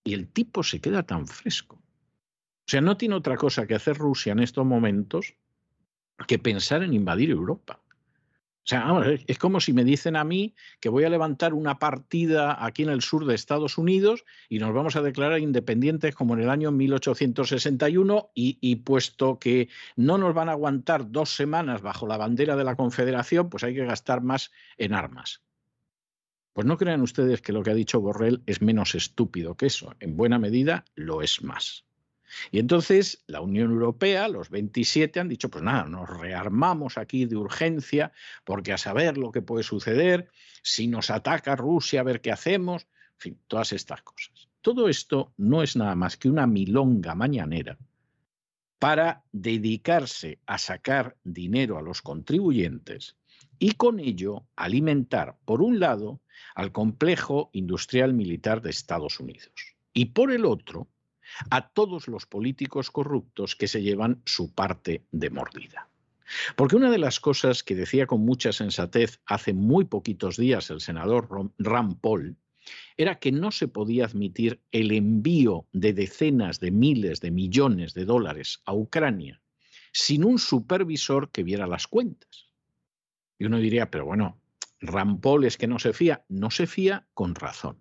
Y 0.06 0.14
el 0.14 0.30
tipo 0.30 0.64
se 0.64 0.80
queda 0.80 1.04
tan 1.04 1.28
fresco. 1.28 1.76
O 1.76 2.72
sea, 2.72 2.80
no 2.80 2.96
tiene 2.96 3.16
otra 3.16 3.36
cosa 3.36 3.68
que 3.68 3.76
hacer 3.76 3.98
Rusia 3.98 4.32
en 4.32 4.40
estos 4.40 4.66
momentos 4.66 5.36
que 6.28 6.40
pensar 6.40 6.82
en 6.82 6.94
invadir 6.94 7.32
Europa. 7.32 7.81
O 8.64 8.68
sea, 8.68 8.86
es 9.26 9.40
como 9.40 9.60
si 9.60 9.74
me 9.74 9.84
dicen 9.84 10.16
a 10.16 10.24
mí 10.24 10.54
que 10.80 10.90
voy 10.90 11.04
a 11.04 11.10
levantar 11.10 11.56
una 11.56 11.80
partida 11.80 12.64
aquí 12.64 12.84
en 12.84 12.90
el 12.90 13.02
sur 13.02 13.26
de 13.26 13.34
Estados 13.34 13.80
Unidos 13.80 14.24
y 14.50 14.60
nos 14.60 14.72
vamos 14.74 14.96
a 14.96 15.02
declarar 15.02 15.40
independientes 15.40 16.14
como 16.14 16.36
en 16.36 16.42
el 16.42 16.50
año 16.50 16.72
1861 16.72 18.32
y, 18.36 18.60
y 18.62 18.76
puesto 18.78 19.40
que 19.40 19.70
no 19.96 20.20
nos 20.20 20.36
van 20.36 20.50
a 20.50 20.52
aguantar 20.52 21.10
dos 21.10 21.36
semanas 21.36 21.82
bajo 21.82 22.06
la 22.06 22.18
bandera 22.18 22.56
de 22.56 22.64
la 22.64 22.76
Confederación, 22.76 23.50
pues 23.50 23.64
hay 23.64 23.74
que 23.74 23.86
gastar 23.86 24.22
más 24.22 24.52
en 24.78 24.94
armas. 24.94 25.42
Pues 26.54 26.68
no 26.68 26.78
crean 26.78 27.02
ustedes 27.02 27.42
que 27.42 27.54
lo 27.54 27.64
que 27.64 27.72
ha 27.72 27.76
dicho 27.76 28.02
Borrell 28.02 28.44
es 28.46 28.62
menos 28.62 28.94
estúpido 28.94 29.56
que 29.56 29.68
eso. 29.68 29.96
En 30.00 30.18
buena 30.18 30.38
medida 30.38 30.86
lo 30.96 31.22
es 31.22 31.42
más. 31.42 31.86
Y 32.52 32.60
entonces 32.60 33.24
la 33.28 33.42
Unión 33.42 33.72
Europea, 33.72 34.28
los 34.28 34.50
27, 34.50 35.20
han 35.20 35.30
dicho, 35.30 35.50
pues 35.50 35.64
nada, 35.64 35.86
nos 35.86 36.10
rearmamos 36.10 36.98
aquí 36.98 37.26
de 37.26 37.38
urgencia 37.38 38.12
porque 38.44 38.74
a 38.74 38.78
saber 38.78 39.18
lo 39.18 39.32
que 39.32 39.42
puede 39.42 39.64
suceder, 39.64 40.30
si 40.62 40.88
nos 40.88 41.10
ataca 41.10 41.56
Rusia, 41.56 42.02
a 42.02 42.04
ver 42.04 42.22
qué 42.22 42.32
hacemos, 42.32 42.84
en 42.84 43.20
fin, 43.20 43.40
todas 43.48 43.74
estas 43.74 44.02
cosas. 44.02 44.50
todo 44.62 44.90
esto 44.90 45.34
no 45.38 45.64
es 45.64 45.76
nada 45.76 45.96
más 45.96 46.18
que 46.18 46.30
una 46.30 46.46
milonga 46.46 47.16
mañanera 47.16 47.78
para 48.78 49.24
dedicarse 49.32 50.40
a 50.46 50.58
sacar 50.58 51.16
dinero 51.24 51.78
a 51.78 51.82
los 51.82 52.02
contribuyentes 52.02 53.16
y 53.60 53.74
con 53.74 54.00
ello 54.00 54.46
alimentar, 54.56 55.38
por 55.46 55.62
un 55.62 55.80
lado, 55.80 56.20
al 56.56 56.72
complejo 56.72 57.50
industrial 57.54 58.14
militar 58.14 58.62
de 58.62 58.72
Estados 58.72 59.20
Unidos 59.20 59.76
y 59.94 60.06
por 60.06 60.32
el 60.32 60.46
otro, 60.46 60.88
a 61.50 61.70
todos 61.70 62.08
los 62.08 62.26
políticos 62.26 62.92
corruptos 62.92 63.56
que 63.56 63.68
se 63.68 63.82
llevan 63.82 64.22
su 64.26 64.54
parte 64.54 65.04
de 65.12 65.30
mordida. 65.30 65.90
Porque 66.56 66.76
una 66.76 66.90
de 66.90 66.98
las 66.98 67.20
cosas 67.20 67.64
que 67.64 67.76
decía 67.76 68.08
con 68.08 68.26
mucha 68.26 68.54
sensatez 68.54 69.20
hace 69.26 69.54
muy 69.54 69.86
poquitos 69.86 70.38
días 70.38 70.70
el 70.70 70.80
senador 70.80 71.52
Ram 71.58 71.96
Paul 71.96 72.38
era 72.96 73.20
que 73.20 73.32
no 73.32 73.52
se 73.52 73.68
podía 73.68 74.06
admitir 74.06 74.62
el 74.72 74.92
envío 74.92 75.66
de 75.74 75.94
decenas 75.94 76.60
de 76.60 76.72
miles 76.72 77.20
de 77.20 77.32
millones 77.32 77.94
de 77.94 78.06
dólares 78.06 78.62
a 78.66 78.74
Ucrania 78.74 79.42
sin 79.94 80.24
un 80.24 80.40
supervisor 80.40 81.32
que 81.32 81.44
viera 81.44 81.68
las 81.68 81.88
cuentas. 81.88 82.50
Y 83.38 83.46
uno 83.46 83.58
diría, 83.58 83.90
pero 83.90 84.06
bueno, 84.06 84.40
Rampol 84.80 85.46
es 85.46 85.58
que 85.58 85.68
no 85.68 85.80
se 85.80 85.94
fía. 85.94 86.24
No 86.30 86.50
se 86.52 86.68
fía 86.68 87.06
con 87.14 87.36
razón. 87.36 87.78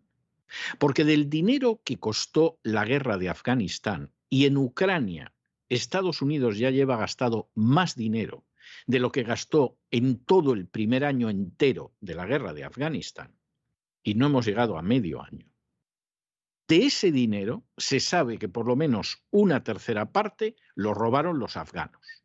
Porque 0.78 1.04
del 1.04 1.30
dinero 1.30 1.80
que 1.84 1.98
costó 1.98 2.58
la 2.62 2.84
guerra 2.84 3.18
de 3.18 3.28
Afganistán 3.28 4.12
y 4.28 4.46
en 4.46 4.56
Ucrania, 4.56 5.34
Estados 5.68 6.22
Unidos 6.22 6.58
ya 6.58 6.70
lleva 6.70 6.96
gastado 6.96 7.50
más 7.54 7.94
dinero 7.94 8.44
de 8.86 9.00
lo 9.00 9.12
que 9.12 9.22
gastó 9.22 9.78
en 9.90 10.24
todo 10.24 10.52
el 10.52 10.66
primer 10.66 11.04
año 11.04 11.30
entero 11.30 11.94
de 12.00 12.14
la 12.14 12.26
guerra 12.26 12.52
de 12.52 12.64
Afganistán. 12.64 13.36
Y 14.02 14.14
no 14.14 14.26
hemos 14.26 14.46
llegado 14.46 14.78
a 14.78 14.82
medio 14.82 15.22
año. 15.22 15.46
De 16.68 16.86
ese 16.86 17.10
dinero 17.10 17.64
se 17.76 17.98
sabe 17.98 18.38
que 18.38 18.48
por 18.48 18.66
lo 18.66 18.76
menos 18.76 19.24
una 19.30 19.64
tercera 19.64 20.12
parte 20.12 20.56
lo 20.74 20.94
robaron 20.94 21.38
los 21.38 21.56
afganos. 21.56 22.19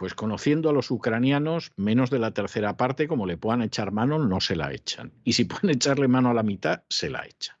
Pues 0.00 0.14
conociendo 0.14 0.70
a 0.70 0.72
los 0.72 0.90
ucranianos, 0.90 1.72
menos 1.76 2.08
de 2.08 2.18
la 2.18 2.30
tercera 2.30 2.78
parte, 2.78 3.06
como 3.06 3.26
le 3.26 3.36
puedan 3.36 3.60
echar 3.60 3.92
mano, 3.92 4.18
no 4.18 4.40
se 4.40 4.56
la 4.56 4.72
echan. 4.72 5.12
Y 5.24 5.34
si 5.34 5.44
pueden 5.44 5.68
echarle 5.68 6.08
mano 6.08 6.30
a 6.30 6.32
la 6.34 6.42
mitad, 6.42 6.84
se 6.88 7.10
la 7.10 7.26
echan. 7.26 7.58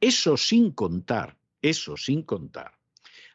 Eso 0.00 0.38
sin 0.38 0.70
contar, 0.70 1.36
eso 1.60 1.98
sin 1.98 2.22
contar, 2.22 2.78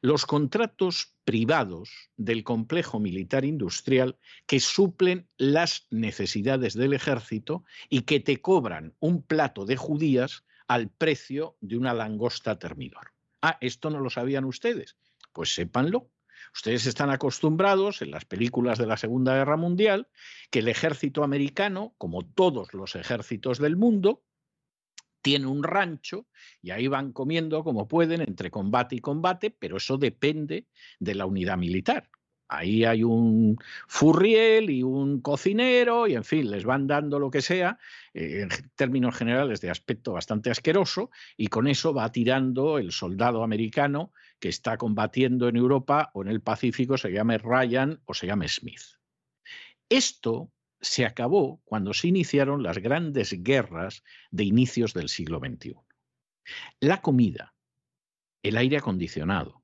los 0.02 0.26
contratos 0.26 1.14
privados 1.24 1.92
del 2.18 2.44
complejo 2.44 3.00
militar 3.00 3.46
industrial 3.46 4.18
que 4.48 4.60
suplen 4.60 5.28
las 5.38 5.86
necesidades 5.92 6.74
del 6.74 6.94
ejército 6.94 7.64
y 7.90 8.02
que 8.02 8.20
te 8.22 8.42
cobran 8.42 8.96
un 9.00 9.22
plato 9.22 9.68
de 9.68 9.78
judías 9.78 10.46
al 10.68 10.90
precio 10.90 11.58
de 11.62 11.78
una 11.78 11.94
langosta 11.94 12.58
termidor. 12.58 13.12
Ah, 13.44 13.60
esto 13.62 13.92
no 13.92 14.00
lo 14.00 14.10
sabían 14.10 14.46
ustedes. 14.46 14.98
Pues 15.32 15.54
sépanlo. 15.54 16.10
Ustedes 16.56 16.86
están 16.86 17.10
acostumbrados 17.10 18.02
en 18.02 18.12
las 18.12 18.24
películas 18.24 18.78
de 18.78 18.88
la 18.88 18.96
Segunda 18.96 19.36
Guerra 19.36 19.58
Mundial 19.58 20.08
que 20.50 20.60
el 20.60 20.70
ejército 20.70 21.24
americano, 21.24 21.94
como 21.98 22.24
todos 22.24 22.74
los 22.74 22.96
ejércitos 22.96 23.60
del 23.60 23.76
mundo, 23.76 24.24
tiene 25.22 25.48
un 25.48 25.64
rancho 25.64 26.28
y 26.62 26.72
ahí 26.72 26.88
van 26.88 27.12
comiendo 27.12 27.64
como 27.64 27.90
pueden 27.90 28.22
entre 28.22 28.52
combate 28.52 28.96
y 28.96 29.00
combate, 29.00 29.52
pero 29.52 29.78
eso 29.78 29.98
depende 29.98 30.68
de 31.00 31.16
la 31.16 31.26
unidad 31.26 31.58
militar. 31.58 32.10
Ahí 32.48 32.86
hay 32.86 33.04
un 33.04 33.58
furriel 33.88 34.70
y 34.70 34.84
un 34.84 35.22
cocinero 35.22 36.08
y, 36.08 36.14
en 36.14 36.24
fin, 36.24 36.52
les 36.52 36.64
van 36.64 36.86
dando 36.86 37.18
lo 37.18 37.32
que 37.32 37.42
sea, 37.42 37.80
eh, 38.14 38.42
en 38.42 38.50
términos 38.76 39.16
generales 39.16 39.62
de 39.62 39.72
aspecto 39.72 40.14
bastante 40.14 40.52
asqueroso, 40.52 41.10
y 41.38 41.48
con 41.48 41.68
eso 41.68 41.94
va 41.94 42.12
tirando 42.12 42.78
el 42.78 42.92
soldado 42.92 43.44
americano 43.44 44.14
que 44.40 44.50
está 44.50 44.78
combatiendo 44.78 45.48
en 45.48 45.56
Europa 45.56 46.12
o 46.14 46.22
en 46.22 46.28
el 46.28 46.42
Pacífico, 46.42 46.98
se 46.98 47.12
llame 47.12 47.40
Ryan 47.40 48.02
o 48.06 48.14
se 48.14 48.28
llame 48.28 48.48
Smith. 48.48 48.82
Esto 49.90 50.52
se 50.82 51.06
acabó 51.06 51.62
cuando 51.66 51.94
se 51.94 52.08
iniciaron 52.08 52.62
las 52.62 52.78
grandes 52.78 53.44
guerras 53.44 54.04
de 54.30 54.44
inicios 54.44 54.94
del 54.94 55.10
siglo 55.10 55.40
XXI. 55.40 55.76
La 56.80 57.02
comida, 57.02 57.56
el 58.44 58.58
aire 58.58 58.78
acondicionado, 58.78 59.64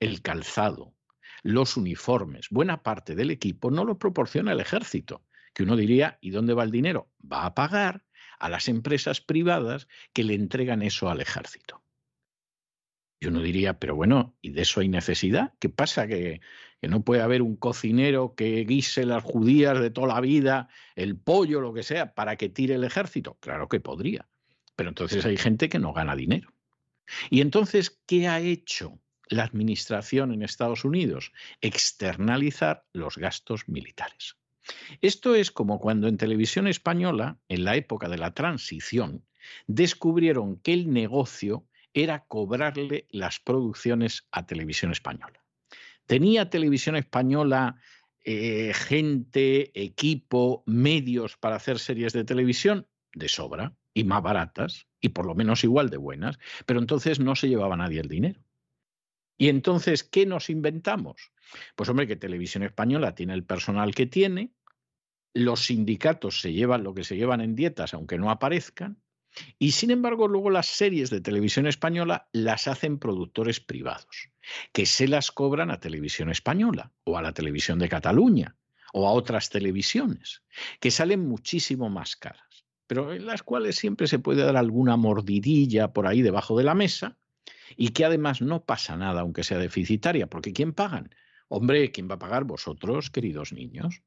el 0.00 0.22
calzado, 0.22 0.94
los 1.42 1.76
uniformes, 1.76 2.48
buena 2.50 2.82
parte 2.82 3.14
del 3.14 3.30
equipo 3.30 3.70
no 3.70 3.84
lo 3.84 3.98
proporciona 3.98 4.52
el 4.52 4.60
ejército, 4.60 5.24
que 5.54 5.64
uno 5.64 5.76
diría, 5.76 6.18
¿y 6.20 6.30
dónde 6.30 6.54
va 6.54 6.64
el 6.64 6.70
dinero? 6.70 7.10
Va 7.20 7.44
a 7.44 7.54
pagar 7.54 8.04
a 8.38 8.48
las 8.48 8.68
empresas 8.68 9.20
privadas 9.20 9.88
que 10.12 10.24
le 10.24 10.34
entregan 10.34 10.82
eso 10.82 11.10
al 11.10 11.20
ejército. 11.20 11.82
Y 13.20 13.26
uno 13.26 13.40
diría, 13.40 13.78
pero 13.78 13.94
bueno, 13.94 14.36
¿y 14.40 14.50
de 14.50 14.62
eso 14.62 14.80
hay 14.80 14.88
necesidad? 14.88 15.54
¿Qué 15.60 15.68
pasa? 15.68 16.08
¿Que, 16.08 16.40
que, 16.80 16.88
no 16.88 17.04
puede 17.04 17.22
haber 17.22 17.40
un 17.42 17.54
cocinero 17.54 18.34
que 18.34 18.64
guise 18.64 19.06
las 19.06 19.22
judías 19.22 19.80
de 19.80 19.90
toda 19.90 20.08
la 20.08 20.20
vida, 20.20 20.68
el 20.96 21.16
pollo, 21.16 21.60
lo 21.60 21.72
que 21.72 21.84
sea, 21.84 22.14
para 22.14 22.34
que 22.34 22.48
tire 22.48 22.74
el 22.74 22.82
ejército? 22.82 23.38
Claro 23.38 23.68
que 23.68 23.78
podría. 23.78 24.28
Pero 24.74 24.88
entonces 24.88 25.24
hay 25.24 25.36
gente 25.36 25.68
que 25.68 25.78
no 25.78 25.92
gana 25.92 26.16
dinero. 26.16 26.52
Y 27.30 27.42
entonces, 27.42 28.00
¿qué 28.06 28.26
ha 28.26 28.40
hecho 28.40 29.01
la 29.32 29.44
administración 29.44 30.32
en 30.32 30.42
Estados 30.42 30.84
Unidos, 30.84 31.32
externalizar 31.60 32.84
los 32.92 33.16
gastos 33.16 33.68
militares. 33.68 34.36
Esto 35.00 35.34
es 35.34 35.50
como 35.50 35.80
cuando 35.80 36.06
en 36.06 36.18
televisión 36.18 36.66
española, 36.66 37.38
en 37.48 37.64
la 37.64 37.76
época 37.76 38.08
de 38.08 38.18
la 38.18 38.32
transición, 38.34 39.24
descubrieron 39.66 40.56
que 40.56 40.72
el 40.72 40.92
negocio 40.92 41.66
era 41.94 42.24
cobrarle 42.26 43.06
las 43.10 43.40
producciones 43.40 44.26
a 44.30 44.46
televisión 44.46 44.92
española. 44.92 45.44
¿Tenía 46.06 46.50
televisión 46.50 46.96
española 46.96 47.76
eh, 48.24 48.72
gente, 48.74 49.70
equipo, 49.74 50.62
medios 50.66 51.36
para 51.36 51.56
hacer 51.56 51.78
series 51.78 52.12
de 52.12 52.24
televisión? 52.24 52.86
De 53.14 53.28
sobra, 53.28 53.74
y 53.94 54.04
más 54.04 54.22
baratas, 54.22 54.86
y 55.00 55.10
por 55.10 55.26
lo 55.26 55.34
menos 55.34 55.64
igual 55.64 55.90
de 55.90 55.98
buenas, 55.98 56.38
pero 56.66 56.80
entonces 56.80 57.20
no 57.20 57.34
se 57.36 57.48
llevaba 57.48 57.76
nadie 57.76 58.00
el 58.00 58.08
dinero. 58.08 58.40
Y 59.38 59.48
entonces, 59.48 60.04
¿qué 60.04 60.26
nos 60.26 60.50
inventamos? 60.50 61.32
Pues 61.76 61.88
hombre, 61.88 62.06
que 62.06 62.16
Televisión 62.16 62.62
Española 62.62 63.14
tiene 63.14 63.34
el 63.34 63.44
personal 63.44 63.94
que 63.94 64.06
tiene, 64.06 64.52
los 65.34 65.66
sindicatos 65.66 66.40
se 66.40 66.52
llevan 66.52 66.84
lo 66.84 66.94
que 66.94 67.04
se 67.04 67.16
llevan 67.16 67.40
en 67.40 67.54
dietas, 67.54 67.94
aunque 67.94 68.18
no 68.18 68.30
aparezcan, 68.30 69.02
y 69.58 69.72
sin 69.72 69.90
embargo 69.90 70.28
luego 70.28 70.50
las 70.50 70.66
series 70.66 71.08
de 71.08 71.22
Televisión 71.22 71.66
Española 71.66 72.28
las 72.32 72.68
hacen 72.68 72.98
productores 72.98 73.60
privados, 73.60 74.30
que 74.72 74.84
se 74.84 75.08
las 75.08 75.32
cobran 75.32 75.70
a 75.70 75.80
Televisión 75.80 76.28
Española 76.30 76.92
o 77.04 77.16
a 77.16 77.22
la 77.22 77.32
Televisión 77.32 77.78
de 77.78 77.88
Cataluña 77.88 78.56
o 78.92 79.08
a 79.08 79.12
otras 79.12 79.48
televisiones, 79.48 80.42
que 80.80 80.90
salen 80.90 81.26
muchísimo 81.26 81.88
más 81.88 82.14
caras, 82.14 82.66
pero 82.86 83.14
en 83.14 83.24
las 83.24 83.42
cuales 83.42 83.76
siempre 83.76 84.06
se 84.06 84.18
puede 84.18 84.44
dar 84.44 84.56
alguna 84.56 84.98
mordidilla 84.98 85.94
por 85.94 86.06
ahí 86.06 86.20
debajo 86.20 86.58
de 86.58 86.64
la 86.64 86.74
mesa 86.74 87.18
y 87.76 87.88
que 87.90 88.04
además 88.04 88.42
no 88.42 88.64
pasa 88.64 88.96
nada 88.96 89.20
aunque 89.20 89.44
sea 89.44 89.58
deficitaria, 89.58 90.26
porque 90.26 90.52
¿quién 90.52 90.72
pagan? 90.72 91.14
Hombre, 91.48 91.90
¿quién 91.92 92.08
va 92.08 92.14
a 92.14 92.18
pagar 92.18 92.44
vosotros, 92.44 93.10
queridos 93.10 93.52
niños? 93.52 94.02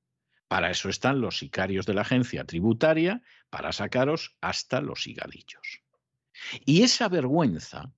Para 0.48 0.70
eso 0.70 0.90
están 0.90 1.22
los 1.22 1.40
sicarios 1.40 1.86
de 1.86 1.94
la 1.94 2.02
agencia 2.02 2.46
tributaria, 2.46 3.22
para 3.50 3.72
sacaros 3.72 4.36
hasta 4.42 4.82
los 4.82 5.08
higadillos. 5.08 5.84
Y 6.66 6.84
esa 6.84 7.10
vergüenza, 7.10 7.94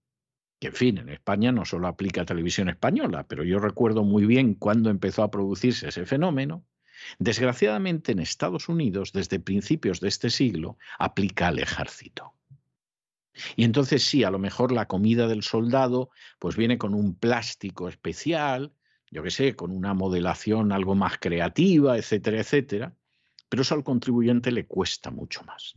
que 0.59 0.67
en 0.67 0.73
fin, 0.73 0.97
en 0.97 1.09
España 1.09 1.51
no 1.51 1.65
solo 1.65 1.87
aplica 1.87 2.21
a 2.21 2.25
televisión 2.25 2.69
española, 2.69 3.27
pero 3.27 3.43
yo 3.43 3.59
recuerdo 3.59 4.03
muy 4.03 4.25
bien 4.25 4.53
cuándo 4.53 4.89
empezó 4.89 5.23
a 5.23 5.31
producirse 5.31 5.89
ese 5.89 6.05
fenómeno, 6.05 6.65
desgraciadamente 7.19 8.11
en 8.11 8.19
Estados 8.19 8.69
Unidos, 8.69 9.11
desde 9.11 9.39
principios 9.39 9.99
de 9.99 10.07
este 10.07 10.29
siglo, 10.29 10.77
aplica 10.97 11.47
al 11.47 11.59
ejército. 11.59 12.33
Y 13.55 13.63
entonces 13.63 14.03
sí, 14.03 14.23
a 14.23 14.31
lo 14.31 14.39
mejor 14.39 14.71
la 14.71 14.87
comida 14.87 15.27
del 15.27 15.43
soldado 15.43 16.09
pues 16.39 16.55
viene 16.55 16.77
con 16.77 16.93
un 16.93 17.15
plástico 17.15 17.89
especial, 17.89 18.73
yo 19.09 19.23
qué 19.23 19.31
sé, 19.31 19.55
con 19.55 19.71
una 19.71 19.93
modelación 19.93 20.71
algo 20.71 20.95
más 20.95 21.17
creativa, 21.19 21.97
etcétera, 21.97 22.39
etcétera, 22.39 22.95
pero 23.49 23.61
eso 23.61 23.75
al 23.75 23.83
contribuyente 23.83 24.51
le 24.51 24.65
cuesta 24.65 25.11
mucho 25.11 25.43
más. 25.43 25.75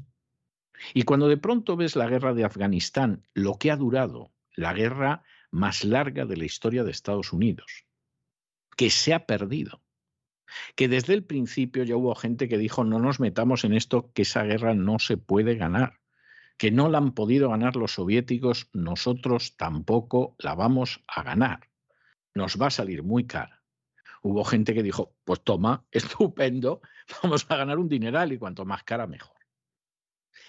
Y 0.95 1.03
cuando 1.03 1.29
de 1.29 1.37
pronto 1.37 1.77
ves 1.77 1.95
la 1.97 2.09
guerra 2.09 2.35
de 2.35 2.45
Afganistán, 2.45 3.27
lo 3.35 3.59
que 3.59 3.71
ha 3.71 3.77
durado, 3.77 4.33
la 4.57 4.73
guerra 4.73 5.23
más 5.51 5.85
larga 5.85 6.25
de 6.25 6.37
la 6.37 6.45
historia 6.45 6.85
de 6.85 6.91
Estados 6.91 7.33
Unidos, 7.33 7.85
que 8.77 8.91
se 8.91 9.13
ha 9.13 9.27
perdido, 9.27 9.83
que 10.75 10.89
desde 10.89 11.15
el 11.15 11.25
principio 11.25 11.85
ya 11.85 11.97
hubo 11.97 12.15
gente 12.15 12.49
que 12.49 12.59
dijo 12.59 12.83
no 12.85 12.99
nos 12.99 13.21
metamos 13.21 13.65
en 13.65 13.75
esto, 13.75 14.11
que 14.13 14.23
esa 14.23 14.43
guerra 14.43 14.75
no 14.75 14.99
se 14.99 15.17
puede 15.17 15.55
ganar 15.55 16.00
que 16.61 16.71
no 16.71 16.91
la 16.91 16.99
han 16.99 17.15
podido 17.15 17.49
ganar 17.49 17.75
los 17.77 17.93
soviéticos, 17.93 18.69
nosotros 18.75 19.57
tampoco 19.57 20.37
la 20.39 20.55
vamos 20.55 21.03
a 21.07 21.23
ganar. 21.23 21.71
Nos 22.35 22.61
va 22.61 22.67
a 22.67 22.71
salir 22.71 23.03
muy 23.03 23.27
cara. 23.27 23.63
Hubo 24.21 24.45
gente 24.45 24.75
que 24.75 24.83
dijo, 24.83 25.15
pues 25.25 25.43
toma, 25.43 25.87
estupendo, 25.91 26.83
vamos 27.23 27.47
a 27.49 27.57
ganar 27.57 27.79
un 27.79 27.89
dineral 27.89 28.35
y 28.35 28.39
cuanto 28.39 28.67
más 28.67 28.85
cara 28.85 29.07
mejor. 29.07 29.39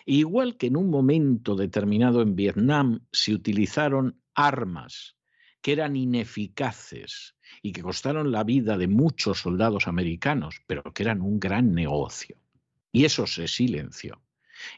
Igual 0.06 0.58
que 0.58 0.68
en 0.68 0.76
un 0.76 0.90
momento 0.90 1.56
determinado 1.56 2.22
en 2.22 2.36
Vietnam 2.36 3.06
se 3.14 3.34
utilizaron 3.34 4.22
armas 4.36 5.16
que 5.62 5.72
eran 5.72 5.96
ineficaces 5.96 7.38
y 7.62 7.72
que 7.72 7.84
costaron 7.84 8.34
la 8.34 8.44
vida 8.44 8.78
de 8.78 8.90
muchos 8.90 9.40
soldados 9.40 9.88
americanos, 9.88 10.58
pero 10.68 10.84
que 10.92 11.04
eran 11.04 11.22
un 11.22 11.40
gran 11.40 11.74
negocio. 11.74 12.36
Y 12.92 13.06
eso 13.06 13.26
se 13.28 13.48
silenció. 13.48 14.22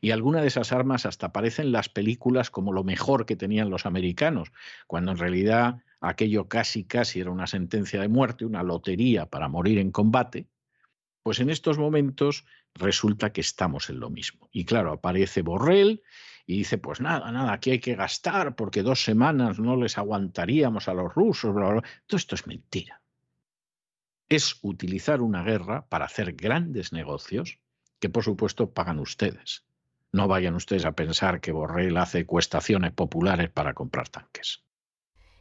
Y 0.01 0.11
alguna 0.11 0.41
de 0.41 0.47
esas 0.47 0.71
armas 0.71 1.05
hasta 1.05 1.27
aparecen 1.27 1.67
en 1.67 1.71
las 1.71 1.89
películas 1.89 2.49
como 2.49 2.73
lo 2.73 2.83
mejor 2.83 3.25
que 3.25 3.35
tenían 3.35 3.69
los 3.69 3.85
americanos, 3.85 4.51
cuando 4.87 5.11
en 5.11 5.17
realidad 5.17 5.83
aquello 6.01 6.47
casi 6.47 6.83
casi 6.83 7.21
era 7.21 7.31
una 7.31 7.47
sentencia 7.47 8.01
de 8.01 8.09
muerte, 8.09 8.45
una 8.45 8.63
lotería 8.63 9.25
para 9.25 9.47
morir 9.47 9.79
en 9.79 9.91
combate, 9.91 10.47
pues 11.23 11.39
en 11.39 11.49
estos 11.49 11.77
momentos 11.77 12.45
resulta 12.73 13.31
que 13.31 13.41
estamos 13.41 13.89
en 13.89 13.99
lo 13.99 14.09
mismo. 14.09 14.49
Y 14.51 14.65
claro, 14.65 14.91
aparece 14.91 15.41
Borrell 15.41 16.03
y 16.45 16.57
dice, 16.57 16.77
pues 16.77 16.99
nada, 16.99 17.31
nada, 17.31 17.53
aquí 17.53 17.71
hay 17.71 17.79
que 17.79 17.95
gastar 17.95 18.55
porque 18.55 18.83
dos 18.83 19.03
semanas 19.03 19.59
no 19.59 19.77
les 19.77 19.97
aguantaríamos 19.97 20.89
a 20.89 20.93
los 20.93 21.13
rusos. 21.13 21.55
Todo 21.55 22.17
esto 22.17 22.35
es 22.35 22.45
mentira. 22.47 23.01
Es 24.27 24.59
utilizar 24.61 25.21
una 25.21 25.43
guerra 25.43 25.87
para 25.87 26.05
hacer 26.05 26.33
grandes 26.33 26.91
negocios 26.91 27.59
que 27.99 28.09
por 28.09 28.23
supuesto 28.23 28.73
pagan 28.73 28.99
ustedes. 28.99 29.65
No 30.13 30.27
vayan 30.27 30.55
ustedes 30.55 30.85
a 30.85 30.91
pensar 30.91 31.41
que 31.41 31.51
Borrell 31.51 31.97
hace 31.97 32.19
ecuestaciones 32.19 32.93
populares 32.93 33.49
para 33.49 33.73
comprar 33.73 34.09
tanques. 34.09 34.63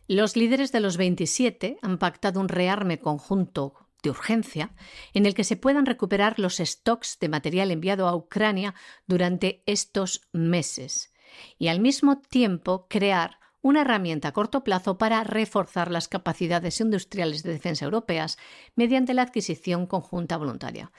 Los 0.09 0.35
líderes 0.35 0.73
de 0.73 0.81
los 0.81 0.97
27 0.97 1.77
han 1.83 1.99
pactado 1.99 2.41
un 2.41 2.49
rearme 2.49 2.99
conjunto 2.99 3.75
de 4.03 4.11
urgencia 4.11 4.75
en 5.12 5.27
el 5.27 5.35
que 5.35 5.45
se 5.45 5.57
puedan 5.57 5.87
recuperar 5.87 6.39
los 6.39 6.57
stocks 6.57 7.18
de 7.20 7.29
material 7.29 7.70
enviado 7.70 8.09
a 8.09 8.16
Ucrania 8.16 8.75
durante 9.07 9.62
estos 9.66 10.29
meses 10.33 11.12
y 11.59 11.68
al 11.68 11.81
mismo 11.81 12.20
tiempo 12.20 12.87
crear 12.89 13.39
una 13.61 13.83
herramienta 13.83 14.29
a 14.29 14.33
corto 14.33 14.64
plazo 14.64 14.99
para 14.99 15.23
reforzar 15.23 15.91
las 15.91 16.09
capacidades 16.09 16.81
industriales 16.81 17.43
de 17.43 17.53
defensa 17.53 17.85
europeas 17.85 18.39
mediante 18.75 19.14
la 19.14 19.23
adquisición 19.23 19.87
conjunta 19.87 20.37
voluntaria, 20.37 20.91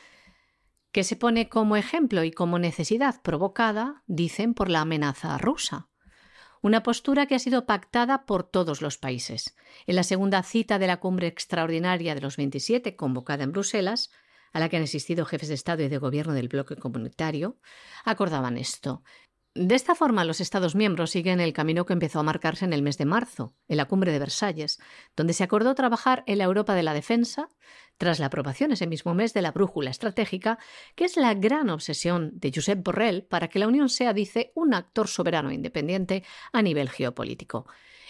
que 0.94 1.04
se 1.04 1.18
pone 1.18 1.50
como 1.50 1.76
ejemplo 1.76 2.24
y 2.24 2.32
como 2.32 2.58
necesidad 2.58 3.22
provocada, 3.22 4.04
dicen, 4.08 4.54
por 4.54 4.70
la 4.70 4.82
amenaza 4.82 5.38
rusa 5.38 5.90
una 6.64 6.82
postura 6.82 7.26
que 7.26 7.36
ha 7.36 7.40
sido 7.40 7.66
pactada 7.66 8.26
por 8.26 8.44
todos 8.44 8.82
los 8.82 8.98
países. 8.98 9.54
En 9.86 9.98
la 9.98 10.04
segunda 10.04 10.42
cita 10.44 10.80
de 10.80 10.88
la 10.88 11.02
cumbre 11.02 11.28
extraordinaria 11.28 12.16
de 12.16 12.22
los 12.22 12.38
27, 12.38 12.96
convocada 12.96 13.44
en 13.44 13.52
Bruselas, 13.52 14.12
a 14.54 14.62
la 14.62 14.70
que 14.70 14.78
han 14.78 14.84
asistido 14.84 15.26
jefes 15.26 15.50
de 15.50 15.56
Estado 15.56 15.84
y 15.84 15.90
de 15.90 15.98
Gobierno 15.98 16.34
del 16.34 16.48
bloque 16.48 16.78
comunitario, 16.78 17.60
acordaban 18.06 18.58
esto. 18.58 19.04
De 19.56 19.76
esta 19.76 19.94
forma, 19.94 20.24
los 20.24 20.40
Estados 20.40 20.74
miembros 20.74 21.12
siguen 21.12 21.42
el 21.42 21.52
camino 21.52 21.86
que 21.86 21.94
empezó 21.94 22.20
a 22.20 22.24
marcarse 22.24 22.64
en 22.64 22.72
el 22.72 22.82
mes 22.82 22.98
de 22.98 23.06
marzo, 23.06 23.56
en 23.68 23.78
la 23.78 23.86
cumbre 23.86 24.14
de 24.14 24.20
Versalles, 24.20 24.80
donde 25.18 25.34
se 25.34 25.44
acordó 25.44 25.76
trabajar 25.76 26.24
en 26.28 26.38
la 26.38 26.46
Europa 26.46 26.76
de 26.76 26.84
la 26.84 26.94
defensa, 26.94 27.50
tras 28.04 28.20
la 28.20 28.26
aprobación 28.26 28.74
ese 28.74 28.86
mismo 28.86 29.14
mes 29.14 29.34
de 29.34 29.42
la 29.42 29.54
brújula 29.54 29.90
estratégica, 29.90 30.60
que 30.94 31.06
es 31.06 31.16
la 31.16 31.34
gran 31.36 31.70
obsesión 31.70 32.32
de 32.34 32.52
Josep 32.54 32.84
Borrell 32.84 33.24
para 33.24 33.48
que 33.48 33.60
la 33.60 33.68
Unión 33.70 33.88
sea, 33.88 34.12
dice, 34.12 34.52
un 34.56 34.74
actor 34.74 35.08
soberano 35.08 35.52
e 35.52 35.54
independiente 35.54 36.26
a 36.52 36.62
nivel 36.62 36.90
geopolítico. 36.90 37.66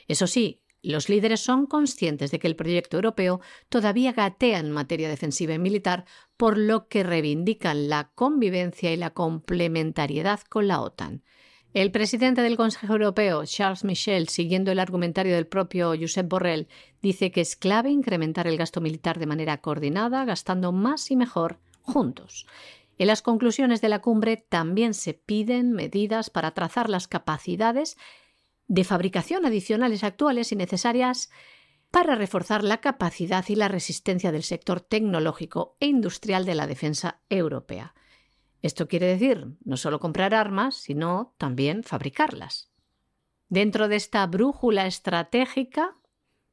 Eso 0.08 0.26
sí, 0.26 0.64
los 0.82 1.10
líderes 1.10 1.42
son 1.42 1.68
conscientes 1.68 2.32
de 2.32 2.40
que 2.40 2.48
el 2.48 2.56
proyecto 2.56 2.98
europeo 2.98 3.40
todavía 3.70 4.14
gatea 4.14 4.58
en 4.58 4.72
materia 4.72 5.10
defensiva 5.10 5.54
y 5.54 5.60
militar, 5.60 6.06
por 6.38 6.58
lo 6.58 6.88
que 6.88 7.04
reivindican 7.04 7.88
la 7.88 8.10
convivencia 8.16 8.92
y 8.92 8.98
la 8.98 9.12
complementariedad 9.12 10.40
con 10.50 10.68
la 10.68 10.82
OTAN. 10.82 11.22
El 11.74 11.90
presidente 11.90 12.44
del 12.44 12.56
Consejo 12.56 12.94
Europeo, 12.94 13.46
Charles 13.46 13.84
Michel, 13.84 14.30
siguiendo 14.30 14.72
el 14.72 14.78
argumentario 14.78 15.34
del 15.34 15.48
propio 15.48 15.96
Josep 16.00 16.30
Borrell, 16.30 16.68
dice 17.02 17.32
que 17.32 17.42
es 17.42 17.56
clave 17.56 17.90
incrementar 17.90 18.46
el 18.46 18.58
gasto 18.58 18.80
militar 18.80 19.18
de 19.18 19.26
manera 19.26 19.58
coordinada, 19.58 20.24
gastando 20.24 20.72
más 20.72 21.10
y 21.10 21.16
mejor 21.16 21.58
juntos. 21.82 22.46
En 23.00 23.08
las 23.08 23.24
conclusiones 23.24 23.82
de 23.82 23.90
la 23.90 24.02
cumbre 24.02 24.38
también 24.38 24.94
se 24.94 25.16
piden 25.16 25.72
medidas 25.72 26.30
para 26.30 26.52
trazar 26.52 26.92
las 26.92 27.08
capacidades 27.08 27.98
de 28.68 28.84
fabricación 28.84 29.44
adicionales 29.44 30.04
actuales 30.04 30.52
y 30.52 30.56
necesarias 30.56 31.32
para 31.90 32.14
reforzar 32.14 32.64
la 32.64 32.82
capacidad 32.82 33.46
y 33.48 33.56
la 33.56 33.68
resistencia 33.68 34.32
del 34.32 34.44
sector 34.44 34.80
tecnológico 34.80 35.76
e 35.80 35.88
industrial 35.88 36.46
de 36.46 36.54
la 36.54 36.68
defensa 36.68 37.22
europea. 37.30 37.96
Esto 38.64 38.88
quiere 38.88 39.08
decir 39.08 39.46
no 39.66 39.76
solo 39.76 40.00
comprar 40.00 40.34
armas, 40.34 40.76
sino 40.76 41.36
también 41.38 41.84
fabricarlas. 41.84 42.72
Dentro 43.50 43.90
de 43.90 43.98
esta 43.98 44.26
brújula 44.26 44.88
estratégica, 44.88 45.98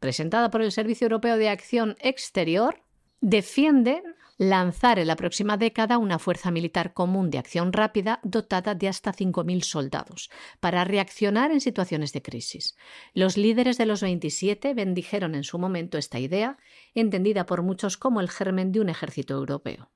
presentada 0.01 0.51
por 0.51 0.61
el 0.61 0.73
Servicio 0.73 1.05
Europeo 1.07 1.37
de 1.37 1.49
Acción 1.49 1.97
Exterior, 2.01 2.83
defiende 3.21 4.03
lanzar 4.39 4.99
en 4.99 5.07
la 5.07 5.15
próxima 5.15 5.57
década 5.57 5.99
una 5.99 6.19
fuerza 6.19 6.51
militar 6.51 6.95
común 6.95 7.31
de 7.31 7.39
acción 7.39 7.73
rápida 7.73 8.19
dotada 8.25 8.75
de 8.75 8.89
hasta 8.89 9.13
5.000 9.13 9.63
soldados 9.63 10.31
para 10.59 10.83
reaccionar 10.83 11.53
en 11.53 11.61
situaciones 11.61 12.13
de 12.13 12.23
crisis. 12.23 12.77
Los 13.15 13.37
líderes 13.37 13.79
de 13.79 13.87
los 13.87 14.03
27 14.03 14.75
bendijeron 14.75 15.37
en 15.37 15.45
su 15.45 15.61
momento 15.61 15.97
esta 15.97 16.19
idea, 16.19 16.59
entendida 16.95 17.47
por 17.47 17.63
muchos 17.63 17.97
como 17.97 18.21
el 18.21 18.31
germen 18.31 18.73
de 18.73 18.81
un 18.81 18.89
ejército 18.89 19.35
europeo. 19.35 19.91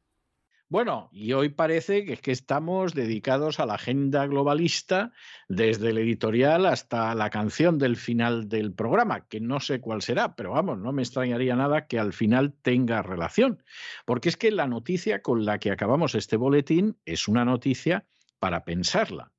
Bueno, 0.71 1.11
y 1.13 1.35
hoy 1.35 1.51
parece 1.51 2.05
que 2.05 2.15
es 2.15 2.21
que 2.23 2.33
estamos 2.33 2.95
dedicados 2.95 3.61
a 3.61 3.67
la 3.67 3.75
agenda 3.75 4.27
globalista 4.27 5.13
desde 5.47 5.91
el 5.91 5.99
editorial 5.99 6.65
hasta 6.65 7.15
la 7.15 7.29
canción 7.29 7.79
del 7.79 7.97
final 7.97 8.49
del 8.49 8.73
programa, 8.73 9.27
que 9.29 9.41
no 9.41 9.61
sé 9.61 9.81
cuál 9.81 10.01
será, 10.01 10.35
pero 10.35 10.53
vamos, 10.53 10.79
no 10.79 10.93
me 10.93 11.03
extrañaría 11.03 11.55
nada 11.55 11.87
que 11.87 11.99
al 11.99 12.15
final 12.15 12.55
tenga 12.63 13.03
relación, 13.03 13.63
porque 14.07 14.31
es 14.31 14.39
que 14.39 14.51
la 14.51 14.67
noticia 14.67 15.21
con 15.21 15.45
la 15.45 15.59
que 15.59 15.71
acabamos 15.71 16.15
este 16.15 16.37
boletín 16.37 16.99
es 17.05 17.29
una 17.29 17.45
noticia 17.45 18.07
para 18.39 18.65
pensarla. 18.65 19.33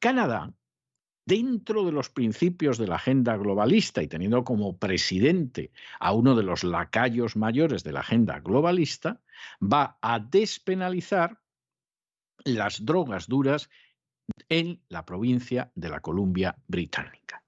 Canadá 0.00 0.52
dentro 1.26 1.84
de 1.84 1.92
los 1.92 2.10
principios 2.10 2.78
de 2.78 2.86
la 2.86 2.96
agenda 2.96 3.36
globalista 3.36 4.02
y 4.02 4.08
teniendo 4.08 4.44
como 4.44 4.76
presidente 4.78 5.72
a 5.98 6.12
uno 6.12 6.34
de 6.34 6.42
los 6.42 6.64
lacayos 6.64 7.36
mayores 7.36 7.82
de 7.82 7.92
la 7.92 8.00
agenda 8.00 8.40
globalista, 8.40 9.20
va 9.60 9.98
a 10.02 10.20
despenalizar 10.20 11.40
las 12.44 12.84
drogas 12.84 13.26
duras 13.26 13.70
en 14.48 14.82
la 14.88 15.04
provincia 15.04 15.72
de 15.74 15.88
la 15.88 16.00
Columbia 16.00 16.56
Británica. 16.66 17.42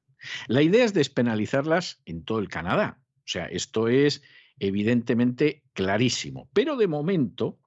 La 0.49 0.63
idea 0.63 0.85
es 0.85 0.95
despenalizarlas 0.95 2.01
en 2.07 2.25
todo 2.25 2.39
el 2.39 2.49
Canadá. 2.49 2.99
O 3.19 3.29
sea, 3.29 3.47
esto 3.47 3.89
es 3.89 4.23
evidentemente 4.59 5.65
clarísimo. 5.73 6.49
Pero 6.53 6.77
de 6.77 6.87
momento 6.87 7.59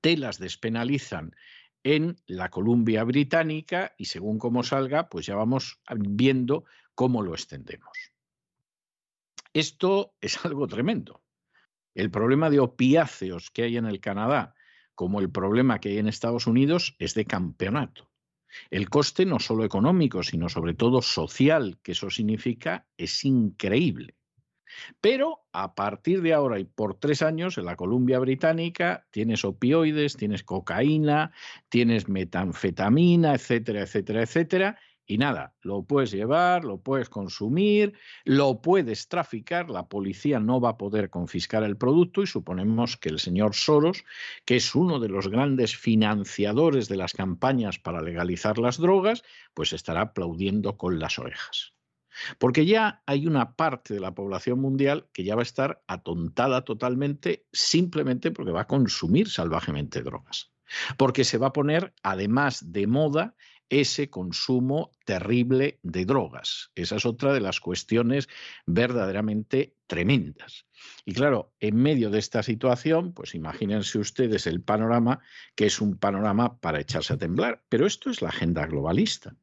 te 0.00 0.16
las 0.16 0.38
despenalizan 0.38 1.34
en 1.84 2.16
la 2.26 2.50
Columbia 2.50 3.04
Británica 3.04 3.94
y 3.96 4.06
según 4.06 4.38
cómo 4.38 4.62
salga, 4.62 5.08
pues 5.08 5.26
ya 5.26 5.36
vamos 5.36 5.80
viendo 5.96 6.64
cómo 6.94 7.22
lo 7.22 7.34
extendemos. 7.34 8.12
Esto 9.52 10.14
es 10.20 10.44
algo 10.44 10.66
tremendo. 10.66 11.22
El 11.94 12.10
problema 12.10 12.48
de 12.48 12.60
opiáceos 12.60 13.50
que 13.50 13.64
hay 13.64 13.76
en 13.76 13.86
el 13.86 14.00
Canadá, 14.00 14.54
como 14.94 15.20
el 15.20 15.30
problema 15.30 15.78
que 15.80 15.90
hay 15.90 15.98
en 15.98 16.08
Estados 16.08 16.46
Unidos, 16.46 16.96
es 16.98 17.14
de 17.14 17.24
campeonato. 17.24 18.10
El 18.70 18.88
coste 18.90 19.24
no 19.24 19.38
solo 19.38 19.64
económico, 19.64 20.22
sino 20.22 20.48
sobre 20.48 20.74
todo 20.74 21.02
social 21.02 21.78
que 21.82 21.92
eso 21.92 22.10
significa, 22.10 22.86
es 22.96 23.24
increíble. 23.24 24.16
Pero 25.00 25.40
a 25.52 25.74
partir 25.74 26.22
de 26.22 26.34
ahora 26.34 26.58
y 26.58 26.64
por 26.64 26.94
tres 26.94 27.22
años 27.22 27.58
en 27.58 27.66
la 27.66 27.76
Columbia 27.76 28.18
Británica 28.18 29.06
tienes 29.10 29.44
opioides, 29.44 30.16
tienes 30.16 30.42
cocaína, 30.42 31.32
tienes 31.68 32.08
metanfetamina, 32.08 33.34
etcétera, 33.34 33.82
etcétera, 33.82 34.22
etcétera. 34.22 34.78
Y 35.04 35.18
nada, 35.18 35.54
lo 35.62 35.82
puedes 35.82 36.12
llevar, 36.12 36.64
lo 36.64 36.80
puedes 36.80 37.08
consumir, 37.08 37.94
lo 38.24 38.62
puedes 38.62 39.08
traficar, 39.08 39.68
la 39.68 39.88
policía 39.88 40.38
no 40.38 40.60
va 40.60 40.70
a 40.70 40.78
poder 40.78 41.10
confiscar 41.10 41.64
el 41.64 41.76
producto 41.76 42.22
y 42.22 42.26
suponemos 42.26 42.96
que 42.96 43.08
el 43.08 43.18
señor 43.18 43.54
Soros, 43.54 44.04
que 44.44 44.56
es 44.56 44.74
uno 44.74 45.00
de 45.00 45.08
los 45.08 45.28
grandes 45.28 45.76
financiadores 45.76 46.88
de 46.88 46.96
las 46.96 47.12
campañas 47.12 47.78
para 47.78 48.00
legalizar 48.00 48.58
las 48.58 48.78
drogas, 48.78 49.24
pues 49.54 49.72
estará 49.72 50.02
aplaudiendo 50.02 50.76
con 50.76 50.98
las 51.00 51.18
orejas. 51.18 51.74
Porque 52.38 52.66
ya 52.66 53.02
hay 53.06 53.26
una 53.26 53.56
parte 53.56 53.94
de 53.94 54.00
la 54.00 54.14
población 54.14 54.60
mundial 54.60 55.08
que 55.12 55.24
ya 55.24 55.34
va 55.34 55.42
a 55.42 55.44
estar 55.44 55.82
atontada 55.86 56.64
totalmente 56.64 57.46
simplemente 57.52 58.30
porque 58.30 58.52
va 58.52 58.62
a 58.62 58.66
consumir 58.66 59.28
salvajemente 59.28 60.02
drogas. 60.02 60.52
Porque 60.96 61.24
se 61.24 61.38
va 61.38 61.48
a 61.48 61.52
poner, 61.52 61.94
además 62.02 62.72
de 62.72 62.86
moda, 62.86 63.34
ese 63.72 64.10
consumo 64.10 64.92
terrible 65.06 65.80
de 65.82 66.04
drogas. 66.04 66.70
Esa 66.74 66.96
es 66.96 67.06
otra 67.06 67.32
de 67.32 67.40
las 67.40 67.58
cuestiones 67.58 68.28
verdaderamente 68.66 69.76
tremendas. 69.86 70.66
Y 71.06 71.14
claro, 71.14 71.54
en 71.58 71.76
medio 71.76 72.10
de 72.10 72.18
esta 72.18 72.42
situación, 72.42 73.14
pues 73.14 73.34
imagínense 73.34 73.98
ustedes 73.98 74.46
el 74.46 74.62
panorama, 74.62 75.20
que 75.54 75.66
es 75.66 75.80
un 75.80 75.96
panorama 75.96 76.58
para 76.60 76.80
echarse 76.80 77.14
a 77.14 77.16
temblar. 77.16 77.64
Pero 77.70 77.86
esto 77.86 78.10
es 78.10 78.20
la 78.20 78.28
agenda 78.28 78.66
globalista. 78.66 79.36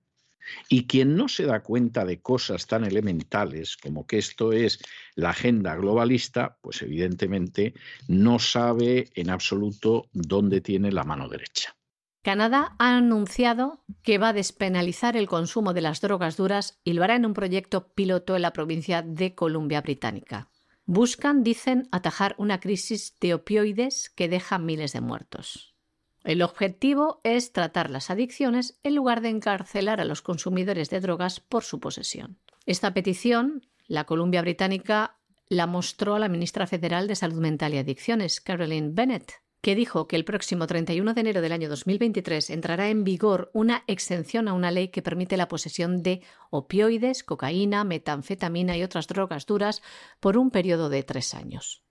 Y 0.67 0.85
quien 0.85 1.15
no 1.15 1.27
se 1.27 1.45
da 1.45 1.61
cuenta 1.61 2.05
de 2.05 2.21
cosas 2.21 2.67
tan 2.67 2.83
elementales 2.83 3.77
como 3.77 4.05
que 4.05 4.17
esto 4.17 4.51
es 4.51 4.79
la 5.15 5.31
agenda 5.31 5.75
globalista, 5.75 6.57
pues 6.61 6.81
evidentemente 6.81 7.73
no 8.07 8.39
sabe 8.39 9.09
en 9.15 9.29
absoluto 9.29 10.05
dónde 10.13 10.61
tiene 10.61 10.91
la 10.91 11.03
mano 11.03 11.27
derecha. 11.27 11.75
Canadá 12.21 12.75
ha 12.79 12.97
anunciado 12.97 13.83
que 14.03 14.17
va 14.17 14.29
a 14.29 14.33
despenalizar 14.33 15.15
el 15.15 15.27
consumo 15.27 15.73
de 15.73 15.81
las 15.81 16.01
drogas 16.01 16.35
duras 16.35 16.79
y 16.83 16.93
lo 16.93 17.03
hará 17.03 17.15
en 17.15 17.25
un 17.25 17.33
proyecto 17.33 17.93
piloto 17.93 18.35
en 18.35 18.41
la 18.41 18.51
provincia 18.51 19.01
de 19.01 19.35
Columbia 19.35 19.81
Británica. 19.81 20.49
Buscan, 20.85 21.43
dicen, 21.43 21.87
atajar 21.91 22.35
una 22.37 22.59
crisis 22.59 23.15
de 23.21 23.35
opioides 23.35 24.09
que 24.09 24.27
deja 24.27 24.59
miles 24.59 24.91
de 24.91 25.01
muertos. 25.01 25.75
El 26.24 26.41
objetivo 26.41 27.22
es 27.24 27.53
tratar 27.53 27.89
las 27.89 28.09
adicciones 28.09 28.80
en 28.84 28.95
lugar 28.95 29.22
de 29.22 29.30
encarcelar 29.30 30.01
a 30.01 30.05
los 30.05 30.22
consumidores 30.22 30.89
de 30.89 30.99
drogas 30.99 31.39
por 31.39 31.63
su 31.63 31.80
posesión. 31.80 32.39
Esta 32.65 32.93
petición, 32.93 33.65
la 33.88 34.03
Columbia 34.03 34.41
Británica 34.41 35.17
la 35.47 35.65
mostró 35.65 36.15
a 36.15 36.20
la 36.20 36.30
ministra 36.30 36.67
federal 36.67 37.07
de 37.07 37.15
Salud 37.15 37.39
Mental 37.39 37.74
y 37.74 37.78
Adicciones, 37.78 38.41
Caroline 38.41 38.91
Bennett, 38.91 39.34
que 39.61 39.76
dijo 39.76 40.07
que 40.07 40.15
el 40.15 40.26
próximo 40.26 40.67
31 40.67 41.13
de 41.13 41.22
enero 41.22 41.41
del 41.41 41.51
año 41.51 41.70
2023 41.70 42.49
entrará 42.51 42.89
en 42.89 43.03
vigor 43.03 43.49
una 43.53 43.84
exención 43.88 44.47
a 44.47 44.53
una 44.53 44.72
ley 44.72 44.89
que 44.89 45.01
permite 45.01 45.38
la 45.38 45.47
posesión 45.47 46.01
de 46.01 46.22
opioides, 46.49 47.24
cocaína, 47.24 47.84
metanfetamina 47.84 48.78
y 48.78 48.84
otras 48.84 49.07
drogas 49.07 49.45
duras 49.45 49.82
por 50.20 50.38
un 50.38 50.51
periodo 50.51 50.89
de 50.89 51.03
tres 51.03 51.34
años. 51.34 51.84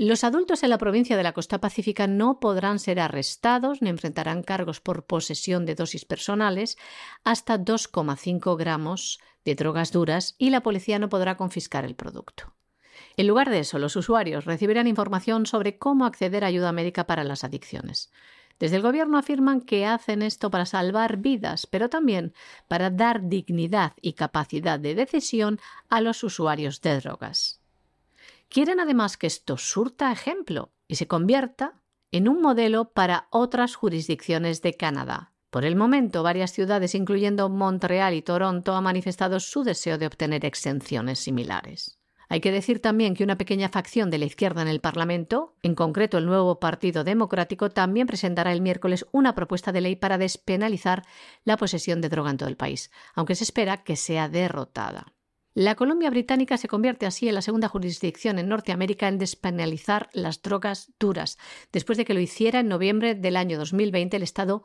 Los 0.00 0.22
adultos 0.22 0.62
en 0.62 0.70
la 0.70 0.78
provincia 0.78 1.16
de 1.16 1.24
la 1.24 1.32
costa 1.32 1.60
pacífica 1.60 2.06
no 2.06 2.38
podrán 2.38 2.78
ser 2.78 3.00
arrestados 3.00 3.82
ni 3.82 3.88
enfrentarán 3.88 4.44
cargos 4.44 4.80
por 4.80 5.06
posesión 5.06 5.66
de 5.66 5.74
dosis 5.74 6.04
personales 6.04 6.78
hasta 7.24 7.58
2,5 7.58 8.56
gramos 8.56 9.18
de 9.44 9.56
drogas 9.56 9.90
duras 9.90 10.36
y 10.38 10.50
la 10.50 10.62
policía 10.62 11.00
no 11.00 11.08
podrá 11.08 11.36
confiscar 11.36 11.84
el 11.84 11.96
producto. 11.96 12.54
En 13.16 13.26
lugar 13.26 13.50
de 13.50 13.58
eso, 13.58 13.80
los 13.80 13.96
usuarios 13.96 14.44
recibirán 14.44 14.86
información 14.86 15.46
sobre 15.46 15.78
cómo 15.78 16.06
acceder 16.06 16.44
a 16.44 16.46
ayuda 16.46 16.70
médica 16.70 17.08
para 17.08 17.24
las 17.24 17.42
adicciones. 17.42 18.12
Desde 18.60 18.76
el 18.76 18.82
gobierno 18.82 19.18
afirman 19.18 19.62
que 19.62 19.84
hacen 19.84 20.22
esto 20.22 20.48
para 20.48 20.64
salvar 20.64 21.16
vidas, 21.16 21.66
pero 21.66 21.90
también 21.90 22.34
para 22.68 22.90
dar 22.90 23.28
dignidad 23.28 23.94
y 24.00 24.12
capacidad 24.12 24.78
de 24.78 24.94
decisión 24.94 25.58
a 25.88 26.00
los 26.00 26.22
usuarios 26.22 26.82
de 26.82 27.00
drogas. 27.00 27.57
Quieren 28.48 28.80
además 28.80 29.16
que 29.16 29.26
esto 29.26 29.58
surta 29.58 30.10
ejemplo 30.10 30.72
y 30.86 30.96
se 30.96 31.06
convierta 31.06 31.82
en 32.10 32.28
un 32.28 32.40
modelo 32.40 32.92
para 32.92 33.28
otras 33.30 33.74
jurisdicciones 33.74 34.62
de 34.62 34.74
Canadá. 34.74 35.32
Por 35.50 35.64
el 35.64 35.76
momento, 35.76 36.22
varias 36.22 36.52
ciudades, 36.52 36.94
incluyendo 36.94 37.48
Montreal 37.48 38.14
y 38.14 38.22
Toronto, 38.22 38.74
han 38.74 38.84
manifestado 38.84 39.40
su 39.40 39.64
deseo 39.64 39.98
de 39.98 40.06
obtener 40.06 40.44
exenciones 40.44 41.18
similares. 41.18 41.98
Hay 42.30 42.40
que 42.40 42.52
decir 42.52 42.80
también 42.80 43.14
que 43.14 43.24
una 43.24 43.38
pequeña 43.38 43.70
facción 43.70 44.10
de 44.10 44.18
la 44.18 44.26
izquierda 44.26 44.60
en 44.60 44.68
el 44.68 44.80
Parlamento, 44.80 45.54
en 45.62 45.74
concreto 45.74 46.18
el 46.18 46.26
nuevo 46.26 46.60
Partido 46.60 47.02
Democrático, 47.02 47.70
también 47.70 48.06
presentará 48.06 48.52
el 48.52 48.60
miércoles 48.60 49.06
una 49.12 49.34
propuesta 49.34 49.72
de 49.72 49.80
ley 49.80 49.96
para 49.96 50.18
despenalizar 50.18 51.04
la 51.44 51.56
posesión 51.56 52.02
de 52.02 52.10
droga 52.10 52.30
en 52.30 52.36
todo 52.36 52.48
el 52.50 52.56
país, 52.56 52.90
aunque 53.14 53.34
se 53.34 53.44
espera 53.44 53.82
que 53.82 53.96
sea 53.96 54.28
derrotada. 54.28 55.14
La 55.54 55.74
Columbia 55.74 56.10
Británica 56.10 56.56
se 56.56 56.68
convierte 56.68 57.06
así 57.06 57.28
en 57.28 57.34
la 57.34 57.42
segunda 57.42 57.68
jurisdicción 57.68 58.38
en 58.38 58.48
Norteamérica 58.48 59.08
en 59.08 59.18
despenalizar 59.18 60.08
las 60.12 60.42
drogas 60.42 60.92
duras, 61.00 61.38
después 61.72 61.98
de 61.98 62.04
que 62.04 62.14
lo 62.14 62.20
hiciera 62.20 62.60
en 62.60 62.68
noviembre 62.68 63.14
del 63.14 63.36
año 63.36 63.58
2020 63.58 64.16
el 64.16 64.22
estado 64.22 64.64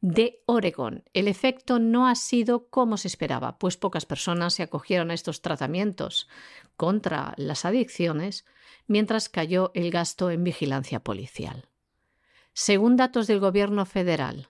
de 0.00 0.42
Oregón. 0.46 1.04
El 1.12 1.28
efecto 1.28 1.78
no 1.78 2.08
ha 2.08 2.14
sido 2.16 2.68
como 2.68 2.96
se 2.96 3.08
esperaba, 3.08 3.58
pues 3.58 3.76
pocas 3.76 4.04
personas 4.04 4.54
se 4.54 4.64
acogieron 4.64 5.10
a 5.10 5.14
estos 5.14 5.42
tratamientos 5.42 6.28
contra 6.76 7.34
las 7.36 7.64
adicciones, 7.64 8.44
mientras 8.86 9.28
cayó 9.28 9.70
el 9.74 9.90
gasto 9.90 10.30
en 10.30 10.44
vigilancia 10.44 11.00
policial. 11.00 11.68
Según 12.52 12.96
datos 12.96 13.28
del 13.28 13.38
Gobierno 13.38 13.86
federal, 13.86 14.48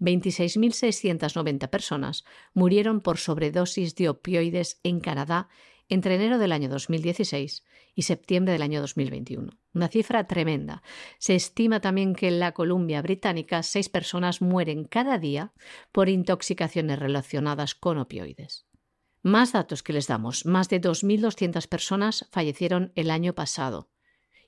26.690 0.00 1.68
personas 1.70 2.24
murieron 2.54 3.00
por 3.00 3.18
sobredosis 3.18 3.94
de 3.94 4.08
opioides 4.08 4.80
en 4.82 5.00
Canadá 5.00 5.48
entre 5.88 6.14
enero 6.14 6.38
del 6.38 6.52
año 6.52 6.68
2016 6.68 7.64
y 7.94 8.02
septiembre 8.02 8.52
del 8.52 8.62
año 8.62 8.80
2021. 8.80 9.52
Una 9.74 9.88
cifra 9.88 10.26
tremenda. 10.26 10.82
Se 11.18 11.34
estima 11.34 11.80
también 11.80 12.14
que 12.14 12.28
en 12.28 12.40
la 12.40 12.52
Columbia 12.52 13.02
Británica 13.02 13.62
seis 13.62 13.88
personas 13.88 14.40
mueren 14.40 14.84
cada 14.84 15.18
día 15.18 15.52
por 15.92 16.08
intoxicaciones 16.08 16.98
relacionadas 16.98 17.74
con 17.74 17.98
opioides. 17.98 18.66
Más 19.22 19.52
datos 19.52 19.82
que 19.82 19.92
les 19.92 20.08
damos. 20.08 20.46
Más 20.46 20.68
de 20.68 20.80
2.200 20.80 21.68
personas 21.68 22.26
fallecieron 22.30 22.92
el 22.96 23.10
año 23.10 23.34
pasado 23.34 23.90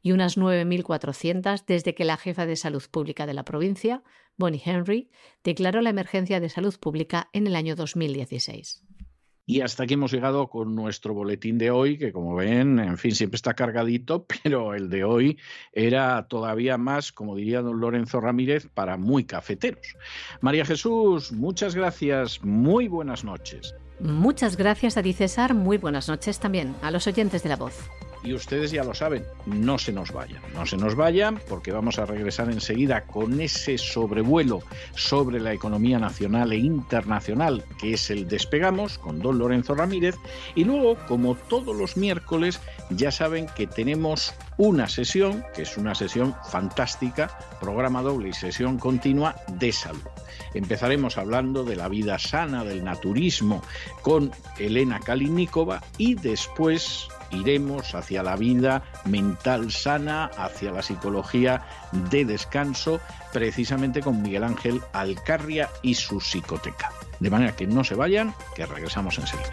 y 0.02 0.12
unas 0.12 0.36
9.400 0.36 1.64
desde 1.66 1.94
que 1.94 2.04
la 2.04 2.16
jefa 2.16 2.44
de 2.44 2.56
salud 2.56 2.82
pública 2.90 3.24
de 3.24 3.34
la 3.34 3.44
provincia, 3.44 4.02
Bonnie 4.36 4.62
Henry, 4.64 5.10
declaró 5.42 5.80
la 5.80 5.90
emergencia 5.90 6.40
de 6.40 6.48
salud 6.48 6.74
pública 6.78 7.28
en 7.32 7.46
el 7.46 7.56
año 7.56 7.76
2016. 7.76 8.82
Y 9.46 9.60
hasta 9.60 9.82
aquí 9.82 9.94
hemos 9.94 10.10
llegado 10.10 10.48
con 10.48 10.74
nuestro 10.74 11.12
boletín 11.12 11.58
de 11.58 11.70
hoy, 11.70 11.98
que 11.98 12.12
como 12.12 12.34
ven, 12.34 12.78
en 12.78 12.96
fin, 12.96 13.14
siempre 13.14 13.36
está 13.36 13.54
cargadito, 13.54 14.26
pero 14.42 14.74
el 14.74 14.88
de 14.88 15.04
hoy 15.04 15.38
era 15.72 16.26
todavía 16.28 16.78
más, 16.78 17.12
como 17.12 17.36
diría 17.36 17.60
don 17.60 17.80
Lorenzo 17.80 18.20
Ramírez, 18.20 18.68
para 18.72 18.96
muy 18.96 19.24
cafeteros. 19.24 19.96
María 20.40 20.64
Jesús, 20.64 21.32
muchas 21.32 21.74
gracias, 21.74 22.42
muy 22.42 22.88
buenas 22.88 23.24
noches. 23.24 23.74
Muchas 24.00 24.56
gracias 24.56 24.96
a 24.96 25.02
ti, 25.02 25.12
César, 25.12 25.54
muy 25.54 25.76
buenas 25.76 26.08
noches 26.08 26.40
también 26.40 26.74
a 26.82 26.90
los 26.90 27.06
oyentes 27.06 27.42
de 27.42 27.50
la 27.50 27.56
voz 27.56 27.88
y 28.24 28.32
ustedes 28.32 28.70
ya 28.70 28.84
lo 28.84 28.94
saben, 28.94 29.24
no 29.46 29.78
se 29.78 29.92
nos 29.92 30.10
vayan, 30.10 30.42
no 30.54 30.66
se 30.66 30.76
nos 30.76 30.96
vayan 30.96 31.40
porque 31.48 31.72
vamos 31.72 31.98
a 31.98 32.06
regresar 32.06 32.50
enseguida 32.50 33.02
con 33.02 33.40
ese 33.40 33.78
sobrevuelo 33.78 34.62
sobre 34.94 35.40
la 35.40 35.52
economía 35.52 35.98
nacional 35.98 36.52
e 36.52 36.56
internacional 36.56 37.64
que 37.78 37.94
es 37.94 38.10
el 38.10 38.26
Despegamos 38.26 38.98
con 38.98 39.20
don 39.20 39.38
Lorenzo 39.38 39.74
Ramírez 39.74 40.16
y 40.54 40.64
luego, 40.64 40.96
como 41.06 41.34
todos 41.34 41.76
los 41.76 41.96
miércoles, 41.96 42.60
ya 42.90 43.10
saben 43.10 43.46
que 43.54 43.66
tenemos 43.66 44.34
una 44.56 44.88
sesión, 44.88 45.44
que 45.54 45.62
es 45.62 45.76
una 45.76 45.94
sesión 45.94 46.34
fantástica, 46.50 47.38
programa 47.60 48.02
doble 48.02 48.30
y 48.30 48.32
sesión 48.32 48.78
continua 48.78 49.36
de 49.48 49.72
salud. 49.72 50.02
Empezaremos 50.54 51.18
hablando 51.18 51.64
de 51.64 51.76
la 51.76 51.88
vida 51.88 52.18
sana, 52.18 52.64
del 52.64 52.84
naturismo, 52.84 53.62
con 54.02 54.30
Elena 54.58 55.00
Kalinikova 55.00 55.82
y 55.98 56.14
después 56.14 57.08
iremos 57.34 57.94
hacia 57.94 58.22
la 58.22 58.36
vida 58.36 58.82
mental 59.04 59.70
sana, 59.70 60.30
hacia 60.36 60.72
la 60.72 60.82
psicología 60.82 61.62
de 62.10 62.24
descanso, 62.24 63.00
precisamente 63.32 64.00
con 64.00 64.22
Miguel 64.22 64.44
Ángel 64.44 64.80
Alcarria 64.92 65.70
y 65.82 65.94
su 65.94 66.20
psicoteca. 66.20 66.92
De 67.20 67.30
manera 67.30 67.54
que 67.54 67.66
no 67.66 67.84
se 67.84 67.94
vayan, 67.94 68.34
que 68.54 68.66
regresamos 68.66 69.18
enseguida. 69.18 69.52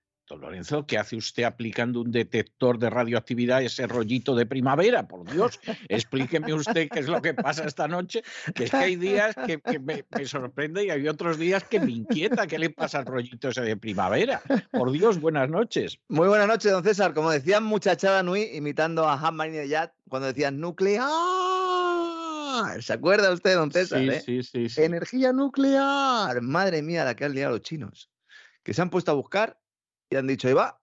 Lorenzo, 0.35 0.85
¿qué 0.85 0.97
hace 0.97 1.15
usted 1.15 1.43
aplicando 1.43 2.01
un 2.01 2.11
detector 2.11 2.77
de 2.79 2.89
radioactividad 2.89 3.57
a 3.57 3.61
ese 3.61 3.87
rollito 3.87 4.35
de 4.35 4.45
primavera? 4.45 5.07
Por 5.07 5.29
Dios, 5.29 5.59
explíqueme 5.89 6.53
usted 6.53 6.89
qué 6.89 6.99
es 6.99 7.07
lo 7.07 7.21
que 7.21 7.33
pasa 7.33 7.65
esta 7.65 7.87
noche, 7.87 8.23
que 8.55 8.65
es 8.65 8.71
que 8.71 8.77
hay 8.77 8.95
días 8.95 9.35
que, 9.35 9.61
me, 9.79 10.05
sorprende 10.25 10.85
y 10.85 10.89
hay 10.89 11.07
otros 11.07 11.37
días 11.37 11.63
que 11.63 11.79
me 11.79 11.91
inquieta 11.91 12.47
qué 12.47 12.59
le 12.59 12.69
pasa 12.69 12.99
al 12.99 13.05
rollito 13.05 13.49
ese 13.49 13.61
de 13.61 13.77
primavera. 13.77 14.41
Por 14.71 14.91
Dios, 14.91 15.19
buenas 15.19 15.49
noches. 15.49 15.99
Muy 16.09 16.27
buenas 16.27 16.47
noches, 16.47 16.71
don 16.71 16.83
César. 16.83 17.13
Como 17.13 17.31
decía 17.31 17.59
muchachada 17.59 18.23
Nui, 18.23 18.49
imitando 18.53 19.07
a 19.07 19.13
Han 19.15 19.53
y 19.53 19.67
Yat, 19.67 19.93
cuando 20.09 20.27
decían 20.27 20.59
nuclear. 20.59 21.07
¿Se 22.79 22.93
acuerda 22.93 23.31
usted, 23.31 23.55
don 23.55 23.71
César? 23.71 23.99
Sí, 23.99 24.09
eh? 24.09 24.21
sí, 24.21 24.43
sí, 24.43 24.69
sí. 24.69 24.81
Energía 24.81 25.33
nuclear. 25.33 26.41
Madre 26.41 26.81
mía, 26.81 27.05
la 27.05 27.15
que 27.15 27.25
han 27.25 27.33
liado 27.33 27.53
los 27.53 27.61
chinos. 27.61 28.09
Que 28.63 28.73
se 28.73 28.81
han 28.81 28.89
puesto 28.89 29.11
a 29.11 29.15
buscar 29.15 29.61
y 30.11 30.17
han 30.17 30.27
dicho, 30.27 30.47
ahí 30.47 30.53
va, 30.53 30.79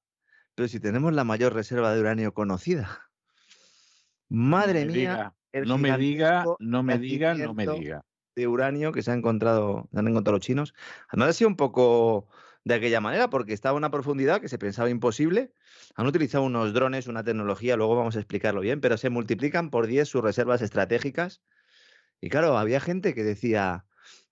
pero 0.54 0.68
si 0.68 0.80
tenemos 0.80 1.12
la 1.12 1.22
mayor 1.22 1.52
reserva 1.54 1.94
de 1.94 2.00
uranio 2.00 2.32
conocida. 2.32 3.10
Madre 4.28 4.86
mía. 4.86 5.34
no 5.52 5.78
me 5.78 5.96
diga, 5.98 6.44
no 6.58 6.82
me 6.82 6.98
diga, 6.98 7.34
no 7.34 7.54
me 7.54 7.66
diga. 7.66 8.02
De 8.34 8.46
uranio 8.46 8.90
que 8.90 9.02
se, 9.02 9.10
ha 9.10 9.14
encontrado, 9.14 9.88
han 9.94 10.08
encontrado 10.08 10.38
los 10.38 10.46
chinos. 10.46 10.74
Además 11.08 11.30
ha 11.30 11.32
sido 11.34 11.48
un 11.48 11.56
poco 11.56 12.28
de 12.64 12.74
aquella 12.74 13.00
manera 13.00 13.28
porque 13.28 13.52
estaba 13.52 13.74
a 13.74 13.76
una 13.76 13.90
profundidad 13.90 14.40
que 14.40 14.48
se 14.48 14.58
pensaba 14.58 14.88
imposible. 14.88 15.52
Han 15.94 16.06
utilizado 16.06 16.44
unos 16.44 16.72
drones, 16.72 17.06
una 17.06 17.22
tecnología, 17.22 17.76
luego 17.76 17.96
vamos 17.96 18.16
a 18.16 18.20
explicarlo 18.20 18.60
bien, 18.60 18.80
pero 18.80 18.96
se 18.96 19.10
multiplican 19.10 19.70
por 19.70 19.86
10 19.86 20.08
sus 20.08 20.22
reservas 20.22 20.62
estratégicas. 20.62 21.42
Y 22.20 22.30
claro, 22.30 22.56
había 22.56 22.80
gente 22.80 23.14
que 23.14 23.24
decía, 23.24 23.84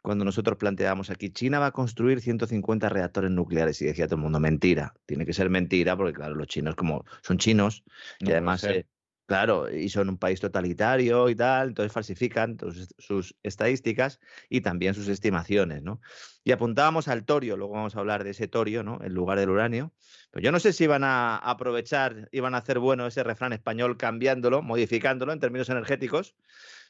cuando 0.06 0.24
nosotros 0.24 0.56
planteábamos 0.56 1.10
aquí, 1.10 1.30
China 1.30 1.58
va 1.58 1.66
a 1.66 1.72
construir 1.72 2.20
150 2.20 2.88
reactores 2.88 3.28
nucleares 3.32 3.82
y 3.82 3.86
decía 3.86 4.06
todo 4.06 4.14
el 4.14 4.22
mundo, 4.22 4.38
mentira, 4.38 4.94
tiene 5.04 5.26
que 5.26 5.32
ser 5.32 5.50
mentira 5.50 5.96
porque 5.96 6.12
claro, 6.12 6.36
los 6.36 6.46
chinos 6.46 6.76
como 6.76 7.04
son 7.22 7.38
chinos 7.38 7.82
y 8.20 8.30
además, 8.30 8.62
eh, 8.62 8.86
claro, 9.26 9.68
y 9.68 9.88
son 9.88 10.08
un 10.08 10.16
país 10.16 10.38
totalitario 10.38 11.28
y 11.28 11.34
tal, 11.34 11.70
entonces 11.70 11.92
falsifican 11.92 12.56
sus, 12.98 13.34
estadísticas 13.42 14.20
y 14.48 14.60
también 14.60 14.94
sus 14.94 15.08
estimaciones, 15.08 15.82
¿no? 15.82 16.00
Y 16.44 16.52
apuntábamos 16.52 17.08
al 17.08 17.24
torio, 17.24 17.56
luego 17.56 17.72
vamos 17.72 17.96
a 17.96 17.98
hablar 17.98 18.22
de 18.22 18.30
ese 18.30 18.46
torio, 18.46 18.84
¿no? 18.84 19.00
En 19.02 19.12
lugar 19.12 19.40
del 19.40 19.50
uranio. 19.50 19.92
Pero 20.30 20.44
yo 20.44 20.52
no 20.52 20.60
sé 20.60 20.72
si 20.72 20.84
iban 20.84 21.02
a 21.02 21.36
aprovechar, 21.36 22.28
iban 22.30 22.54
a 22.54 22.58
hacer 22.58 22.78
bueno 22.78 23.08
ese 23.08 23.24
refrán 23.24 23.54
español 23.54 23.96
cambiándolo, 23.96 24.62
modificándolo 24.62 25.32
en 25.32 25.40
términos 25.40 25.68
energéticos. 25.68 26.36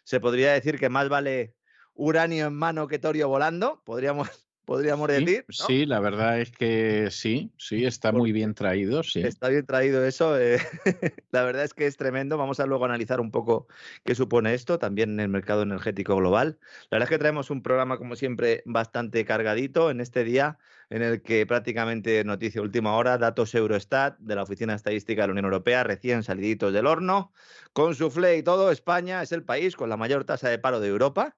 Se 0.05 0.21
podría 0.21 0.53
decir 0.53 0.79
que 0.79 0.91
más 0.91 1.09
vale 1.09 1.55
uranio 1.97 2.47
en 2.47 2.55
mano 2.55 2.87
que 2.87 2.99
torio 2.99 3.29
volando, 3.29 3.83
podríamos, 3.85 4.29
podríamos 4.65 5.09
decir. 5.09 5.45
Sí, 5.49 5.87
la 5.87 6.01
verdad 6.01 6.41
es 6.41 6.51
que 6.51 7.09
sí, 7.11 7.53
sí, 7.57 7.85
está 7.85 8.13
muy 8.13 8.33
bien 8.33 8.55
traído. 8.55 9.03
Sí. 9.03 9.21
Está 9.21 9.49
bien 9.49 9.65
traído 9.67 10.05
eso. 10.05 10.39
Eh, 10.39 10.59
la 11.31 11.43
verdad 11.43 11.65
es 11.65 11.75
que 11.75 11.87
es 11.87 11.97
tremendo. 11.97 12.37
Vamos 12.37 12.61
a 12.61 12.67
luego 12.67 12.85
analizar 12.85 13.21
un 13.21 13.31
poco 13.31 13.69
qué 14.05 14.15
supone 14.15 14.55
esto 14.55 14.79
también 14.79 15.11
en 15.11 15.21
el 15.21 15.29
mercado 15.29 15.63
energético 15.63 16.17
global. 16.17 16.59
La 16.91 16.99
verdad 16.99 17.07
es 17.07 17.11
que 17.11 17.19
traemos 17.19 17.51
un 17.51 17.63
programa, 17.63 17.99
como 17.99 18.17
siempre, 18.17 18.63
bastante 18.67 19.25
cargadito 19.25 19.91
en 19.91 20.01
este 20.01 20.25
día 20.25 20.59
en 20.91 21.03
el 21.03 21.23
que 21.23 21.47
prácticamente 21.47 22.23
noticia 22.25 22.63
última 22.63 22.97
hora, 22.97 23.19
datos 23.19 23.55
Eurostat 23.55 24.19
de 24.19 24.37
la 24.37 24.43
Oficina 24.43 24.75
Estadística 24.75 25.23
de 25.23 25.29
la 25.29 25.33
Unión 25.33 25.47
Europea, 25.47 25.83
recién 25.83 26.23
saliditos 26.23 26.73
del 26.73 26.87
horno, 26.87 27.33
con 27.73 27.95
su 27.95 28.07
y 28.07 28.43
todo, 28.43 28.71
España 28.71 29.23
es 29.23 29.33
el 29.33 29.43
país 29.43 29.75
con 29.75 29.89
la 29.89 29.97
mayor 29.97 30.25
tasa 30.25 30.49
de 30.49 30.59
paro 30.59 30.79
de 30.79 30.89
Europa 30.89 31.37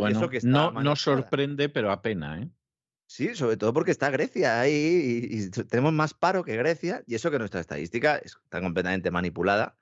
bueno, 0.00 0.30
no, 0.42 0.70
no 0.72 0.96
sorprende, 0.96 1.68
pero 1.68 1.90
apena, 1.90 2.40
¿eh? 2.40 2.50
Sí, 3.06 3.34
sobre 3.34 3.56
todo 3.56 3.72
porque 3.72 3.90
está 3.90 4.08
Grecia 4.10 4.60
ahí 4.60 5.28
y, 5.30 5.50
tenemos 5.50 5.92
más 5.92 6.14
paro 6.14 6.44
que 6.44 6.56
Grecia 6.56 7.02
y 7.06 7.16
eso 7.16 7.30
que 7.30 7.40
nuestra 7.40 7.60
estadística 7.60 8.16
está 8.18 8.60
completamente 8.60 9.10
manipulada 9.10 9.76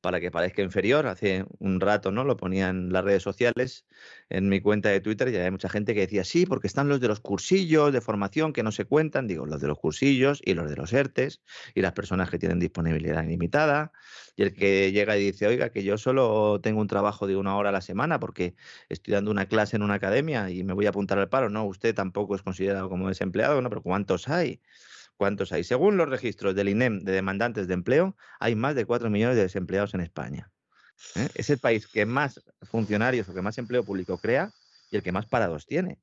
para 0.00 0.20
que 0.20 0.30
parezca 0.30 0.62
inferior. 0.62 1.06
Hace 1.06 1.44
un 1.58 1.80
rato 1.80 2.10
no 2.10 2.24
lo 2.24 2.36
ponía 2.36 2.68
en 2.68 2.92
las 2.92 3.04
redes 3.04 3.22
sociales, 3.22 3.86
en 4.28 4.48
mi 4.48 4.60
cuenta 4.60 4.88
de 4.88 5.00
Twitter 5.00 5.28
y 5.28 5.36
hay 5.36 5.50
mucha 5.50 5.68
gente 5.68 5.94
que 5.94 6.00
decía 6.00 6.24
sí, 6.24 6.46
porque 6.46 6.66
están 6.66 6.88
los 6.88 7.00
de 7.00 7.08
los 7.08 7.20
cursillos 7.20 7.92
de 7.92 8.00
formación 8.00 8.52
que 8.52 8.62
no 8.62 8.72
se 8.72 8.84
cuentan, 8.84 9.26
digo, 9.26 9.46
los 9.46 9.60
de 9.60 9.68
los 9.68 9.78
cursillos 9.78 10.40
y 10.44 10.54
los 10.54 10.68
de 10.68 10.76
los 10.76 10.92
ERTES 10.92 11.40
y 11.74 11.80
las 11.82 11.92
personas 11.92 12.30
que 12.30 12.38
tienen 12.38 12.58
disponibilidad 12.58 13.24
ilimitada 13.24 13.92
y 14.36 14.42
el 14.42 14.54
que 14.54 14.92
llega 14.92 15.16
y 15.16 15.24
dice, 15.24 15.46
oiga, 15.46 15.70
que 15.70 15.84
yo 15.84 15.98
solo 15.98 16.60
tengo 16.62 16.80
un 16.80 16.86
trabajo 16.86 17.26
de 17.26 17.36
una 17.36 17.56
hora 17.56 17.68
a 17.68 17.72
la 17.72 17.80
semana 17.80 18.18
porque 18.20 18.54
estoy 18.88 19.14
dando 19.14 19.30
una 19.30 19.46
clase 19.46 19.76
en 19.76 19.82
una 19.82 19.94
academia 19.94 20.50
y 20.50 20.64
me 20.64 20.72
voy 20.72 20.86
a 20.86 20.90
apuntar 20.90 21.18
al 21.18 21.28
paro. 21.28 21.50
No, 21.50 21.64
usted 21.64 21.94
tampoco 21.94 22.34
es 22.34 22.42
considerado 22.42 22.88
como 22.88 23.08
desempleado, 23.08 23.60
¿no? 23.60 23.68
Pero 23.68 23.82
¿cuántos 23.82 24.28
hay? 24.28 24.60
¿Cuántos 25.22 25.52
hay? 25.52 25.62
Según 25.62 25.96
los 25.96 26.08
registros 26.08 26.56
del 26.56 26.68
INEM 26.68 27.04
de 27.04 27.12
demandantes 27.12 27.68
de 27.68 27.74
empleo, 27.74 28.16
hay 28.40 28.56
más 28.56 28.74
de 28.74 28.84
4 28.84 29.08
millones 29.08 29.36
de 29.36 29.42
desempleados 29.42 29.94
en 29.94 30.00
España. 30.00 30.50
¿eh? 31.14 31.28
Es 31.36 31.48
el 31.48 31.60
país 31.60 31.86
que 31.86 32.04
más 32.06 32.42
funcionarios 32.62 33.28
o 33.28 33.32
que 33.32 33.40
más 33.40 33.56
empleo 33.56 33.84
público 33.84 34.18
crea 34.18 34.50
y 34.90 34.96
el 34.96 35.04
que 35.04 35.12
más 35.12 35.26
parados 35.26 35.64
tiene. 35.64 36.00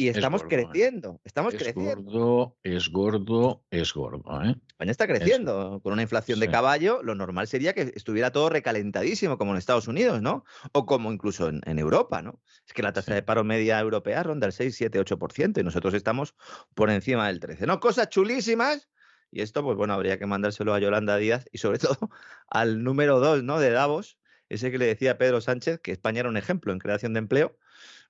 Y 0.00 0.08
estamos 0.08 0.40
¿eh? 0.44 0.46
creciendo, 0.48 1.20
estamos 1.24 1.52
es 1.52 1.62
creciendo. 1.62 2.10
Gordo, 2.10 2.56
es 2.62 2.88
gordo, 2.88 3.66
es 3.70 3.92
gordo. 3.92 4.42
¿eh? 4.42 4.56
España 4.66 4.92
está 4.92 5.06
creciendo 5.06 5.78
con 5.82 5.92
una 5.92 6.00
inflación 6.00 6.40
de 6.40 6.48
caballo. 6.48 7.02
Lo 7.02 7.14
normal 7.14 7.48
sería 7.48 7.74
que 7.74 7.92
estuviera 7.94 8.32
todo 8.32 8.48
recalentadísimo, 8.48 9.36
como 9.36 9.50
en 9.50 9.58
Estados 9.58 9.88
Unidos, 9.88 10.22
¿no? 10.22 10.46
O 10.72 10.86
como 10.86 11.12
incluso 11.12 11.50
en, 11.50 11.78
Europa, 11.78 12.22
¿no? 12.22 12.40
Es 12.66 12.72
que 12.72 12.80
la 12.80 12.94
tasa 12.94 13.12
de 13.12 13.22
paro 13.22 13.44
media 13.44 13.78
europea 13.78 14.22
ronda 14.22 14.46
el 14.46 14.54
6, 14.54 14.74
7, 14.74 15.04
8% 15.04 15.60
y 15.60 15.64
nosotros 15.64 15.92
estamos 15.92 16.34
por 16.72 16.88
encima 16.88 17.26
del 17.26 17.38
13%. 17.38 17.66
¿No? 17.66 17.78
Cosas 17.78 18.08
chulísimas. 18.08 18.88
Y 19.30 19.42
esto, 19.42 19.62
pues 19.62 19.76
bueno, 19.76 19.92
habría 19.92 20.18
que 20.18 20.24
mandárselo 20.24 20.72
a 20.72 20.78
Yolanda 20.78 21.18
Díaz 21.18 21.44
y 21.52 21.58
sobre 21.58 21.78
todo 21.78 22.08
al 22.48 22.82
número 22.82 23.20
2, 23.20 23.42
¿no? 23.42 23.60
De 23.60 23.70
Davos, 23.70 24.16
ese 24.48 24.70
que 24.70 24.78
le 24.78 24.86
decía 24.86 25.10
a 25.10 25.18
Pedro 25.18 25.42
Sánchez 25.42 25.78
que 25.78 25.92
España 25.92 26.20
era 26.20 26.30
un 26.30 26.38
ejemplo 26.38 26.72
en 26.72 26.78
creación 26.78 27.12
de 27.12 27.18
empleo 27.18 27.58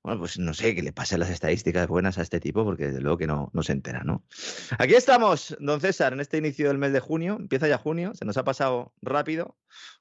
bueno, 0.03 0.20
pues 0.20 0.38
no 0.38 0.55
sé 0.55 0.74
qué 0.74 0.82
le 0.82 0.92
pasa 0.92 1.18
las 1.18 1.28
estadísticas 1.28 1.86
buenas 1.86 2.16
a 2.16 2.22
este 2.22 2.40
tipo, 2.40 2.64
porque 2.64 2.86
desde 2.86 3.01
luego 3.01 3.18
que 3.18 3.26
no, 3.26 3.51
no 3.53 3.62
se 3.62 3.72
entera, 3.72 4.03
¿no? 4.03 4.24
Aquí 4.78 4.94
estamos, 4.94 5.57
don 5.61 5.80
César, 5.80 6.14
en 6.14 6.20
este 6.20 6.38
inicio 6.38 6.68
del 6.68 6.78
mes 6.78 6.92
de 6.92 7.01
junio. 7.01 7.36
Empieza 7.38 7.68
ya 7.68 7.76
junio, 7.76 8.12
se 8.14 8.24
nos 8.24 8.38
ha 8.38 8.44
pasado 8.44 8.94
rápido, 9.03 9.59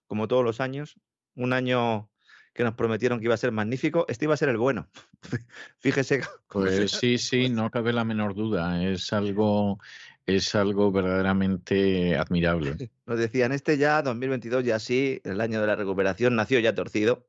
como 0.08 0.30
todos 0.30 0.46
los 0.46 0.62
años. 0.62 0.96
Un 1.36 1.52
año 1.52 2.10
que 2.54 2.64
nos 2.64 2.76
prometieron 2.76 3.20
que 3.20 3.26
iba 3.26 3.34
a 3.34 3.38
ser 3.38 3.52
magnífico, 3.52 4.06
este 4.08 4.26
iba 4.26 4.34
a 4.34 4.38
ser 4.38 4.50
el 4.50 4.58
bueno. 4.58 4.88
Fíjese. 5.80 6.22
Pues 6.50 6.92
sí, 6.92 7.20
sí, 7.20 7.48
no 7.50 7.70
cabe 7.70 7.94
la 7.94 8.04
menor 8.04 8.34
duda. 8.34 8.84
Es 8.84 9.14
algo, 9.14 9.80
es 10.26 10.56
algo 10.56 10.92
verdaderamente 10.92 12.18
admirable. 12.18 12.90
Nos 13.06 13.20
decían, 13.20 13.52
este 13.52 13.78
ya, 13.78 14.02
2022, 14.02 14.64
ya 14.64 14.80
sí, 14.80 15.22
el 15.26 15.42
año 15.42 15.62
de 15.62 15.68
la 15.68 15.76
recuperación, 15.76 16.36
nació 16.36 16.60
ya 16.60 16.74
torcido 16.74 17.28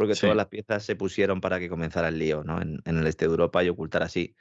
porque 0.00 0.14
todas 0.14 0.34
las 0.34 0.46
piezas 0.46 0.82
se 0.82 0.96
pusieron 0.96 1.42
para 1.42 1.58
que 1.58 1.68
comenzara 1.68 2.08
el 2.08 2.18
lío 2.18 2.42
¿no? 2.42 2.62
en, 2.62 2.80
el 2.86 3.06
este 3.06 3.26
de 3.26 3.32
Europa 3.32 3.62
y 3.62 3.68
ocultar 3.68 4.02
así 4.02 4.34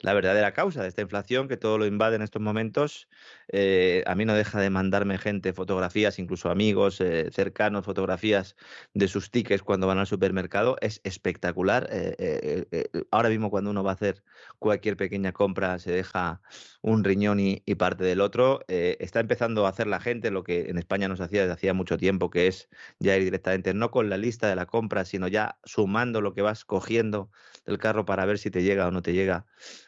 la 0.00 0.12
verdadera 0.12 0.52
causa 0.52 0.82
de 0.82 0.88
esta 0.88 1.02
inflación 1.02 1.48
que 1.48 1.56
todo 1.56 1.78
lo 1.78 1.86
invade 1.86 2.16
en 2.16 2.22
estos 2.22 2.42
momentos. 2.42 3.08
Eh, 3.48 4.02
a 4.06 4.14
mí 4.14 4.24
no 4.24 4.34
deja 4.34 4.60
de 4.60 4.70
mandarme 4.70 5.18
gente 5.18 5.52
fotografías, 5.52 6.18
incluso 6.18 6.50
amigos 6.50 7.00
eh, 7.00 7.30
cercanos, 7.32 7.84
fotografías 7.84 8.56
de 8.92 9.08
sus 9.08 9.30
tickets 9.30 9.62
cuando 9.62 9.86
van 9.86 9.98
al 9.98 10.06
supermercado. 10.06 10.76
Es 10.80 11.00
espectacular. 11.04 11.88
Eh, 11.90 12.66
ahora 13.10 13.28
mismo 13.28 13.50
cuando 13.50 13.70
uno 13.70 13.82
va 13.82 13.92
a 13.92 13.94
hacer 13.94 14.22
cualquier 14.58 14.96
pequeña 14.96 15.32
compra 15.32 15.78
se 15.78 15.92
deja 15.92 16.42
un 16.82 17.04
riñón 17.04 17.40
y, 17.40 17.62
y 17.64 17.74
parte 17.76 18.04
del 18.04 18.20
otro. 18.20 18.60
está 18.68 19.20
empezando 19.20 19.66
a 19.66 19.70
hacer 19.70 19.86
la 19.86 20.00
gente 20.00 20.30
lo 20.30 20.44
que 20.44 20.68
en 20.68 20.78
España 20.78 21.08
nos 21.08 21.20
hacía 21.20 21.42
desde 21.42 21.54
hacía 21.54 21.74
mucho 21.74 21.96
tiempo, 21.96 22.30
que 22.30 22.46
es 22.46 22.68
ya 22.98 23.16
ir 23.16 23.24
directamente 23.24 23.72
no 23.72 23.90
con 23.90 24.10
la 24.10 24.16
lista 24.18 24.48
de 24.48 24.56
la 24.56 24.66
compra, 24.66 25.03
sino 25.04 25.28
ya 25.28 25.58
sumando 25.64 26.20
lo 26.20 26.34
que 26.34 26.42
vas 26.42 26.64
cogiendo 26.64 27.30
del 27.64 27.78
carro 27.78 28.04
para 28.04 28.24
ver 28.24 28.38
si 28.38 28.50
te 28.50 28.62
llega 28.62 28.86
o 28.88 28.90
no 28.90 29.02
te 29.02 29.12
llega 29.12 29.46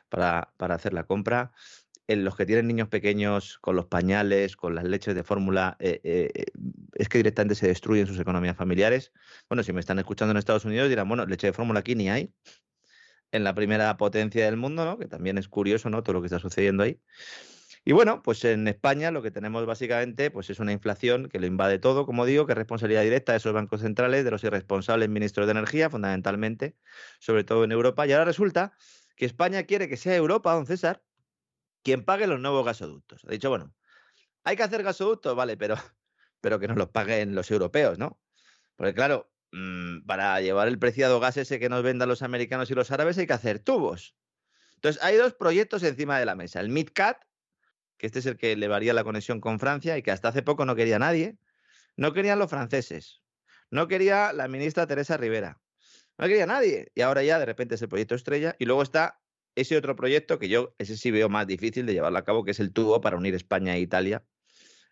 para, 0.08 0.52
hacer 0.58 0.92
la 0.92 1.04
compra. 1.04 1.52
En 2.08 2.24
los 2.24 2.36
que 2.36 2.46
tienen 2.46 2.68
niños 2.68 2.88
pequeños 2.88 3.58
con 3.58 3.74
los 3.74 3.86
pañales, 3.86 4.56
con 4.56 4.76
las 4.76 4.84
leches 4.84 5.14
de 5.16 5.24
fórmula, 5.24 5.76
eh, 5.80 6.00
eh, 6.04 6.30
eh, 6.34 6.44
es 6.94 7.08
que 7.08 7.18
directamente 7.18 7.56
se 7.56 7.66
destruyen 7.66 8.06
sus 8.06 8.20
economías 8.20 8.56
familiares. 8.56 9.12
Bueno, 9.48 9.64
si 9.64 9.72
me 9.72 9.80
están 9.80 9.98
escuchando 9.98 10.30
en 10.30 10.36
Estados 10.36 10.64
Unidos 10.64 10.88
dirán, 10.88 11.08
bueno, 11.08 11.26
leche 11.26 11.48
de 11.48 11.52
fórmula 11.52 11.80
aquí 11.80 11.96
ni 11.96 12.08
hay. 12.08 12.32
En 13.32 13.42
la 13.42 13.54
primera 13.54 13.96
potencia 13.96 14.44
del 14.44 14.56
mundo, 14.56 14.84
¿no? 14.84 14.98
Que 14.98 15.06
también 15.06 15.36
es 15.36 15.48
curioso, 15.48 15.90
¿no? 15.90 16.04
Todo 16.04 16.14
lo 16.14 16.20
que 16.20 16.26
está 16.26 16.38
sucediendo 16.38 16.84
ahí. 16.84 17.00
Y 17.88 17.92
bueno, 17.92 18.20
pues 18.20 18.44
en 18.44 18.66
España 18.66 19.12
lo 19.12 19.22
que 19.22 19.30
tenemos 19.30 19.64
básicamente 19.64 20.32
pues 20.32 20.50
es 20.50 20.58
una 20.58 20.72
inflación 20.72 21.28
que 21.28 21.38
lo 21.38 21.46
invade 21.46 21.78
todo, 21.78 22.04
como 22.04 22.26
digo, 22.26 22.44
que 22.44 22.50
es 22.50 22.58
responsabilidad 22.58 23.04
directa 23.04 23.30
de 23.30 23.38
esos 23.38 23.52
bancos 23.52 23.80
centrales, 23.80 24.24
de 24.24 24.32
los 24.32 24.42
irresponsables 24.42 25.08
ministros 25.08 25.46
de 25.46 25.52
energía, 25.52 25.88
fundamentalmente, 25.88 26.76
sobre 27.20 27.44
todo 27.44 27.62
en 27.62 27.70
Europa. 27.70 28.04
Y 28.04 28.10
ahora 28.10 28.24
resulta 28.24 28.72
que 29.14 29.24
España 29.24 29.62
quiere 29.62 29.88
que 29.88 29.96
sea 29.96 30.16
Europa, 30.16 30.52
don 30.52 30.66
César, 30.66 31.04
quien 31.84 32.04
pague 32.04 32.26
los 32.26 32.40
nuevos 32.40 32.66
gasoductos. 32.66 33.24
Ha 33.24 33.30
dicho, 33.30 33.50
bueno, 33.50 33.72
hay 34.42 34.56
que 34.56 34.64
hacer 34.64 34.82
gasoductos, 34.82 35.36
vale, 35.36 35.56
pero, 35.56 35.76
pero 36.40 36.58
que 36.58 36.66
nos 36.66 36.76
los 36.76 36.88
paguen 36.88 37.36
los 37.36 37.52
europeos, 37.52 38.00
¿no? 38.00 38.20
Porque 38.74 38.94
claro, 38.94 39.32
mm, 39.52 40.06
para 40.06 40.40
llevar 40.40 40.66
el 40.66 40.80
preciado 40.80 41.20
gas 41.20 41.36
ese 41.36 41.60
que 41.60 41.68
nos 41.68 41.84
vendan 41.84 42.08
los 42.08 42.22
americanos 42.22 42.68
y 42.68 42.74
los 42.74 42.90
árabes 42.90 43.16
hay 43.18 43.28
que 43.28 43.32
hacer 43.32 43.60
tubos. 43.60 44.16
Entonces, 44.74 45.00
hay 45.04 45.14
dos 45.14 45.34
proyectos 45.34 45.84
encima 45.84 46.18
de 46.18 46.26
la 46.26 46.34
mesa. 46.34 46.58
El 46.58 46.70
MidCat, 46.70 47.22
que 47.98 48.06
este 48.06 48.18
es 48.18 48.26
el 48.26 48.36
que 48.36 48.52
elevaría 48.52 48.92
la 48.92 49.04
conexión 49.04 49.40
con 49.40 49.58
Francia 49.58 49.96
y 49.96 50.02
que 50.02 50.10
hasta 50.10 50.28
hace 50.28 50.42
poco 50.42 50.64
no 50.64 50.76
quería 50.76 50.98
nadie. 50.98 51.36
No 51.96 52.12
querían 52.12 52.38
los 52.38 52.50
franceses. 52.50 53.22
No 53.70 53.88
quería 53.88 54.32
la 54.32 54.48
ministra 54.48 54.86
Teresa 54.86 55.16
Rivera. 55.16 55.60
No 56.18 56.26
quería 56.26 56.46
nadie. 56.46 56.92
Y 56.94 57.00
ahora 57.00 57.22
ya 57.22 57.38
de 57.38 57.46
repente 57.46 57.74
es 57.74 57.82
el 57.82 57.88
proyecto 57.88 58.14
estrella. 58.14 58.54
Y 58.58 58.66
luego 58.66 58.82
está 58.82 59.20
ese 59.54 59.76
otro 59.76 59.96
proyecto 59.96 60.38
que 60.38 60.48
yo, 60.48 60.74
ese 60.78 60.96
sí 60.96 61.10
veo 61.10 61.28
más 61.28 61.46
difícil 61.46 61.86
de 61.86 61.94
llevarlo 61.94 62.18
a 62.18 62.24
cabo, 62.24 62.44
que 62.44 62.50
es 62.50 62.60
el 62.60 62.72
tubo 62.72 63.00
para 63.00 63.16
unir 63.16 63.34
España 63.34 63.74
e 63.74 63.80
Italia, 63.80 64.22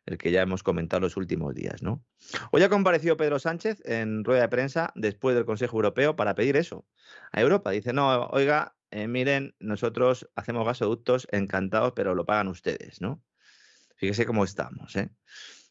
el 0.06 0.18
que 0.18 0.30
ya 0.30 0.42
hemos 0.42 0.62
comentado 0.62 1.00
los 1.00 1.16
últimos 1.16 1.54
días, 1.54 1.82
¿no? 1.82 2.02
Hoy 2.50 2.62
ha 2.62 2.68
comparecido 2.68 3.16
Pedro 3.16 3.38
Sánchez 3.38 3.82
en 3.84 4.24
rueda 4.24 4.42
de 4.42 4.48
prensa 4.48 4.92
después 4.94 5.34
del 5.34 5.44
Consejo 5.44 5.76
Europeo 5.76 6.16
para 6.16 6.34
pedir 6.34 6.56
eso 6.56 6.86
a 7.30 7.40
Europa. 7.42 7.70
Dice, 7.70 7.92
no, 7.92 8.26
oiga, 8.26 8.74
eh, 8.94 9.08
miren, 9.08 9.56
nosotros 9.58 10.30
hacemos 10.36 10.64
gasoductos 10.64 11.26
encantados, 11.32 11.94
pero 11.96 12.14
lo 12.14 12.24
pagan 12.24 12.46
ustedes, 12.46 13.00
¿no? 13.00 13.20
Fíjese 13.96 14.24
cómo 14.24 14.44
estamos, 14.44 14.94
¿eh? 14.94 15.10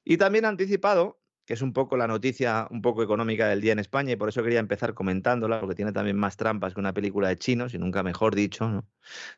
Y 0.03 0.17
también 0.17 0.43
anticipado, 0.43 1.21
que 1.45 1.53
es 1.53 1.61
un 1.61 1.71
poco 1.71 1.95
la 1.95 2.05
noticia 2.05 2.67
un 2.69 2.81
poco 2.81 3.01
económica 3.01 3.47
del 3.47 3.61
día 3.61 3.71
en 3.71 3.79
España, 3.79 4.11
y 4.11 4.15
por 4.17 4.27
eso 4.27 4.43
quería 4.43 4.59
empezar 4.59 4.93
comentándola, 4.93 5.61
porque 5.61 5.73
tiene 5.73 5.93
también 5.93 6.17
más 6.17 6.35
trampas 6.35 6.73
que 6.73 6.81
una 6.81 6.93
película 6.93 7.29
de 7.29 7.37
chinos, 7.37 7.73
y 7.73 7.77
nunca 7.77 8.03
mejor 8.03 8.35
dicho, 8.35 8.67
¿no? 8.67 8.89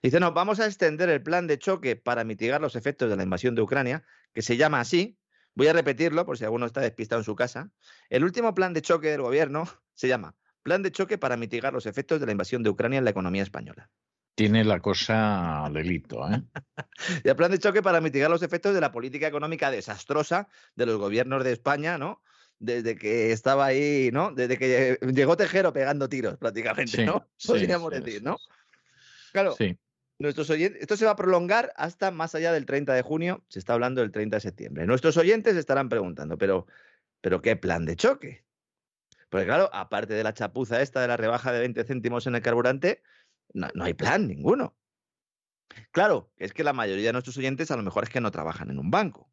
Dice, 0.01 0.19
no, 0.19 0.31
vamos 0.31 0.59
a 0.59 0.65
extender 0.65 1.09
el 1.09 1.21
plan 1.21 1.45
de 1.45 1.59
choque 1.59 1.95
para 1.95 2.23
mitigar 2.23 2.61
los 2.61 2.75
efectos 2.75 3.07
de 3.07 3.17
la 3.17 3.21
invasión 3.21 3.53
de 3.53 3.61
Ucrania, 3.61 4.03
que 4.33 4.41
se 4.41 4.57
llama 4.57 4.79
así, 4.79 5.19
voy 5.53 5.67
a 5.67 5.73
repetirlo 5.73 6.25
por 6.25 6.39
si 6.39 6.43
alguno 6.43 6.65
está 6.65 6.81
despistado 6.81 7.21
en 7.21 7.25
su 7.25 7.35
casa. 7.35 7.69
El 8.09 8.23
último 8.23 8.55
plan 8.55 8.73
de 8.73 8.81
choque 8.81 9.11
del 9.11 9.21
gobierno 9.21 9.65
se 9.93 10.07
llama 10.07 10.35
Plan 10.65 10.81
de 10.81 10.91
choque 10.91 11.19
para 11.19 11.37
mitigar 11.37 11.73
los 11.73 11.85
efectos 11.85 12.19
de 12.19 12.25
la 12.25 12.31
invasión 12.31 12.63
de 12.63 12.71
Ucrania 12.71 12.97
en 12.97 13.03
la 13.03 13.11
economía 13.11 13.43
española. 13.43 13.87
Tiene 14.33 14.63
la 14.63 14.79
cosa 14.79 15.69
delito, 15.71 16.27
¿eh? 16.27 16.41
y 17.23 17.29
el 17.29 17.35
plan 17.35 17.51
de 17.51 17.59
choque 17.59 17.83
para 17.83 18.01
mitigar 18.01 18.31
los 18.31 18.41
efectos 18.41 18.73
de 18.73 18.81
la 18.81 18.91
política 18.91 19.27
económica 19.27 19.69
desastrosa 19.69 20.47
de 20.73 20.87
los 20.87 20.97
gobiernos 20.97 21.43
de 21.43 21.51
España, 21.51 21.99
¿no? 21.99 22.23
Desde 22.57 22.95
que 22.95 23.31
estaba 23.31 23.67
ahí, 23.67 24.09
¿no? 24.11 24.31
Desde 24.31 24.57
que 24.57 24.97
llegó 25.13 25.37
Tejero 25.37 25.71
pegando 25.71 26.09
tiros, 26.09 26.35
prácticamente, 26.39 27.05
¿no? 27.05 27.29
Podríamos 27.45 27.91
decir, 27.91 28.23
¿no? 28.23 28.39
Claro. 29.33 29.55
Nuestros 30.17 30.49
oyentes, 30.49 30.81
esto 30.81 30.97
se 30.97 31.05
va 31.05 31.11
a 31.11 31.15
prolongar 31.15 31.73
hasta 31.75 32.09
más 32.09 32.33
allá 32.33 32.51
del 32.51 32.65
30 32.65 32.91
de 32.95 33.03
junio, 33.03 33.43
se 33.49 33.59
está 33.59 33.73
hablando 33.73 34.01
del 34.01 34.11
30 34.11 34.37
de 34.37 34.41
septiembre. 34.41 34.87
Nuestros 34.87 35.15
oyentes 35.17 35.57
estarán 35.57 35.89
preguntando, 35.89 36.39
pero, 36.39 36.65
pero 37.21 37.39
¿qué 37.43 37.55
plan 37.55 37.85
de 37.85 37.95
choque? 37.95 38.44
Porque 39.35 39.47
claro, 39.47 39.69
aparte 39.73 40.13
de 40.13 40.23
la 40.23 40.33
chapuza 40.33 40.81
esta 40.81 41.01
de 41.01 41.09
la 41.09 41.17
rebaja 41.17 41.51
de 41.51 41.59
20 41.59 41.83
céntimos 41.83 42.25
en 42.25 42.35
el 42.35 42.41
carburante, 42.41 43.03
no, 43.53 43.67
hay 43.83 43.93
plan 43.93 44.29
ninguno. 44.29 44.77
Claro, 45.91 46.31
es 46.37 46.53
que 46.53 46.63
la 46.63 46.71
mayoría 46.71 47.07
de 47.07 47.11
nuestros 47.11 47.35
oyentes 47.35 47.69
a 47.69 47.75
lo 47.75 47.83
mejor 47.83 48.05
es 48.05 48.09
que 48.09 48.21
no 48.21 48.31
trabajan 48.31 48.69
en 48.69 48.79
un 48.79 48.89
banco. 48.89 49.29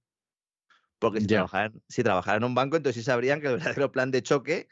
Porque 0.98 1.20
si, 1.20 1.28
trabajaran, 1.28 1.80
si 1.88 2.02
trabajaran 2.02 2.42
en 2.42 2.48
un 2.48 2.54
banco, 2.56 2.76
entonces 2.76 3.00
sí 3.00 3.06
sabrían 3.06 3.40
que 3.40 3.46
el 3.46 3.58
verdadero 3.58 3.92
plan 3.92 4.10
de 4.10 4.24
choque 4.24 4.66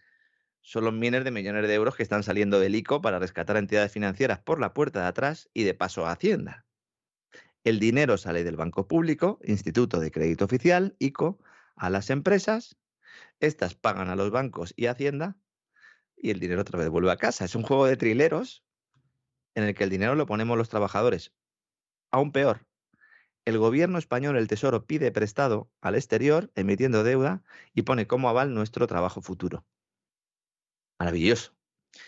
son 0.63 0.83
los 0.83 0.95
miles 0.95 1.23
de 1.23 1.31
millones 1.31 1.69
de 1.69 1.75
euros 1.75 1.95
que 1.95 2.03
están 2.03 2.25
saliendo 2.25 2.59
del 2.59 2.75
ICO 2.75 3.01
para 3.01 3.21
rescatar 3.21 3.55
a 3.55 3.61
entidades 3.61 3.93
financieras 3.93 4.41
por 4.41 4.59
la 4.59 4.75
puerta 4.75 5.03
de 5.03 5.07
atrás 5.07 5.49
y 5.55 5.63
de 5.63 5.75
paso 5.75 6.07
a 6.07 6.11
Hacienda. 6.11 6.67
El 7.63 7.79
dinero 7.79 8.19
sale 8.19 8.43
del 8.43 8.57
banco 8.57 8.89
público, 8.89 9.39
Instituto 9.45 10.01
de 10.01 10.11
Crédito 10.11 10.45
Oficial, 10.45 10.97
ICO, 10.99 11.39
a 11.77 11.89
las 11.89 12.11
empresas 12.11 12.80
estas 13.41 13.75
pagan 13.75 14.09
a 14.09 14.17
los 14.17 14.31
bancos 14.31 14.73
y 14.77 14.87
Hacienda 14.87 15.37
y 16.17 16.31
el 16.31 16.41
dinero 16.41 16.61
otra 16.61 16.79
vez 16.79 16.89
vuelve 16.89 17.11
a 17.11 17.17
casa. 17.17 17.45
Es 17.45 17.55
un 17.55 17.63
juego 17.63 17.87
de 17.87 17.97
trileros 17.97 18.63
en 19.55 19.65
el 19.65 19.75
que 19.75 19.85
el 19.85 19.91
dinero 19.91 20.15
lo 20.15 20.27
ponemos 20.27 20.57
los 20.57 20.69
trabajadores. 20.69 21.33
Aún 22.11 22.33
peor, 22.33 22.67
el 23.45 23.59
gobierno 23.59 23.99
español, 23.99 24.37
el 24.37 24.49
Tesoro, 24.49 24.85
pide 24.85 25.11
prestado 25.13 25.71
al 25.81 25.95
exterior, 25.95 26.51
emitiendo 26.55 27.03
deuda, 27.03 27.43
y 27.75 27.83
pone 27.83 28.07
como 28.07 28.29
aval 28.29 28.55
nuestro 28.55 28.87
trabajo 28.87 29.23
futuro. 29.23 29.65
Maravilloso. 30.99 31.55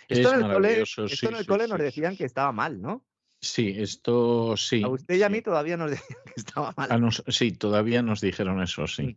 Esto 0.09 0.35
en 0.35 0.43
el 0.43 0.53
cole, 0.53 0.83
esto 0.83 1.29
en 1.29 1.35
el 1.35 1.47
cole 1.47 1.67
nos 1.67 1.79
decían 1.79 2.17
que 2.17 2.25
estaba 2.25 2.53
mal, 2.53 2.81
¿no? 2.81 3.05
Sí, 3.41 3.75
esto 3.77 4.57
sí. 4.57 4.83
A 4.85 4.89
usted 4.89 5.17
y 5.17 5.23
a 5.25 5.29
mí 5.29 5.43
todavía 5.43 5.77
nos 5.77 5.91
decían 5.91 6.21
que 6.27 6.35
estaba 6.37 6.75
mal. 6.77 7.11
sí, 7.29 7.53
todavía 7.53 8.03
nos 8.03 8.21
dijeron 8.21 8.63
eso, 8.63 8.87
sí. 8.87 9.17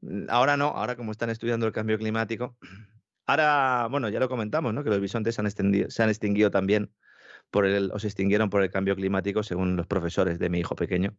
Mm, 0.00 0.26
ahora 0.28 0.56
no, 0.56 0.68
ahora 0.68 0.96
como 0.96 1.12
están 1.12 1.30
estudiando 1.30 1.66
el 1.66 1.72
cambio 1.72 1.98
climático. 1.98 2.56
Ahora, 3.26 3.86
bueno, 3.88 4.08
ya 4.08 4.18
lo 4.18 4.28
comentamos, 4.28 4.74
¿no? 4.74 4.82
Que 4.82 4.90
los 4.90 5.00
bisontes 5.00 5.36
se 5.36 5.40
han, 5.40 5.48
se 5.88 6.02
han 6.02 6.08
extinguido 6.08 6.50
también 6.50 6.90
por 7.50 7.64
el, 7.64 7.92
o 7.92 7.98
se 8.00 8.08
extinguieron 8.08 8.50
por 8.50 8.60
el 8.62 8.72
cambio 8.72 8.96
climático, 8.96 9.44
según 9.44 9.76
los 9.76 9.86
profesores 9.86 10.40
de 10.40 10.50
mi 10.50 10.58
hijo 10.58 10.74
pequeño. 10.74 11.16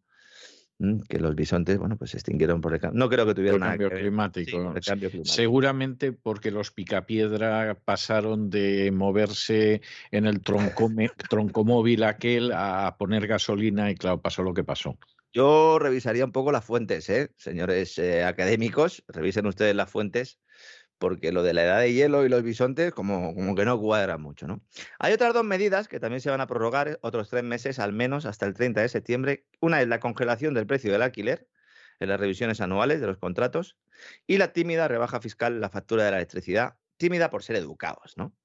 Que 1.07 1.19
los 1.19 1.35
bisontes, 1.35 1.77
bueno, 1.77 1.95
pues 1.95 2.11
se 2.11 2.17
extinguieron 2.17 2.59
por 2.59 2.73
el 2.73 2.79
cambio. 2.79 2.97
No 2.97 3.07
creo 3.07 3.25
que 3.27 3.35
tuvieran 3.35 3.59
cambio, 3.59 3.91
climático. 3.91 4.73
Seguramente 5.23 6.11
porque 6.11 6.49
los 6.49 6.71
picapiedra 6.71 7.77
pasaron 7.85 8.49
de 8.49 8.91
moverse 8.91 9.81
en 10.09 10.25
el 10.25 10.41
troncomóvil 10.41 12.03
aquel 12.03 12.51
a 12.51 12.95
poner 12.97 13.27
gasolina 13.27 13.91
y 13.91 13.95
claro, 13.95 14.21
pasó 14.21 14.41
lo 14.41 14.55
que 14.55 14.63
pasó. 14.63 14.97
Yo 15.33 15.79
revisaría 15.79 16.25
un 16.25 16.31
poco 16.31 16.51
las 16.51 16.65
fuentes, 16.65 17.09
¿eh? 17.09 17.31
señores 17.37 17.97
eh, 17.97 18.23
académicos, 18.23 19.03
revisen 19.07 19.45
ustedes 19.45 19.73
las 19.75 19.89
fuentes, 19.89 20.39
porque 20.97 21.31
lo 21.31 21.41
de 21.41 21.53
la 21.53 21.63
edad 21.63 21.79
de 21.79 21.93
hielo 21.93 22.25
y 22.25 22.29
los 22.29 22.43
bisontes 22.43 22.93
como, 22.93 23.33
como 23.33 23.55
que 23.55 23.65
no 23.65 23.79
cuadra 23.79 24.17
mucho. 24.17 24.45
¿no? 24.45 24.61
Hay 24.99 25.13
otras 25.13 25.33
dos 25.33 25.45
medidas 25.45 25.87
que 25.87 25.99
también 25.99 26.21
se 26.21 26.29
van 26.29 26.41
a 26.41 26.47
prorrogar 26.47 26.99
otros 27.01 27.29
tres 27.29 27.43
meses, 27.43 27.79
al 27.79 27.93
menos 27.93 28.25
hasta 28.25 28.45
el 28.45 28.53
30 28.53 28.81
de 28.81 28.89
septiembre. 28.89 29.47
Una 29.61 29.81
es 29.81 29.87
la 29.87 29.99
congelación 29.99 30.53
del 30.53 30.67
precio 30.67 30.91
del 30.91 31.01
alquiler 31.01 31.47
en 31.99 32.09
las 32.09 32.19
revisiones 32.19 32.59
anuales 32.59 32.99
de 32.99 33.07
los 33.07 33.17
contratos 33.17 33.77
y 34.27 34.37
la 34.37 34.51
tímida 34.51 34.87
rebaja 34.87 35.21
fiscal 35.21 35.53
en 35.53 35.61
la 35.61 35.69
factura 35.69 36.03
de 36.03 36.11
la 36.11 36.17
electricidad, 36.17 36.75
tímida 36.97 37.29
por 37.29 37.41
ser 37.41 37.55
educados. 37.55 38.17
¿no? 38.17 38.35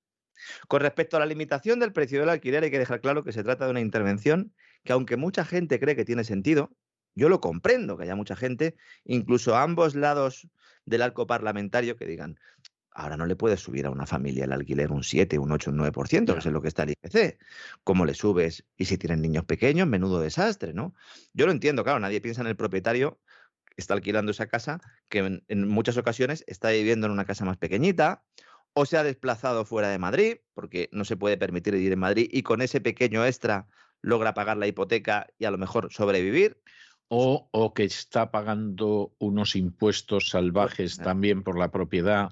Con 0.68 0.80
respecto 0.80 1.16
a 1.16 1.20
la 1.20 1.26
limitación 1.26 1.80
del 1.80 1.92
precio 1.92 2.20
del 2.20 2.28
alquiler, 2.28 2.64
hay 2.64 2.70
que 2.70 2.78
dejar 2.78 3.00
claro 3.00 3.24
que 3.24 3.32
se 3.32 3.42
trata 3.42 3.64
de 3.64 3.72
una 3.72 3.80
intervención 3.80 4.54
que 4.86 4.94
aunque 4.94 5.18
mucha 5.18 5.44
gente 5.44 5.78
cree 5.78 5.94
que 5.94 6.06
tiene 6.06 6.24
sentido, 6.24 6.74
yo 7.14 7.28
lo 7.28 7.40
comprendo 7.40 7.96
que 7.96 8.04
haya 8.04 8.16
mucha 8.16 8.36
gente, 8.36 8.76
incluso 9.04 9.54
a 9.54 9.62
ambos 9.62 9.94
lados 9.94 10.48
del 10.86 11.02
arco 11.02 11.26
parlamentario, 11.26 11.96
que 11.96 12.06
digan, 12.06 12.38
ahora 12.92 13.16
no 13.16 13.26
le 13.26 13.36
puedes 13.36 13.60
subir 13.60 13.84
a 13.86 13.90
una 13.90 14.06
familia 14.06 14.44
el 14.44 14.52
alquiler 14.52 14.90
un 14.90 15.02
7, 15.02 15.38
un 15.38 15.52
8, 15.52 15.70
un 15.70 15.78
9%, 15.78 16.32
que 16.32 16.38
es 16.38 16.46
lo 16.46 16.62
que 16.62 16.68
está 16.68 16.84
el 16.84 16.90
IPC. 16.90 17.38
¿Cómo 17.84 18.06
le 18.06 18.14
subes? 18.14 18.64
Y 18.76 18.86
si 18.86 18.96
tienen 18.96 19.20
niños 19.20 19.44
pequeños, 19.44 19.86
menudo 19.86 20.20
desastre, 20.20 20.72
¿no? 20.72 20.94
Yo 21.34 21.46
lo 21.46 21.52
entiendo, 21.52 21.84
claro, 21.84 22.00
nadie 22.00 22.20
piensa 22.20 22.40
en 22.40 22.46
el 22.46 22.56
propietario 22.56 23.20
que 23.64 23.82
está 23.82 23.94
alquilando 23.94 24.30
esa 24.30 24.46
casa, 24.46 24.80
que 25.10 25.42
en 25.48 25.68
muchas 25.68 25.98
ocasiones 25.98 26.44
está 26.46 26.70
viviendo 26.70 27.06
en 27.06 27.12
una 27.12 27.26
casa 27.26 27.44
más 27.44 27.58
pequeñita, 27.58 28.22
o 28.72 28.84
se 28.84 28.98
ha 28.98 29.02
desplazado 29.02 29.64
fuera 29.64 29.88
de 29.88 29.98
Madrid, 29.98 30.36
porque 30.54 30.90
no 30.92 31.04
se 31.04 31.16
puede 31.16 31.38
permitir 31.38 31.74
vivir 31.74 31.92
en 31.92 31.98
Madrid, 31.98 32.28
y 32.30 32.42
con 32.42 32.60
ese 32.60 32.80
pequeño 32.80 33.24
extra 33.24 33.66
logra 34.02 34.34
pagar 34.34 34.56
la 34.56 34.66
hipoteca 34.66 35.26
y 35.38 35.44
a 35.44 35.50
lo 35.50 35.58
mejor 35.58 35.92
sobrevivir. 35.92 36.60
O, 37.08 37.48
o 37.52 37.72
que 37.72 37.84
está 37.84 38.32
pagando 38.32 39.14
unos 39.18 39.54
impuestos 39.54 40.24
pues, 40.24 40.30
salvajes 40.30 40.98
también 40.98 41.44
por 41.44 41.56
la 41.56 41.70
propiedad 41.70 42.30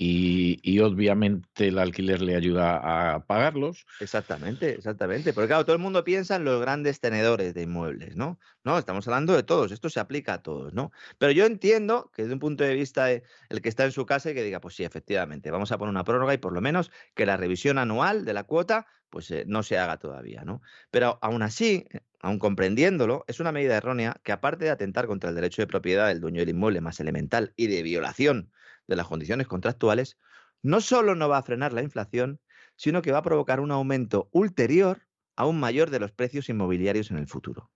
y, 0.00 0.78
obviamente 0.78 1.66
el 1.66 1.78
alquiler 1.78 2.22
le 2.22 2.36
ayuda 2.36 3.14
a 3.14 3.26
pagarlos. 3.26 3.84
Exactamente, 3.98 4.70
exactamente. 4.70 5.32
Porque 5.32 5.48
claro, 5.48 5.64
todo 5.64 5.74
el 5.74 5.82
mundo 5.82 6.04
piensa 6.04 6.36
en 6.36 6.44
los 6.44 6.60
grandes 6.60 7.00
tenedores 7.00 7.52
de 7.52 7.62
inmuebles, 7.62 8.14
¿no? 8.14 8.38
No, 8.62 8.78
estamos 8.78 9.08
hablando 9.08 9.34
de 9.34 9.42
todos, 9.42 9.72
esto 9.72 9.90
se 9.90 9.98
aplica 9.98 10.34
a 10.34 10.42
todos, 10.42 10.72
¿no? 10.72 10.92
Pero 11.18 11.32
yo 11.32 11.46
entiendo 11.46 12.12
que 12.14 12.22
desde 12.22 12.34
un 12.34 12.38
punto 12.38 12.62
de 12.62 12.74
vista 12.74 13.10
el 13.10 13.60
que 13.60 13.68
está 13.68 13.84
en 13.84 13.92
su 13.92 14.06
casa 14.06 14.30
y 14.30 14.34
que 14.34 14.44
diga, 14.44 14.60
pues 14.60 14.76
sí, 14.76 14.84
efectivamente, 14.84 15.50
vamos 15.50 15.72
a 15.72 15.78
poner 15.78 15.90
una 15.90 16.04
prórroga 16.04 16.32
y 16.32 16.38
por 16.38 16.52
lo 16.52 16.60
menos 16.60 16.92
que 17.14 17.26
la 17.26 17.36
revisión 17.36 17.76
anual 17.76 18.24
de 18.24 18.34
la 18.34 18.44
cuota 18.44 18.86
pues 19.10 19.30
eh, 19.32 19.44
no 19.48 19.64
se 19.64 19.78
haga 19.78 19.96
todavía, 19.96 20.44
¿no? 20.44 20.62
Pero 20.92 21.18
aún 21.22 21.42
así, 21.42 21.86
eh, 21.90 22.00
aún 22.20 22.38
comprendiéndolo, 22.38 23.24
es 23.26 23.40
una 23.40 23.52
medida 23.52 23.76
errónea 23.76 24.20
que 24.22 24.32
aparte 24.32 24.66
de 24.66 24.70
atentar 24.70 25.06
contra 25.06 25.30
el 25.30 25.34
derecho 25.34 25.62
de 25.62 25.66
propiedad 25.66 26.06
del 26.06 26.20
dueño 26.20 26.40
del 26.40 26.50
inmueble 26.50 26.80
más 26.80 27.00
elemental 27.00 27.52
y 27.56 27.66
de 27.66 27.82
violación 27.82 28.52
de 28.88 28.96
las 28.96 29.06
condiciones 29.06 29.46
contractuales, 29.46 30.18
no 30.62 30.80
solo 30.80 31.14
no 31.14 31.28
va 31.28 31.38
a 31.38 31.42
frenar 31.42 31.72
la 31.72 31.82
inflación, 31.82 32.40
sino 32.74 33.02
que 33.02 33.12
va 33.12 33.18
a 33.18 33.22
provocar 33.22 33.60
un 33.60 33.70
aumento 33.70 34.28
ulterior 34.32 35.06
aún 35.36 35.60
mayor 35.60 35.90
de 35.90 36.00
los 36.00 36.10
precios 36.10 36.48
inmobiliarios 36.48 37.12
en 37.12 37.18
el 37.18 37.28
futuro. 37.28 37.70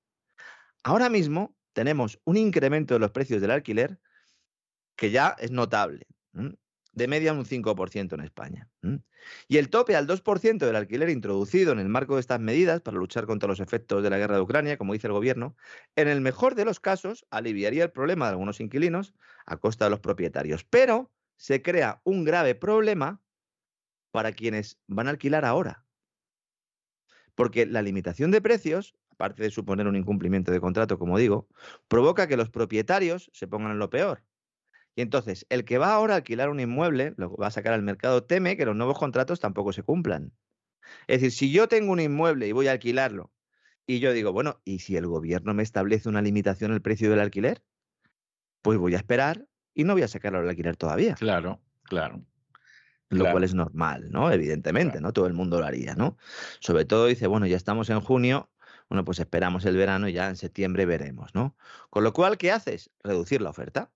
ahora 0.82 1.08
mismo 1.08 1.54
tenemos 1.72 2.20
un 2.24 2.36
incremento 2.36 2.94
de 2.94 3.00
los 3.00 3.12
precios 3.12 3.40
del 3.40 3.52
alquiler 3.52 4.00
que 4.96 5.10
ya 5.10 5.36
es 5.38 5.50
notable, 5.50 6.06
de 6.92 7.08
media 7.08 7.32
un 7.32 7.44
5% 7.44 8.14
en 8.14 8.20
España. 8.20 8.68
Y 9.48 9.56
el 9.56 9.70
tope 9.70 9.96
al 9.96 10.06
2% 10.06 10.58
del 10.58 10.76
alquiler 10.76 11.08
introducido 11.08 11.72
en 11.72 11.78
el 11.78 11.88
marco 11.88 12.14
de 12.14 12.20
estas 12.20 12.40
medidas 12.40 12.80
para 12.80 12.98
luchar 12.98 13.26
contra 13.26 13.48
los 13.48 13.60
efectos 13.60 14.02
de 14.02 14.10
la 14.10 14.18
guerra 14.18 14.36
de 14.36 14.42
Ucrania, 14.42 14.76
como 14.76 14.92
dice 14.92 15.06
el 15.06 15.12
gobierno, 15.12 15.56
en 15.96 16.08
el 16.08 16.20
mejor 16.20 16.54
de 16.54 16.64
los 16.64 16.80
casos 16.80 17.26
aliviaría 17.30 17.84
el 17.84 17.90
problema 17.90 18.26
de 18.26 18.32
algunos 18.32 18.60
inquilinos 18.60 19.14
a 19.46 19.56
costa 19.56 19.86
de 19.86 19.90
los 19.90 20.00
propietarios. 20.00 20.64
Pero 20.64 21.10
se 21.36 21.62
crea 21.62 22.00
un 22.04 22.24
grave 22.24 22.54
problema 22.54 23.22
para 24.10 24.32
quienes 24.32 24.78
van 24.86 25.06
a 25.06 25.10
alquilar 25.10 25.44
ahora. 25.44 25.86
Porque 27.34 27.64
la 27.64 27.80
limitación 27.80 28.30
de 28.30 28.42
precios, 28.42 28.94
aparte 29.10 29.42
de 29.42 29.50
suponer 29.50 29.86
un 29.86 29.96
incumplimiento 29.96 30.52
de 30.52 30.60
contrato, 30.60 30.98
como 30.98 31.16
digo, 31.18 31.48
provoca 31.88 32.28
que 32.28 32.36
los 32.36 32.50
propietarios 32.50 33.30
se 33.32 33.46
pongan 33.46 33.72
en 33.72 33.78
lo 33.78 33.88
peor. 33.88 34.22
Y 34.94 35.02
entonces, 35.02 35.46
el 35.48 35.64
que 35.64 35.78
va 35.78 35.92
ahora 35.92 36.14
a 36.14 36.16
alquilar 36.18 36.50
un 36.50 36.60
inmueble, 36.60 37.14
lo 37.16 37.34
va 37.36 37.46
a 37.46 37.50
sacar 37.50 37.72
al 37.72 37.82
mercado, 37.82 38.24
teme 38.24 38.56
que 38.56 38.66
los 38.66 38.76
nuevos 38.76 38.98
contratos 38.98 39.40
tampoco 39.40 39.72
se 39.72 39.82
cumplan. 39.82 40.32
Es 41.06 41.20
decir, 41.20 41.32
si 41.32 41.52
yo 41.52 41.68
tengo 41.68 41.92
un 41.92 42.00
inmueble 42.00 42.46
y 42.46 42.52
voy 42.52 42.68
a 42.68 42.72
alquilarlo, 42.72 43.32
y 43.86 44.00
yo 44.00 44.12
digo, 44.12 44.32
bueno, 44.32 44.60
¿y 44.64 44.80
si 44.80 44.96
el 44.96 45.06
gobierno 45.06 45.54
me 45.54 45.62
establece 45.62 46.08
una 46.08 46.22
limitación 46.22 46.72
al 46.72 46.82
precio 46.82 47.10
del 47.10 47.20
alquiler? 47.20 47.62
Pues 48.60 48.78
voy 48.78 48.94
a 48.94 48.98
esperar 48.98 49.46
y 49.74 49.84
no 49.84 49.94
voy 49.94 50.02
a 50.02 50.08
sacarlo 50.08 50.38
al 50.38 50.48
alquiler 50.48 50.76
todavía. 50.76 51.14
Claro, 51.14 51.60
claro. 51.84 52.24
Lo 53.08 53.30
cual 53.30 53.44
es 53.44 53.52
normal, 53.52 54.10
¿no? 54.10 54.32
Evidentemente, 54.32 55.00
¿no? 55.00 55.12
Todo 55.12 55.26
el 55.26 55.34
mundo 55.34 55.58
lo 55.60 55.66
haría, 55.66 55.94
¿no? 55.94 56.16
Sobre 56.60 56.86
todo 56.86 57.06
dice, 57.06 57.26
bueno, 57.26 57.46
ya 57.46 57.56
estamos 57.56 57.90
en 57.90 58.00
junio, 58.00 58.50
bueno, 58.88 59.04
pues 59.04 59.18
esperamos 59.18 59.66
el 59.66 59.76
verano 59.76 60.08
y 60.08 60.14
ya 60.14 60.28
en 60.28 60.36
septiembre 60.36 60.86
veremos, 60.86 61.34
¿no? 61.34 61.54
Con 61.90 62.04
lo 62.04 62.14
cual, 62.14 62.38
¿qué 62.38 62.52
haces? 62.52 62.90
Reducir 63.02 63.42
la 63.42 63.50
oferta. 63.50 63.90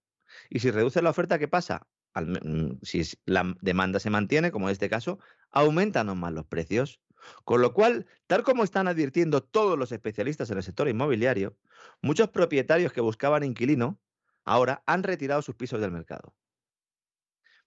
Y 0.50 0.60
si 0.60 0.70
reduces 0.70 1.02
la 1.02 1.10
oferta, 1.10 1.38
¿qué 1.38 1.48
pasa? 1.48 1.86
Mm, 2.14 2.78
si 2.82 3.02
la 3.26 3.54
demanda 3.60 4.00
se 4.00 4.10
mantiene, 4.10 4.50
como 4.50 4.68
en 4.68 4.72
este 4.72 4.88
caso, 4.88 5.18
aumentan 5.50 6.16
más 6.18 6.32
los 6.32 6.46
precios. 6.46 7.00
Con 7.44 7.60
lo 7.60 7.72
cual, 7.72 8.06
tal 8.26 8.42
como 8.42 8.62
están 8.64 8.88
advirtiendo 8.88 9.42
todos 9.42 9.78
los 9.78 9.92
especialistas 9.92 10.50
en 10.50 10.58
el 10.58 10.62
sector 10.62 10.88
inmobiliario, 10.88 11.56
muchos 12.02 12.28
propietarios 12.30 12.92
que 12.92 13.00
buscaban 13.00 13.42
inquilino 13.42 14.00
ahora 14.44 14.82
han 14.86 15.02
retirado 15.02 15.42
sus 15.42 15.56
pisos 15.56 15.80
del 15.80 15.90
mercado. 15.90 16.34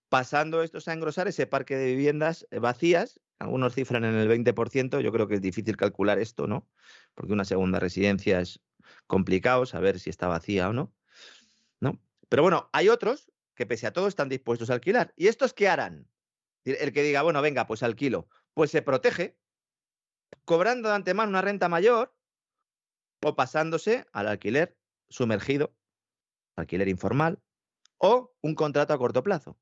Pasando 0.08 0.64
estos 0.64 0.88
a 0.88 0.94
engrosar 0.94 1.28
ese 1.28 1.46
parque 1.46 1.76
de 1.76 1.86
viviendas 1.86 2.48
eh, 2.50 2.60
vacías, 2.60 3.20
algunos 3.38 3.76
cifran 3.76 4.06
en 4.06 4.16
el 4.16 4.28
20%, 4.28 5.02
yo 5.02 5.12
creo 5.12 5.28
que 5.28 5.36
es 5.36 5.42
difícil 5.42 5.78
calcular 5.78 6.20
esto, 6.20 6.48
¿no? 6.48 6.68
Porque 7.14 7.34
una 7.34 7.46
segunda 7.46 7.80
residencia 7.80 8.40
es 8.40 8.60
complicado 9.08 9.66
saber 9.66 10.00
si 10.00 10.10
está 10.10 10.28
vacía 10.28 10.70
o 10.70 10.74
no, 10.74 10.84
¿no? 10.86 10.99
Pero 12.30 12.44
bueno, 12.44 12.70
hay 12.72 12.90
otros 12.90 13.32
que 13.56 13.66
pese 13.66 13.88
a 13.88 13.94
todo 13.94 14.08
están 14.08 14.30
dispuestos 14.30 14.70
a 14.70 14.74
alquilar. 14.74 15.14
¿Y 15.18 15.28
estos 15.28 15.54
qué 15.54 15.68
harán? 15.68 16.08
El 16.64 16.94
que 16.94 17.04
diga, 17.04 17.24
bueno, 17.24 17.42
venga, 17.42 17.68
pues 17.68 17.84
alquilo, 17.84 18.30
pues 18.54 18.72
se 18.72 18.82
protege 18.82 19.38
cobrando 20.46 20.90
de 20.90 20.96
antemano 20.96 21.30
una 21.30 21.42
renta 21.42 21.68
mayor 21.68 22.16
o 23.24 23.36
pasándose 23.36 24.06
al 24.14 24.28
alquiler 24.28 24.78
sumergido, 25.10 25.76
alquiler 26.56 26.88
informal 26.88 27.42
o 27.98 28.36
un 28.42 28.56
contrato 28.56 28.94
a 28.94 28.98
corto 28.98 29.24
plazo. 29.24 29.60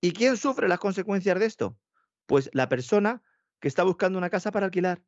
¿Y 0.00 0.12
quién 0.12 0.36
sufre 0.36 0.68
las 0.68 0.78
consecuencias 0.78 1.38
de 1.38 1.46
esto? 1.46 1.78
Pues 2.26 2.50
la 2.52 2.68
persona 2.68 3.22
que 3.60 3.68
está 3.68 3.82
buscando 3.82 4.18
una 4.18 4.30
casa 4.30 4.50
para 4.50 4.66
alquilar, 4.66 5.02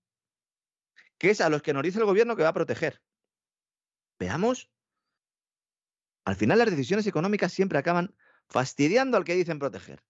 que 1.19 1.31
es 1.31 1.41
a 1.41 1.49
los 1.49 1.63
que 1.63 1.73
nos 1.73 1.83
dice 1.83 1.99
el 1.99 2.05
gobierno 2.05 2.37
que 2.37 2.43
va 2.43 2.51
a 2.51 2.55
proteger. 2.55 3.03
Veamos 4.19 4.71
al 6.25 6.37
final 6.37 6.59
las 6.59 6.71
decisiones 6.71 7.07
económicas 7.07 7.53
siempre 7.53 7.79
acaban 7.79 8.15
fastidiando 8.49 9.17
al 9.17 9.25
que 9.25 9.35
dicen 9.35 9.59
proteger. 9.59 10.03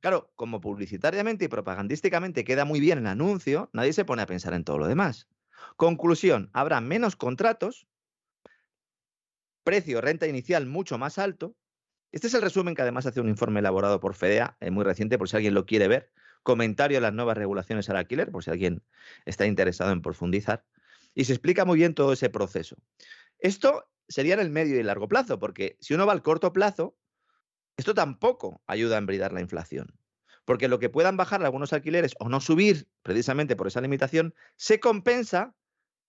Claro, 0.00 0.32
como 0.34 0.60
publicitariamente 0.60 1.44
y 1.44 1.48
propagandísticamente 1.48 2.44
queda 2.44 2.64
muy 2.64 2.80
bien 2.80 2.98
el 2.98 3.06
anuncio, 3.06 3.68
nadie 3.72 3.92
se 3.92 4.04
pone 4.04 4.22
a 4.22 4.26
pensar 4.26 4.54
en 4.54 4.64
todo 4.64 4.78
lo 4.78 4.86
demás. 4.86 5.28
Conclusión, 5.76 6.50
habrá 6.54 6.80
menos 6.80 7.16
contratos, 7.16 7.86
precio 9.62 10.00
renta 10.00 10.26
inicial 10.26 10.66
mucho 10.66 10.96
más 10.96 11.18
alto. 11.18 11.54
Este 12.12 12.26
es 12.26 12.34
el 12.34 12.42
resumen 12.42 12.74
que 12.74 12.82
además 12.82 13.06
hace 13.06 13.20
un 13.20 13.28
informe 13.28 13.60
elaborado 13.60 14.00
por 14.00 14.14
FEDEA, 14.14 14.56
eh, 14.60 14.70
muy 14.70 14.84
reciente, 14.84 15.18
por 15.18 15.28
si 15.28 15.36
alguien 15.36 15.54
lo 15.54 15.66
quiere 15.66 15.86
ver. 15.86 16.10
Comentario 16.42 16.98
a 16.98 17.02
las 17.02 17.12
nuevas 17.12 17.36
regulaciones 17.36 17.88
al 17.90 17.96
alquiler, 17.96 18.30
por 18.30 18.42
si 18.42 18.50
alguien 18.50 18.82
está 19.26 19.46
interesado 19.46 19.92
en 19.92 20.00
profundizar. 20.02 20.64
Y 21.14 21.26
se 21.26 21.34
explica 21.34 21.64
muy 21.64 21.78
bien 21.78 21.94
todo 21.94 22.12
ese 22.12 22.30
proceso. 22.30 22.76
Esto 23.38 23.86
sería 24.10 24.34
en 24.34 24.40
el 24.40 24.50
medio 24.50 24.78
y 24.78 24.82
largo 24.82 25.08
plazo, 25.08 25.38
porque 25.38 25.76
si 25.80 25.94
uno 25.94 26.04
va 26.04 26.12
al 26.12 26.22
corto 26.22 26.52
plazo, 26.52 26.98
esto 27.76 27.94
tampoco 27.94 28.62
ayuda 28.66 28.96
a 28.96 28.98
embridar 28.98 29.32
la 29.32 29.40
inflación. 29.40 29.96
Porque 30.44 30.68
lo 30.68 30.80
que 30.80 30.88
puedan 30.88 31.16
bajar 31.16 31.42
algunos 31.42 31.72
alquileres 31.72 32.14
o 32.18 32.28
no 32.28 32.40
subir 32.40 32.88
precisamente 33.02 33.56
por 33.56 33.68
esa 33.68 33.80
limitación, 33.80 34.34
se 34.56 34.80
compensa 34.80 35.54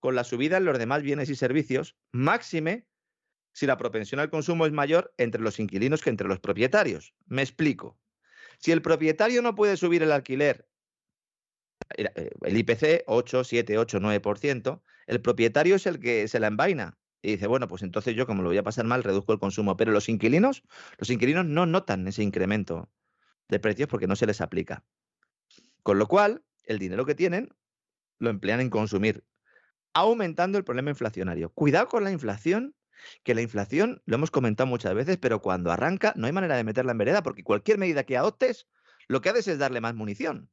con 0.00 0.16
la 0.16 0.24
subida 0.24 0.56
en 0.56 0.64
los 0.64 0.78
demás 0.78 1.02
bienes 1.02 1.30
y 1.30 1.36
servicios, 1.36 1.96
máxime 2.10 2.86
si 3.52 3.66
la 3.66 3.76
propensión 3.76 4.20
al 4.20 4.30
consumo 4.30 4.66
es 4.66 4.72
mayor 4.72 5.14
entre 5.16 5.40
los 5.40 5.60
inquilinos 5.60 6.02
que 6.02 6.10
entre 6.10 6.26
los 6.26 6.40
propietarios. 6.40 7.14
Me 7.26 7.42
explico. 7.42 7.98
Si 8.58 8.72
el 8.72 8.82
propietario 8.82 9.42
no 9.42 9.54
puede 9.54 9.76
subir 9.76 10.02
el 10.02 10.10
alquiler, 10.10 10.66
eh, 11.96 12.30
el 12.40 12.56
IPC 12.56 13.04
8, 13.06 13.44
7, 13.44 13.78
8, 13.78 14.00
9%, 14.00 14.82
el 15.06 15.20
propietario 15.20 15.76
es 15.76 15.86
el 15.86 16.00
que 16.00 16.26
se 16.26 16.40
la 16.40 16.48
envaina 16.48 16.98
y 17.22 17.32
dice, 17.32 17.46
bueno, 17.46 17.68
pues 17.68 17.82
entonces 17.82 18.16
yo 18.16 18.26
como 18.26 18.42
lo 18.42 18.48
voy 18.48 18.58
a 18.58 18.64
pasar 18.64 18.84
mal, 18.84 19.04
reduzco 19.04 19.32
el 19.32 19.38
consumo. 19.38 19.76
Pero 19.76 19.92
los 19.92 20.08
inquilinos, 20.08 20.64
los 20.98 21.08
inquilinos 21.08 21.46
no 21.46 21.66
notan 21.66 22.06
ese 22.08 22.24
incremento 22.24 22.90
de 23.48 23.60
precios 23.60 23.88
porque 23.88 24.08
no 24.08 24.16
se 24.16 24.26
les 24.26 24.40
aplica. 24.40 24.84
Con 25.84 25.98
lo 25.98 26.08
cual, 26.08 26.44
el 26.64 26.80
dinero 26.80 27.06
que 27.06 27.14
tienen 27.14 27.54
lo 28.18 28.28
emplean 28.28 28.60
en 28.60 28.70
consumir, 28.70 29.24
aumentando 29.94 30.58
el 30.58 30.64
problema 30.64 30.90
inflacionario. 30.90 31.50
Cuidado 31.50 31.86
con 31.86 32.02
la 32.02 32.10
inflación, 32.10 32.74
que 33.22 33.34
la 33.34 33.42
inflación, 33.42 34.02
lo 34.04 34.16
hemos 34.16 34.32
comentado 34.32 34.66
muchas 34.66 34.94
veces, 34.94 35.16
pero 35.16 35.40
cuando 35.40 35.70
arranca 35.70 36.12
no 36.16 36.26
hay 36.26 36.32
manera 36.32 36.56
de 36.56 36.64
meterla 36.64 36.92
en 36.92 36.98
vereda 36.98 37.22
porque 37.22 37.44
cualquier 37.44 37.78
medida 37.78 38.04
que 38.04 38.16
adoptes, 38.16 38.66
lo 39.06 39.20
que 39.20 39.28
haces 39.28 39.46
es 39.48 39.58
darle 39.58 39.80
más 39.80 39.94
munición. 39.94 40.50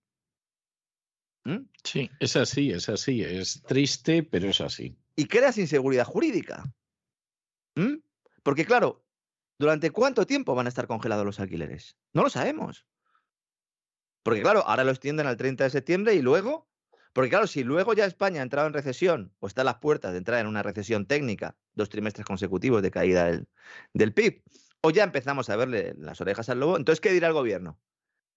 ¿Mm? 1.46 1.66
Sí, 1.84 2.12
es 2.20 2.36
así, 2.36 2.72
es 2.72 2.90
así. 2.90 3.24
Es 3.24 3.64
triste, 3.64 4.22
pero 4.24 4.50
es 4.50 4.62
así 4.62 4.96
y 5.20 5.26
creas 5.26 5.58
inseguridad 5.58 6.06
jurídica. 6.06 6.64
¿Mm? 7.76 7.96
Porque 8.42 8.64
claro, 8.64 9.04
¿durante 9.58 9.92
cuánto 9.92 10.26
tiempo 10.26 10.56
van 10.56 10.66
a 10.66 10.70
estar 10.70 10.88
congelados 10.88 11.26
los 11.26 11.42
alquileres? 11.42 11.98
No 12.14 12.24
lo 12.24 12.30
sabemos. 12.30 12.86
Porque 14.24 14.42
claro, 14.42 14.66
ahora 14.66 14.86
lo 14.86 14.92
extienden 14.92 15.28
al 15.28 15.36
30 15.36 15.66
de 15.66 15.70
septiembre 15.72 16.14
y 16.14 16.22
luego, 16.22 16.70
porque 17.12 17.30
claro, 17.30 17.48
si 17.48 17.66
luego 17.66 17.94
ya 17.94 18.06
España 18.06 18.40
ha 18.40 18.44
entrado 18.44 18.70
en 18.70 18.74
recesión 18.74 19.34
o 19.40 19.48
está 19.48 19.64
a 19.64 19.66
las 19.66 19.80
puertas 19.80 20.14
de 20.14 20.20
entrar 20.20 20.40
en 20.40 20.48
una 20.48 20.64
recesión 20.64 21.06
técnica, 21.06 21.58
dos 21.74 21.90
trimestres 21.90 22.26
consecutivos 22.26 22.82
de 22.82 22.92
caída 22.92 23.26
del, 23.26 23.50
del 23.94 24.14
PIB, 24.14 24.42
o 24.80 24.90
ya 24.92 25.04
empezamos 25.04 25.50
a 25.50 25.58
verle 25.58 25.96
las 25.98 26.22
orejas 26.22 26.48
al 26.48 26.62
lobo, 26.62 26.78
entonces, 26.78 27.02
¿qué 27.02 27.12
dirá 27.12 27.28
el 27.28 27.34
gobierno? 27.34 27.78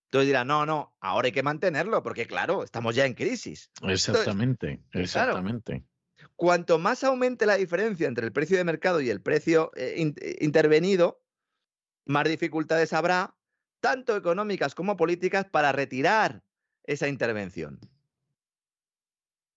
Entonces 0.06 0.26
dirá, 0.26 0.44
no, 0.44 0.66
no, 0.66 0.96
ahora 1.00 1.26
hay 1.26 1.32
que 1.32 1.44
mantenerlo, 1.44 2.02
porque 2.02 2.26
claro, 2.26 2.64
estamos 2.64 2.96
ya 2.96 3.06
en 3.06 3.14
crisis. 3.14 3.70
Exactamente, 3.82 4.82
exactamente. 4.90 5.84
Cuanto 6.43 6.81
más 6.81 7.05
aumente 7.05 7.47
la 7.47 7.55
diferencia 7.55 8.09
entre 8.09 8.27
el 8.27 8.32
precio 8.32 8.56
de 8.56 8.64
mercado 8.64 9.01
y 9.01 9.09
el 9.10 9.20
precio 9.20 9.70
eh, 9.77 9.94
eh, 10.20 10.36
intervenido, 10.40 11.23
más 12.05 12.28
dificultades 12.28 12.93
habrá, 12.93 13.36
tanto 13.78 14.16
económicas 14.16 14.74
como 14.74 14.97
políticas, 14.97 15.44
para 15.44 15.70
retirar 15.70 16.43
esa 16.82 17.06
intervención. 17.06 17.78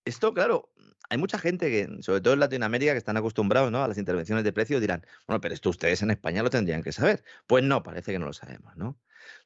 Esto, 0.05 0.31
claro, 0.35 0.71
hay 1.09 1.17
mucha 1.17 1.39
gente 1.39 1.71
que, 1.71 2.03
sobre 2.03 2.21
todo 2.21 2.35
en 2.35 2.41
Latinoamérica, 2.41 2.91
que 2.91 2.99
están 2.99 3.17
acostumbrados 3.17 3.73
a 3.73 3.87
las 3.87 3.97
intervenciones 3.97 4.43
de 4.43 4.53
precios, 4.53 4.79
dirán, 4.79 5.03
bueno, 5.25 5.41
pero 5.41 5.55
esto 5.55 5.71
ustedes 5.71 6.03
en 6.03 6.11
España 6.11 6.43
lo 6.43 6.51
tendrían 6.51 6.83
que 6.83 6.91
saber. 6.91 7.23
Pues 7.47 7.63
no, 7.63 7.81
parece 7.81 8.11
que 8.11 8.19
no 8.19 8.27
lo 8.27 8.33
sabemos, 8.33 8.77
¿no? 8.77 8.99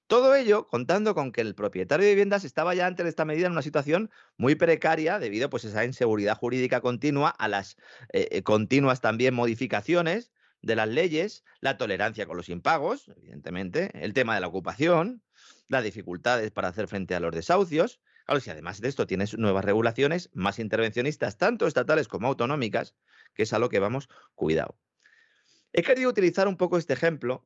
Todo 0.10 0.34
ello 0.34 0.66
contando 0.66 1.14
con 1.14 1.32
que 1.32 1.42
el 1.42 1.54
propietario 1.54 2.04
de 2.04 2.14
viviendas 2.14 2.44
estaba 2.44 2.74
ya 2.74 2.88
antes 2.88 3.04
de 3.04 3.12
esta 3.12 3.26
medida 3.26 3.46
en 3.46 3.52
una 3.52 3.62
situación 3.62 4.10
muy 4.38 4.56
precaria 4.56 5.20
debido 5.20 5.52
pues, 5.52 5.66
a 5.66 5.68
esa 5.68 5.86
inseguridad 5.86 6.36
jurídica 6.36 6.82
continua, 6.82 7.30
a 7.30 7.48
las 7.48 7.78
eh, 8.12 8.28
eh, 8.32 8.42
continuas 8.42 9.02
también 9.02 9.36
modificaciones 9.36 10.32
de 10.64 10.76
las 10.76 10.90
leyes, 10.90 11.44
la 11.62 11.78
tolerancia 11.78 12.26
con 12.26 12.38
los 12.38 12.50
impagos, 12.50 13.12
evidentemente, 13.18 13.92
el 14.04 14.16
tema 14.16 14.34
de 14.34 14.42
la 14.42 14.48
ocupación, 14.48 15.22
las 15.68 15.84
dificultades 15.84 16.50
para 16.50 16.70
hacer 16.70 16.88
frente 16.88 17.14
a 17.14 17.20
los 17.20 17.32
desahucios. 17.32 18.02
Si 18.42 18.50
además 18.50 18.82
de 18.82 18.88
esto 18.88 19.06
tienes 19.06 19.38
nuevas 19.38 19.64
regulaciones 19.64 20.32
más 20.34 20.58
intervencionistas, 20.58 21.38
tanto 21.38 21.68
estatales 21.68 22.08
como 22.08 22.30
autonómicas, 22.30 22.96
que 23.36 23.44
es 23.44 23.54
a 23.54 23.60
lo 23.60 23.70
que 23.70 23.78
vamos, 23.78 24.10
cuidado. 24.34 24.76
He 25.72 25.84
querido 25.84 26.10
utilizar 26.10 26.48
un 26.48 26.58
poco 26.58 26.80
este 26.80 26.94
ejemplo 26.94 27.46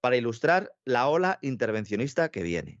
para 0.00 0.16
ilustrar 0.16 0.72
la 0.84 1.08
ola 1.08 1.38
intervencionista 1.42 2.30
que 2.30 2.42
viene. 2.42 2.80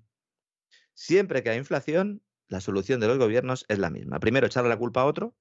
Siempre 0.94 1.42
que 1.42 1.50
hay 1.50 1.58
inflación, 1.58 2.22
la 2.48 2.60
solución 2.60 3.00
de 3.00 3.08
los 3.08 3.18
gobiernos 3.18 3.64
es 3.68 3.78
la 3.78 3.90
misma. 3.90 4.20
Primero, 4.20 4.46
echarle 4.46 4.70
la 4.70 4.78
culpa 4.78 5.02
a 5.02 5.06
otro 5.06 5.36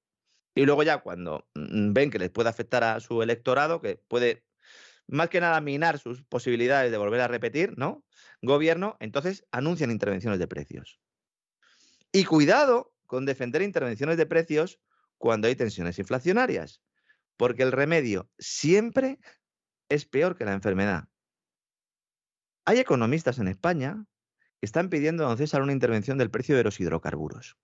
Y 0.56 0.66
luego 0.66 0.84
ya 0.84 1.00
cuando 1.00 1.48
mm, 1.56 1.94
ven 1.94 2.12
que 2.12 2.20
les 2.20 2.30
puede 2.30 2.50
afectar 2.50 2.84
a 2.84 3.00
su 3.00 3.22
electorado, 3.22 3.82
que 3.82 3.96
puede 4.08 4.44
más 5.08 5.30
que 5.30 5.40
nada 5.40 5.62
minar 5.62 6.00
sus 6.00 6.24
posibilidades 6.24 6.92
de 6.92 6.98
volver 6.98 7.22
a 7.22 7.28
repetir, 7.28 7.78
¿no? 7.78 8.04
Gobierno, 8.42 8.98
entonces 9.00 9.46
anuncian 9.52 9.92
intervenciones 9.92 10.40
de 10.40 10.48
precios. 10.48 11.00
Y 12.12 12.26
cuidado 12.26 12.94
con 13.06 13.26
defender 13.26 13.62
intervenciones 13.62 14.18
de 14.18 14.26
precios 14.26 14.80
cuando 15.18 15.48
hay 15.48 15.56
tensiones 15.56 15.98
inflacionarias, 16.00 16.82
porque 17.38 17.64
el 17.64 17.72
remedio 17.72 18.30
siempre 18.38 19.20
es 19.90 20.06
peor 20.06 20.36
que 20.36 20.46
la 20.46 20.54
enfermedad. 20.54 21.08
Hay 22.68 22.80
economistas 22.80 23.40
en 23.40 23.48
España 23.48 24.06
que 24.60 24.66
están 24.66 24.90
pidiendo 24.90 25.24
a 25.24 25.30
don 25.30 25.38
César 25.38 25.62
una 25.62 25.72
intervención 25.72 26.18
del 26.18 26.30
precio 26.30 26.58
de 26.58 26.66
los 26.66 26.78
hidrocarburos. 26.82 27.56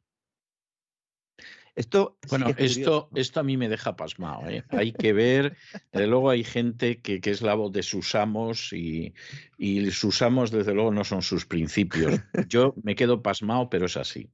Esto, 1.75 2.17
bueno, 2.29 2.47
esto, 2.55 3.09
esto 3.13 3.39
a 3.41 3.43
mí 3.43 3.57
me 3.57 3.67
deja 3.67 3.97
pasmado. 3.97 4.47
¿eh? 4.47 4.63
Hay 4.69 4.93
que 4.93 5.11
ver, 5.11 5.57
desde 5.91 6.07
luego 6.07 6.29
hay 6.29 6.45
gente 6.45 7.01
que, 7.01 7.19
es 7.21 7.41
la 7.41 7.53
voz 7.53 7.73
de 7.73 7.83
sus 7.83 8.15
amos 8.15 8.71
y, 8.71 9.13
y, 9.57 9.91
sus 9.91 10.21
amos 10.21 10.51
desde 10.51 10.73
luego 10.73 10.91
no 10.91 11.03
son 11.03 11.21
sus 11.21 11.45
principios. 11.45 12.21
Yo 12.47 12.73
me 12.81 12.95
quedo 12.95 13.21
pasmado, 13.21 13.69
pero 13.69 13.87
es 13.87 13.97
así. 13.97 14.31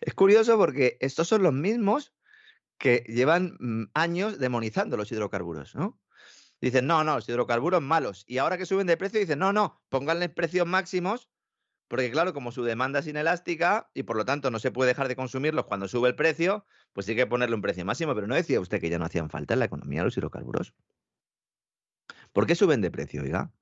Es 0.00 0.14
curioso 0.14 0.58
porque 0.58 0.96
estos 0.98 1.28
son 1.28 1.44
los 1.44 1.52
mismos 1.52 2.12
que 2.76 3.04
llevan 3.06 3.56
mm, 3.60 3.90
años 3.94 4.40
demonizando 4.40 4.96
los 4.96 5.12
hidrocarburos, 5.12 5.76
¿no? 5.76 6.01
Dicen, 6.62 6.86
no, 6.86 7.04
no, 7.04 7.16
los 7.16 7.28
hidrocarburos 7.28 7.82
malos. 7.82 8.24
Y 8.26 8.38
ahora 8.38 8.56
que 8.56 8.64
suben 8.64 8.86
de 8.86 8.96
precio, 8.96 9.20
dicen, 9.20 9.38
no, 9.38 9.52
no, 9.52 9.82
pónganles 9.90 10.30
precios 10.30 10.66
máximos 10.66 11.28
porque 11.92 12.10
claro, 12.10 12.32
como 12.32 12.52
su 12.52 12.64
demanda 12.64 13.00
es 13.00 13.06
inelástica 13.06 13.90
y 13.92 14.04
por 14.04 14.16
lo 14.16 14.24
tanto 14.24 14.50
no 14.50 14.58
se 14.58 14.70
puede 14.70 14.88
dejar 14.88 15.08
de 15.08 15.14
consumirlos 15.14 15.66
cuando 15.66 15.88
sube 15.88 16.08
el 16.08 16.14
precio, 16.14 16.64
pues 16.94 17.06
hay 17.06 17.16
que 17.16 17.26
ponerle 17.26 17.54
un 17.54 17.60
precio 17.60 17.84
máximo. 17.84 18.14
Pero 18.14 18.26
no 18.26 18.34
decía 18.34 18.60
usted 18.60 18.80
que 18.80 18.88
ya 18.88 18.98
no 18.98 19.04
hacían 19.04 19.28
falta 19.28 19.52
en 19.52 19.60
la 19.60 19.66
economía 19.66 20.02
los 20.02 20.16
hidrocarburos. 20.16 20.72
¿Por 22.32 22.46
qué 22.46 22.54
suben 22.54 22.80
de 22.80 22.90
precio, 22.90 23.20
oiga? 23.20 23.52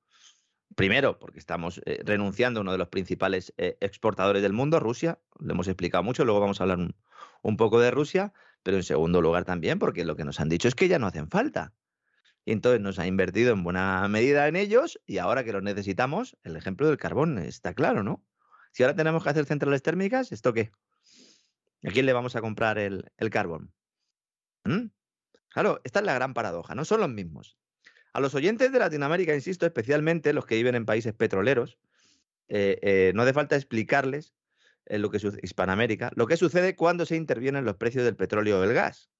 Primero, 0.77 1.18
porque 1.18 1.40
estamos 1.40 1.82
eh, 1.86 2.02
renunciando 2.05 2.60
a 2.60 2.62
uno 2.62 2.70
de 2.70 2.78
los 2.78 2.86
principales 2.86 3.52
eh, 3.59 3.77
exportadores 3.81 4.43
del 4.43 4.52
mundo, 4.52 4.78
Rusia. 4.78 5.18
Lo 5.40 5.55
hemos 5.55 5.66
explicado 5.66 6.05
mucho, 6.05 6.24
luego 6.24 6.39
vamos 6.39 6.60
a 6.60 6.62
hablar 6.62 6.78
un 7.43 7.56
poco 7.56 7.81
de 7.81 7.90
Rusia. 7.90 8.32
Pero 8.62 8.77
en 8.77 8.85
segundo 8.85 9.20
lugar 9.20 9.44
también, 9.44 9.81
porque 9.81 10.05
lo 10.05 10.14
que 10.14 10.24
nos 10.24 10.39
han 10.39 10.48
dicho 10.48 10.68
es 10.68 10.77
que 10.77 10.86
ya 10.86 11.01
no 11.01 11.09
hacen 11.09 11.28
falta. 11.28 11.72
Y 12.45 12.53
entonces 12.53 12.81
nos 12.81 12.99
ha 12.99 13.07
invertido 13.07 13.53
en 13.53 13.62
buena 13.62 14.07
medida 14.09 14.49
en 14.49 14.57
ellos 14.57 15.01
y 15.07 15.19
ahora 15.19 15.45
que 15.45 15.53
los 15.53 15.62
necesitamos, 15.62 16.37
el 16.43 16.57
ejemplo 16.57 16.89
del 16.89 16.97
carbón 16.97 17.39
está 17.39 17.75
claro, 17.75 18.03
¿no? 18.03 18.25
Si 18.73 18.83
ahora 18.83 18.97
tenemos 18.97 19.23
que 19.23 19.31
hacer 19.31 19.45
centrales 19.45 19.83
térmicas, 19.83 20.33
¿esto 20.33 20.53
qué? 20.53 20.71
¿A 21.85 21.91
quién 21.91 22.07
le 22.07 22.12
vamos 22.12 22.37
a 22.37 22.41
comprar 22.41 22.79
el, 22.79 23.05
carbón? 23.31 23.73
¿Mm? 24.65 24.87
Claro, 25.49 25.81
esta 25.85 26.01
es 26.01 26.07
la 26.07 26.15
gran 26.15 26.35
paradoja, 26.35 26.75
no 26.75 26.85
son 26.85 27.01
los 27.01 27.11
mismos. 27.11 27.57
A 28.12 28.21
los 28.21 28.35
oyentes 28.35 28.73
de 28.73 28.79
Latinoamérica, 28.79 29.35
insisto, 29.35 29.67
especialmente 29.67 30.33
los 30.33 30.47
que 30.47 30.57
viven 30.57 30.75
en 30.75 30.87
países 30.87 31.12
petroleros, 31.12 31.79
eh, 32.49 32.79
eh, 32.83 33.12
no 33.15 33.23
hace 33.23 33.33
falta 33.33 33.57
explicarles 33.57 34.35
eh, 34.87 34.99
lo 34.99 35.11
que 35.11 35.19
Hispanoamérica, 35.43 36.11
lo 36.17 36.27
que 36.27 36.37
sucede 36.37 36.75
cuando 36.75 37.07
se 37.07 37.17
intervienen 37.17 37.65
los 37.65 37.77
precios 37.77 38.05
del 38.05 38.17
petróleo 38.17 38.59
o 38.59 38.61
del 38.61 38.75
gas. 38.75 39.11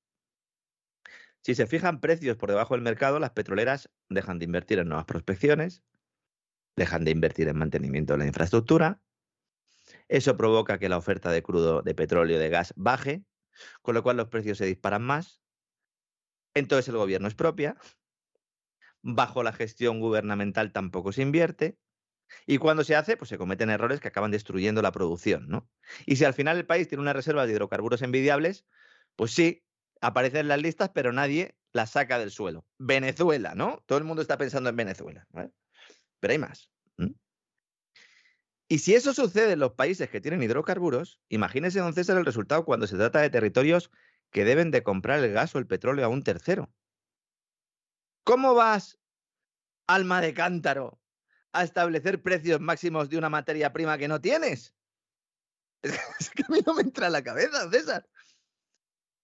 Si 1.43 1.55
se 1.55 1.67
fijan 1.67 2.01
precios 2.01 2.37
por 2.37 2.51
debajo 2.51 2.75
del 2.75 2.83
mercado, 2.83 3.19
las 3.19 3.31
petroleras 3.31 3.91
dejan 4.09 4.39
de 4.39 4.45
invertir 4.45 4.79
en 4.79 4.89
nuevas 4.89 5.07
prospecciones, 5.07 5.83
dejan 6.77 7.05
de 7.05 7.11
invertir 7.11 7.49
en 7.49 7.57
mantenimiento 7.57 8.12
de 8.12 8.19
la 8.19 8.27
infraestructura. 8.27 9.03
Eso 10.09 10.37
provoca 10.37 10.79
que 10.79 10.89
la 10.89 10.99
oferta 10.99 11.31
de 11.31 11.43
crudo, 11.43 11.83
de 11.83 11.95
petróleo, 11.95 12.39
de 12.39 12.49
gas 12.49 12.75
baje, 12.77 13.25
con 13.83 13.95
lo 13.95 14.03
cual 14.03 14.17
los 14.17 14.29
precios 14.29 14.59
se 14.59 14.67
disparan 14.67 15.03
más. 15.03 15.43
Entonces 16.55 16.89
el 16.89 16.97
gobierno 16.97 17.29
es 17.29 17.35
propia. 17.35 17.77
Bajo 19.03 19.43
la 19.43 19.53
gestión 19.53 19.99
gubernamental 19.99 20.73
tampoco 20.73 21.12
se 21.12 21.23
invierte. 21.23 21.79
Y 22.47 22.59
cuando 22.59 22.85
se 22.85 22.95
hace, 22.95 23.17
pues 23.17 23.29
se 23.29 23.39
cometen 23.39 23.71
errores 23.71 23.99
que 23.99 24.09
acaban 24.09 24.31
destruyendo 24.31 24.83
la 24.83 24.93
producción, 24.93 25.49
¿no? 25.49 25.69
Y 26.07 26.17
si 26.17 26.25
al 26.25 26.35
final 26.35 26.59
el 26.59 26.67
país 26.67 26.87
tiene 26.87 27.03
una 27.03 27.12
reserva 27.12 27.47
de 27.47 27.53
hidrocarburos 27.53 28.03
envidiables, 28.03 28.67
pues 29.17 29.33
sí, 29.33 29.65
aparecen 30.01 30.40
en 30.40 30.48
las 30.48 30.60
listas, 30.60 30.90
pero 30.94 31.12
nadie 31.12 31.56
las 31.72 31.90
saca 31.90 32.18
del 32.18 32.31
suelo. 32.31 32.66
Venezuela, 32.78 33.55
¿no? 33.55 33.82
Todo 33.86 33.98
el 33.98 34.05
mundo 34.05 34.22
está 34.22 34.39
pensando 34.39 34.70
en 34.70 34.77
Venezuela. 34.77 35.27
Pero 36.20 36.32
hay 36.32 36.39
más. 36.39 36.70
Y 38.72 38.78
si 38.78 38.94
eso 38.94 39.12
sucede 39.12 39.55
en 39.55 39.59
los 39.59 39.72
países 39.72 40.09
que 40.10 40.20
tienen 40.20 40.44
hidrocarburos, 40.44 41.20
imagínese, 41.28 41.81
don 41.81 41.93
César, 41.93 42.16
el 42.16 42.24
resultado 42.24 42.64
cuando 42.64 42.86
se 42.86 42.97
trata 42.97 43.20
de 43.20 43.28
territorios 43.28 43.90
que 44.31 44.44
deben 44.44 44.70
de 44.70 44.85
comprar 44.85 45.18
el 45.24 45.32
gas 45.32 45.52
o 45.56 45.59
el 45.59 45.66
petróleo 45.66 46.05
a 46.05 46.09
un 46.09 46.22
tercero. 46.22 46.72
¿Cómo 48.22 48.55
vas, 48.55 48.97
alma 49.89 50.20
de 50.20 50.35
cántaro, 50.35 51.01
a 51.52 51.64
establecer 51.64 52.22
precios 52.22 52.60
máximos 52.60 53.09
de 53.09 53.18
una 53.18 53.28
materia 53.28 53.72
prima 53.72 53.98
que 53.98 54.06
no 54.06 54.20
tienes? 54.20 54.72
Es 56.20 56.31
que 56.31 56.44
a 56.44 56.52
mí 56.52 56.60
no 56.64 56.74
me 56.74 56.82
entra 56.82 57.09
en 57.09 57.14
la 57.14 57.24
cabeza, 57.24 57.68
César. 57.70 58.09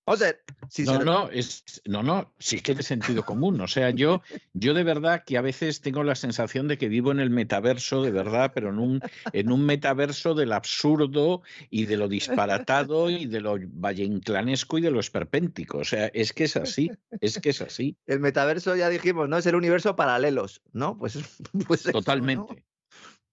O 0.08 0.16
sea, 0.16 0.36
si 0.70 0.84
no, 0.84 1.00
no, 1.00 1.28
es, 1.30 1.64
no, 1.84 2.00
no, 2.04 2.32
sí 2.38 2.60
que 2.60 2.72
es 2.72 2.78
de 2.78 2.84
sentido 2.84 3.24
común. 3.24 3.60
O 3.60 3.66
sea, 3.66 3.90
yo, 3.90 4.22
yo 4.54 4.72
de 4.72 4.84
verdad 4.84 5.24
que 5.26 5.36
a 5.36 5.40
veces 5.40 5.80
tengo 5.80 6.04
la 6.04 6.14
sensación 6.14 6.68
de 6.68 6.78
que 6.78 6.88
vivo 6.88 7.10
en 7.10 7.18
el 7.18 7.30
metaverso, 7.30 8.02
de 8.02 8.12
verdad, 8.12 8.52
pero 8.54 8.70
en 8.70 8.78
un, 8.78 9.00
en 9.32 9.50
un 9.50 9.66
metaverso 9.66 10.34
del 10.34 10.52
absurdo 10.52 11.42
y 11.70 11.86
de 11.86 11.96
lo 11.96 12.06
disparatado 12.06 13.10
y 13.10 13.26
de 13.26 13.40
lo 13.40 13.56
vallenclanesco 13.60 14.78
y 14.78 14.82
de 14.82 14.92
lo 14.92 15.00
esperpéntico. 15.00 15.78
O 15.78 15.84
sea, 15.84 16.06
es 16.14 16.32
que 16.32 16.44
es 16.44 16.56
así, 16.56 16.92
es 17.20 17.40
que 17.40 17.50
es 17.50 17.60
así. 17.60 17.96
El 18.06 18.20
metaverso, 18.20 18.76
ya 18.76 18.88
dijimos, 18.88 19.28
¿no? 19.28 19.38
Es 19.38 19.46
el 19.46 19.56
universo 19.56 19.96
paralelos, 19.96 20.62
¿no? 20.72 20.96
Pues, 20.96 21.18
pues 21.66 21.82
Totalmente. 21.82 22.64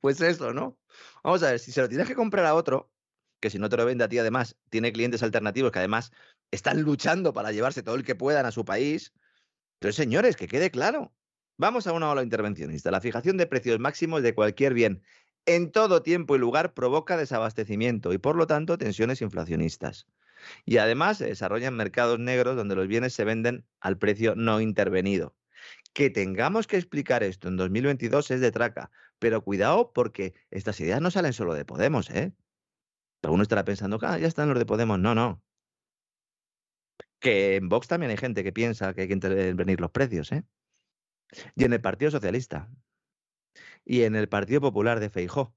Pues 0.02 0.20
eso, 0.22 0.54
¿no? 0.54 0.78
Vamos 1.24 1.44
a 1.44 1.52
ver, 1.52 1.60
si 1.60 1.72
se 1.72 1.82
lo 1.82 1.88
tienes 1.88 2.08
que 2.08 2.16
comprar 2.16 2.46
a 2.46 2.56
otro, 2.56 2.93
que 3.44 3.50
si 3.50 3.60
no 3.60 3.68
te 3.68 3.76
lo 3.76 3.84
vende 3.84 4.06
a 4.06 4.08
ti 4.08 4.18
además, 4.18 4.56
tiene 4.70 4.94
clientes 4.94 5.22
alternativos 5.22 5.74
que 5.74 5.80
además 5.80 6.14
están 6.52 6.82
luchando 6.82 7.34
para 7.34 7.52
llevarse 7.52 7.84
todo 7.84 7.96
el 7.96 8.06
que 8.06 8.16
puedan 8.16 8.46
a 8.46 8.52
su 8.52 8.64
país. 8.64 9.14
Entonces, 9.74 9.98
señores, 9.98 10.38
que 10.38 10.48
quede 10.48 10.72
claro. 10.72 11.14
Vamos 11.58 11.86
a 11.86 11.92
una 11.92 12.10
ola 12.10 12.24
intervencionista. 12.24 12.90
La 12.90 13.02
fijación 13.02 13.36
de 13.36 13.46
precios 13.46 13.80
máximos 13.80 14.24
de 14.24 14.34
cualquier 14.34 14.74
bien 14.74 15.04
en 15.46 15.74
todo 15.74 16.02
tiempo 16.04 16.38
y 16.38 16.40
lugar 16.40 16.74
provoca 16.74 17.18
desabastecimiento 17.18 18.14
y, 18.14 18.18
por 18.18 18.38
lo 18.38 18.48
tanto, 18.48 18.78
tensiones 18.78 19.22
inflacionistas. 19.22 20.08
Y 20.64 20.78
además 20.78 21.18
se 21.18 21.26
desarrollan 21.26 21.76
mercados 21.76 22.20
negros 22.20 22.56
donde 22.56 22.76
los 22.76 22.88
bienes 22.88 23.14
se 23.14 23.26
venden 23.26 23.66
al 23.82 23.98
precio 23.98 24.36
no 24.38 24.62
intervenido. 24.62 25.36
Que 25.92 26.10
tengamos 26.10 26.66
que 26.66 26.78
explicar 26.78 27.24
esto 27.24 27.50
en 27.50 27.58
2022 27.58 28.32
es 28.32 28.40
de 28.40 28.52
traca, 28.54 28.90
pero 29.20 29.44
cuidado 29.44 29.92
porque 29.92 30.34
estas 30.50 30.80
ideas 30.80 31.02
no 31.02 31.12
salen 31.12 31.34
solo 31.34 31.54
de 31.56 31.66
Podemos, 31.66 32.10
¿eh? 32.10 32.32
Alguno 33.24 33.44
estará 33.44 33.64
pensando, 33.66 33.98
ah, 34.02 34.18
ya 34.20 34.28
están 34.28 34.50
los 34.50 34.60
de 34.60 34.66
Podemos. 34.66 35.00
No, 35.00 35.16
no 35.16 35.42
que 37.24 37.56
en 37.56 37.70
Vox 37.70 37.88
también 37.88 38.12
hay 38.12 38.18
gente 38.18 38.44
que 38.44 38.52
piensa 38.52 38.94
que 38.94 39.02
hay 39.02 39.08
que 39.08 39.14
intervenir 39.14 39.80
los 39.80 39.92
precios, 39.92 40.32
¿eh? 40.34 40.44
Y 41.56 41.64
en 41.64 41.74
el 41.74 41.82
Partido 41.82 42.12
Socialista. 42.12 42.70
Y 43.86 44.04
en 44.04 44.16
el 44.16 44.28
Partido 44.30 44.62
Popular 44.62 45.00
de 45.00 45.10
Feijó. 45.10 45.56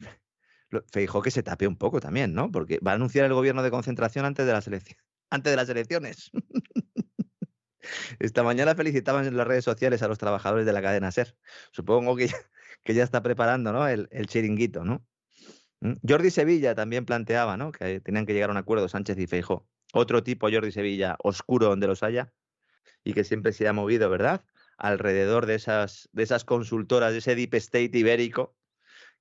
Feijó 0.92 1.20
que 1.20 1.32
se 1.32 1.42
tape 1.42 1.66
un 1.66 1.76
poco 1.76 2.00
también, 2.00 2.32
¿no? 2.32 2.50
Porque 2.50 2.78
va 2.78 2.92
a 2.92 2.94
anunciar 2.94 3.26
el 3.26 3.34
gobierno 3.34 3.62
de 3.62 3.70
concentración 3.70 4.24
antes 4.24 4.46
de 4.46 4.52
las, 4.52 4.68
elecciones. 5.68 6.30
Esta 8.20 8.44
mañana 8.44 8.76
felicitaban 8.76 9.26
en 9.26 9.36
las 9.36 9.46
redes 9.46 9.64
sociales 9.64 10.02
a 10.02 10.08
los 10.08 10.18
trabajadores 10.18 10.64
de 10.64 10.72
la 10.72 10.80
cadena 10.80 11.10
SER. 11.10 11.36
Supongo 11.72 12.14
que 12.14 12.28
ya, 12.28 12.36
que 12.84 12.94
ya 12.94 13.02
está 13.02 13.20
preparando 13.20 13.72
¿no? 13.72 13.88
el 13.88 14.26
chiringuito, 14.28 14.84
¿no? 14.84 15.04
¿Mm? 15.82 15.94
Jordi 16.08 16.30
Sevilla 16.30 16.74
también 16.74 17.04
planteaba 17.04 17.56
¿no? 17.56 17.72
que 17.72 18.00
tenían 18.00 18.24
que 18.24 18.32
llegar 18.32 18.50
a 18.50 18.52
un 18.52 18.58
acuerdo 18.58 18.88
Sánchez 18.88 19.18
y 19.18 19.26
Feijó 19.26 19.66
otro 19.92 20.22
tipo, 20.22 20.50
Jordi 20.50 20.72
Sevilla, 20.72 21.16
oscuro 21.22 21.68
donde 21.68 21.86
los 21.86 22.02
haya, 22.02 22.32
y 23.04 23.12
que 23.12 23.24
siempre 23.24 23.52
se 23.52 23.68
ha 23.68 23.72
movido, 23.72 24.08
¿verdad? 24.08 24.44
Alrededor 24.78 25.46
de 25.46 25.54
esas, 25.54 26.08
de 26.12 26.22
esas 26.22 26.44
consultoras, 26.44 27.12
de 27.12 27.18
ese 27.18 27.34
deep 27.34 27.54
state 27.54 27.90
ibérico, 27.92 28.56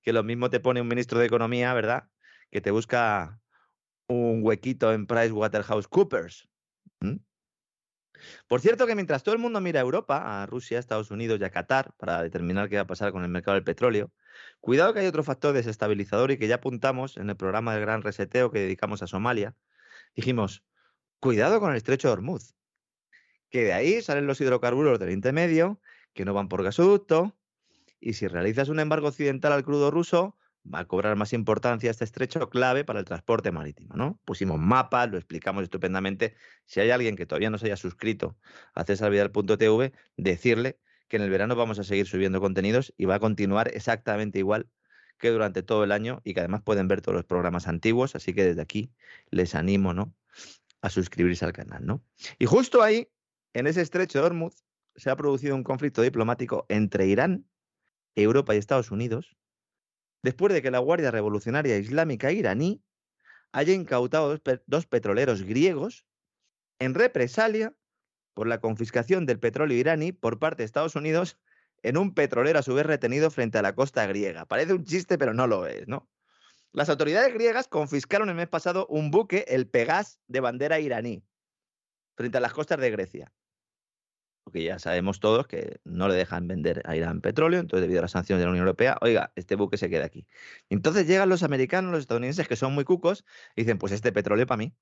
que 0.01 0.13
lo 0.13 0.23
mismo 0.23 0.49
te 0.49 0.59
pone 0.59 0.81
un 0.81 0.87
ministro 0.87 1.19
de 1.19 1.25
Economía, 1.25 1.73
¿verdad? 1.73 2.07
Que 2.49 2.61
te 2.61 2.71
busca 2.71 3.39
un 4.07 4.41
huequito 4.43 4.93
en 4.93 5.07
PricewaterhouseCoopers. 5.07 6.47
Por 8.47 8.61
cierto 8.61 8.87
que 8.87 8.95
mientras 8.95 9.23
todo 9.23 9.33
el 9.33 9.41
mundo 9.41 9.61
mira 9.61 9.79
a 9.79 9.83
Europa, 9.83 10.41
a 10.41 10.45
Rusia, 10.45 10.77
a 10.77 10.79
Estados 10.79 11.11
Unidos 11.11 11.39
y 11.39 11.43
a 11.43 11.49
Qatar 11.49 11.93
para 11.97 12.21
determinar 12.21 12.69
qué 12.69 12.75
va 12.75 12.83
a 12.83 12.87
pasar 12.87 13.11
con 13.11 13.23
el 13.23 13.29
mercado 13.29 13.55
del 13.55 13.63
petróleo, 13.63 14.11
cuidado 14.59 14.93
que 14.93 15.01
hay 15.01 15.07
otro 15.07 15.23
factor 15.23 15.53
desestabilizador 15.53 16.31
y 16.31 16.37
que 16.37 16.47
ya 16.47 16.55
apuntamos 16.55 17.17
en 17.17 17.29
el 17.29 17.35
programa 17.35 17.73
del 17.73 17.81
gran 17.81 18.01
reseteo 18.01 18.51
que 18.51 18.59
dedicamos 18.59 19.01
a 19.03 19.07
Somalia, 19.07 19.55
dijimos, 20.15 20.63
cuidado 21.19 21.59
con 21.59 21.71
el 21.71 21.77
estrecho 21.77 22.07
de 22.07 22.13
Hormuz, 22.13 22.55
que 23.49 23.65
de 23.65 23.73
ahí 23.73 24.01
salen 24.01 24.27
los 24.27 24.39
hidrocarburos 24.41 24.99
del 24.99 25.11
intermedio, 25.11 25.81
que 26.13 26.25
no 26.25 26.33
van 26.33 26.47
por 26.47 26.63
gasoducto, 26.63 27.37
y 27.99 28.13
si 28.13 28.27
realizas 28.27 28.69
un 28.69 28.79
embargo 28.79 29.07
occidental 29.07 29.53
al 29.53 29.63
crudo 29.63 29.91
ruso, 29.91 30.35
va 30.63 30.79
a 30.79 30.85
cobrar 30.85 31.15
más 31.15 31.33
importancia 31.33 31.89
este 31.89 32.03
estrecho 32.03 32.49
clave 32.49 32.83
para 32.83 32.99
el 32.99 33.05
transporte 33.05 33.51
marítimo, 33.51 33.95
¿no? 33.95 34.19
Pusimos 34.25 34.59
mapas, 34.59 35.09
lo 35.09 35.17
explicamos 35.17 35.63
estupendamente. 35.63 36.35
Si 36.65 36.79
hay 36.79 36.91
alguien 36.91 37.15
que 37.15 37.25
todavía 37.25 37.49
no 37.49 37.57
se 37.57 37.67
haya 37.67 37.77
suscrito 37.77 38.37
a 38.73 38.83
cesarvidal.tv, 38.83 39.93
decirle 40.17 40.79
que 41.07 41.17
en 41.17 41.23
el 41.23 41.29
verano 41.29 41.55
vamos 41.55 41.79
a 41.79 41.83
seguir 41.83 42.07
subiendo 42.07 42.39
contenidos 42.39 42.93
y 42.97 43.05
va 43.05 43.15
a 43.15 43.19
continuar 43.19 43.69
exactamente 43.73 44.39
igual 44.39 44.69
que 45.17 45.29
durante 45.29 45.61
todo 45.61 45.83
el 45.83 45.91
año 45.91 46.21
y 46.23 46.33
que 46.33 46.39
además 46.39 46.61
pueden 46.63 46.87
ver 46.87 47.01
todos 47.01 47.15
los 47.15 47.25
programas 47.25 47.67
antiguos, 47.67 48.15
así 48.15 48.33
que 48.33 48.43
desde 48.43 48.61
aquí 48.61 48.91
les 49.29 49.55
animo, 49.55 49.93
¿no? 49.93 50.15
a 50.81 50.89
suscribirse 50.89 51.45
al 51.45 51.53
canal, 51.53 51.85
¿no? 51.85 52.03
Y 52.39 52.45
justo 52.45 52.81
ahí, 52.81 53.09
en 53.53 53.67
ese 53.67 53.81
estrecho 53.81 54.19
de 54.19 54.25
Hormuz, 54.25 54.63
se 54.95 55.09
ha 55.09 55.15
producido 55.15 55.55
un 55.55 55.63
conflicto 55.63 56.01
diplomático 56.01 56.65
entre 56.69 57.07
Irán, 57.07 57.45
Europa 58.15 58.53
y 58.53 58.57
Estados 58.57 58.91
Unidos, 58.91 59.37
después 60.23 60.53
de 60.53 60.61
que 60.61 60.71
la 60.71 60.79
Guardia 60.79 61.11
Revolucionaria 61.11 61.77
Islámica 61.77 62.31
iraní 62.31 62.83
haya 63.51 63.73
incautado 63.73 64.39
dos, 64.65 64.85
petroleros 64.85 65.43
griegos 65.43 66.05
en 66.79 66.93
represalia 66.93 67.75
por 68.33 68.47
la 68.47 68.61
confiscación 68.61 69.25
del 69.25 69.39
petróleo 69.39 69.77
iraní 69.77 70.11
por 70.11 70.39
parte 70.39 70.63
de 70.63 70.65
Estados 70.65 70.95
Unidos 70.95 71.37
en 71.83 71.97
un 71.97 72.13
petrolero 72.13 72.59
a 72.59 72.63
su 72.63 72.73
vez 72.73 72.85
retenido 72.85 73.31
frente 73.31 73.57
a 73.57 73.61
la 73.61 73.75
costa 73.75 74.05
griega. 74.05 74.45
Parece 74.45 74.73
un 74.73 74.85
chiste, 74.85 75.17
pero 75.17 75.33
no 75.33 75.47
lo 75.47 75.65
es, 75.65 75.87
¿no? 75.87 76.09
Las 76.71 76.89
autoridades 76.89 77.33
griegas 77.33 77.67
confiscaron 77.67 78.29
el 78.29 78.35
mes 78.35 78.47
pasado 78.47 78.87
un 78.87 79.11
buque, 79.11 79.43
el 79.49 79.67
Pegas, 79.67 80.19
de 80.27 80.39
bandera 80.39 80.79
iraní, 80.79 81.23
frente 82.15 82.37
a 82.37 82.41
las 82.41 82.53
costas 82.53 82.79
de 82.79 82.91
Grecia. 82.91 83.33
Porque 84.43 84.63
ya 84.63 84.79
sabemos 84.79 85.19
todos 85.19 85.47
que 85.47 85.79
no 85.83 86.07
le 86.07 86.15
dejan 86.15 86.47
vender 86.47 86.81
a 86.85 86.95
Irán 86.95 87.21
petróleo, 87.21 87.59
entonces 87.59 87.83
debido 87.83 87.99
a 87.99 88.03
las 88.03 88.11
sanciones 88.11 88.41
de 88.41 88.45
la 88.45 88.51
Unión 88.51 88.65
Europea, 88.65 88.97
oiga, 89.01 89.31
este 89.35 89.55
buque 89.55 89.77
se 89.77 89.89
queda 89.89 90.05
aquí. 90.05 90.25
Entonces 90.69 91.07
llegan 91.07 91.29
los 91.29 91.43
americanos, 91.43 91.91
los 91.91 92.01
estadounidenses, 92.01 92.47
que 92.47 92.55
son 92.55 92.73
muy 92.73 92.83
cucos, 92.83 93.23
y 93.55 93.61
dicen, 93.61 93.77
pues 93.77 93.91
este 93.91 94.11
petróleo 94.11 94.47
para 94.47 94.57
mí. 94.57 94.73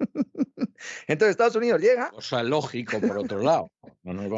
Entonces 1.06 1.30
Estados 1.30 1.56
Unidos 1.56 1.80
llega. 1.80 2.10
O 2.14 2.22
sea, 2.22 2.42
lógico, 2.42 3.00
por 3.00 3.18
otro 3.18 3.40
lado. 3.40 3.70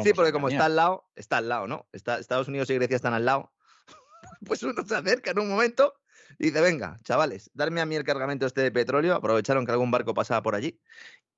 sí, 0.03 0.13
porque 0.13 0.31
como 0.31 0.49
está 0.49 0.65
al 0.65 0.75
lado, 0.75 1.09
está 1.15 1.37
al 1.37 1.49
lado, 1.49 1.67
¿no? 1.67 1.87
Está, 1.91 2.19
Estados 2.19 2.47
Unidos 2.47 2.69
y 2.69 2.75
Grecia 2.75 2.95
están 2.95 3.13
al 3.13 3.25
lado. 3.25 3.53
Pues 4.45 4.61
uno 4.61 4.83
se 4.85 4.95
acerca 4.95 5.31
en 5.31 5.39
un 5.39 5.49
momento 5.49 5.93
dice, 6.39 6.61
venga, 6.61 6.97
chavales, 7.03 7.49
darme 7.53 7.81
a 7.81 7.85
mí 7.85 7.95
el 7.95 8.03
cargamento 8.03 8.45
este 8.45 8.61
de 8.61 8.71
petróleo, 8.71 9.15
aprovecharon 9.15 9.65
que 9.65 9.71
algún 9.71 9.91
barco 9.91 10.13
pasaba 10.13 10.41
por 10.41 10.55
allí 10.55 10.79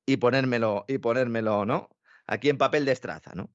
y 0.06 0.18
ponérmelo, 0.18 0.86
y 0.88 0.98
ponérmelo, 0.98 1.66
¿no? 1.66 1.90
Aquí 2.32 2.50
en 2.50 2.60
papel 2.60 2.86
de 2.86 2.92
estraza, 2.92 3.32
¿no? 3.34 3.52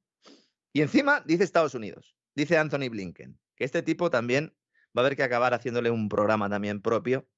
Y 0.73 0.83
encima 0.83 1.23
dice 1.25 1.45
Estados 1.45 1.75
Unidos, 1.75 2.17
dice 2.35 2.59
Anthony 2.59 2.89
Blinken, 2.91 3.39
que 3.55 3.65
este 3.65 3.83
tipo 3.83 4.11
también 4.11 4.53
va 4.97 5.03
a 5.03 5.07
haber 5.07 5.17
que 5.17 5.23
acabar 5.23 5.55
haciéndole 5.55 5.91
un 5.91 6.09
programa 6.09 6.51
también 6.51 6.83
propio, 6.83 7.29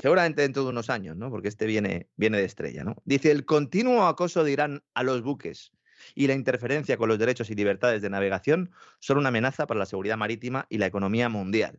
seguramente 0.00 0.42
dentro 0.42 0.64
de 0.64 0.70
unos 0.70 0.90
años, 0.90 1.16
¿no? 1.16 1.30
Porque 1.30 1.46
este 1.46 1.66
viene, 1.66 2.08
viene 2.16 2.38
de 2.38 2.44
estrella, 2.44 2.82
¿no? 2.82 2.96
Dice, 3.04 3.30
el 3.30 3.44
continuo 3.44 4.04
acoso 4.06 4.42
de 4.42 4.50
Irán 4.50 4.84
a 4.94 5.04
los 5.04 5.22
buques 5.22 5.70
y 6.16 6.26
la 6.26 6.34
interferencia 6.34 6.96
con 6.96 7.08
los 7.08 7.20
derechos 7.20 7.50
y 7.50 7.54
libertades 7.54 8.02
de 8.02 8.10
navegación 8.10 8.72
son 8.98 9.18
una 9.18 9.28
amenaza 9.28 9.68
para 9.68 9.78
la 9.78 9.86
seguridad 9.86 10.16
marítima 10.16 10.66
y 10.68 10.78
la 10.78 10.86
economía 10.86 11.28
mundial. 11.28 11.78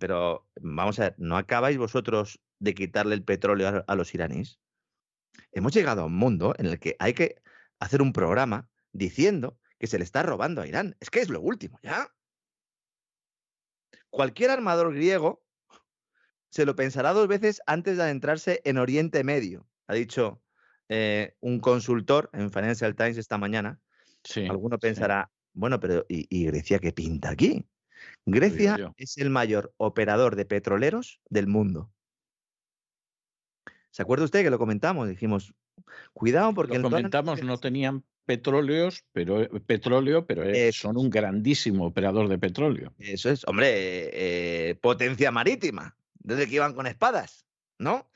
Pero 0.00 0.48
vamos 0.62 0.98
a 0.98 1.02
ver, 1.02 1.14
¿no 1.18 1.36
acabáis 1.36 1.76
vosotros 1.76 2.40
de 2.58 2.74
quitarle 2.74 3.14
el 3.14 3.24
petróleo 3.24 3.84
a, 3.86 3.94
los 3.94 4.14
iraníes? 4.14 4.58
Hemos 5.52 5.74
llegado 5.74 6.02
a 6.02 6.06
un 6.06 6.16
mundo 6.16 6.54
en 6.56 6.64
el 6.64 6.78
que 6.78 6.96
hay 6.98 7.12
que 7.12 7.41
hacer 7.82 8.02
un 8.02 8.12
programa 8.12 8.68
diciendo 8.92 9.58
que 9.78 9.86
se 9.86 9.98
le 9.98 10.04
está 10.04 10.22
robando 10.22 10.62
a 10.62 10.66
Irán. 10.66 10.96
Es 11.00 11.10
que 11.10 11.20
es 11.20 11.28
lo 11.28 11.40
último, 11.40 11.78
¿ya? 11.82 12.08
Cualquier 14.10 14.50
armador 14.50 14.94
griego 14.94 15.42
se 16.50 16.66
lo 16.66 16.76
pensará 16.76 17.12
dos 17.12 17.28
veces 17.28 17.62
antes 17.66 17.96
de 17.96 18.02
adentrarse 18.04 18.60
en 18.64 18.78
Oriente 18.78 19.24
Medio, 19.24 19.66
ha 19.86 19.94
dicho 19.94 20.42
eh, 20.88 21.34
un 21.40 21.60
consultor 21.60 22.28
en 22.34 22.52
Financial 22.52 22.94
Times 22.94 23.16
esta 23.16 23.38
mañana. 23.38 23.80
Sí, 24.22 24.46
Alguno 24.46 24.78
pensará, 24.78 25.30
bueno, 25.54 25.80
pero 25.80 26.04
¿y 26.08 26.44
Grecia 26.44 26.78
qué 26.78 26.92
pinta 26.92 27.30
aquí? 27.30 27.66
Grecia 28.26 28.92
es 28.96 29.16
el 29.18 29.30
mayor 29.30 29.72
operador 29.78 30.36
de 30.36 30.44
petroleros 30.44 31.20
del 31.28 31.46
mundo. 31.46 31.90
¿Se 33.90 34.02
acuerda 34.02 34.24
usted 34.24 34.42
que 34.42 34.50
lo 34.50 34.58
comentamos? 34.58 35.08
Dijimos, 35.08 35.54
cuidado 36.12 36.54
porque... 36.54 36.78
Lo 36.78 36.90
comentamos, 36.90 37.42
no 37.42 37.58
tenían 37.58 38.04
petróleos, 38.24 39.04
pero, 39.12 39.42
eh, 39.42 39.48
petróleo, 39.66 40.26
pero 40.26 40.44
son 40.72 40.96
un 40.96 41.10
grandísimo 41.10 41.86
operador 41.86 42.28
de 42.28 42.38
petróleo. 42.38 42.94
Eso 42.98 43.30
es, 43.30 43.46
hombre, 43.46 43.68
eh, 43.70 44.74
potencia 44.76 45.30
marítima, 45.30 45.96
desde 46.14 46.46
que 46.46 46.54
iban 46.54 46.74
con 46.74 46.86
espadas, 46.86 47.46
¿no? 47.78 48.08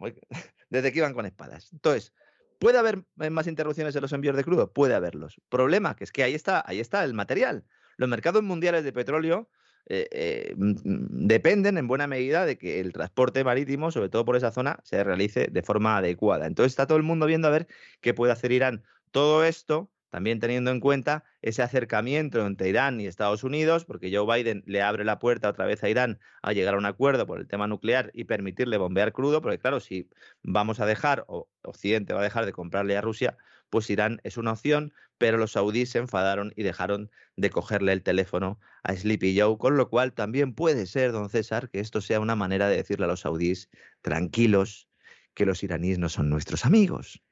Desde 0.70 0.92
que 0.92 1.00
iban 1.00 1.14
con 1.14 1.26
espadas. 1.26 1.72
Entonces, 1.72 2.12
¿puede 2.60 2.78
haber 2.78 3.04
eh, 3.20 3.28
más 3.28 3.48
interrupciones 3.48 3.96
en 3.96 4.02
los 4.02 4.12
envíos 4.12 4.36
de 4.36 4.44
crudo? 4.44 4.72
Puede 4.72 4.94
haberlos. 4.94 5.40
Problema, 5.48 5.96
que 5.96 6.04
es 6.04 6.12
que 6.12 6.22
ahí 6.22 6.32
está, 6.32 6.62
ahí 6.64 6.78
está 6.78 7.02
el 7.04 7.12
material 7.12 7.64
los 8.00 8.08
mercados 8.08 8.42
mundiales 8.42 8.82
de 8.82 8.94
petróleo 8.94 9.50
eh, 9.86 10.08
eh, 10.12 10.54
mm, 10.56 10.70
mm, 10.84 11.26
dependen 11.26 11.78
en 11.78 11.88
buena 11.88 12.06
medida 12.06 12.46
de 12.46 12.58
que 12.58 12.80
el 12.80 12.92
transporte 12.92 13.44
marítimo, 13.44 13.90
sobre 13.90 14.08
todo 14.08 14.24
por 14.24 14.36
esa 14.36 14.50
zona, 14.52 14.78
se 14.84 15.02
realice 15.04 15.48
de 15.50 15.62
forma 15.62 15.96
adecuada. 15.96 16.46
Entonces 16.46 16.72
está 16.72 16.86
todo 16.86 16.98
el 16.98 17.04
mundo 17.04 17.26
viendo 17.26 17.48
a 17.48 17.50
ver 17.50 17.66
qué 18.00 18.14
puede 18.14 18.32
hacer 18.32 18.52
Irán. 18.52 18.84
Todo 19.10 19.44
esto 19.44 19.90
también 20.10 20.40
teniendo 20.40 20.70
en 20.70 20.80
cuenta 20.80 21.24
ese 21.40 21.62
acercamiento 21.62 22.44
entre 22.44 22.68
Irán 22.68 23.00
y 23.00 23.06
Estados 23.06 23.44
Unidos, 23.44 23.84
porque 23.84 24.14
Joe 24.14 24.26
Biden 24.26 24.62
le 24.66 24.82
abre 24.82 25.04
la 25.04 25.18
puerta 25.18 25.48
otra 25.48 25.66
vez 25.66 25.82
a 25.82 25.88
Irán 25.88 26.18
a 26.42 26.52
llegar 26.52 26.74
a 26.74 26.78
un 26.78 26.86
acuerdo 26.86 27.26
por 27.26 27.38
el 27.38 27.46
tema 27.46 27.66
nuclear 27.68 28.10
y 28.12 28.24
permitirle 28.24 28.76
bombear 28.76 29.12
crudo, 29.12 29.40
porque 29.40 29.58
claro, 29.58 29.80
si 29.80 30.10
vamos 30.42 30.80
a 30.80 30.86
dejar, 30.86 31.24
o 31.28 31.48
Occidente 31.62 32.12
va 32.12 32.20
a 32.20 32.24
dejar 32.24 32.44
de 32.44 32.52
comprarle 32.52 32.96
a 32.96 33.00
Rusia, 33.00 33.38
pues 33.70 33.88
Irán 33.88 34.20
es 34.24 34.36
una 34.36 34.52
opción, 34.52 34.92
pero 35.16 35.38
los 35.38 35.52
saudíes 35.52 35.90
se 35.90 35.98
enfadaron 35.98 36.52
y 36.56 36.62
dejaron 36.62 37.10
de 37.36 37.50
cogerle 37.50 37.92
el 37.92 38.02
teléfono 38.02 38.58
a 38.82 38.94
Sleepy 38.94 39.38
Joe, 39.38 39.56
con 39.58 39.76
lo 39.76 39.88
cual 39.88 40.12
también 40.12 40.54
puede 40.54 40.86
ser, 40.86 41.12
don 41.12 41.30
César, 41.30 41.70
que 41.70 41.80
esto 41.80 42.00
sea 42.00 42.20
una 42.20 42.36
manera 42.36 42.68
de 42.68 42.76
decirle 42.76 43.04
a 43.06 43.08
los 43.08 43.20
saudíes, 43.20 43.70
tranquilos, 44.02 44.88
que 45.34 45.46
los 45.46 45.62
iraníes 45.62 45.98
no 45.98 46.08
son 46.08 46.28
nuestros 46.28 46.64
amigos. 46.64 47.22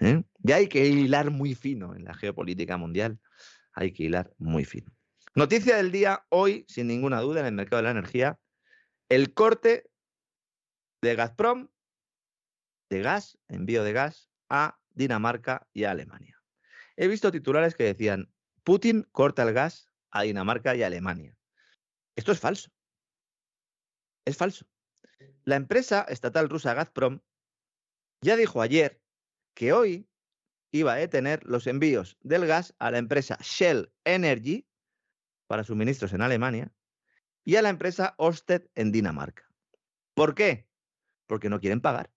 ¿eh? 0.00 0.24
Ya 0.38 0.56
hay 0.56 0.68
que 0.68 0.86
hilar 0.86 1.30
muy 1.30 1.54
fino 1.54 1.94
en 1.94 2.04
la 2.04 2.14
geopolítica 2.14 2.76
mundial, 2.76 3.20
hay 3.72 3.92
que 3.92 4.04
hilar 4.04 4.32
muy 4.38 4.64
fino. 4.64 4.92
Noticia 5.34 5.76
del 5.76 5.90
día 5.90 6.24
hoy, 6.30 6.64
sin 6.68 6.86
ninguna 6.86 7.20
duda, 7.20 7.40
en 7.40 7.46
el 7.46 7.54
mercado 7.54 7.78
de 7.78 7.84
la 7.84 7.90
energía, 7.90 8.38
el 9.08 9.34
corte 9.34 9.90
de 11.02 11.14
Gazprom 11.16 11.68
de 12.88 13.02
gas, 13.02 13.38
envío 13.48 13.82
de 13.82 13.92
gas 13.92 14.30
a 14.48 14.78
Dinamarca 14.94 15.68
y 15.72 15.84
Alemania. 15.84 16.42
He 16.96 17.08
visto 17.08 17.30
titulares 17.30 17.74
que 17.74 17.84
decían, 17.84 18.32
Putin 18.62 19.06
corta 19.12 19.42
el 19.42 19.52
gas 19.52 19.90
a 20.10 20.22
Dinamarca 20.22 20.74
y 20.74 20.82
Alemania. 20.82 21.36
Esto 22.16 22.32
es 22.32 22.40
falso. 22.40 22.70
Es 24.24 24.36
falso. 24.36 24.66
La 25.44 25.56
empresa 25.56 26.06
estatal 26.08 26.48
rusa 26.48 26.74
Gazprom 26.74 27.20
ya 28.22 28.36
dijo 28.36 28.62
ayer 28.62 29.02
que 29.54 29.72
hoy 29.72 30.08
iba 30.70 30.94
a 30.94 30.96
detener 30.96 31.44
los 31.44 31.66
envíos 31.66 32.16
del 32.20 32.46
gas 32.46 32.74
a 32.78 32.90
la 32.90 32.98
empresa 32.98 33.36
Shell 33.40 33.92
Energy 34.04 34.66
para 35.46 35.64
suministros 35.64 36.12
en 36.12 36.22
Alemania 36.22 36.72
y 37.44 37.56
a 37.56 37.62
la 37.62 37.68
empresa 37.68 38.14
Ørsted 38.18 38.70
en 38.74 38.92
Dinamarca. 38.92 39.48
¿Por 40.14 40.34
qué? 40.34 40.66
Porque 41.26 41.50
no 41.50 41.60
quieren 41.60 41.80
pagar. 41.80 42.13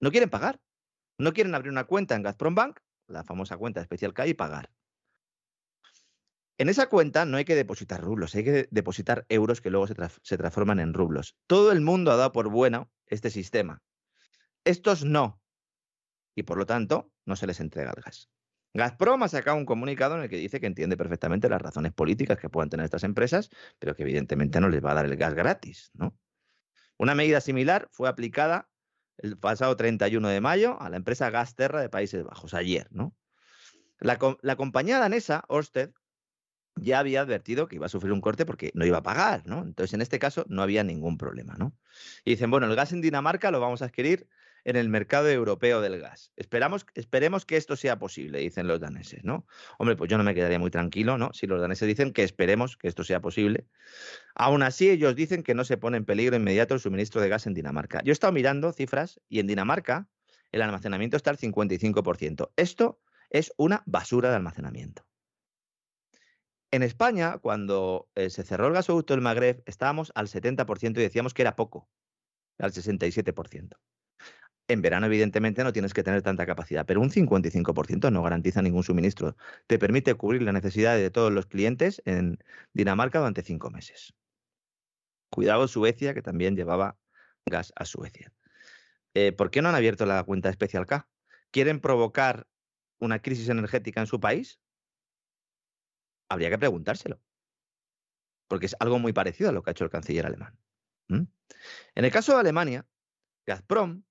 No 0.00 0.10
quieren 0.10 0.30
pagar. 0.30 0.60
No 1.18 1.32
quieren 1.32 1.54
abrir 1.54 1.70
una 1.70 1.84
cuenta 1.84 2.14
en 2.16 2.22
Gazprom 2.22 2.54
Bank, 2.54 2.80
la 3.06 3.24
famosa 3.24 3.58
cuenta 3.58 3.80
especial 3.80 4.14
que 4.14 4.22
hay, 4.22 4.30
y 4.30 4.34
pagar. 4.34 4.70
En 6.56 6.68
esa 6.68 6.88
cuenta 6.88 7.24
no 7.24 7.36
hay 7.36 7.44
que 7.44 7.54
depositar 7.54 8.02
rublos, 8.02 8.34
hay 8.34 8.44
que 8.44 8.68
depositar 8.70 9.26
euros 9.28 9.60
que 9.60 9.70
luego 9.70 9.86
se, 9.86 10.36
transforman 10.36 10.80
en 10.80 10.94
rublos. 10.94 11.36
Todo 11.46 11.72
el 11.72 11.80
mundo 11.80 12.10
ha 12.10 12.16
dado 12.16 12.32
por 12.32 12.48
bueno 12.48 12.90
este 13.06 13.30
sistema. 13.30 13.82
Estos 14.64 15.04
no. 15.04 15.40
Y 16.34 16.42
por 16.42 16.58
lo 16.58 16.66
tanto, 16.66 17.12
no 17.26 17.36
se 17.36 17.46
les 17.46 17.60
entrega 17.60 17.92
el 17.96 18.02
gas. 18.02 18.30
Gazprom 18.72 19.22
ha 19.22 19.28
sacado 19.28 19.56
un 19.56 19.66
comunicado 19.66 20.16
en 20.16 20.22
el 20.22 20.28
que 20.28 20.36
dice 20.36 20.60
que 20.60 20.66
entiende 20.66 20.96
perfectamente 20.96 21.48
las 21.48 21.60
razones 21.60 21.92
políticas 21.92 22.38
que 22.38 22.48
puedan 22.48 22.68
tener 22.70 22.84
estas 22.84 23.04
empresas, 23.04 23.50
pero 23.78 23.94
que 23.94 24.02
evidentemente 24.02 24.60
no 24.60 24.68
les 24.68 24.84
va 24.84 24.92
a 24.92 24.94
dar 24.94 25.06
el 25.06 25.16
gas 25.16 25.34
gratis. 25.34 25.90
¿no? 25.94 26.14
Una 26.98 27.14
medida 27.14 27.40
similar 27.40 27.88
fue 27.90 28.08
aplicada 28.08 28.68
el 29.22 29.36
pasado 29.38 29.76
31 29.76 30.28
de 30.28 30.40
mayo 30.40 30.80
a 30.80 30.88
la 30.90 30.96
empresa 30.96 31.30
Gasterra 31.30 31.80
de 31.80 31.88
Países 31.88 32.24
Bajos, 32.24 32.54
ayer. 32.54 32.88
¿no? 32.90 33.14
La, 33.98 34.18
la 34.42 34.56
compañía 34.56 34.98
danesa, 34.98 35.44
Orsted, 35.48 35.90
ya 36.76 36.98
había 36.98 37.20
advertido 37.20 37.68
que 37.68 37.76
iba 37.76 37.86
a 37.86 37.90
sufrir 37.90 38.12
un 38.12 38.20
corte 38.20 38.46
porque 38.46 38.70
no 38.74 38.86
iba 38.86 38.98
a 38.98 39.02
pagar, 39.02 39.46
¿no? 39.46 39.62
Entonces, 39.62 39.92
en 39.94 40.02
este 40.02 40.18
caso, 40.18 40.44
no 40.48 40.62
había 40.62 40.84
ningún 40.84 41.18
problema, 41.18 41.54
¿no? 41.58 41.76
Y 42.24 42.30
dicen, 42.30 42.50
bueno, 42.50 42.66
el 42.66 42.76
gas 42.76 42.92
en 42.92 43.00
Dinamarca 43.00 43.50
lo 43.50 43.60
vamos 43.60 43.82
a 43.82 43.86
adquirir 43.86 44.28
en 44.64 44.76
el 44.76 44.88
mercado 44.88 45.28
europeo 45.28 45.80
del 45.80 46.00
gas. 46.00 46.32
Esperamos, 46.36 46.86
esperemos 46.94 47.44
que 47.44 47.56
esto 47.56 47.76
sea 47.76 47.98
posible, 47.98 48.38
dicen 48.40 48.66
los 48.66 48.80
daneses, 48.80 49.24
¿no? 49.24 49.46
Hombre, 49.78 49.96
pues 49.96 50.10
yo 50.10 50.18
no 50.18 50.24
me 50.24 50.34
quedaría 50.34 50.58
muy 50.58 50.70
tranquilo, 50.70 51.18
¿no? 51.18 51.32
Si 51.32 51.46
los 51.46 51.60
daneses 51.60 51.88
dicen 51.88 52.12
que 52.12 52.22
esperemos 52.22 52.76
que 52.76 52.88
esto 52.88 53.04
sea 53.04 53.20
posible. 53.20 53.66
Aún 54.34 54.62
así, 54.62 54.90
ellos 54.90 55.14
dicen 55.14 55.42
que 55.42 55.54
no 55.54 55.64
se 55.64 55.76
pone 55.76 55.96
en 55.96 56.04
peligro 56.04 56.36
inmediato 56.36 56.74
el 56.74 56.80
suministro 56.80 57.20
de 57.20 57.28
gas 57.28 57.46
en 57.46 57.54
Dinamarca. 57.54 58.02
Yo 58.02 58.10
he 58.10 58.12
estado 58.12 58.32
mirando 58.32 58.72
cifras 58.72 59.20
y 59.28 59.40
en 59.40 59.46
Dinamarca 59.46 60.08
el 60.52 60.62
almacenamiento 60.62 61.16
está 61.16 61.30
al 61.30 61.38
55%. 61.38 62.50
Esto 62.56 63.00
es 63.30 63.52
una 63.56 63.82
basura 63.86 64.30
de 64.30 64.36
almacenamiento. 64.36 65.06
En 66.72 66.82
España, 66.82 67.38
cuando 67.38 68.08
eh, 68.14 68.30
se 68.30 68.44
cerró 68.44 68.68
el 68.68 68.74
gasoducto 68.74 69.14
del 69.14 69.22
Magreb, 69.22 69.62
estábamos 69.66 70.12
al 70.14 70.28
70% 70.28 70.90
y 70.90 71.02
decíamos 71.02 71.34
que 71.34 71.42
era 71.42 71.56
poco, 71.56 71.88
al 72.58 72.72
67%. 72.72 73.76
En 74.70 74.82
verano, 74.82 75.06
evidentemente, 75.06 75.64
no 75.64 75.72
tienes 75.72 75.92
que 75.92 76.04
tener 76.04 76.22
tanta 76.22 76.46
capacidad, 76.46 76.86
pero 76.86 77.00
un 77.00 77.10
55% 77.10 78.12
no 78.12 78.22
garantiza 78.22 78.62
ningún 78.62 78.84
suministro. 78.84 79.36
Te 79.66 79.80
permite 79.80 80.14
cubrir 80.14 80.42
las 80.42 80.54
necesidades 80.54 81.02
de 81.02 81.10
todos 81.10 81.32
los 81.32 81.46
clientes 81.46 82.00
en 82.04 82.38
Dinamarca 82.72 83.18
durante 83.18 83.42
cinco 83.42 83.70
meses. 83.70 84.14
Cuidado 85.28 85.66
Suecia, 85.66 86.14
que 86.14 86.22
también 86.22 86.54
llevaba 86.54 86.96
gas 87.46 87.72
a 87.74 87.84
Suecia. 87.84 88.32
Eh, 89.14 89.32
¿Por 89.32 89.50
qué 89.50 89.60
no 89.60 89.70
han 89.70 89.74
abierto 89.74 90.06
la 90.06 90.22
cuenta 90.22 90.50
especial 90.50 90.86
K? 90.86 91.08
¿Quieren 91.50 91.80
provocar 91.80 92.46
una 93.00 93.20
crisis 93.20 93.48
energética 93.48 94.00
en 94.00 94.06
su 94.06 94.20
país? 94.20 94.60
Habría 96.28 96.48
que 96.48 96.58
preguntárselo. 96.58 97.20
Porque 98.46 98.66
es 98.66 98.76
algo 98.78 99.00
muy 99.00 99.12
parecido 99.12 99.50
a 99.50 99.52
lo 99.52 99.64
que 99.64 99.70
ha 99.70 99.72
hecho 99.72 99.82
el 99.82 99.90
canciller 99.90 100.26
alemán. 100.26 100.56
En 101.08 102.04
el 102.04 102.12
caso 102.12 102.34
de 102.34 102.38
Alemania, 102.38 102.86
Gazprom 103.46 104.04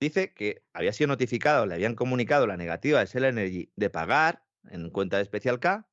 dice 0.00 0.32
que 0.34 0.62
había 0.72 0.92
sido 0.92 1.08
notificado, 1.08 1.66
le 1.66 1.74
habían 1.74 1.94
comunicado 1.94 2.46
la 2.46 2.56
negativa 2.56 3.00
de 3.00 3.06
Shell 3.06 3.24
Energy 3.24 3.70
de 3.76 3.90
pagar 3.90 4.44
en 4.70 4.90
cuenta 4.90 5.16
de 5.16 5.22
especial 5.22 5.60
K, 5.60 5.86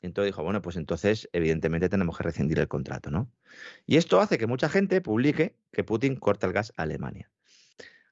y 0.00 0.06
entonces 0.06 0.28
dijo, 0.32 0.42
bueno, 0.42 0.60
pues 0.60 0.76
entonces 0.76 1.28
evidentemente 1.32 1.88
tenemos 1.88 2.16
que 2.16 2.24
rescindir 2.24 2.58
el 2.58 2.68
contrato, 2.68 3.10
¿no? 3.10 3.32
Y 3.86 3.96
esto 3.96 4.20
hace 4.20 4.36
que 4.36 4.46
mucha 4.46 4.68
gente 4.68 5.00
publique 5.00 5.56
que 5.72 5.84
Putin 5.84 6.16
corta 6.16 6.46
el 6.46 6.52
gas 6.52 6.72
a 6.76 6.82
Alemania. 6.82 7.30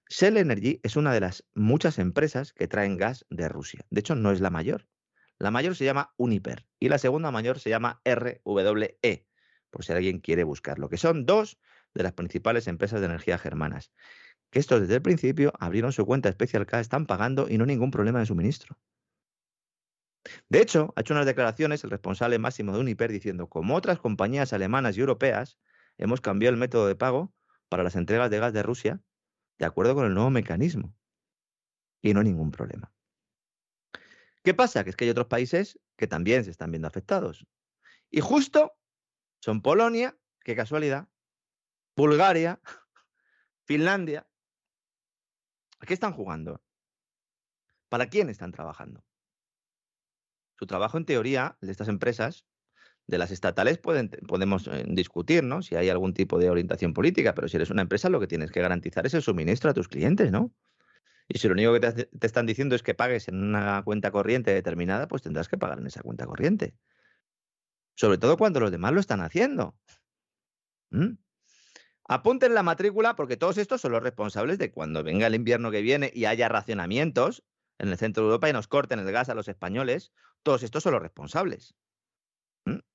Shell 0.09 0.37
Energy 0.37 0.81
es 0.83 0.97
una 0.97 1.13
de 1.13 1.21
las 1.21 1.45
muchas 1.55 1.99
empresas 1.99 2.53
que 2.53 2.69
traen 2.69 2.97
gas 2.97 3.27
de 3.31 3.49
Rusia. 3.49 3.85
De 3.91 4.01
hecho, 4.01 4.15
no 4.15 4.31
es 4.31 4.41
la 4.41 4.51
mayor. 4.51 4.87
La 5.39 5.51
mayor 5.51 5.75
se 5.75 5.85
llama 5.85 6.15
Uniper 6.17 6.67
y 6.79 6.89
la 6.89 6.99
segunda 6.99 7.31
mayor 7.31 7.59
se 7.59 7.71
llama 7.71 8.01
RWE, 8.05 9.27
por 9.71 9.85
si 9.85 9.93
alguien 9.93 10.21
quiere 10.21 10.45
buscarlo, 10.45 10.89
que 10.89 10.99
son 10.99 11.27
dos 11.27 11.59
de 11.95 12.03
las 12.03 12.13
principales 12.13 12.69
empresas 12.69 13.01
de 13.01 13.07
energía 13.07 13.39
germanas 13.39 13.93
que 14.53 14.59
estos 14.59 14.83
desde 14.83 14.97
el 14.97 15.03
principio 15.03 15.51
abrieron 15.59 15.93
su 15.93 16.05
cuenta 16.05 16.29
especial 16.29 16.67
K, 16.67 16.79
están 16.79 17.07
pagando 17.07 17.49
y 17.49 17.57
no 17.57 17.65
ningún 17.65 17.91
problema 17.91 18.19
de 18.19 18.27
suministro. 18.27 18.79
De 20.51 20.61
hecho, 20.61 20.93
ha 20.95 21.01
hecho 21.01 21.15
unas 21.15 21.25
declaraciones 21.25 21.83
el 21.85 21.91
responsable 21.91 22.39
máximo 22.39 22.75
de 22.75 22.81
Uniper 22.81 23.11
diciendo, 23.11 23.49
como 23.49 23.75
otras 23.75 23.99
compañías 23.99 24.53
alemanas 24.53 24.97
y 24.97 25.01
europeas, 25.01 25.59
hemos 25.97 26.21
cambiado 26.21 26.53
el 26.53 26.61
método 26.61 26.87
de 26.87 26.95
pago 26.95 27.33
para 27.71 27.83
las 27.83 27.97
entregas 27.97 28.31
de 28.31 28.39
gas 28.39 28.53
de 28.53 28.63
Rusia 28.63 29.01
de 29.59 29.65
acuerdo 29.65 29.95
con 29.95 30.05
el 30.05 30.13
nuevo 30.13 30.29
mecanismo. 30.29 30.95
Y 32.03 32.13
no 32.13 32.21
hay 32.21 32.27
ningún 32.27 32.51
problema. 32.51 32.93
¿Qué 34.45 34.53
pasa? 34.53 34.85
Que 34.85 34.91
es 34.91 34.97
que 34.97 35.05
hay 35.07 35.11
otros 35.11 35.29
países 35.29 35.81
que 35.97 36.07
también 36.07 36.45
se 36.45 36.51
están 36.51 36.71
viendo 36.71 36.89
afectados. 36.89 37.47
Y 38.11 38.21
justo 38.21 38.75
son 39.41 39.63
Polonia, 39.63 40.15
qué 40.45 40.55
casualidad, 40.55 41.09
Bulgaria, 41.97 42.61
Finlandia, 43.65 44.27
¿A 45.83 45.87
qué 45.87 45.95
están 45.95 46.13
jugando? 46.13 46.63
¿Para 47.89 48.07
quién 48.07 48.31
están 48.31 48.53
trabajando? 48.53 49.05
Su 50.57 50.67
trabajo, 50.67 50.97
en 50.97 51.05
teoría, 51.05 51.59
de 51.61 51.73
estas 51.73 51.89
empresas, 51.89 52.47
de 53.09 53.19
las 53.19 53.33
estatales, 53.33 53.79
podemos 53.79 54.69
eh, 54.69 54.85
discutir, 54.87 55.43
¿no? 55.43 55.61
Si 55.61 55.75
hay 55.75 55.89
algún 55.89 56.15
tipo 56.15 56.39
de 56.39 56.51
orientación 56.51 56.95
política, 56.95 57.35
pero 57.35 57.49
si 57.49 57.57
eres 57.57 57.71
una 57.71 57.83
empresa, 57.83 58.09
lo 58.11 58.21
que 58.21 58.29
tienes 58.29 58.53
que 58.53 58.61
garantizar 58.61 59.07
es 59.07 59.15
el 59.15 59.23
suministro 59.23 59.71
a 59.71 59.75
tus 59.75 59.89
clientes, 59.89 60.31
¿no? 60.31 60.55
Y 61.27 61.39
si 61.39 61.49
lo 61.49 61.55
único 61.55 61.73
que 61.73 61.81
te, 61.81 62.27
están 62.27 62.47
diciendo 62.47 62.77
es 62.77 62.85
que 62.85 62.95
pagues 62.95 63.27
en 63.27 63.43
una 63.43 63.83
cuenta 63.83 64.13
corriente 64.13 64.55
determinada, 64.55 65.09
pues 65.09 65.23
tendrás 65.23 65.49
que 65.49 65.59
pagar 65.59 65.81
en 65.81 65.89
esa 65.89 66.03
cuenta 66.03 66.27
corriente. 66.27 66.77
Sobre 67.97 68.19
todo 68.19 68.37
cuando 68.37 68.61
los 68.61 68.71
demás 68.71 68.93
lo 68.93 69.01
están 69.01 69.21
haciendo. 69.21 69.77
¿Mm? 70.91 71.15
Apunten 72.09 72.55
la 72.55 72.63
matrícula 72.63 73.15
porque 73.15 73.37
todos 73.37 73.59
estos 73.59 73.81
son 73.81 73.93
los 73.93 74.03
responsables 74.03 74.59
de 74.59 74.73
cuando 74.73 75.03
venga 75.03 75.27
el 75.27 75.35
invierno 75.35 75.71
que 75.71 75.83
viene 75.83 76.11
y 76.13 76.25
haya 76.25 76.49
racionamientos 76.49 77.45
en 77.79 77.89
el 77.89 77.99
centro 77.99 78.23
de 78.23 78.29
Europa 78.29 78.49
y 78.49 78.53
nos 78.53 78.69
corten 78.69 78.99
el 78.99 79.13
gas 79.13 79.29
a 79.29 79.35
los 79.35 79.49
españoles. 79.49 80.13
Todos 80.43 80.63
estos 80.63 80.83
son 80.83 80.93
los 80.93 81.03
responsables. 81.03 81.75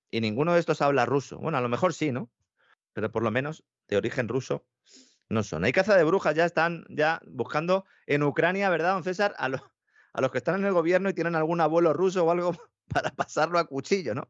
Y 0.09 0.21
ninguno 0.21 0.53
de 0.53 0.59
estos 0.59 0.81
habla 0.81 1.05
ruso. 1.05 1.37
Bueno, 1.37 1.57
a 1.57 1.61
lo 1.61 1.69
mejor 1.69 1.93
sí, 1.93 2.11
¿no? 2.11 2.29
Pero 2.93 3.11
por 3.11 3.23
lo 3.23 3.31
menos 3.31 3.63
de 3.87 3.97
origen 3.97 4.27
ruso 4.27 4.65
no 5.29 5.43
son. 5.43 5.63
Hay 5.65 5.73
caza 5.73 5.95
de 5.95 6.03
brujas, 6.03 6.35
ya 6.35 6.45
están 6.45 6.85
ya 6.89 7.21
buscando 7.27 7.85
en 8.05 8.23
Ucrania, 8.23 8.69
¿verdad, 8.69 8.93
don 8.93 9.03
César? 9.03 9.35
A, 9.37 9.45
a 9.47 10.21
los 10.21 10.31
que 10.31 10.37
están 10.37 10.55
en 10.61 10.65
el 10.65 10.73
gobierno 10.73 11.09
y 11.09 11.13
tienen 11.13 11.35
algún 11.35 11.61
abuelo 11.61 11.93
ruso 11.93 12.25
o 12.25 12.31
algo 12.31 12.55
para 12.87 13.11
pasarlo 13.11 13.59
a 13.59 13.65
cuchillo, 13.65 14.15
¿no? 14.15 14.29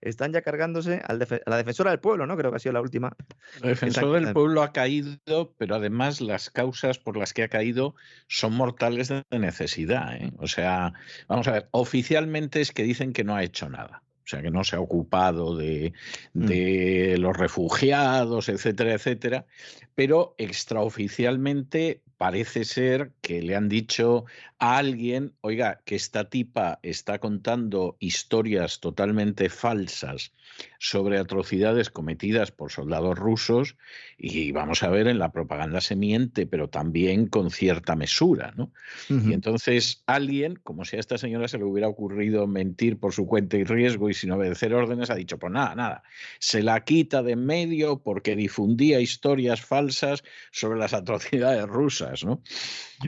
Están 0.00 0.32
ya 0.32 0.42
cargándose 0.42 1.00
a 1.06 1.14
la 1.14 1.56
defensora 1.56 1.90
del 1.90 2.00
pueblo, 2.00 2.26
¿no? 2.26 2.36
Creo 2.36 2.50
que 2.50 2.56
ha 2.56 2.60
sido 2.60 2.72
la 2.72 2.80
última. 2.80 3.16
El 3.62 3.70
defensor 3.70 4.20
del 4.20 4.32
pueblo 4.32 4.62
ha 4.62 4.72
caído, 4.72 5.54
pero 5.56 5.76
además 5.76 6.20
las 6.20 6.50
causas 6.50 6.98
por 6.98 7.16
las 7.16 7.32
que 7.32 7.42
ha 7.42 7.48
caído 7.48 7.94
son 8.28 8.54
mortales 8.54 9.08
de 9.08 9.38
necesidad. 9.38 10.16
¿eh? 10.16 10.32
O 10.38 10.48
sea, 10.48 10.92
vamos 11.28 11.48
a 11.48 11.52
ver, 11.52 11.68
oficialmente 11.70 12.60
es 12.60 12.72
que 12.72 12.82
dicen 12.82 13.12
que 13.12 13.24
no 13.24 13.34
ha 13.34 13.42
hecho 13.42 13.68
nada. 13.68 14.02
O 14.24 14.28
sea, 14.28 14.40
que 14.40 14.50
no 14.50 14.62
se 14.62 14.76
ha 14.76 14.80
ocupado 14.80 15.56
de, 15.56 15.92
mm. 16.34 16.46
de 16.46 17.16
los 17.18 17.36
refugiados, 17.36 18.48
etcétera, 18.48 18.94
etcétera. 18.94 19.46
Pero 19.94 20.34
extraoficialmente 20.38 22.02
parece 22.22 22.64
ser 22.64 23.10
que 23.20 23.42
le 23.42 23.56
han 23.56 23.68
dicho 23.68 24.26
a 24.60 24.76
alguien, 24.78 25.34
oiga, 25.40 25.80
que 25.84 25.96
esta 25.96 26.30
tipa 26.30 26.78
está 26.84 27.18
contando 27.18 27.96
historias 27.98 28.78
totalmente 28.78 29.48
falsas 29.48 30.32
sobre 30.78 31.18
atrocidades 31.18 31.90
cometidas 31.90 32.52
por 32.52 32.70
soldados 32.70 33.18
rusos 33.18 33.76
y 34.16 34.52
vamos 34.52 34.84
a 34.84 34.88
ver, 34.88 35.08
en 35.08 35.18
la 35.18 35.32
propaganda 35.32 35.80
se 35.80 35.96
miente, 35.96 36.46
pero 36.46 36.68
también 36.68 37.26
con 37.26 37.50
cierta 37.50 37.96
mesura, 37.96 38.52
¿no? 38.56 38.70
Y 39.08 39.32
entonces 39.32 40.04
alguien, 40.06 40.60
como 40.62 40.84
si 40.84 40.96
a 40.96 41.00
esta 41.00 41.18
señora 41.18 41.48
se 41.48 41.58
le 41.58 41.64
hubiera 41.64 41.88
ocurrido 41.88 42.46
mentir 42.46 43.00
por 43.00 43.12
su 43.12 43.26
cuenta 43.26 43.56
y 43.56 43.64
riesgo 43.64 44.10
y 44.10 44.14
sin 44.14 44.30
obedecer 44.30 44.74
órdenes, 44.74 45.10
ha 45.10 45.16
dicho, 45.16 45.40
pues 45.40 45.52
nada, 45.52 45.74
nada, 45.74 46.02
se 46.38 46.62
la 46.62 46.84
quita 46.84 47.24
de 47.24 47.32
en 47.32 47.46
medio 47.46 48.00
porque 48.02 48.36
difundía 48.36 49.00
historias 49.00 49.60
falsas 49.60 50.22
sobre 50.52 50.78
las 50.78 50.94
atrocidades 50.94 51.66
rusas. 51.66 52.11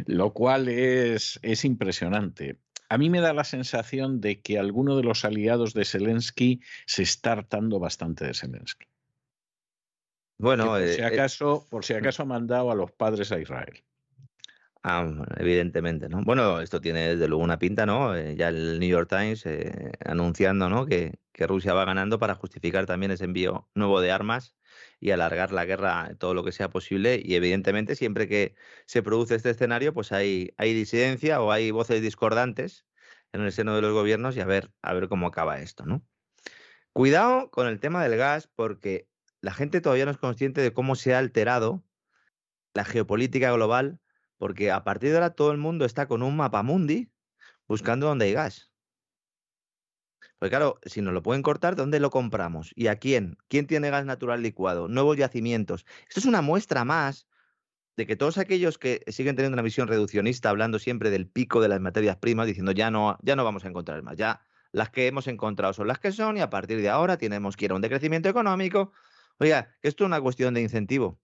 Lo 0.07 0.33
cual 0.33 0.69
es, 0.69 1.39
es 1.43 1.65
impresionante. 1.65 2.59
A 2.89 2.99
mí 2.99 3.11
me 3.11 3.21
da 3.21 3.33
la 3.33 3.45
sensación 3.45 4.21
de 4.21 4.41
que 4.41 4.59
alguno 4.59 4.97
de 4.97 5.03
los 5.03 5.25
aliados 5.25 5.75
de 5.75 5.85
Zelensky 5.85 6.61
se 6.87 7.03
está 7.03 7.33
hartando 7.33 7.81
bastante 7.81 8.27
de 8.27 8.35
Zelensky. 8.35 8.87
Bueno, 10.39 10.67
por, 10.67 10.81
si 10.81 10.85
eh, 10.85 10.97
eh, 11.01 11.05
acaso, 11.05 11.67
por 11.71 11.85
si 11.85 11.95
mm. 11.95 11.97
acaso 11.97 12.23
ha 12.23 12.27
mandado 12.27 12.71
a 12.71 12.75
los 12.75 12.93
padres 12.93 13.33
a 13.33 13.41
Israel. 13.41 13.83
Ah, 14.83 15.07
evidentemente, 15.39 16.11
¿no? 16.11 16.21
Bueno, 16.23 16.61
esto 16.61 16.81
tiene 16.81 17.09
desde 17.09 17.27
luego 17.27 17.43
una 17.43 17.59
pinta, 17.59 17.87
¿no? 17.87 18.15
Eh, 18.15 18.37
ya 18.37 18.49
el 18.49 18.79
New 18.79 18.89
York 18.89 19.09
Times 19.09 19.45
anunciando, 20.05 20.69
¿no? 20.69 20.85
Que, 20.85 21.15
que, 21.33 21.47
Rusia 21.47 21.73
va 21.73 21.87
ganando 21.87 22.19
para 22.19 22.35
justificar 22.35 22.85
también 22.85 23.13
ese 23.13 23.25
envío 23.25 23.71
nuevo 23.75 24.03
de 24.03 24.13
armas 24.13 24.55
y 25.05 25.11
alargar 25.11 25.53
la 25.53 25.67
guerra 25.67 26.15
todo 26.19 26.33
lo 26.33 26.43
que 26.45 26.51
sea 26.51 26.71
posible. 26.71 27.21
Y 27.23 27.35
evidentemente, 27.35 27.95
siempre 27.95 28.27
que 28.27 28.55
se 28.87 29.03
produce 29.03 29.35
este 29.35 29.51
escenario, 29.51 29.93
pues 29.93 30.13
hay, 30.13 30.55
hay 30.57 30.73
disidencia 30.73 31.43
o 31.43 31.53
hay 31.53 31.71
voces 31.71 32.01
discordantes 32.01 32.87
en 33.33 33.43
el 33.43 33.53
seno 33.53 33.75
de 33.75 33.83
los 33.83 33.93
gobiernos 33.93 34.35
y 34.35 34.41
a 34.41 34.47
ver, 34.47 34.73
a 34.81 34.95
ver 34.95 35.09
cómo 35.09 35.27
acaba 35.27 35.61
esto, 35.61 35.85
¿no? 35.85 36.03
Cuidado 36.95 37.51
con 37.51 37.69
el 37.69 37.81
tema 37.81 38.03
del 38.03 38.17
gas, 38.17 38.49
porque 38.57 39.07
la 39.43 39.53
gente 39.53 39.83
todavía 39.83 40.07
no 40.07 40.11
es 40.11 40.17
consciente 40.17 40.63
de 40.63 40.73
cómo 40.73 40.97
se 40.97 41.15
ha 41.15 41.19
alterado 41.19 41.85
la 42.73 42.87
geopolítica 42.87 43.53
global, 43.53 44.01
porque 44.39 44.71
a 44.71 44.85
partir 44.85 45.11
de 45.11 45.17
ahora 45.17 45.35
todo 45.35 45.53
el 45.53 45.59
mundo 45.59 45.85
está 45.85 46.09
con 46.09 46.23
un 46.23 46.35
mapa 46.35 46.63
mundi 46.63 47.13
buscando 47.69 48.07
dónde 48.07 48.25
hay 48.25 48.33
gas. 48.33 48.73
Pues 50.45 50.51
claro, 50.51 50.79
si 50.85 51.01
nos 51.01 51.15
lo 51.15 51.23
pueden 51.23 51.41
cortar, 51.41 51.75
¿dónde 51.75 52.01
lo 52.01 52.11
compramos? 52.11 52.73
¿Y 52.77 52.89
a 52.89 52.97
quién? 52.97 53.39
¿Quién 53.49 53.67
tiene 53.67 53.89
gas 53.89 54.05
natural 54.05 54.43
licuado? 54.43 54.89
Nuevos 54.89 55.17
yacimientos. 55.17 55.87
Esto 56.07 56.21
es 56.21 56.27
una 56.27 56.43
muestra 56.43 56.85
más 56.85 57.27
de 57.97 58.07
que 58.07 58.15
todos 58.15 58.37
aquellos 58.37 58.77
que 58.77 59.03
siguen 59.07 59.37
teniendo 59.37 59.55
una 59.55 59.63
visión 59.63 59.89
reduccionista, 59.89 60.51
hablando 60.51 60.79
siempre 60.79 61.09
del 61.09 61.27
pico 61.27 61.63
de 61.63 61.69
las 61.69 61.81
materias 61.81 62.19
primas, 62.19 62.47
diciendo 62.47 62.73
ya 62.73 62.91
no, 62.91 63.17
ya 63.23 63.37
no 63.37 63.45
vamos 63.45 63.65
a 63.65 63.69
encontrar 63.69 64.03
más, 64.03 64.19
ya 64.19 64.43
las 64.71 64.91
que 64.91 65.07
hemos 65.07 65.29
encontrado 65.29 65.73
son 65.73 65.89
las 65.89 65.99
que 65.99 66.13
son 66.13 66.37
y 66.37 66.43
a 66.43 66.51
partir 66.51 66.83
de 66.83 66.91
ahora 66.91 67.17
tenemos 67.17 67.57
que 67.57 67.65
ir 67.65 67.71
a 67.71 67.77
un 67.77 67.81
decrecimiento 67.81 68.29
económico. 68.29 68.93
Oiga, 69.39 69.75
esto 69.81 70.05
es 70.05 70.09
una 70.09 70.21
cuestión 70.21 70.53
de 70.53 70.61
incentivo. 70.61 71.23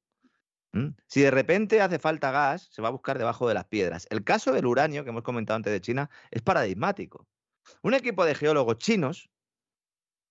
Si 1.09 1.21
de 1.21 1.31
repente 1.31 1.83
hace 1.83 1.99
falta 1.99 2.31
gas, 2.31 2.71
se 2.73 2.81
va 2.81 2.89
a 2.89 2.93
buscar 2.93 3.19
debajo 3.19 3.47
de 3.47 3.53
las 3.53 3.67
piedras. 3.67 4.07
El 4.09 4.25
caso 4.25 4.51
del 4.53 4.65
uranio, 4.65 5.05
que 5.05 5.11
hemos 5.11 5.25
comentado 5.25 5.57
antes 5.57 5.75
de 5.75 5.83
China, 5.83 6.09
es 6.31 6.41
paradigmático. 6.41 7.29
Un 7.83 7.95
equipo 7.95 8.25
de 8.25 8.35
geólogos 8.35 8.79
chinos 8.79 9.31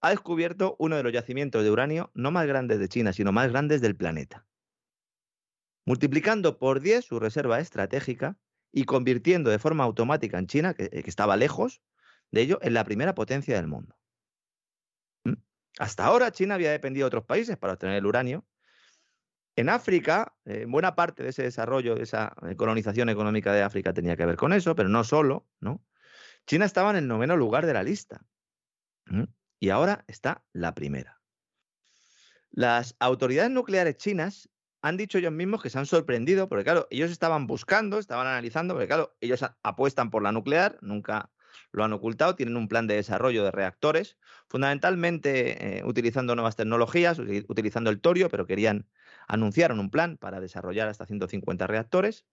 ha 0.01 0.09
descubierto 0.11 0.75
uno 0.79 0.95
de 0.95 1.03
los 1.03 1.13
yacimientos 1.13 1.63
de 1.63 1.71
uranio 1.71 2.11
no 2.13 2.31
más 2.31 2.47
grandes 2.47 2.79
de 2.79 2.87
China, 2.87 3.13
sino 3.13 3.31
más 3.31 3.49
grandes 3.49 3.81
del 3.81 3.95
planeta. 3.95 4.45
Multiplicando 5.85 6.57
por 6.59 6.79
10 6.79 7.05
su 7.05 7.19
reserva 7.19 7.59
estratégica 7.59 8.37
y 8.71 8.83
convirtiendo 8.83 9.49
de 9.49 9.59
forma 9.59 9.83
automática 9.83 10.37
en 10.37 10.47
China, 10.47 10.73
que, 10.73 10.89
que 10.89 11.09
estaba 11.09 11.35
lejos 11.35 11.81
de 12.31 12.41
ello, 12.41 12.59
en 12.61 12.73
la 12.73 12.83
primera 12.83 13.15
potencia 13.15 13.55
del 13.55 13.67
mundo. 13.67 13.95
Hasta 15.79 16.05
ahora 16.05 16.31
China 16.31 16.55
había 16.55 16.71
dependido 16.71 17.05
de 17.05 17.07
otros 17.07 17.25
países 17.25 17.57
para 17.57 17.73
obtener 17.73 17.95
el 17.95 18.05
uranio. 18.05 18.45
En 19.55 19.69
África, 19.69 20.35
eh, 20.45 20.65
buena 20.67 20.95
parte 20.95 21.23
de 21.23 21.29
ese 21.29 21.43
desarrollo, 21.43 21.95
de 21.95 22.03
esa 22.03 22.33
eh, 22.47 22.55
colonización 22.55 23.09
económica 23.09 23.53
de 23.53 23.63
África 23.63 23.93
tenía 23.93 24.15
que 24.15 24.25
ver 24.25 24.35
con 24.35 24.53
eso, 24.53 24.75
pero 24.75 24.89
no 24.89 25.03
solo, 25.03 25.47
¿no? 25.59 25.83
China 26.49 26.65
estaba 26.65 26.89
en 26.89 26.95
el 26.95 27.07
noveno 27.07 27.37
lugar 27.37 27.67
de 27.67 27.73
la 27.73 27.83
lista. 27.83 28.25
Y 29.59 29.69
ahora 29.69 30.03
está 30.07 30.43
la 30.51 30.73
primera. 30.73 31.21
Las 32.49 32.95
autoridades 32.97 33.51
nucleares 33.51 33.97
chinas 33.97 34.49
han 34.81 34.97
dicho 34.97 35.19
ellos 35.19 35.31
mismos 35.31 35.61
que 35.61 35.69
se 35.69 35.77
han 35.77 35.85
sorprendido, 35.85 36.49
porque 36.49 36.63
claro, 36.63 36.87
ellos 36.89 37.11
estaban 37.11 37.45
buscando, 37.45 37.99
estaban 37.99 38.25
analizando, 38.25 38.73
porque 38.73 38.87
claro, 38.87 39.15
ellos 39.21 39.45
apuestan 39.61 40.09
por 40.09 40.23
la 40.23 40.31
nuclear, 40.31 40.79
nunca 40.81 41.29
lo 41.71 41.83
han 41.83 41.93
ocultado, 41.93 42.35
tienen 42.35 42.57
un 42.57 42.67
plan 42.67 42.87
de 42.87 42.95
desarrollo 42.95 43.43
de 43.43 43.51
reactores, 43.51 44.17
fundamentalmente 44.47 45.77
eh, 45.77 45.83
utilizando 45.85 46.33
nuevas 46.33 46.55
tecnologías, 46.55 47.19
utilizando 47.19 47.91
el 47.91 48.01
torio, 48.01 48.27
pero 48.27 48.47
querían, 48.47 48.87
anunciaron 49.27 49.79
un 49.79 49.91
plan 49.91 50.17
para 50.17 50.39
desarrollar 50.39 50.87
hasta 50.87 51.05
150 51.05 51.67
reactores. 51.67 52.25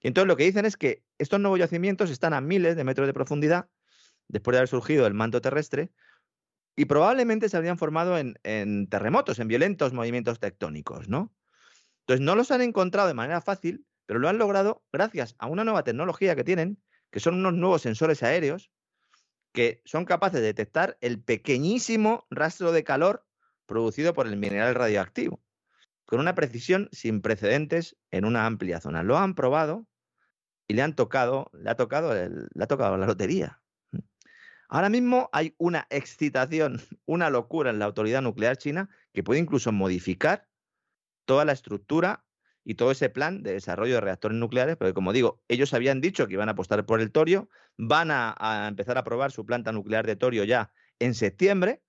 Y 0.00 0.08
entonces 0.08 0.28
lo 0.28 0.36
que 0.36 0.44
dicen 0.44 0.64
es 0.64 0.76
que 0.76 1.02
estos 1.18 1.40
nuevos 1.40 1.58
yacimientos 1.58 2.10
están 2.10 2.32
a 2.32 2.40
miles 2.40 2.76
de 2.76 2.84
metros 2.84 3.06
de 3.06 3.14
profundidad, 3.14 3.68
después 4.28 4.54
de 4.54 4.58
haber 4.58 4.68
surgido 4.68 5.06
el 5.06 5.14
manto 5.14 5.40
terrestre, 5.40 5.90
y 6.76 6.86
probablemente 6.86 7.48
se 7.48 7.56
habrían 7.56 7.78
formado 7.78 8.18
en, 8.18 8.38
en 8.42 8.88
terremotos, 8.88 9.38
en 9.38 9.48
violentos 9.48 9.92
movimientos 9.92 10.40
tectónicos, 10.40 11.08
¿no? 11.08 11.32
Entonces 12.00 12.24
no 12.24 12.34
los 12.34 12.50
han 12.50 12.62
encontrado 12.62 13.08
de 13.08 13.14
manera 13.14 13.40
fácil, 13.40 13.86
pero 14.06 14.18
lo 14.18 14.28
han 14.28 14.38
logrado 14.38 14.82
gracias 14.92 15.36
a 15.38 15.46
una 15.46 15.64
nueva 15.64 15.84
tecnología 15.84 16.34
que 16.34 16.44
tienen, 16.44 16.82
que 17.10 17.20
son 17.20 17.34
unos 17.36 17.54
nuevos 17.54 17.82
sensores 17.82 18.22
aéreos 18.22 18.70
que 19.54 19.80
son 19.84 20.04
capaces 20.04 20.40
de 20.40 20.48
detectar 20.48 20.98
el 21.00 21.22
pequeñísimo 21.22 22.26
rastro 22.28 22.72
de 22.72 22.82
calor 22.82 23.24
producido 23.66 24.12
por 24.12 24.26
el 24.26 24.36
mineral 24.36 24.74
radioactivo, 24.74 25.43
con 26.04 26.20
una 26.20 26.34
precisión 26.34 26.88
sin 26.92 27.22
precedentes 27.22 27.96
en 28.10 28.24
una 28.24 28.46
amplia 28.46 28.80
zona. 28.80 29.02
Lo 29.02 29.18
han 29.18 29.34
probado 29.34 29.86
y 30.68 30.74
le 30.74 30.82
han 30.82 30.94
tocado, 30.94 31.50
le 31.52 31.70
ha 31.70 31.76
tocado, 31.76 32.14
le 32.14 32.64
ha 32.64 32.66
tocado 32.66 32.96
la 32.96 33.06
lotería. 33.06 33.60
Ahora 34.68 34.88
mismo 34.88 35.28
hay 35.32 35.54
una 35.58 35.86
excitación, 35.90 36.80
una 37.06 37.30
locura 37.30 37.70
en 37.70 37.78
la 37.78 37.84
autoridad 37.84 38.22
nuclear 38.22 38.56
china 38.56 38.88
que 39.12 39.22
puede 39.22 39.40
incluso 39.40 39.72
modificar 39.72 40.48
toda 41.24 41.44
la 41.44 41.52
estructura 41.52 42.24
y 42.64 42.74
todo 42.74 42.90
ese 42.90 43.10
plan 43.10 43.42
de 43.42 43.52
desarrollo 43.52 43.94
de 43.94 44.00
reactores 44.00 44.38
nucleares, 44.38 44.76
porque 44.76 44.94
como 44.94 45.12
digo, 45.12 45.42
ellos 45.48 45.74
habían 45.74 46.00
dicho 46.00 46.26
que 46.26 46.34
iban 46.34 46.48
a 46.48 46.52
apostar 46.52 46.86
por 46.86 47.00
el 47.00 47.12
torio, 47.12 47.48
van 47.76 48.10
a, 48.10 48.66
empezar 48.68 48.96
a 48.96 49.04
probar 49.04 49.32
su 49.32 49.44
planta 49.44 49.70
nuclear 49.70 50.06
de 50.06 50.16
torio 50.16 50.44
ya 50.44 50.72
en 50.98 51.14
septiembre. 51.14 51.82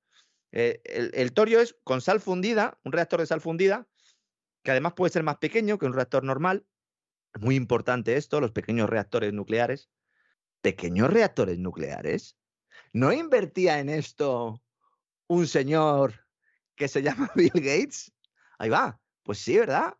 Eh, 0.51 0.81
el, 0.85 1.11
el, 1.13 1.31
torio 1.33 1.61
es 1.61 1.77
con 1.83 2.01
sal 2.01 2.19
fundida, 2.19 2.77
un 2.83 2.91
reactor 2.91 3.21
de 3.21 3.25
sal 3.25 3.41
fundida, 3.41 3.87
que 4.65 4.71
además 4.71 4.93
puede 4.93 5.13
ser 5.13 5.21
más 5.21 5.37
pequeño 5.37 5.77
que 5.77 5.85
un 5.85 5.93
reactor 5.93 6.23
normal. 6.23 6.65
Muy 7.39 7.55
importante 7.55 8.17
esto, 8.17 8.41
los 8.41 8.51
pequeños 8.51 8.89
reactores 8.89 9.31
nucleares. 9.31 9.91
¿Pequeños 10.61 11.11
reactores 11.11 11.59
nucleares? 11.59 12.35
¿No 12.91 13.13
invertía 13.13 13.79
en 13.79 13.89
esto 13.89 14.63
un 15.27 15.45
señor 15.45 16.25
que 16.75 16.87
se 16.87 17.03
llama 17.03 17.31
Bill 17.35 17.51
Gates? 17.53 18.11
Ahí 18.57 18.69
va. 18.69 18.99
Pues 19.21 19.37
sí, 19.37 19.55
¿verdad? 19.55 19.97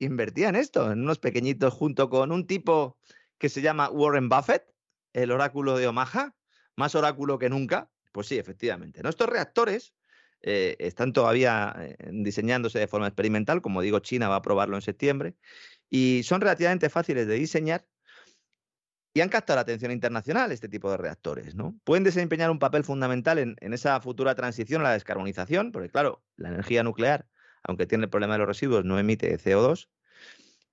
Invertía 0.00 0.48
en 0.48 0.56
esto, 0.56 0.90
en 0.90 1.02
unos 1.02 1.20
pequeñitos, 1.20 1.72
junto 1.72 2.10
con 2.10 2.32
un 2.32 2.46
tipo 2.46 2.98
que 3.38 3.48
se 3.48 3.62
llama 3.62 3.88
Warren 3.88 4.28
Buffett, 4.28 4.64
el 5.12 5.30
oráculo 5.30 5.78
de 5.78 5.86
Omaha, 5.86 6.34
más 6.74 6.96
oráculo 6.96 7.38
que 7.38 7.50
nunca. 7.50 7.88
Pues 8.10 8.26
sí, 8.26 8.36
efectivamente. 8.36 9.00
Estos 9.08 9.28
reactores 9.28 9.94
eh, 10.42 10.76
están 10.78 11.12
todavía 11.12 11.74
eh, 11.78 11.96
diseñándose 12.12 12.78
de 12.78 12.86
forma 12.86 13.06
experimental, 13.06 13.62
como 13.62 13.82
digo, 13.82 13.98
China 14.00 14.28
va 14.28 14.36
a 14.36 14.42
probarlo 14.42 14.76
en 14.76 14.82
septiembre, 14.82 15.34
y 15.90 16.22
son 16.24 16.40
relativamente 16.40 16.90
fáciles 16.90 17.26
de 17.26 17.34
diseñar 17.34 17.86
y 19.14 19.20
han 19.20 19.30
captado 19.30 19.56
la 19.56 19.62
atención 19.62 19.90
internacional 19.90 20.52
este 20.52 20.68
tipo 20.68 20.90
de 20.90 20.96
reactores. 20.96 21.54
¿no? 21.54 21.76
Pueden 21.84 22.04
desempeñar 22.04 22.50
un 22.50 22.58
papel 22.58 22.84
fundamental 22.84 23.38
en, 23.38 23.56
esa 23.72 24.00
futura 24.00 24.34
transición 24.34 24.82
a 24.82 24.84
la 24.84 24.92
descarbonización, 24.92 25.72
porque 25.72 25.88
claro, 25.88 26.22
la 26.36 26.50
energía 26.50 26.82
nuclear 26.82 27.26
aunque 27.68 27.86
tiene 27.86 28.04
el 28.04 28.10
problema 28.10 28.34
de 28.34 28.38
los 28.38 28.48
residuos, 28.48 28.84
no 28.84 28.98
emite 28.98 29.38
CO2. 29.38 29.88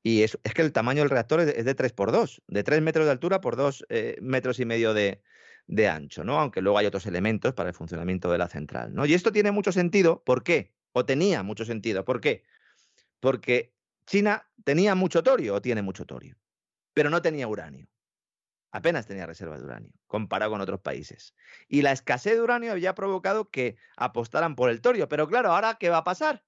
Y 0.04 0.24
es, 0.24 0.38
es 0.44 0.54
que 0.54 0.62
el 0.62 0.72
tamaño 0.72 1.02
del 1.02 1.10
reactor 1.10 1.42
es 1.42 1.66
de 1.66 1.76
3 1.76 1.92
por 1.94 2.12
2, 2.12 2.44
de 2.48 2.64
3 2.64 2.82
metros 2.82 3.06
de 3.06 3.12
altura 3.12 3.42
por 3.42 3.56
2 3.56 3.86
eh, 3.90 4.18
metros 4.22 4.60
y 4.60 4.66
medio 4.66 4.94
de, 4.94 5.22
de, 5.68 5.88
ancho, 5.88 6.24
¿no? 6.24 6.40
Aunque 6.40 6.62
luego 6.62 6.78
hay 6.78 6.86
otros 6.86 7.06
elementos 7.06 7.54
para 7.54 7.70
el 7.70 7.76
funcionamiento 7.76 8.32
de 8.32 8.38
la 8.38 8.48
central, 8.48 8.94
¿no? 8.94 9.06
Y 9.06 9.14
esto 9.14 9.32
tiene 9.32 9.52
mucho 9.52 9.72
sentido, 9.72 10.24
¿por 10.24 10.44
qué? 10.44 10.74
O 10.94 11.06
tenía 11.06 11.44
mucho 11.44 11.66
sentido, 11.66 12.06
¿por 12.06 12.22
qué? 12.22 12.44
Porque 13.20 13.74
China 14.06 14.50
tenía 14.64 14.96
mucho 14.96 15.24
torio 15.24 15.56
o 15.56 15.62
tiene 15.62 15.82
mucho 15.82 16.06
torio, 16.06 16.38
pero 16.94 17.10
no 17.10 17.22
tenía 17.22 17.48
uranio. 17.48 17.88
Apenas 18.72 19.08
tenía 19.08 19.26
reservas 19.26 19.62
de 19.62 19.68
uranio, 19.68 19.92
comparado 20.06 20.52
con 20.52 20.62
otros 20.62 20.82
países. 20.82 21.34
Y 21.68 21.82
la 21.82 21.94
escasez 21.94 22.34
de 22.34 22.42
uranio 22.42 22.72
había 22.72 22.94
provocado 22.94 23.50
que 23.50 23.78
apostaran 23.96 24.56
por 24.56 24.70
el 24.70 24.82
torio. 24.82 25.08
Pero 25.08 25.30
claro, 25.30 25.54
¿ahora 25.54 25.78
qué 25.80 25.90
va 25.90 26.00
a 26.00 26.04
pasar? 26.04 26.44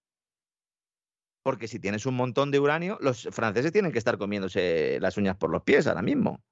porque 1.48 1.69
si 1.69 1.80
tienes 1.80 2.06
un 2.06 2.14
montón 2.14 2.52
de 2.52 2.60
uranio, 2.60 2.98
los 2.99 3.30
franceses 3.31 3.72
tienen 3.72 3.94
que 3.94 3.99
estar 3.99 4.18
comiéndose 4.18 4.98
las 4.99 5.15
uñas 5.15 5.38
por 5.38 5.49
los 5.49 5.64
pies 5.64 5.88
ahora 5.88 6.02
mismo, 6.02 6.44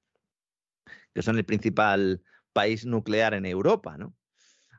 que 1.13 1.21
son 1.21 1.37
el 1.37 1.43
principal 1.43 2.23
país 2.55 2.85
nuclear 2.85 3.33
en 3.33 3.45
Europa, 3.45 3.97
¿no? 3.97 4.15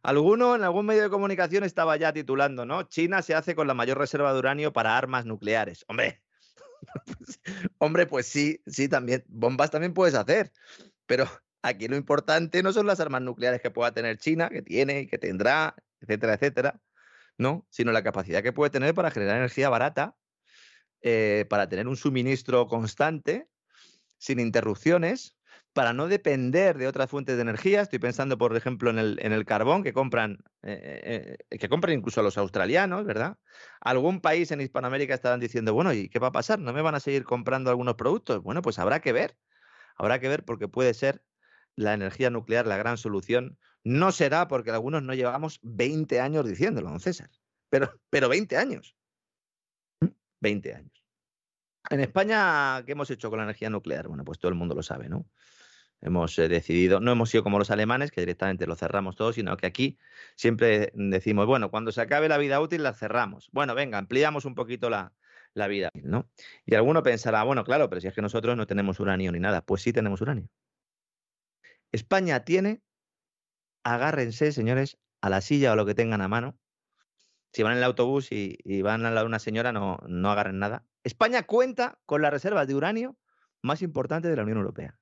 Alguno 0.03 0.57
en 0.57 0.63
algún 0.63 0.87
medio 0.87 1.03
de 1.03 1.11
comunicación 1.11 1.63
estaba 1.63 1.97
ya 1.99 2.13
titulando, 2.13 2.65
¿no? 2.65 2.85
China 2.85 3.21
se 3.21 3.35
hace 3.35 3.55
con 3.55 3.67
la 3.67 3.75
mayor 3.75 3.99
reserva 3.99 4.33
de 4.33 4.39
uranio 4.39 4.73
para 4.73 4.97
armas 4.97 5.27
nucleares. 5.27 5.85
Hombre, 5.89 6.23
hombre, 7.79 8.07
pues 8.07 8.27
sí, 8.27 8.63
sí, 8.67 8.89
también. 8.89 9.25
Bombas 9.29 9.71
también 9.71 9.93
puedes 9.93 10.15
hacer. 10.15 10.53
Pero 11.05 11.27
aquí 11.61 11.87
lo 11.87 11.97
importante 11.97 12.63
no 12.63 12.73
son 12.73 12.87
las 12.87 12.99
armas 12.99 13.21
nucleares 13.21 13.61
que 13.61 13.71
pueda 13.71 13.93
tener 13.93 14.17
China, 14.17 14.49
que 14.49 14.63
tiene 14.63 15.01
y 15.01 15.07
que 15.07 15.19
tendrá, 15.19 15.75
etcétera, 16.01 16.35
etcétera, 16.35 16.81
¿no? 17.37 17.67
Sino 17.69 17.93
la 17.93 18.03
capacidad 18.03 18.43
que 18.43 18.55
puede 18.55 18.71
tener 18.71 18.95
para 18.95 19.11
generar 19.11 19.37
energía 19.37 19.69
barata, 19.69 20.17
eh, 21.03 21.45
para 21.51 21.69
tener 21.69 21.89
un 21.89 21.97
suministro 21.97 22.69
constante, 22.69 23.49
sin 24.17 24.41
interrupciones, 24.41 25.36
para 25.77 25.93
no 25.93 26.09
depender 26.09 26.79
de 26.79 26.89
otras 26.89 27.11
fuentes 27.11 27.37
de 27.37 27.43
energía. 27.43 27.83
Estoy 27.83 27.99
pensando, 27.99 28.39
por 28.39 28.57
ejemplo, 28.57 28.89
en 28.89 28.99
el, 28.99 29.19
en 29.21 29.33
el 29.33 29.45
carbón 29.45 29.83
que 29.83 29.93
compran, 29.93 30.39
eh, 30.63 31.37
eh, 31.51 31.59
que 31.59 31.69
compran 31.69 31.99
incluso 31.99 32.23
los 32.23 32.39
australianos, 32.39 33.05
¿verdad? 33.05 33.37
Algún 33.83 34.23
país 34.23 34.51
en 34.53 34.63
Hispanoamérica 34.63 35.13
estarán 35.13 35.39
diciendo, 35.39 35.75
bueno, 35.75 35.93
¿y 35.93 36.09
qué 36.09 36.19
va 36.19 36.29
a 36.29 36.33
pasar? 36.33 36.59
¿No 36.61 36.73
me 36.73 36.81
van 36.81 36.95
a 36.95 37.01
seguir 37.01 37.25
comprando 37.25 37.69
algunos 37.69 37.95
productos? 37.97 38.43
Bueno, 38.43 38.63
pues 38.63 38.79
habrá 38.79 39.01
que 39.01 39.13
ver. 39.13 39.37
Habrá 39.97 40.19
que 40.19 40.31
ver 40.31 40.47
porque 40.47 40.67
puede 40.67 40.95
ser 40.95 41.23
la 41.75 41.93
energía 41.93 42.31
nuclear 42.31 42.67
la 42.67 42.79
gran 42.79 42.97
solución 42.97 43.59
no 43.85 44.13
será 44.13 44.49
porque 44.49 44.71
algunos 44.71 45.03
no 45.03 45.13
llevamos 45.13 45.61
20 45.63 46.21
años 46.21 46.49
diciéndolo, 46.49 46.89
don 46.89 47.01
César. 47.01 47.29
Pero, 47.69 48.01
pero 48.09 48.31
20 48.31 48.57
años. 48.57 48.97
20 50.41 50.75
años. 50.75 51.05
En 51.91 52.01
España, 52.01 52.83
¿qué 52.87 52.93
hemos 52.93 53.11
hecho 53.11 53.29
con 53.29 53.41
la 53.41 53.45
energía 53.45 53.69
nuclear? 53.69 54.09
Bueno, 54.09 54.25
pues 54.25 54.39
todo 54.39 54.49
el 54.49 54.55
mundo 54.55 54.75
lo 54.75 54.83
sabe, 54.83 55.11
¿no? 55.11 55.27
Hemos 56.01 56.39
eh, 56.39 56.49
decidido, 56.49 57.01
no 57.01 57.13
hemos 57.13 57.31
sido 57.31 57.43
como 57.43 57.59
los 57.59 57.71
alemanes, 57.71 58.11
que 58.11 58.21
directamente 58.21 58.67
lo 58.67 58.77
cerramos 58.77 59.17
todo, 59.17 59.33
sino 59.33 59.57
que 59.57 59.67
aquí 59.67 59.99
siempre 60.37 60.93
decimos, 60.95 61.47
bueno, 61.47 61.71
cuando 61.71 61.93
se 61.93 62.01
acabe 62.01 62.29
la 62.29 62.39
vida 62.39 62.61
útil 62.61 62.83
la 62.83 62.93
cerramos. 62.93 63.49
Bueno, 63.53 63.75
venga, 63.75 63.99
ampliamos 63.99 64.45
un 64.45 64.55
poquito 64.55 64.91
la, 64.91 65.13
la 65.55 65.69
vida, 65.69 65.91
¿no? 65.95 66.29
Y 66.65 66.75
alguno 66.75 67.03
pensará, 67.03 67.43
bueno, 67.43 67.65
claro, 67.65 67.89
pero 67.89 68.01
si 68.01 68.09
es 68.09 68.15
que 68.15 68.23
nosotros 68.23 68.57
no 68.57 68.67
tenemos 68.67 69.01
uranio 69.01 69.33
ni 69.33 69.41
nada. 69.41 69.63
Pues 69.63 69.83
sí 69.83 69.93
tenemos 69.93 70.21
uranio. 70.21 70.49
España 71.93 72.45
tiene 72.45 72.83
agárrense, 73.83 74.53
señores, 74.53 74.99
a 75.21 75.31
la 75.31 75.41
silla 75.41 75.73
o 75.73 75.77
lo 75.77 75.87
que 75.87 75.95
tengan 75.95 76.21
a 76.21 76.29
mano. 76.29 76.59
Si 77.53 77.63
van 77.63 77.73
en 77.73 77.79
el 77.79 77.85
autobús 77.85 78.29
y, 78.33 78.83
van 78.83 79.07
al 79.07 79.15
lado 79.15 79.25
de 79.25 79.29
una 79.29 79.39
señora, 79.39 79.73
no, 79.73 79.99
no 80.07 80.31
agarren 80.31 80.59
nada. 80.59 80.85
España 81.05 81.45
cuenta 81.45 81.99
con 82.05 82.21
las 82.21 82.33
reservas 82.33 82.67
de 82.67 82.75
uranio 82.75 83.17
más 83.63 83.81
importantes 83.81 84.31
de 84.31 84.37
la 84.37 84.43
Unión 84.43 84.59
Europea. 84.59 84.99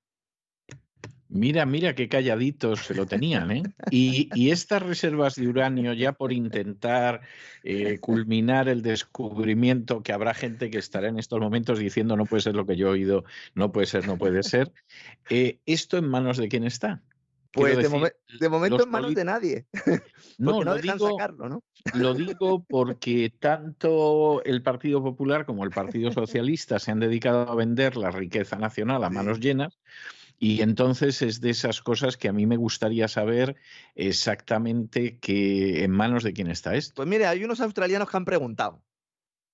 Mira, 1.34 1.66
mira 1.66 1.96
qué 1.96 2.08
calladitos 2.08 2.86
se 2.86 2.94
lo 2.94 3.06
tenían, 3.06 3.50
¿eh? 3.50 3.64
Y, 3.90 4.50
estas 4.52 4.80
reservas 4.82 5.34
de 5.34 5.48
uranio, 5.48 5.92
ya 5.92 6.12
por 6.12 6.32
intentar 6.32 7.22
eh, 7.64 7.98
culminar 7.98 8.68
el 8.68 8.82
descubrimiento, 8.82 10.00
que 10.04 10.12
habrá 10.12 10.32
gente 10.32 10.70
que 10.70 10.78
estará 10.78 11.08
en 11.08 11.18
estos 11.18 11.40
momentos 11.40 11.80
diciendo 11.80 12.16
no 12.16 12.24
puede 12.24 12.42
ser 12.42 12.54
lo 12.54 12.66
que 12.66 12.76
yo 12.76 12.86
he 12.86 12.90
oído, 12.90 13.24
no 13.56 13.72
puede 13.72 13.88
ser, 13.88 14.06
no 14.06 14.16
puede 14.16 14.44
ser. 14.44 14.70
Eh, 15.28 15.58
¿Esto 15.66 15.98
en 15.98 16.08
manos 16.08 16.36
de 16.36 16.46
quién 16.46 16.62
está? 16.62 17.02
Pues 17.50 17.78
de, 17.78 18.48
momento 18.48 18.84
en 18.84 18.90
manos 18.90 19.14
de 19.16 19.24
nadie. 19.24 19.66
no, 20.38 20.62
no 20.62 20.62
lo 20.62 20.76
digo, 20.76 21.10
sacarlo, 21.10 21.48
¿no? 21.48 21.64
Lo 21.94 22.14
digo 22.14 22.64
porque 22.68 23.32
tanto 23.40 24.40
el 24.44 24.62
Partido 24.62 25.02
Popular 25.02 25.46
como 25.46 25.64
el 25.64 25.70
Partido 25.70 26.12
Socialista 26.12 26.78
se 26.78 26.92
han 26.92 27.00
dedicado 27.00 27.50
a 27.50 27.56
vender 27.56 27.96
la 27.96 28.12
riqueza 28.12 28.56
nacional 28.56 29.02
a 29.02 29.10
manos 29.10 29.40
llenas 29.40 29.80
y 30.44 30.60
entonces 30.60 31.22
es 31.22 31.40
de 31.40 31.48
esas 31.48 31.80
cosas 31.80 32.18
que 32.18 32.28
a 32.28 32.32
mí 32.34 32.44
me 32.44 32.58
gustaría 32.58 33.08
saber 33.08 33.56
exactamente 33.94 35.18
que 35.18 35.84
en 35.84 35.90
manos 35.90 36.22
de 36.22 36.34
quién 36.34 36.50
está 36.50 36.74
esto. 36.74 36.96
Pues 36.96 37.08
mire, 37.08 37.26
hay 37.26 37.42
unos 37.44 37.62
australianos 37.62 38.10
que 38.10 38.16
han 38.18 38.26
preguntado. 38.26 38.82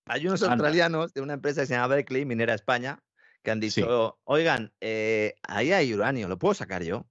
Hay 0.07 0.27
unos 0.27 0.43
australianos 0.43 1.15
de 1.15 1.21
una 1.21 1.35
empresa 1.35 1.61
que 1.61 1.69
se 1.69 1.75
llama 1.75 1.87
Berkeley, 1.87 2.25
Minera 2.25 2.55
España, 2.55 3.01
que 3.45 3.53
han 3.53 3.61
dicho, 3.61 4.19
oigan, 4.25 4.73
eh, 4.81 5.37
ahí 5.45 5.71
hay 5.71 5.95
uranio, 5.95 6.27
¿lo 6.27 6.41
puedo 6.41 6.55
sacar 6.55 6.83
yo? 6.83 7.07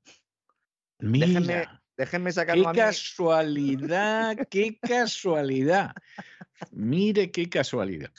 Mira, 0.99 1.27
déjenme, 1.27 1.67
déjenme 1.95 2.31
sacarlo 2.33 2.73
qué 2.73 2.79
casualidad, 2.79 4.35
qué 4.49 4.77
casualidad. 4.77 5.93
Mire 6.71 7.31
qué 7.31 7.47
casualidad. 7.49 8.11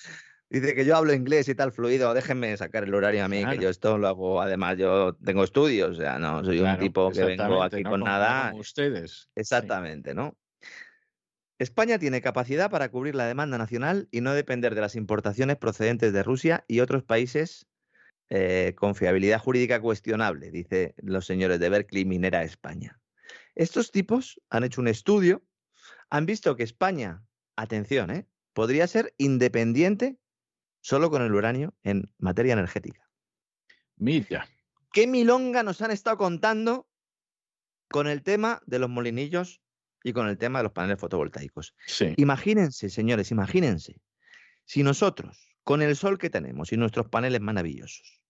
Dice 0.50 0.74
que 0.74 0.84
yo 0.84 0.96
hablo 0.96 1.14
inglés 1.14 1.48
y 1.48 1.54
tal 1.54 1.70
fluido, 1.70 2.12
déjenme 2.12 2.56
sacar 2.56 2.82
el 2.82 2.92
horario 2.92 3.24
a 3.24 3.28
mí, 3.28 3.44
que 3.46 3.58
yo 3.58 3.68
esto 3.68 3.96
lo 3.98 4.08
hago, 4.08 4.42
además 4.42 4.76
yo 4.76 5.14
tengo 5.24 5.44
estudios, 5.44 5.90
o 5.90 5.94
sea, 5.94 6.18
no 6.18 6.44
soy 6.44 6.58
un 6.58 6.76
tipo 6.76 7.12
que 7.12 7.24
vengo 7.24 7.62
aquí 7.62 7.84
con 7.84 8.00
nada. 8.00 8.52
ustedes. 8.56 9.30
Exactamente, 9.36 10.12
¿no? 10.12 10.36
España 11.60 12.00
tiene 12.00 12.20
capacidad 12.20 12.68
para 12.68 12.90
cubrir 12.90 13.14
la 13.14 13.26
demanda 13.26 13.58
nacional 13.58 14.08
y 14.10 14.22
no 14.22 14.32
depender 14.32 14.74
de 14.74 14.80
las 14.80 14.96
importaciones 14.96 15.56
procedentes 15.56 16.12
de 16.12 16.22
Rusia 16.24 16.64
y 16.66 16.80
otros 16.80 17.04
países 17.04 17.66
eh, 18.28 18.74
con 18.76 18.96
fiabilidad 18.96 19.38
jurídica 19.38 19.80
cuestionable, 19.80 20.50
dice 20.50 20.94
los 20.96 21.26
señores 21.26 21.60
de 21.60 21.68
Berkeley 21.68 22.04
Minera 22.04 22.42
España. 22.42 23.00
Estos 23.54 23.92
tipos 23.92 24.40
han 24.50 24.64
hecho 24.64 24.80
un 24.80 24.88
estudio, 24.88 25.44
han 26.08 26.26
visto 26.26 26.56
que 26.56 26.64
España, 26.64 27.22
atención, 27.54 28.10
¿eh? 28.10 28.26
podría 28.52 28.86
ser 28.86 29.14
independiente 29.16 30.19
solo 30.80 31.10
con 31.10 31.22
el 31.22 31.34
uranio 31.34 31.74
en 31.82 32.12
materia 32.18 32.52
energética. 32.52 33.08
Mira. 33.96 34.48
¿Qué 34.92 35.06
milonga 35.06 35.62
nos 35.62 35.82
han 35.82 35.92
estado 35.92 36.16
contando 36.16 36.88
con 37.88 38.08
el 38.08 38.22
tema 38.22 38.60
de 38.66 38.78
los 38.78 38.90
molinillos 38.90 39.60
y 40.02 40.12
con 40.12 40.28
el 40.28 40.38
tema 40.38 40.58
de 40.58 40.64
los 40.64 40.72
paneles 40.72 40.98
fotovoltaicos? 40.98 41.74
Imagínense, 42.16 42.88
señores, 42.88 43.30
imagínense, 43.30 44.00
si 44.64 44.82
nosotros, 44.82 45.54
con 45.64 45.82
el 45.82 45.94
sol 45.96 46.18
que 46.18 46.30
tenemos 46.30 46.72
y 46.72 46.76
nuestros 46.76 47.08
paneles 47.08 47.40
maravillosos, 47.40 48.20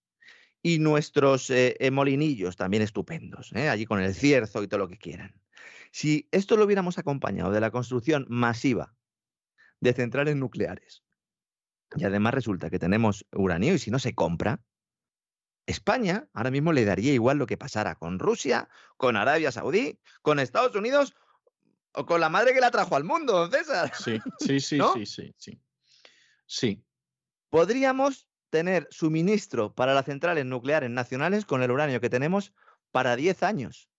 y 0.61 0.79
nuestros 0.79 1.49
eh, 1.49 1.75
eh, 1.79 1.89
molinillos 1.89 2.55
también 2.55 2.83
estupendos, 2.83 3.51
¿eh? 3.53 3.69
allí 3.69 3.85
con 3.85 3.99
el 3.99 4.13
cierzo 4.13 4.61
y 4.61 4.67
todo 4.67 4.79
lo 4.79 4.87
que 4.87 4.97
quieran, 4.97 5.33
si 5.91 6.27
esto 6.31 6.57
lo 6.57 6.65
hubiéramos 6.65 6.97
acompañado 6.97 7.51
de 7.51 7.59
la 7.59 7.71
construcción 7.71 8.25
masiva 8.29 8.93
de 9.79 9.93
centrales 9.93 10.35
nucleares, 10.35 11.03
y 11.95 12.05
además 12.05 12.33
resulta 12.33 12.69
que 12.69 12.79
tenemos 12.79 13.25
uranio 13.31 13.73
y 13.73 13.79
si 13.79 13.91
no 13.91 13.99
se 13.99 14.13
compra, 14.15 14.61
España 15.65 16.27
ahora 16.33 16.51
mismo 16.51 16.73
le 16.73 16.85
daría 16.85 17.13
igual 17.13 17.37
lo 17.37 17.47
que 17.47 17.57
pasara 17.57 17.95
con 17.95 18.19
Rusia, 18.19 18.69
con 18.97 19.15
Arabia 19.15 19.51
Saudí, 19.51 19.99
con 20.21 20.39
Estados 20.39 20.75
Unidos 20.75 21.13
o 21.93 22.05
con 22.05 22.21
la 22.21 22.29
madre 22.29 22.53
que 22.53 22.61
la 22.61 22.71
trajo 22.71 22.95
al 22.95 23.03
mundo, 23.03 23.49
César. 23.49 23.91
Sí, 23.95 24.19
sí, 24.39 24.59
sí, 24.59 24.79
sí, 24.93 25.05
sí, 25.05 25.35
sí. 25.37 25.61
Sí. 26.45 26.83
Podríamos 27.49 28.27
tener 28.49 28.87
suministro 28.91 29.73
para 29.73 29.93
las 29.93 30.05
centrales 30.05 30.45
nucleares 30.45 30.89
nacionales 30.89 31.45
con 31.45 31.61
el 31.63 31.71
uranio 31.71 32.01
que 32.01 32.09
tenemos 32.09 32.53
para 32.91 33.15
10 33.15 33.43
años 33.43 33.90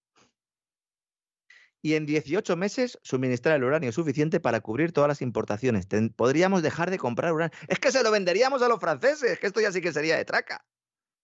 y 1.83 1.95
en 1.95 2.07
18 2.07 2.57
meses 2.57 2.99
suministrar 3.03 3.57
el 3.57 3.65
uranio 3.65 3.91
suficiente 3.93 4.39
para 4.39 4.61
cubrir 4.61 4.93
todas 4.93 5.09
las 5.09 5.21
importaciones. 5.21 5.89
podríamos 6.15 6.63
dejar 6.63 6.91
de 6.91 6.99
comprar 6.99 7.33
uranio. 7.33 7.57
Es 7.67 7.81
que 7.81 7.91
se 7.91 8.03
lo 8.03 8.13
venderíamos 8.13 8.63
a 8.63 8.69
los 8.69 8.81
franceses, 8.81 9.39
que 9.41 9.49
esto 9.49 9.61
ya 9.61 9.73
sí 9.73 9.81
que 9.81 9.93
sería 9.93 10.17
de 10.17 10.25
traca. 10.25 10.65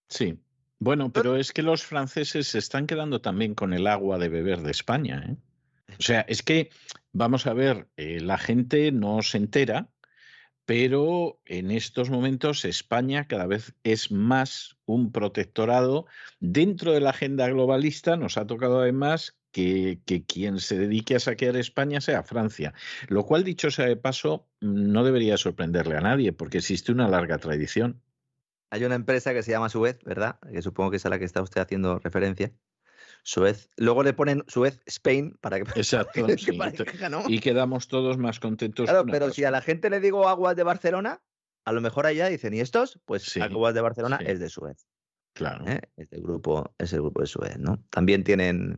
Sí. 0.09 0.37
Bueno, 0.79 1.11
pero 1.11 1.35
es 1.35 1.51
que 1.51 1.61
los 1.61 1.83
franceses 1.83 2.47
se 2.47 2.59
están 2.59 2.87
quedando 2.87 3.21
también 3.21 3.55
con 3.55 3.73
el 3.73 3.87
agua 3.87 4.17
de 4.17 4.29
beber 4.29 4.61
de 4.61 4.71
España. 4.71 5.25
¿eh? 5.27 5.35
O 5.97 6.01
sea, 6.01 6.21
es 6.21 6.41
que, 6.43 6.69
vamos 7.11 7.47
a 7.47 7.53
ver, 7.53 7.87
eh, 7.97 8.19
la 8.21 8.37
gente 8.37 8.91
no 8.91 9.21
se 9.21 9.37
entera, 9.37 9.89
pero 10.65 11.41
en 11.45 11.71
estos 11.71 12.09
momentos 12.09 12.63
España 12.63 13.27
cada 13.27 13.47
vez 13.47 13.73
es 13.83 14.11
más 14.11 14.77
un 14.85 15.11
protectorado 15.11 16.05
dentro 16.39 16.93
de 16.93 17.01
la 17.01 17.09
agenda 17.09 17.47
globalista. 17.49 18.15
Nos 18.15 18.37
ha 18.37 18.45
tocado 18.45 18.79
además 18.79 19.38
que, 19.51 19.99
quien 20.27 20.59
se 20.59 20.77
dedique 20.77 21.15
a 21.15 21.19
saquear 21.19 21.55
España 21.55 22.01
sea 22.01 22.23
Francia. 22.23 22.73
Lo 23.07 23.25
cual, 23.25 23.43
dicho 23.43 23.71
sea 23.71 23.85
de 23.85 23.95
paso, 23.95 24.47
no 24.59 25.03
debería 25.03 25.37
sorprenderle 25.37 25.97
a 25.97 26.01
nadie, 26.01 26.33
porque 26.33 26.59
existe 26.59 26.91
una 26.91 27.07
larga 27.07 27.37
tradición. 27.37 28.01
Hay 28.71 28.83
una 28.83 28.95
empresa 28.95 29.33
que 29.33 29.43
se 29.43 29.51
llama 29.51 29.69
Suez, 29.69 29.99
¿verdad? 30.03 30.39
Que 30.51 30.61
supongo 30.61 30.91
que 30.91 30.97
es 30.97 31.05
a 31.05 31.09
la 31.09 31.17
que 31.17 31.25
está 31.25 31.41
usted 31.41 31.61
haciendo 31.61 31.99
referencia. 31.99 32.51
Suez. 33.23 33.69
Luego 33.75 34.03
le 34.03 34.13
ponen 34.13 34.43
Suez 34.47 34.79
Spain 34.85 35.37
para 35.41 35.59
que, 35.59 35.63
Exacto, 35.79 36.25
Y 37.27 37.39
quedamos 37.39 37.87
todos 37.87 38.17
más 38.17 38.39
contentos. 38.39 38.89
Claro, 38.89 39.05
pero 39.09 39.31
si 39.31 39.43
a 39.43 39.51
la 39.51 39.61
gente 39.61 39.89
le 39.89 39.99
digo 39.99 40.27
aguas 40.27 40.55
de 40.55 40.63
Barcelona, 40.63 41.21
a 41.65 41.71
lo 41.71 41.81
mejor 41.81 42.05
allá 42.05 42.27
dicen, 42.27 42.53
¿y 42.53 42.59
estos? 42.59 42.99
Pues 43.05 43.35
aguas 43.37 43.73
de 43.73 43.81
Barcelona 43.81 44.19
es 44.25 44.39
de 44.39 44.49
Suez. 44.49 44.87
Claro. 45.33 45.65
¿eh? 45.67 45.81
Es, 45.97 46.11
el 46.11 46.21
grupo, 46.21 46.73
es 46.77 46.93
el 46.93 47.01
grupo 47.01 47.21
de 47.21 47.27
Suez, 47.27 47.57
¿no? 47.57 47.83
También 47.89 48.23
tienen 48.23 48.77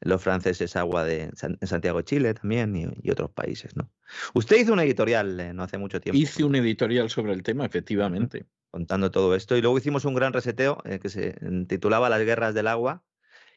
los 0.00 0.22
franceses 0.22 0.76
agua 0.76 1.04
de 1.04 1.30
en 1.42 1.66
Santiago, 1.66 2.02
Chile 2.02 2.34
también 2.34 2.94
y, 3.02 3.10
otros 3.10 3.30
países, 3.30 3.76
¿no? 3.76 3.90
Usted 4.34 4.56
hizo 4.56 4.72
un 4.72 4.80
editorial 4.80 5.38
eh, 5.38 5.52
no 5.52 5.62
hace 5.62 5.78
mucho 5.78 6.00
tiempo. 6.00 6.18
Hice 6.18 6.44
un 6.44 6.54
editorial 6.56 7.08
sobre 7.10 7.32
el 7.32 7.42
tema, 7.42 7.64
efectivamente. 7.64 8.46
Contando 8.70 9.10
todo 9.10 9.34
esto. 9.34 9.56
Y 9.56 9.60
luego 9.60 9.78
hicimos 9.78 10.04
un 10.04 10.14
gran 10.14 10.32
reseteo 10.32 10.78
eh, 10.84 10.98
que 10.98 11.08
se 11.08 11.36
titulaba 11.68 12.08
Las 12.08 12.24
guerras 12.24 12.54
del 12.54 12.66
agua. 12.66 13.04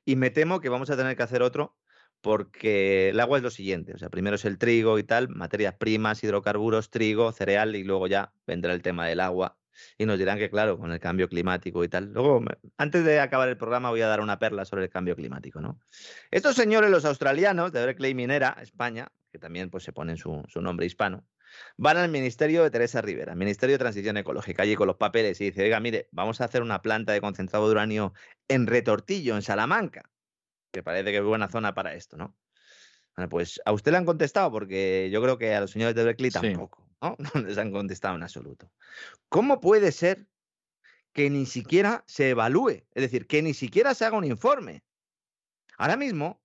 Y 0.06 0.16
me 0.18 0.30
temo 0.30 0.60
que 0.60 0.70
vamos 0.70 0.90
a 0.90 0.98
tener 0.98 1.16
que 1.16 1.24
hacer 1.24 1.42
otro 1.42 1.78
porque 2.22 3.10
el 3.10 3.20
agua 3.20 3.38
es 3.38 3.44
lo 3.44 3.50
siguiente. 3.50 3.94
O 3.94 3.98
sea, 3.98 4.10
primero 4.10 4.36
es 4.36 4.46
el 4.46 4.58
trigo 4.58 5.00
y 5.00 5.04
tal, 5.04 5.30
materias 5.30 5.76
primas, 5.76 6.24
hidrocarburos, 6.24 6.90
trigo, 6.90 7.32
cereal 7.32 7.76
y 7.76 7.84
luego 7.84 8.08
ya 8.08 8.34
vendrá 8.46 8.74
el 8.74 8.82
tema 8.82 9.08
del 9.08 9.20
agua 9.20 9.58
y 9.97 10.06
nos 10.06 10.18
dirán 10.18 10.38
que, 10.38 10.49
claro, 10.49 10.77
con 10.77 10.91
el 10.91 10.99
cambio 10.99 11.27
climático 11.30 11.84
y 11.84 11.88
tal. 11.88 12.11
Luego, 12.14 12.43
antes 12.77 13.03
de 13.03 13.19
acabar 13.19 13.49
el 13.49 13.57
programa, 13.57 13.89
voy 13.89 14.02
a 14.02 14.07
dar 14.07 14.22
una 14.22 14.39
perla 14.39 14.65
sobre 14.65 14.84
el 14.84 14.89
cambio 14.89 15.15
climático, 15.15 15.61
¿no? 15.61 15.80
Estos 16.31 16.56
señores, 16.56 16.89
los 16.89 17.06
australianos 17.06 17.72
de 17.72 17.85
Berkeley 17.85 18.14
Minera, 18.14 18.57
España, 18.61 19.11
que 19.31 19.39
también 19.39 19.69
pues, 19.69 19.84
se 19.84 19.93
ponen 19.93 20.18
su, 20.18 20.43
su 20.47 20.61
nombre 20.61 20.85
hispano, 20.85 21.26
van 21.77 21.97
al 21.97 22.10
Ministerio 22.10 22.64
de 22.64 22.72
Teresa 22.72 23.02
Rivera, 23.02 23.35
Ministerio 23.35 23.73
de 23.76 23.80
Transición 23.80 24.18
Ecológica, 24.18 24.64
allí 24.64 24.76
con 24.76 24.88
los 24.88 24.97
papeles 24.97 25.39
y 25.41 25.45
dice, 25.45 25.64
oiga, 25.64 25.80
mire, 25.80 26.07
vamos 26.11 26.41
a 26.41 26.45
hacer 26.45 26.61
una 26.61 26.81
planta 26.81 27.14
de 27.14 27.22
concentrado 27.22 27.65
de 27.65 27.72
uranio 27.72 28.14
en 28.47 28.68
Retortillo, 28.68 29.35
en 29.35 29.41
Salamanca, 29.41 30.10
que 30.72 30.84
parece 30.84 31.11
que 31.11 31.18
es 31.18 31.23
buena 31.23 31.47
zona 31.47 31.73
para 31.73 31.93
esto, 31.95 32.18
¿no? 32.18 32.35
Bueno, 33.15 33.30
pues 33.30 33.61
a 33.65 33.72
usted 33.72 33.91
le 33.91 33.97
han 33.97 34.06
contestado, 34.06 34.52
porque 34.52 35.10
yo 35.11 35.22
creo 35.22 35.38
que 35.38 35.56
a 35.56 35.61
los 35.61 35.72
señores 35.72 35.95
de 35.95 36.03
Berkeley 36.03 36.31
tampoco. 36.31 36.85
¿no? 37.35 37.41
les 37.41 37.57
han 37.57 37.72
contestado 37.72 38.15
en 38.15 38.23
absoluto. 38.23 38.72
¿Cómo 39.30 39.59
puede 39.59 39.91
ser 39.91 40.27
que 41.13 41.30
ni 41.30 41.45
siquiera 41.45 42.03
se 42.07 42.31
evalúe? 42.31 42.84
Es 42.91 43.01
decir, 43.03 43.27
que 43.27 43.41
ni 43.41 43.53
siquiera 43.53 43.93
se 43.93 44.05
haga 44.05 44.17
un 44.17 44.26
informe. 44.26 44.84
Ahora 45.77 45.97
mismo, 45.97 46.41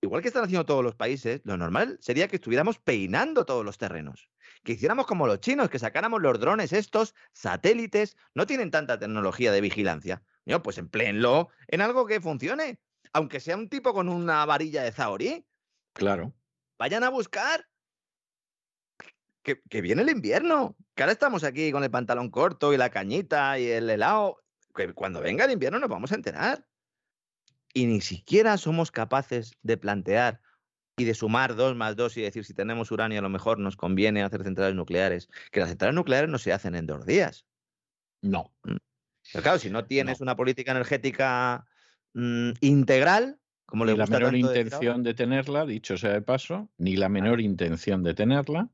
igual 0.00 0.22
que 0.22 0.28
están 0.28 0.44
haciendo 0.44 0.66
todos 0.66 0.84
los 0.84 0.94
países, 0.94 1.40
lo 1.44 1.56
normal 1.56 1.98
sería 2.00 2.28
que 2.28 2.36
estuviéramos 2.36 2.78
peinando 2.78 3.44
todos 3.44 3.64
los 3.64 3.78
terrenos. 3.78 4.30
Que 4.64 4.72
hiciéramos 4.72 5.06
como 5.06 5.26
los 5.26 5.40
chinos, 5.40 5.70
que 5.70 5.78
sacáramos 5.78 6.20
los 6.20 6.38
drones 6.38 6.72
estos, 6.72 7.14
satélites, 7.32 8.16
no 8.34 8.46
tienen 8.46 8.70
tanta 8.70 8.98
tecnología 8.98 9.52
de 9.52 9.60
vigilancia. 9.60 10.22
pues 10.62 10.78
empleenlo 10.78 11.48
en 11.68 11.80
algo 11.80 12.06
que 12.06 12.20
funcione. 12.20 12.80
Aunque 13.12 13.40
sea 13.40 13.56
un 13.56 13.68
tipo 13.68 13.92
con 13.92 14.08
una 14.08 14.44
varilla 14.46 14.82
de 14.82 14.92
zahorí. 14.92 15.46
Claro. 15.92 16.32
Vayan 16.78 17.02
a 17.02 17.10
buscar 17.10 17.66
que, 19.42 19.80
viene 19.80 20.02
el 20.02 20.10
invierno, 20.10 20.76
que 20.94 21.02
ahora 21.02 21.12
estamos 21.12 21.44
aquí 21.44 21.72
con 21.72 21.84
el 21.84 21.90
pantalón 21.90 22.30
corto 22.30 22.72
y 22.72 22.76
la 22.76 22.90
cañita 22.90 23.58
y 23.58 23.66
el 23.66 23.88
helado, 23.88 24.42
que 24.74 24.92
cuando 24.92 25.20
venga 25.20 25.44
el 25.44 25.52
invierno 25.52 25.78
nos 25.78 25.88
vamos 25.88 26.12
a 26.12 26.16
enterar. 26.16 26.66
Y 27.72 27.86
ni 27.86 28.00
siquiera 28.00 28.56
somos 28.56 28.90
capaces 28.90 29.52
de 29.62 29.76
plantear 29.76 30.40
y 30.96 31.04
de 31.04 31.14
sumar 31.14 31.54
dos 31.54 31.76
más 31.76 31.96
dos 31.96 32.16
y 32.16 32.22
decir 32.22 32.44
si 32.44 32.52
tenemos 32.52 32.90
uranio 32.90 33.20
a 33.20 33.22
lo 33.22 33.28
mejor 33.28 33.58
nos 33.58 33.76
conviene 33.76 34.22
hacer 34.22 34.42
centrales 34.42 34.74
nucleares, 34.74 35.28
que 35.50 35.60
las 35.60 35.68
centrales 35.68 35.94
nucleares 35.94 36.28
no 36.28 36.38
se 36.38 36.52
hacen 36.52 36.74
en 36.74 36.86
dos 36.86 37.06
días. 37.06 37.46
No. 38.22 38.52
Mm. 38.64 38.76
Pero 39.32 39.42
claro, 39.42 39.58
si 39.58 39.70
no 39.70 39.84
tienes 39.84 40.20
una 40.20 40.36
política 40.36 40.72
energética 40.72 41.64
mm, 42.14 42.50
integral, 42.60 43.38
como 43.66 43.84
le 43.84 43.92
Ni 43.92 43.98
la 43.98 44.06
menor 44.06 44.32
tanto 44.32 44.36
intención 44.36 45.02
de 45.04 45.14
tenerla, 45.14 45.64
dicho 45.64 45.96
sea 45.96 46.12
de 46.12 46.22
paso, 46.22 46.68
ni 46.76 46.96
la 46.96 47.08
menor 47.08 47.40
intención 47.40 48.02
de 48.02 48.14
tenerla. 48.14 48.68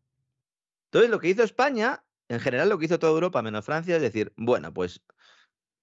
Entonces, 0.97 1.11
lo 1.11 1.21
que 1.21 1.29
hizo 1.29 1.43
España, 1.43 2.03
en 2.27 2.41
general 2.41 2.71
lo 2.71 2.79
que 2.79 2.87
hizo 2.87 2.99
toda 2.99 3.13
Europa, 3.13 3.43
menos 3.43 3.67
Francia, 3.67 3.97
es 3.97 4.01
decir, 4.01 4.33
bueno, 4.35 4.73
pues 4.73 5.03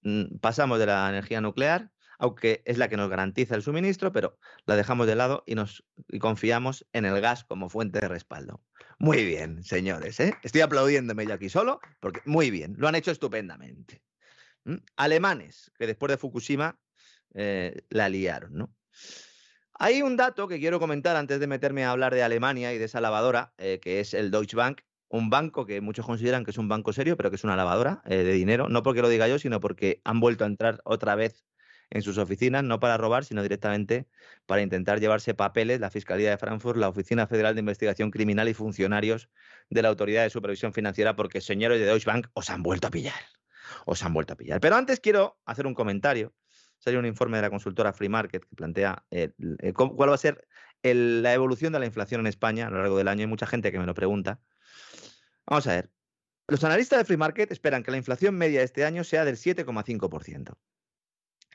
mm, 0.02 0.38
pasamos 0.38 0.80
de 0.80 0.88
la 0.88 1.08
energía 1.08 1.40
nuclear, 1.40 1.92
aunque 2.18 2.64
es 2.66 2.80
la 2.80 2.88
que 2.88 2.98
nos 2.98 3.12
garantiza 3.12 3.54
el 3.54 3.62
suministro, 3.62 4.12
pero 4.12 4.40
la 4.66 4.76
dejamos 4.76 5.06
de 5.06 5.14
lado 5.14 5.44
y 5.46 5.54
nos 5.54 5.86
confiamos 6.20 6.88
en 6.94 7.06
el 7.06 7.22
gas 7.22 7.44
como 7.44 7.70
fuente 7.70 8.00
de 8.00 8.08
respaldo. 8.08 8.64
Muy 8.98 9.24
bien, 9.24 9.64
señores, 9.64 10.20
¿eh? 10.20 10.34
Estoy 10.42 10.62
aplaudiéndome 10.62 11.28
yo 11.28 11.36
aquí 11.36 11.48
solo, 11.48 11.80
porque 12.00 12.22
muy 12.26 12.50
bien, 12.50 12.74
lo 12.80 12.88
han 12.88 12.96
hecho 12.96 13.12
estupendamente. 13.12 14.02
Alemanes, 14.96 15.72
que 15.78 15.86
después 15.86 16.10
de 16.10 16.18
Fukushima 16.18 16.80
eh, 17.36 17.84
la 17.90 18.10
liaron, 18.10 18.56
¿no? 18.56 18.76
Hay 19.76 20.02
un 20.02 20.18
dato 20.18 20.48
que 20.48 20.58
quiero 20.58 20.80
comentar 20.80 21.16
antes 21.16 21.40
de 21.40 21.46
meterme 21.46 21.86
a 21.86 21.92
hablar 21.92 22.16
de 22.16 22.24
Alemania 22.24 22.74
y 22.74 22.80
de 22.80 22.86
esa 22.86 23.00
lavadora, 23.00 23.54
eh, 23.60 23.80
que 23.80 24.00
es 24.00 24.16
el 24.16 24.32
Deutsche 24.32 24.56
Bank, 24.56 24.82
un 25.14 25.30
banco 25.30 25.68
que 25.68 25.80
muchos 25.80 26.08
consideran 26.08 26.44
que 26.44 26.50
es 26.50 26.58
un 26.58 26.68
banco 26.68 26.92
serio, 26.92 27.16
pero 27.16 27.30
que 27.30 27.36
es 27.36 27.44
una 27.44 27.56
lavadora 27.56 28.02
eh, 28.06 28.24
de 28.24 28.34
dinero, 28.34 28.68
no 28.68 28.82
porque 28.82 29.04
lo 29.04 29.10
diga 29.10 29.28
yo, 29.28 29.38
sino 29.38 29.60
porque 29.60 30.02
han 30.04 30.20
vuelto 30.20 30.44
a 30.44 30.48
entrar 30.48 30.82
otra 30.86 31.14
vez 31.14 31.46
en 31.92 32.02
sus 32.02 32.18
oficinas, 32.18 32.64
no 32.64 32.80
para 32.80 32.98
robar, 32.98 33.24
sino 33.24 33.44
directamente 33.44 34.08
para 34.48 34.64
intentar 34.64 35.00
llevarse 35.00 35.36
papeles, 35.36 35.80
la 35.80 35.92
Fiscalía 35.92 36.32
de 36.32 36.38
Frankfurt, 36.40 36.80
la 36.80 36.90
Oficina 36.90 37.28
Federal 37.28 37.54
de 37.54 37.60
Investigación 37.60 38.10
Criminal 38.10 38.50
y 38.50 38.56
funcionarios 38.56 39.30
de 39.70 39.84
la 39.84 39.90
Autoridad 39.90 40.24
de 40.24 40.32
Supervisión 40.32 40.74
Financiera, 40.74 41.16
porque 41.16 41.42
señores 41.42 41.80
de 41.80 41.86
Deutsche 41.86 42.10
Bank 42.10 42.30
os 42.34 42.50
han 42.50 42.64
vuelto 42.64 42.88
a 42.88 42.90
pillar. 42.90 43.14
Os 43.86 44.04
han 44.04 44.16
vuelto 44.16 44.34
a 44.34 44.36
pillar. 44.36 44.60
Pero 44.62 44.76
antes 44.76 45.00
quiero 45.00 45.38
hacer 45.46 45.68
un 45.68 45.76
comentario. 45.76 46.34
Salió 46.80 47.00
un 47.00 47.06
informe 47.06 47.38
de 47.38 47.44
la 47.44 47.52
consultora 47.52 47.94
Free 47.94 48.10
Market 48.10 48.46
que 48.46 48.56
plantea 48.56 49.06
eh, 49.12 49.32
eh, 49.60 49.74
cuál 49.74 50.10
va 50.10 50.16
a 50.16 50.18
ser 50.18 50.48
la 50.82 51.34
evolución 51.34 51.72
de 51.72 51.80
la 51.80 51.86
inflación 51.86 52.22
en 52.22 52.28
España 52.28 52.66
a 52.66 52.72
lo 52.72 52.80
largo 52.80 52.98
del 52.98 53.10
año. 53.10 53.22
Hay 53.22 53.28
mucha 53.28 53.46
gente 53.46 53.72
que 53.72 53.78
me 53.78 53.86
lo 53.86 53.94
pregunta. 53.94 54.42
Vamos 55.46 55.68
a 55.68 55.72
ver. 55.72 55.92
Los 56.48 56.64
analistas 56.64 57.00
de 57.00 57.06
Free 57.06 57.18
Market 57.18 57.52
esperan 57.52 57.84
que 57.84 57.92
la 57.92 57.98
inflación 57.98 58.36
media 58.36 58.60
de 58.60 58.66
este 58.66 58.86
año 58.86 59.04
sea 59.04 59.26
del 59.26 59.38
7,5%. 59.38 60.58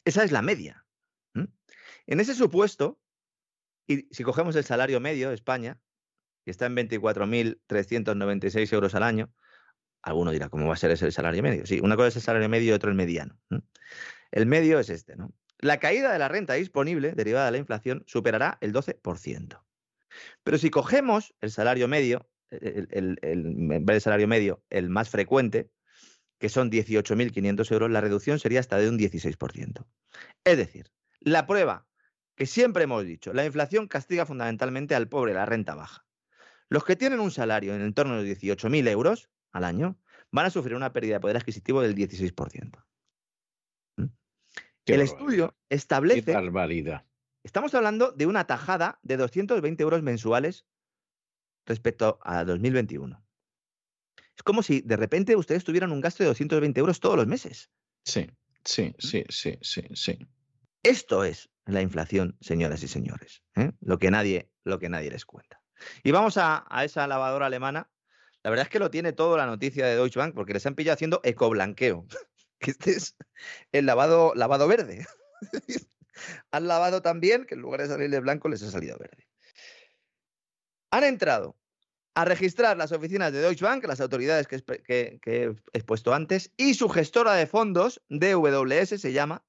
Esa 0.05 0.25
es 0.25 0.33
la 0.33 0.43
media. 0.43 0.85
En 2.07 2.21
ese 2.21 2.35
supuesto, 2.35 2.99
y 3.87 4.09
si 4.11 4.25
cogemos 4.25 4.57
el 4.57 4.65
salario 4.65 4.99
medio 4.99 5.29
de 5.29 5.35
España, 5.35 5.79
que 6.43 6.51
está 6.51 6.65
en 6.65 6.75
24.396 6.75 8.73
euros 8.73 8.95
al 8.95 9.03
año, 9.03 9.31
alguno 10.01 10.31
dirá, 10.31 10.49
¿cómo 10.49 10.69
va 10.69 10.73
a 10.73 10.79
ser 10.79 10.91
ese 10.91 11.11
salario 11.11 11.43
medio? 11.43 11.67
Sí, 11.67 11.81
una 11.83 11.97
cosa 11.97 12.09
es 12.09 12.17
el 12.17 12.23
salario 12.23 12.49
medio 12.49 12.71
y 12.71 12.73
otro 12.73 12.89
el 12.89 12.97
mediano. 12.97 13.39
El 14.31 14.47
medio 14.47 14.79
es 14.79 14.89
este, 14.89 15.17
¿no? 15.17 15.35
La 15.59 15.81
caída 15.81 16.13
de 16.13 16.19
la 16.19 16.29
renta 16.29 16.55
disponible 16.55 17.13
derivada 17.13 17.47
de 17.47 17.53
la 17.53 17.59
inflación 17.59 18.05
superará 18.07 18.57
el 18.63 18.73
12%. 18.73 19.63
Pero 20.45 20.59
si 20.59 20.71
cogemos 20.71 21.35
el 21.43 21.51
salario 21.51 21.89
medio, 21.89 22.27
el, 22.51 22.89
el- 22.91 23.19
el- 23.23 23.47
en 23.47 23.69
vez 23.87 23.95
del 23.95 24.01
salario 24.01 24.29
medio, 24.29 24.63
el 24.71 24.89
más 24.91 25.11
frecuente, 25.11 25.71
que 26.39 26.49
son 26.49 26.71
18.500 26.71 27.71
euros, 27.73 27.91
la 27.91 28.01
reducción 28.01 28.39
sería 28.39 28.61
hasta 28.61 28.79
de 28.79 28.89
un 28.89 28.99
16%. 28.99 29.87
Es 30.45 30.57
decir, 30.57 30.91
la 31.21 31.47
prueba 31.47 31.87
que 32.37 32.47
siempre 32.47 32.85
hemos 32.85 33.05
dicho, 33.05 33.33
la 33.33 33.45
inflación 33.45 33.89
castiga 33.89 34.25
fundamentalmente 34.25 34.95
al 34.95 35.09
pobre, 35.09 35.35
la 35.35 35.45
renta 35.47 35.75
baja. 35.75 36.07
Los 36.69 36.85
que 36.85 36.95
tienen 36.95 37.19
un 37.19 37.31
salario 37.33 37.75
en 37.75 37.93
torno 37.95 38.15
a 38.15 38.17
los 38.19 38.27
18.000 38.27 38.87
euros 38.89 39.29
al 39.51 39.65
año 39.65 39.99
van 40.31 40.47
a 40.47 40.51
sufrir 40.51 40.77
una 40.77 40.93
pérdida 40.93 41.15
de 41.15 41.21
poder 41.21 41.37
adquisitivo 41.39 41.81
del 41.83 41.97
16%. 41.97 42.85
¿Mm? 43.97 44.05
Qué 44.85 44.95
El 44.95 45.01
estudio 45.01 45.57
Qué 45.69 45.75
establece 45.75 46.33
barbaridad. 46.33 47.05
Estamos 47.43 47.75
hablando 47.75 48.13
de 48.13 48.27
una 48.27 48.47
tajada 48.47 49.01
de 49.03 49.17
220 49.17 49.83
euros 49.83 50.03
mensuales 50.03 50.67
respecto 51.69 52.19
a 52.23 52.45
2021. 52.45 53.25
Es 54.37 54.43
como 54.43 54.63
si 54.63 54.81
de 54.81 54.97
repente 54.97 55.37
ustedes 55.37 55.65
tuvieran 55.65 55.93
un 55.93 56.01
gasto 56.01 56.23
de 56.23 56.29
220 56.29 56.81
euros 56.81 57.01
todos 57.01 57.17
los 57.17 57.27
meses. 57.27 57.71
Sí, 58.05 58.31
sí, 58.65 58.95
sí, 58.99 59.25
sí, 59.29 59.59
sí, 59.61 59.83
sí. 59.95 60.19
Esto 60.83 61.25
es 61.25 61.51
la 61.67 61.83
inflación, 61.83 62.37
señoras 62.41 62.83
y 62.83 62.89
señores. 62.89 63.43
¿eh? 63.57 63.73
Lo, 63.81 63.99
que 63.99 64.11
nadie, 64.11 64.51
lo 64.65 64.79
que 64.79 64.89
nadie 64.89 65.11
les 65.11 65.27
cuenta. 65.27 65.61
Y 66.03 66.13
vamos 66.13 66.37
a, 66.37 66.65
a 66.69 66.85
esa 66.85 67.07
lavadora 67.07 67.47
alemana. 67.47 67.91
La 68.43 68.51
verdad 68.51 68.67
es 68.67 68.71
que 68.71 68.79
lo 68.79 68.91
tiene 68.91 69.13
todo 69.13 69.37
la 69.37 69.47
noticia 69.47 69.87
de 69.87 69.97
Deutsche 69.97 70.19
Bank 70.19 70.35
porque 70.35 70.55
les 70.55 70.65
han 70.67 70.75
pillado 70.75 70.95
haciendo 70.95 71.21
ecoblanqueo. 71.23 72.07
Que 72.61 72.73
este 72.73 72.91
es 72.91 73.17
el 73.71 73.87
lavado, 73.87 74.33
lavado 74.35 74.67
verde. 74.67 75.07
han 76.51 76.67
lavado 76.67 77.03
también 77.03 77.45
que 77.45 77.55
en 77.55 77.61
lugar 77.61 77.83
de 77.83 77.87
salir 77.87 78.11
de 78.11 78.19
blanco 78.19 78.49
les 78.49 78.65
ha 78.65 78.71
salido 78.73 78.99
verde. 78.99 79.28
Han 80.91 81.05
entrado 81.05 81.57
a 82.15 82.25
registrar 82.25 82.77
las 82.77 82.93
oficinas 82.93 83.33
de 83.33 83.41
Deutsche 83.41 83.65
Bank, 83.65 83.85
las 83.87 84.01
autoridades 84.01 84.49
que, 84.49 85.21
he 85.25 85.55
expuesto 85.73 86.13
antes, 86.13 86.53
y 86.57 86.75
su 86.75 86.89
gestora 86.89 87.35
de 87.35 87.47
fondos, 87.47 88.03
DWS 88.09 89.01
se 89.01 89.13
llama, 89.13 89.45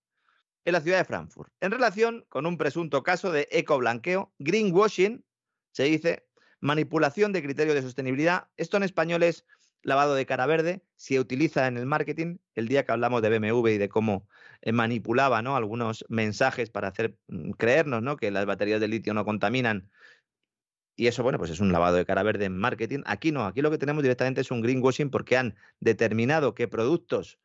en 0.65 0.73
la 0.73 0.81
ciudad 0.81 0.99
de 0.99 1.05
Frankfurt, 1.05 1.51
en 1.61 1.71
relación 1.71 2.25
con 2.29 2.45
un 2.45 2.57
presunto 2.57 3.01
caso 3.01 3.31
de 3.31 3.47
ecoblanqueo, 3.51 4.33
greenwashing, 4.37 5.25
se 5.71 5.83
dice, 5.83 6.27
manipulación 6.59 7.31
de 7.33 7.41
criterios 7.41 7.75
de 7.75 7.81
sostenibilidad. 7.81 8.49
Esto 8.57 8.77
en 8.77 8.83
español 8.83 9.23
es 9.23 9.45
lavado 9.81 10.15
de 10.15 10.25
cara 10.25 10.45
verde, 10.45 10.83
se 10.95 11.19
utiliza 11.19 11.67
en 11.67 11.77
el 11.77 11.85
marketing. 11.85 12.37
El 12.55 12.67
día 12.67 12.85
que 12.85 12.91
hablamos 12.91 13.21
de 13.21 13.39
BMW 13.39 13.67
y 13.69 13.77
de 13.77 13.89
cómo 13.89 14.27
eh, 14.61 14.71
manipulaba 14.71 15.41
¿no? 15.41 15.55
algunos 15.55 16.05
mensajes 16.09 16.69
para 16.69 16.89
hacer 16.89 17.17
mm, 17.27 17.51
creernos 17.51 18.01
¿no? 18.01 18.17
que 18.17 18.31
las 18.31 18.45
baterías 18.45 18.81
de 18.81 18.87
litio 18.87 19.13
no 19.13 19.25
contaminan. 19.25 19.89
Y 20.99 21.07
eso, 21.07 21.23
bueno, 21.23 21.37
pues 21.37 21.49
es 21.49 21.61
un 21.61 21.71
lavado 21.71 21.95
de 21.95 22.05
cara 22.05 22.23
verde 22.23 22.43
en 22.43 22.57
marketing. 22.57 23.03
Aquí 23.05 23.31
no, 23.31 23.45
aquí 23.45 23.61
lo 23.61 23.71
que 23.71 23.77
tenemos 23.77 24.03
directamente 24.03 24.41
es 24.41 24.51
un 24.51 24.59
greenwashing 24.61 25.09
porque 25.09 25.37
han 25.37 25.55
determinado 25.79 26.53
que 26.53 26.67
productos 26.67 27.39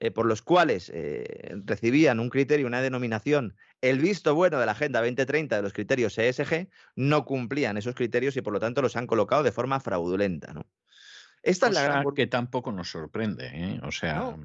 eh, 0.00 0.10
por 0.10 0.24
los 0.24 0.40
cuales 0.40 0.90
eh, 0.94 1.56
recibían 1.66 2.20
un 2.20 2.30
criterio, 2.30 2.66
una 2.66 2.80
denominación, 2.80 3.54
el 3.82 3.98
visto 3.98 4.34
bueno 4.34 4.58
de 4.58 4.64
la 4.64 4.72
Agenda 4.72 5.00
2030 5.00 5.56
de 5.56 5.62
los 5.62 5.74
criterios 5.74 6.16
ESG, 6.16 6.68
no 6.94 7.26
cumplían 7.26 7.76
esos 7.76 7.94
criterios 7.94 8.34
y 8.38 8.40
por 8.40 8.54
lo 8.54 8.60
tanto 8.60 8.80
los 8.80 8.96
han 8.96 9.06
colocado 9.06 9.42
de 9.42 9.52
forma 9.52 9.78
fraudulenta. 9.78 10.54
¿no? 10.54 10.64
Esta 11.42 11.68
es 11.68 11.74
la 11.74 11.80
Cosa 11.86 12.00
gran... 12.00 12.14
que 12.14 12.26
tampoco 12.26 12.72
nos 12.72 12.88
sorprende, 12.90 13.50
¿eh? 13.52 13.80
O 13.82 13.92
sea, 13.92 14.38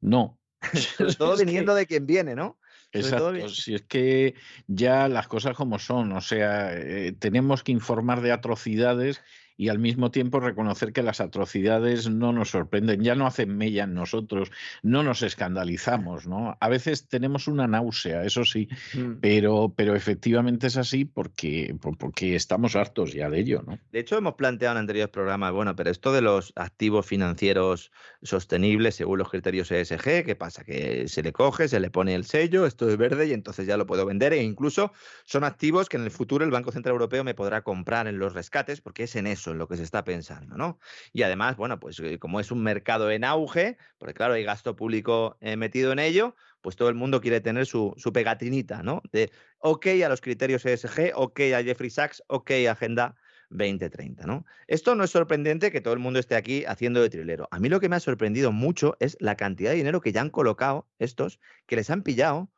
No. 0.00 0.40
todo 1.18 1.36
que- 1.36 1.44
viniendo 1.44 1.74
de 1.74 1.86
quien 1.86 2.06
viene, 2.06 2.34
¿no? 2.34 2.58
Exacto, 2.92 3.48
si 3.48 3.74
es 3.74 3.82
que 3.82 4.34
ya 4.66 5.08
las 5.08 5.26
cosas 5.26 5.56
como 5.56 5.78
son, 5.78 6.12
o 6.12 6.20
sea, 6.20 6.74
eh, 6.74 7.12
tenemos 7.18 7.62
que 7.62 7.72
informar 7.72 8.20
de 8.20 8.32
atrocidades 8.32 9.22
y 9.56 9.68
al 9.68 9.78
mismo 9.78 10.10
tiempo 10.10 10.40
reconocer 10.40 10.92
que 10.92 11.02
las 11.02 11.20
atrocidades 11.20 12.08
no 12.08 12.32
nos 12.32 12.50
sorprenden, 12.50 13.02
ya 13.02 13.14
no 13.14 13.26
hacen 13.26 13.56
mella 13.56 13.84
en 13.84 13.94
nosotros, 13.94 14.50
no 14.82 15.02
nos 15.02 15.22
escandalizamos, 15.22 16.26
¿no? 16.26 16.56
A 16.60 16.68
veces 16.68 17.08
tenemos 17.08 17.48
una 17.48 17.66
náusea, 17.66 18.24
eso 18.24 18.44
sí, 18.44 18.68
Mm. 18.94 19.18
pero, 19.20 19.72
pero 19.76 19.94
efectivamente 19.94 20.66
es 20.66 20.76
así 20.76 21.04
porque, 21.04 21.74
por- 21.80 21.96
porque 21.98 22.34
estamos 22.36 22.76
hartos 22.76 23.12
ya 23.12 23.28
de 23.30 23.40
ello, 23.40 23.62
¿no? 23.66 23.78
De 23.92 24.00
hecho, 24.00 24.16
hemos 24.16 24.34
planteado 24.34 24.76
en 24.76 24.80
anteriores 24.80 25.10
programas, 25.10 25.52
bueno, 25.52 25.74
pero 25.76 25.90
esto 25.90 26.12
de 26.12 26.22
los 26.22 26.52
activos 26.56 27.06
financieros 27.06 27.90
sostenibles 28.22 28.94
según 28.94 29.18
los 29.18 29.28
criterios 29.30 29.70
ESG, 29.70 30.24
¿qué 30.24 30.36
pasa? 30.36 30.64
Que 30.64 31.08
se 31.08 31.22
le 31.22 31.32
coge, 31.32 31.68
se 31.68 31.80
le 31.80 31.90
pone 31.90 32.14
el 32.14 32.24
sello, 32.24 32.66
esto 32.66 32.88
es 32.88 32.96
verde 32.96 33.26
y 33.26 33.32
entonces 33.32 33.66
ya 33.66 33.76
lo 33.76 33.86
puedo 33.86 34.06
vender 34.06 34.32
e 34.32 34.42
incluso 34.42 34.92
son 35.24 35.44
activos 35.44 35.88
que 35.88 35.96
en 35.96 36.04
el 36.04 36.10
futuro 36.10 36.44
el 36.44 36.50
Banco 36.50 36.72
Central 36.72 36.92
Europeo 36.92 37.24
me 37.24 37.34
podrá 37.34 37.62
comprar 37.62 38.06
en 38.06 38.18
los 38.18 38.32
rescates 38.34 38.80
porque 38.80 39.04
es 39.04 39.16
en 39.16 39.26
eso 39.26 39.41
en 39.50 39.58
lo 39.58 39.68
que 39.68 39.76
se 39.76 39.82
está 39.82 40.04
pensando, 40.04 40.56
¿no? 40.56 40.78
Y 41.12 41.22
además, 41.22 41.56
bueno, 41.56 41.80
pues 41.80 41.98
eh, 42.00 42.18
como 42.18 42.40
es 42.40 42.50
un 42.50 42.62
mercado 42.62 43.10
en 43.10 43.24
auge, 43.24 43.76
porque 43.98 44.14
claro, 44.14 44.34
hay 44.34 44.44
gasto 44.44 44.76
público 44.76 45.36
eh, 45.40 45.56
metido 45.56 45.92
en 45.92 45.98
ello, 45.98 46.34
pues 46.60 46.76
todo 46.76 46.88
el 46.88 46.94
mundo 46.94 47.20
quiere 47.20 47.40
tener 47.40 47.66
su, 47.66 47.94
su 47.96 48.12
pegatinita, 48.12 48.82
¿no? 48.82 49.02
De 49.12 49.30
ok 49.58 49.86
a 50.04 50.08
los 50.08 50.20
criterios 50.20 50.64
ESG, 50.64 51.12
ok 51.14 51.40
a 51.56 51.62
Jeffrey 51.62 51.90
Sachs, 51.90 52.22
ok 52.28 52.50
Agenda 52.70 53.16
2030, 53.50 54.26
¿no? 54.26 54.44
Esto 54.66 54.94
no 54.94 55.04
es 55.04 55.10
sorprendente 55.10 55.70
que 55.70 55.80
todo 55.80 55.94
el 55.94 56.00
mundo 56.00 56.18
esté 56.18 56.36
aquí 56.36 56.64
haciendo 56.64 57.02
de 57.02 57.10
trilero. 57.10 57.48
A 57.50 57.58
mí 57.58 57.68
lo 57.68 57.80
que 57.80 57.88
me 57.88 57.96
ha 57.96 58.00
sorprendido 58.00 58.52
mucho 58.52 58.96
es 59.00 59.16
la 59.20 59.36
cantidad 59.36 59.70
de 59.70 59.76
dinero 59.76 60.00
que 60.00 60.12
ya 60.12 60.20
han 60.20 60.30
colocado 60.30 60.88
estos, 60.98 61.40
que 61.66 61.76
les 61.76 61.90
han 61.90 62.02
pillado, 62.02 62.50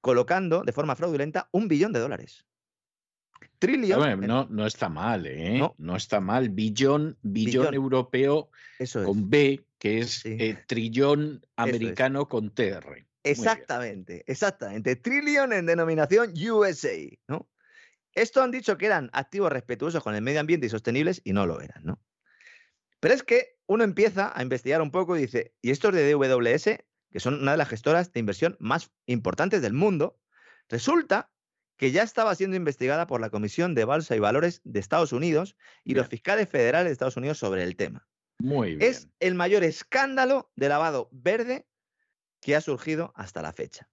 colocando 0.00 0.62
de 0.64 0.72
forma 0.72 0.96
fraudulenta 0.96 1.48
un 1.52 1.68
billón 1.68 1.92
de 1.92 2.00
dólares. 2.00 2.47
Trillion. 3.58 4.20
No, 4.20 4.46
no 4.50 4.66
está 4.66 4.88
mal, 4.88 5.26
¿eh? 5.26 5.58
No. 5.58 5.74
No, 5.78 5.96
está 5.96 6.20
mal. 6.20 6.48
Billón, 6.50 7.16
billón, 7.22 7.62
Billón. 7.64 7.74
europeo 7.74 8.50
Eso 8.78 9.00
es. 9.00 9.06
con 9.06 9.28
B, 9.28 9.64
que 9.78 9.98
es 9.98 10.20
Sí. 10.20 10.36
eh, 10.38 10.58
trillón 10.66 11.40
es. 11.42 11.48
americano 11.56 12.28
con 12.28 12.50
TR. 12.50 13.04
Exactamente, 13.24 14.24
exactamente. 14.26 14.96
Trillion 14.96 15.52
en 15.52 15.66
denominación 15.66 16.32
USA, 16.50 16.96
¿no? 17.26 17.48
Esto 18.14 18.42
han 18.42 18.50
dicho 18.50 18.78
que 18.78 18.86
eran 18.86 19.10
activos 19.12 19.52
respetuosos 19.52 20.02
con 20.02 20.14
el 20.14 20.22
medio 20.22 20.40
ambiente 20.40 20.66
y 20.66 20.70
sostenibles 20.70 21.20
y 21.24 21.32
no 21.32 21.46
lo 21.46 21.60
eran, 21.60 21.84
¿no? 21.84 22.00
Pero 23.00 23.14
es 23.14 23.22
que 23.22 23.58
uno 23.66 23.84
empieza 23.84 24.32
a 24.34 24.42
investigar 24.42 24.80
un 24.82 24.90
poco 24.90 25.16
y 25.16 25.20
dice, 25.22 25.52
y 25.62 25.70
estos 25.70 25.92
de 25.94 26.10
DWS, 26.12 26.84
que 27.12 27.20
son 27.20 27.34
una 27.34 27.52
de 27.52 27.58
las 27.58 27.68
gestoras 27.68 28.12
de 28.12 28.20
inversión 28.20 28.56
más 28.60 28.90
importantes 29.06 29.62
del 29.62 29.72
mundo, 29.72 30.18
Resulta 30.68 31.30
que 31.78 31.92
ya 31.92 32.02
estaba 32.02 32.34
siendo 32.34 32.56
investigada 32.56 33.06
por 33.06 33.20
la 33.20 33.30
Comisión 33.30 33.74
de 33.74 33.84
Bolsa 33.84 34.14
y 34.16 34.18
Valores 34.18 34.60
de 34.64 34.80
Estados 34.80 35.12
Unidos 35.12 35.56
y 35.84 35.94
los 35.94 36.08
fiscales 36.08 36.48
federales 36.48 36.90
de 36.90 36.92
Estados 36.92 37.16
Unidos 37.16 37.38
sobre 37.38 37.62
el 37.62 37.76
tema. 37.76 38.06
Muy 38.40 38.74
bien. 38.74 38.90
Es 38.90 39.08
el 39.20 39.34
mayor 39.34 39.64
escándalo 39.64 40.50
de 40.56 40.68
lavado 40.68 41.08
verde 41.12 41.66
que 42.40 42.56
ha 42.56 42.60
surgido 42.60 43.12
hasta 43.14 43.42
la 43.42 43.52
fecha. 43.52 43.88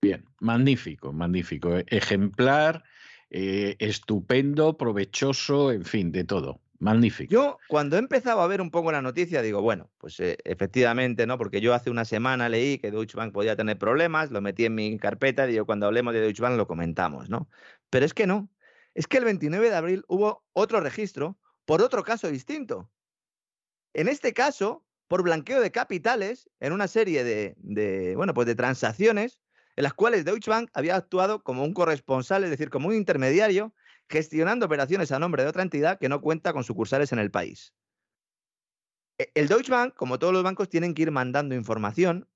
Bien, 0.00 0.24
magnífico, 0.40 1.12
magnífico. 1.12 1.76
Ejemplar, 1.86 2.82
eh, 3.30 3.76
estupendo, 3.78 4.78
provechoso, 4.78 5.70
en 5.70 5.84
fin, 5.84 6.12
de 6.12 6.24
todo. 6.24 6.62
Magnífico. 6.80 7.32
Yo, 7.32 7.58
cuando 7.68 7.96
he 7.96 7.98
empezado 7.98 8.40
a 8.40 8.46
ver 8.46 8.60
un 8.60 8.70
poco 8.70 8.92
la 8.92 9.02
noticia, 9.02 9.42
digo, 9.42 9.60
bueno, 9.62 9.90
pues 9.98 10.20
eh, 10.20 10.38
efectivamente, 10.44 11.26
¿no? 11.26 11.36
Porque 11.36 11.60
yo 11.60 11.74
hace 11.74 11.90
una 11.90 12.04
semana 12.04 12.48
leí 12.48 12.78
que 12.78 12.92
Deutsche 12.92 13.16
Bank 13.16 13.32
podía 13.32 13.56
tener 13.56 13.78
problemas, 13.78 14.30
lo 14.30 14.40
metí 14.40 14.64
en 14.64 14.76
mi 14.76 14.96
carpeta 14.98 15.50
y 15.50 15.58
cuando 15.60 15.86
hablemos 15.86 16.14
de 16.14 16.20
Deutsche 16.20 16.42
Bank 16.42 16.56
lo 16.56 16.68
comentamos, 16.68 17.28
¿no? 17.28 17.48
Pero 17.90 18.06
es 18.06 18.14
que 18.14 18.28
no. 18.28 18.48
Es 18.94 19.08
que 19.08 19.18
el 19.18 19.24
29 19.24 19.70
de 19.70 19.76
abril 19.76 20.04
hubo 20.06 20.44
otro 20.52 20.80
registro 20.80 21.36
por 21.64 21.82
otro 21.82 22.04
caso 22.04 22.30
distinto. 22.30 22.90
En 23.92 24.06
este 24.06 24.32
caso, 24.32 24.86
por 25.08 25.22
blanqueo 25.22 25.60
de 25.60 25.72
capitales 25.72 26.48
en 26.60 26.72
una 26.72 26.86
serie 26.86 27.24
de, 27.24 27.56
de, 27.58 28.14
bueno, 28.14 28.34
pues 28.34 28.46
de 28.46 28.54
transacciones 28.54 29.40
en 29.74 29.82
las 29.84 29.94
cuales 29.94 30.24
Deutsche 30.24 30.50
Bank 30.50 30.70
había 30.74 30.96
actuado 30.96 31.42
como 31.42 31.64
un 31.64 31.74
corresponsal, 31.74 32.44
es 32.44 32.50
decir, 32.50 32.70
como 32.70 32.88
un 32.88 32.94
intermediario 32.94 33.74
gestionando 34.08 34.66
operaciones 34.66 35.12
a 35.12 35.18
nombre 35.18 35.42
de 35.42 35.48
otra 35.48 35.62
entidad 35.62 35.98
que 35.98 36.08
no 36.08 36.20
cuenta 36.20 36.52
con 36.52 36.64
sucursales 36.64 37.12
en 37.12 37.18
el 37.18 37.30
país. 37.30 37.74
E, 39.18 39.30
el 39.34 39.48
Deutsche 39.48 39.70
Bank, 39.70 39.94
como 39.94 40.18
todos 40.18 40.32
los 40.32 40.42
bancos, 40.42 40.68
tienen 40.68 40.94
que 40.94 41.02
ir 41.02 41.10
mandando 41.10 41.54
información, 41.54 42.28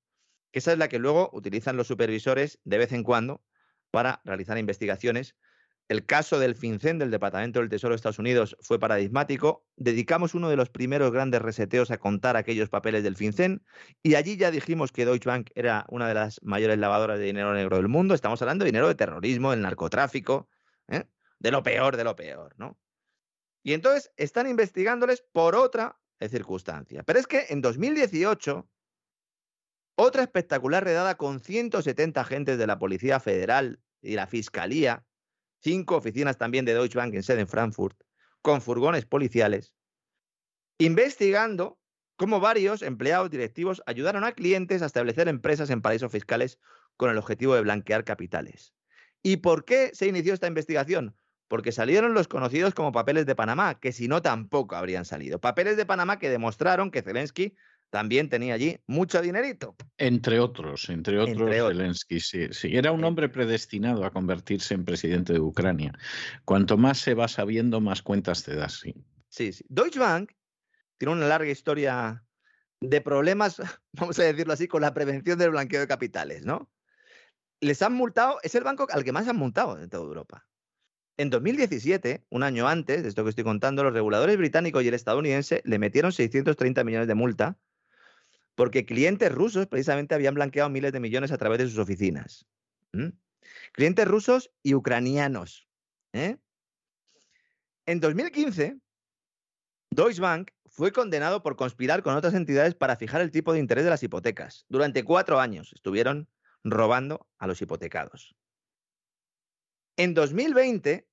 que 0.51 0.59
esa 0.59 0.73
es 0.73 0.79
la 0.79 0.89
que 0.89 0.99
luego 0.99 1.31
utilizan 1.33 1.77
los 1.77 1.87
supervisores 1.87 2.61
de 2.65 2.79
vez 2.79 2.93
en 2.93 3.03
cuando 3.03 3.43
para 3.91 4.21
realizar 4.25 4.59
investigaciones. 4.59 5.37
El 5.89 6.07
caso 6.07 6.39
del 6.39 6.55
FinCEN 6.55 6.99
del 6.99 7.11
Departamento 7.11 7.61
del 7.61 7.69
Tesoro 7.69 7.93
de 7.93 7.97
Estados 7.97 8.19
Unidos 8.19 8.57
fue 8.61 8.79
paradigmático. 8.79 9.67
Dedicamos 9.77 10.35
uno 10.35 10.49
de 10.49 10.57
los 10.57 10.71
primeros 10.71 11.11
grandes 11.11 11.43
reseteos 11.43 11.91
a 11.91 11.99
contar 11.99 12.37
aquellos 12.37 12.69
papeles 12.69 13.03
del 13.03 13.17
FinCEN 13.17 13.63
y 14.03 14.15
allí 14.15 14.37
ya 14.37 14.51
dijimos 14.51 14.93
que 14.93 15.05
Deutsche 15.05 15.29
Bank 15.29 15.51
era 15.55 15.85
una 15.89 16.09
de 16.09 16.15
las 16.15 16.41
mayores 16.43 16.79
lavadoras 16.79 17.19
de 17.19 17.27
dinero 17.27 17.53
negro 17.53 17.77
del 17.77 17.89
mundo. 17.89 18.15
Estamos 18.15 18.41
hablando 18.41 18.65
de 18.65 18.71
dinero 18.71 18.89
de 18.89 18.95
terrorismo, 18.95 19.51
del 19.51 19.61
narcotráfico. 19.61 20.49
¿eh? 20.89 21.05
De 21.43 21.51
lo 21.51 21.63
peor 21.65 21.97
de 21.97 22.05
lo 22.05 22.15
peor, 22.15 22.55
¿no? 22.57 22.79
Y 23.65 23.75
entonces 23.75 24.13
están 24.17 24.49
investigándoles 24.49 25.23
por 25.33 25.57
otra 25.57 26.01
circunstancia. 26.29 27.03
Pero 27.03 27.19
es 27.19 27.27
que 27.27 27.47
en 27.49 27.61
2018, 27.61 28.69
otra 29.97 30.23
espectacular 30.23 30.85
redada 30.85 31.17
con 31.17 31.41
170 31.41 32.21
agentes 32.21 32.59
de 32.59 32.67
la 32.69 32.79
Policía 32.79 33.19
Federal 33.19 33.81
y 34.01 34.15
la 34.15 34.29
Fiscalía, 34.29 35.05
cinco 35.61 35.97
oficinas 35.97 36.39
también 36.39 36.65
de 36.65 36.75
Deutsche 36.75 36.99
Bank 36.99 37.13
en 37.15 37.25
sede 37.25 37.41
en 37.41 37.49
Frankfurt, 37.49 38.01
con 38.41 38.63
furgones 38.63 39.05
policiales, 39.05 39.75
investigando 40.79 41.81
cómo 42.17 42.39
varios 42.39 42.83
empleados 42.83 43.31
directivos 43.31 43.83
ayudaron 43.87 44.23
a 44.23 44.33
clientes 44.33 44.81
a 44.83 44.87
establecer 44.87 45.27
empresas 45.27 45.71
en 45.71 45.83
paraísos 45.83 46.13
fiscales 46.13 46.61
con 46.97 47.11
el 47.11 47.19
objetivo 47.19 47.57
de 47.57 47.63
blanquear 47.63 48.05
capitales. 48.05 48.75
¿Y 49.25 49.39
por 49.39 49.65
qué 49.65 49.91
se 49.93 50.07
inició 50.07 50.35
esta 50.35 50.47
investigación? 50.47 51.17
Porque 51.53 51.71
salieron 51.71 52.15
los 52.15 52.29
conocidos 52.29 52.73
como 52.73 52.93
papeles 52.93 53.27
de 53.27 53.35
Panamá, 53.35 53.79
que 53.79 53.93
si 53.93 54.09
no 54.09 54.23
tampoco 54.23 54.75
habrían 54.75 55.05
salido. 55.05 55.39
Papeles 55.39 55.77
de 55.77 55.85
Panamá 55.85 56.19
que 56.19 56.31
demostraron 56.31 56.91
que 56.91 57.03
Zelensky 57.03 57.55
también 57.91 58.31
tenía 58.31 58.55
allí 58.55 58.79
mucho 58.87 59.21
dinerito. 59.21 59.77
Entre 59.99 60.41
otros, 60.41 60.89
entre 60.89 61.19
otros, 61.19 61.51
Zelensky, 61.51 62.21
sí, 62.21 62.47
sí. 62.53 62.75
Era 62.75 62.91
un 62.91 63.05
hombre 63.05 63.29
predestinado 63.29 64.07
a 64.07 64.11
convertirse 64.11 64.73
en 64.73 64.87
presidente 64.87 65.35
de 65.35 65.41
Ucrania. 65.41 65.93
Cuanto 66.47 66.79
más 66.79 67.01
se 67.01 67.13
va 67.13 67.29
sabiendo, 67.29 67.83
más 67.83 68.01
cuentas 68.01 68.45
te 68.45 68.57
das, 68.57 68.81
sí. 68.81 68.95
Sí, 69.29 69.53
sí. 69.53 69.63
Deutsche 69.69 70.01
Bank 70.01 70.33
tiene 70.97 71.13
una 71.13 71.27
larga 71.27 71.51
historia 71.51 72.25
de 72.81 73.01
problemas, 73.03 73.61
vamos 73.93 74.19
a 74.19 74.23
decirlo 74.23 74.55
así, 74.55 74.69
con 74.69 74.81
la 74.81 74.95
prevención 74.95 75.39
del 75.39 75.51
blanqueo 75.51 75.81
de 75.81 75.87
capitales, 75.87 76.47
¿no? 76.47 76.71
Les 77.61 77.83
han 77.83 77.93
multado, 77.93 78.39
es 78.43 78.55
el 78.55 78.65
banco 78.65 78.87
al 78.91 79.05
que 79.05 79.13
más 79.13 79.29
han 79.29 79.37
multado 79.37 79.79
en 79.79 79.91
toda 79.91 80.05
Europa. 80.05 80.47
En 81.19 81.31
2017, 81.31 82.25
un 82.31 82.43
año 82.43 82.69
antes 82.69 83.03
de 83.03 83.09
esto 83.09 83.23
que 83.23 83.31
estoy 83.31 83.45
contando, 83.45 83.85
los 83.85 83.93
reguladores 83.93 84.37
británicos 84.39 84.83
y 84.83 84.89
el 84.89 84.95
estadounidense 84.95 85.63
le 85.65 85.79
metieron 85.79 86.13
630 86.13 86.85
millones 86.85 87.09
de 87.09 87.15
multa 87.15 87.59
porque 88.55 88.85
clientes 88.85 89.33
rusos 89.33 89.67
precisamente 89.67 90.15
habían 90.15 90.35
blanqueado 90.35 90.71
miles 90.71 90.93
de 90.93 91.01
millones 91.01 91.33
a 91.33 91.39
través 91.39 91.59
de 91.59 91.69
sus 91.69 91.79
oficinas. 91.79 92.47
Clientes 93.73 94.07
rusos 94.07 94.51
y 94.63 94.75
ucranianos. 94.75 95.67
¿eh? 96.13 96.37
En 97.87 98.01
2015, 98.01 98.79
Deutsche 99.91 100.21
Bank 100.21 100.51
fue 100.67 100.93
condenado 100.93 101.43
por 101.43 101.57
conspirar 101.57 102.03
con 102.03 102.15
otras 102.15 102.35
entidades 102.35 102.75
para 102.75 102.97
fijar 102.97 103.21
el 103.21 103.31
tipo 103.31 103.53
de 103.53 103.59
interés 103.59 103.85
de 103.85 103.91
las 103.91 104.03
hipotecas. 104.03 104.65
Durante 104.69 105.05
cuatro 105.05 105.41
años 105.41 105.73
estuvieron 105.75 106.29
robando 106.65 107.29
a 107.39 107.47
los 107.47 107.61
hipotecados. 107.61 108.35
En 109.97 110.15
2020 110.15 111.07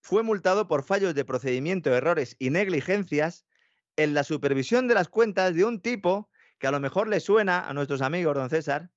fue 0.00 0.22
multado 0.22 0.68
por 0.68 0.84
fallos 0.84 1.14
de 1.14 1.24
procedimiento, 1.24 1.94
errores 1.94 2.36
y 2.38 2.50
negligencias 2.50 3.46
en 3.96 4.14
la 4.14 4.24
supervisión 4.24 4.88
de 4.88 4.94
las 4.94 5.08
cuentas 5.08 5.54
de 5.54 5.64
un 5.64 5.80
tipo 5.80 6.30
que 6.58 6.66
a 6.66 6.70
lo 6.70 6.80
mejor 6.80 7.08
le 7.08 7.20
suena 7.20 7.68
a 7.68 7.74
nuestros 7.74 8.02
amigos, 8.02 8.34
don 8.34 8.48
César, 8.48 8.90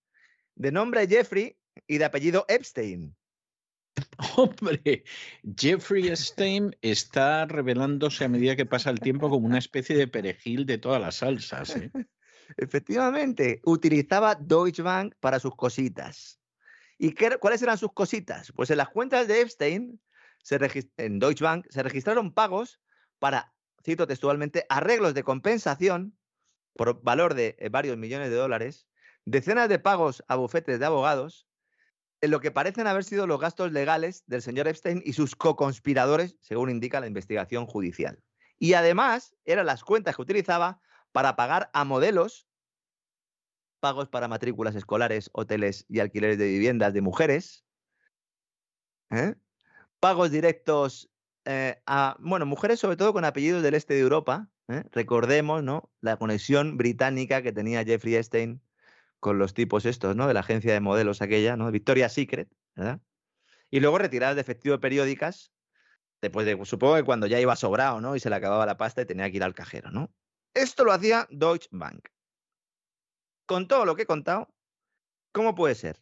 de 0.55 0.71
nombre 0.71 1.07
Jeffrey 1.07 1.57
y 1.87 1.97
de 1.97 2.05
apellido 2.05 2.45
Epstein. 2.47 3.15
Hombre, 4.37 5.03
Jeffrey 5.57 6.07
Epstein 6.07 6.75
está 6.81 7.45
revelándose 7.45 8.25
a 8.25 8.29
medida 8.29 8.55
que 8.55 8.65
pasa 8.65 8.89
el 8.89 8.99
tiempo 8.99 9.29
como 9.29 9.47
una 9.47 9.57
especie 9.57 9.97
de 9.97 10.07
perejil 10.07 10.65
de 10.65 10.77
todas 10.77 11.01
las 11.01 11.15
salsas. 11.15 11.75
¿eh? 11.75 11.91
Efectivamente, 12.57 13.61
utilizaba 13.65 14.35
Deutsche 14.35 14.81
Bank 14.81 15.15
para 15.19 15.39
sus 15.39 15.55
cositas. 15.55 16.38
¿Y 17.01 17.15
cuáles 17.39 17.61
eran 17.61 17.77
sus 17.77 17.93
cositas? 17.93 18.51
Pues 18.53 18.69
en 18.71 18.77
las 18.77 18.89
cuentas 18.89 19.25
de 19.29 19.39
Epstein, 19.39 20.01
en 20.97 21.19
Deutsche 21.19 21.45
Bank, 21.45 21.65
se 21.69 21.81
registraron 21.81 22.33
pagos 22.33 22.81
para, 23.19 23.53
cito 23.85 24.05
textualmente, 24.05 24.65
arreglos 24.67 25.13
de 25.13 25.23
compensación 25.23 26.17
por 26.75 27.01
valor 27.01 27.35
de 27.35 27.55
eh, 27.57 27.69
varios 27.69 27.97
millones 27.97 28.29
de 28.29 28.35
dólares, 28.35 28.85
decenas 29.23 29.69
de 29.69 29.79
pagos 29.79 30.25
a 30.27 30.35
bufetes 30.35 30.77
de 30.77 30.85
abogados, 30.85 31.47
en 32.19 32.31
lo 32.31 32.41
que 32.41 32.51
parecen 32.51 32.85
haber 32.85 33.05
sido 33.05 33.27
los 33.27 33.39
gastos 33.39 33.71
legales 33.71 34.25
del 34.27 34.41
señor 34.41 34.67
Epstein 34.67 35.01
y 35.05 35.13
sus 35.13 35.37
co-conspiradores, 35.37 36.35
según 36.41 36.69
indica 36.69 36.99
la 36.99 37.07
investigación 37.07 37.65
judicial. 37.65 38.21
Y 38.57 38.73
además, 38.73 39.37
eran 39.45 39.67
las 39.67 39.85
cuentas 39.85 40.17
que 40.17 40.21
utilizaba 40.21 40.81
para 41.13 41.37
pagar 41.37 41.69
a 41.71 41.85
modelos 41.85 42.48
pagos 43.79 44.09
para 44.09 44.27
matrículas 44.27 44.75
escolares, 44.75 45.29
hoteles 45.33 45.85
y 45.89 45.99
alquileres 45.99 46.37
de 46.37 46.47
viviendas 46.47 46.93
de 46.93 47.01
mujeres, 47.01 47.65
¿eh? 49.11 49.35
pagos 49.99 50.31
directos 50.31 51.09
eh, 51.45 51.81
a, 51.85 52.17
bueno, 52.19 52.45
mujeres 52.45 52.79
sobre 52.79 52.97
todo 52.97 53.13
con 53.13 53.25
apellidos 53.25 53.63
del 53.63 53.73
este 53.73 53.93
de 53.93 54.01
Europa, 54.01 54.49
¿eh? 54.67 54.83
recordemos, 54.91 55.63
¿no? 55.63 55.91
La 56.01 56.17
conexión 56.17 56.77
británica 56.77 57.41
que 57.41 57.51
tenía 57.51 57.83
Jeffrey 57.83 58.15
Epstein 58.15 58.61
con 59.19 59.39
los 59.39 59.53
tipos 59.53 59.85
estos, 59.85 60.15
¿no? 60.15 60.27
De 60.27 60.33
la 60.33 60.41
agencia 60.41 60.73
de 60.73 60.79
modelos 60.79 61.21
aquella, 61.21 61.57
¿no? 61.57 61.71
Victoria's 61.71 62.13
Secret, 62.13 62.49
¿verdad? 62.75 63.01
Y 63.71 63.79
luego 63.79 63.97
retiradas 63.97 64.35
de 64.35 64.41
efectivo 64.41 64.79
periódicas, 64.79 65.51
después 66.21 66.45
de, 66.45 66.63
supongo 66.65 66.95
que 66.95 67.03
cuando 67.03 67.27
ya 67.27 67.39
iba 67.39 67.55
sobrado, 67.55 68.01
¿no? 68.01 68.15
Y 68.15 68.19
se 68.19 68.29
le 68.29 68.35
acababa 68.35 68.65
la 68.65 68.77
pasta 68.77 69.01
y 69.01 69.05
tenía 69.05 69.29
que 69.29 69.37
ir 69.37 69.43
al 69.43 69.53
cajero, 69.53 69.91
¿no? 69.91 70.11
Esto 70.53 70.83
lo 70.83 70.91
hacía 70.91 71.27
Deutsche 71.29 71.69
Bank 71.71 72.09
con 73.49 73.67
todo 73.67 73.83
lo 73.83 73.95
que 73.95 74.03
he 74.03 74.05
contado, 74.05 74.53
¿cómo 75.31 75.55
puede 75.55 75.73
ser? 75.73 75.99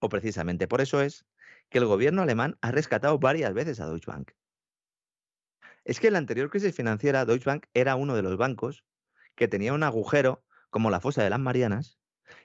O 0.00 0.10
precisamente 0.10 0.68
por 0.68 0.82
eso 0.82 1.00
es 1.00 1.24
que 1.70 1.78
el 1.78 1.86
gobierno 1.86 2.20
alemán 2.20 2.58
ha 2.60 2.72
rescatado 2.72 3.18
varias 3.18 3.54
veces 3.54 3.80
a 3.80 3.86
Deutsche 3.86 4.10
Bank. 4.10 4.32
Es 5.86 5.98
que 5.98 6.08
en 6.08 6.12
la 6.12 6.18
anterior 6.18 6.50
crisis 6.50 6.76
financiera, 6.76 7.24
Deutsche 7.24 7.46
Bank 7.46 7.64
era 7.72 7.96
uno 7.96 8.16
de 8.16 8.20
los 8.20 8.36
bancos 8.36 8.84
que 9.34 9.48
tenía 9.48 9.72
un 9.72 9.82
agujero 9.82 10.44
como 10.68 10.90
la 10.90 11.00
fosa 11.00 11.24
de 11.24 11.30
las 11.30 11.40
Marianas, 11.40 11.98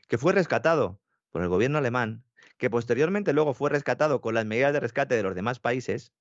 que 0.08 0.18
fue 0.18 0.32
rescatado 0.32 1.02
por 1.32 1.42
el 1.42 1.50
gobierno 1.50 1.80
alemán, 1.80 2.24
que 2.58 2.70
posteriormente 2.70 3.34
luego 3.34 3.54
fue 3.54 3.70
rescatado 3.70 4.22
con 4.22 4.36
las 4.36 4.46
medidas 4.46 4.72
de 4.72 4.80
rescate 4.80 5.16
de 5.16 5.24
los 5.24 5.36
demás 5.36 5.60
países, 5.60 6.14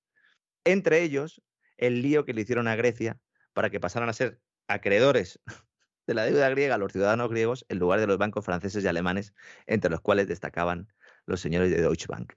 entre 0.65 1.03
ellos 1.03 1.41
el 1.77 2.03
lío 2.03 2.25
que 2.25 2.35
le 2.35 2.41
hicieron 2.41 2.67
a 2.67 2.75
Grecia 2.75 3.17
para 3.53 3.71
que 3.71 3.79
pasaran 3.79 4.09
a 4.09 4.13
ser 4.13 4.41
acreedores 4.67 5.39
de 6.07 6.15
la 6.15 6.25
deuda 6.25 6.49
griega 6.51 6.75
a 6.75 6.79
los 6.79 6.93
ciudadanos 6.93 7.31
griegos 7.31 7.65
en 7.69 7.79
lugar 7.79 8.01
de 8.01 8.07
los 8.07 8.19
bancos 8.19 8.45
franceses 8.45 8.85
y 8.85 8.89
alemanes, 8.89 9.35
entre 9.67 9.91
los 9.91 10.01
cuales 10.01 10.29
destacaban 10.29 10.93
los 11.27 11.41
señores 11.41 11.71
de 11.71 11.81
Deutsche 11.81 12.07
Bank. 12.09 12.35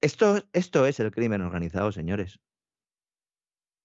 Esto, 0.00 0.42
esto 0.52 0.86
es 0.86 0.98
el 1.00 1.10
crimen 1.10 1.42
organizado, 1.42 1.92
señores. 1.92 2.40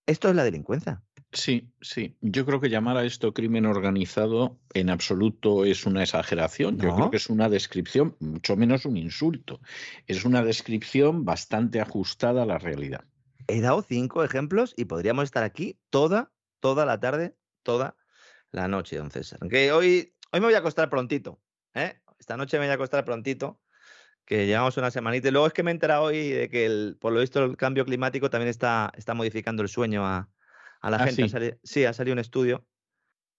Esto 0.08 0.30
es 0.30 0.36
la 0.36 0.44
delincuencia. 0.44 1.04
Sí, 1.32 1.74
sí. 1.82 2.16
Yo 2.22 2.46
creo 2.46 2.62
que 2.62 2.70
llamar 2.70 2.96
a 2.96 3.04
esto 3.04 3.34
crimen 3.34 3.66
organizado 3.66 4.58
en 4.74 4.90
absoluto 4.90 5.66
es 5.66 5.86
una 5.86 6.04
exageración. 6.04 6.78
Yo 6.78 6.96
creo 6.96 7.10
que 7.10 7.18
es 7.18 7.30
una 7.30 7.50
descripción, 7.50 8.16
mucho 8.20 8.56
menos 8.56 8.86
un 8.86 8.96
insulto. 8.96 9.60
Es 10.08 10.24
una 10.24 10.44
descripción 10.44 11.26
bastante 11.26 11.82
ajustada 11.82 12.44
a 12.44 12.46
la 12.46 12.58
realidad. 12.58 13.04
He 13.48 13.60
dado 13.60 13.82
cinco 13.82 14.24
ejemplos 14.24 14.74
y 14.78 14.86
podríamos 14.86 15.26
estar 15.26 15.44
aquí 15.44 15.78
toda, 15.90 16.32
toda 16.62 16.86
la 16.86 17.00
tarde, 17.00 17.36
toda 17.64 17.98
la 18.56 18.68
noche, 18.68 18.98
don 18.98 19.12
César. 19.12 19.40
Aunque 19.42 19.72
hoy, 19.72 20.14
hoy 20.32 20.40
me 20.40 20.48
voy 20.48 20.56
a 20.56 20.60
acostar 20.60 20.90
prontito. 20.90 21.42
¿eh? 21.74 22.00
Esta 22.20 22.38
noche 22.38 22.58
me 22.58 22.66
voy 22.66 22.72
a 22.72 22.76
acostar 22.76 23.06
prontito 23.06 23.62
que 24.26 24.48
llevamos 24.48 24.78
una 24.78 24.92
semanita. 24.92 25.28
Y 25.28 25.32
luego 25.32 25.48
es 25.48 25.54
que 25.54 25.64
me 25.64 25.72
he 25.72 25.74
enterado 25.74 26.04
hoy 26.04 26.30
de 26.30 26.50
que, 26.50 26.66
el, 26.66 26.98
por 27.00 27.14
lo 27.14 27.20
visto, 27.20 27.44
el 27.44 27.58
cambio 27.58 27.86
climático 27.86 28.30
también 28.30 28.50
está, 28.50 28.92
está 28.96 29.14
modificando 29.14 29.62
el 29.62 29.70
sueño 29.70 30.06
a, 30.06 30.30
a 30.82 30.90
la 30.90 30.98
ah, 30.98 31.06
gente. 31.06 31.60
Sí. 31.64 31.86
Ha 31.86 31.94
salido, 31.94 32.14
un 32.14 32.20
estudio 32.20 32.66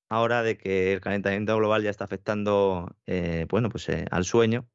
ahora 0.08 0.42
de 0.42 0.56
que 0.56 0.92
el 0.92 1.00
calentamiento 1.00 1.56
global 1.56 1.82
ya 1.82 1.90
está 1.90 2.04
afectando 2.04 2.96
eh, 3.06 3.46
bueno, 3.48 3.70
pues, 3.70 3.88
eh, 3.88 4.06
al 4.10 4.24
sueño. 4.24 4.68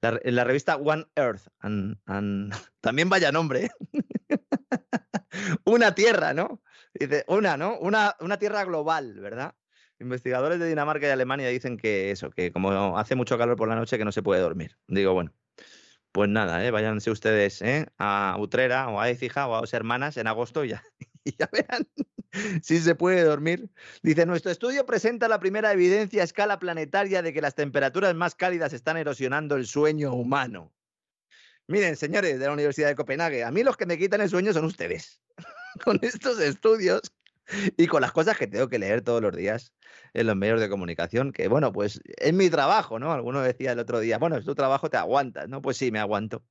en 0.00 0.34
la 0.36 0.44
revista 0.44 0.76
One 0.76 1.06
Earth, 1.16 1.48
también 2.80 3.08
vaya 3.08 3.32
nombre, 3.32 3.64
¿eh? 3.64 3.70
una 5.64 5.94
tierra, 5.94 6.34
¿no? 6.34 6.62
Dice, 6.94 7.24
una, 7.28 7.56
¿no? 7.56 7.76
Una, 7.78 8.16
una 8.20 8.38
tierra 8.38 8.64
global, 8.64 9.14
¿verdad? 9.20 9.54
Investigadores 9.98 10.58
de 10.58 10.68
Dinamarca 10.68 11.06
y 11.06 11.10
Alemania 11.10 11.48
dicen 11.48 11.76
que 11.76 12.10
eso, 12.10 12.30
que 12.30 12.52
como 12.52 12.98
hace 12.98 13.14
mucho 13.14 13.38
calor 13.38 13.56
por 13.56 13.68
la 13.68 13.76
noche 13.76 13.98
que 13.98 14.04
no 14.04 14.12
se 14.12 14.22
puede 14.22 14.42
dormir. 14.42 14.76
Digo, 14.88 15.14
bueno, 15.14 15.32
pues 16.12 16.28
nada, 16.28 16.64
¿eh? 16.64 16.70
váyanse 16.70 17.10
ustedes 17.10 17.62
a 17.98 18.36
Utrera 18.38 18.88
o 18.88 19.00
a 19.00 19.08
Ecija 19.08 19.46
o 19.48 19.54
a 19.54 19.60
dos 19.60 19.72
hermanas 19.74 20.16
en 20.16 20.26
agosto 20.26 20.64
y 20.64 20.70
ya, 20.70 20.84
y 21.24 21.34
ya 21.36 21.48
verán 21.52 21.86
si 22.62 22.78
se 22.78 22.94
puede 22.94 23.22
dormir. 23.22 23.70
Dice, 24.02 24.26
nuestro 24.26 24.50
estudio 24.50 24.84
presenta 24.86 25.28
la 25.28 25.40
primera 25.40 25.72
evidencia 25.72 26.22
a 26.22 26.24
escala 26.24 26.58
planetaria 26.58 27.22
de 27.22 27.32
que 27.32 27.40
las 27.40 27.54
temperaturas 27.54 28.14
más 28.14 28.34
cálidas 28.34 28.72
están 28.72 28.96
erosionando 28.96 29.56
el 29.56 29.66
sueño 29.66 30.12
humano. 30.12 30.72
Miren, 31.68 31.96
señores 31.96 32.38
de 32.38 32.46
la 32.46 32.52
Universidad 32.52 32.88
de 32.88 32.94
Copenhague, 32.94 33.42
a 33.42 33.50
mí 33.50 33.62
los 33.62 33.76
que 33.76 33.86
me 33.86 33.98
quitan 33.98 34.20
el 34.20 34.28
sueño 34.28 34.52
son 34.52 34.66
ustedes. 34.66 35.20
con 35.84 35.98
estos 36.02 36.40
estudios 36.40 37.12
y 37.76 37.86
con 37.86 38.00
las 38.00 38.12
cosas 38.12 38.36
que 38.36 38.46
tengo 38.46 38.68
que 38.68 38.78
leer 38.78 39.02
todos 39.02 39.22
los 39.22 39.34
días 39.34 39.72
en 40.14 40.26
los 40.26 40.36
medios 40.36 40.60
de 40.60 40.68
comunicación, 40.68 41.32
que 41.32 41.48
bueno, 41.48 41.72
pues 41.72 42.00
es 42.06 42.32
mi 42.32 42.50
trabajo, 42.50 42.98
¿no? 42.98 43.12
Alguno 43.12 43.40
decía 43.40 43.72
el 43.72 43.78
otro 43.78 44.00
día, 44.00 44.18
bueno, 44.18 44.36
es 44.36 44.44
tu 44.44 44.54
trabajo, 44.54 44.90
te 44.90 44.96
aguantas, 44.96 45.48
¿no? 45.48 45.62
Pues 45.62 45.76
sí, 45.76 45.90
me 45.90 45.98
aguanto. 45.98 46.44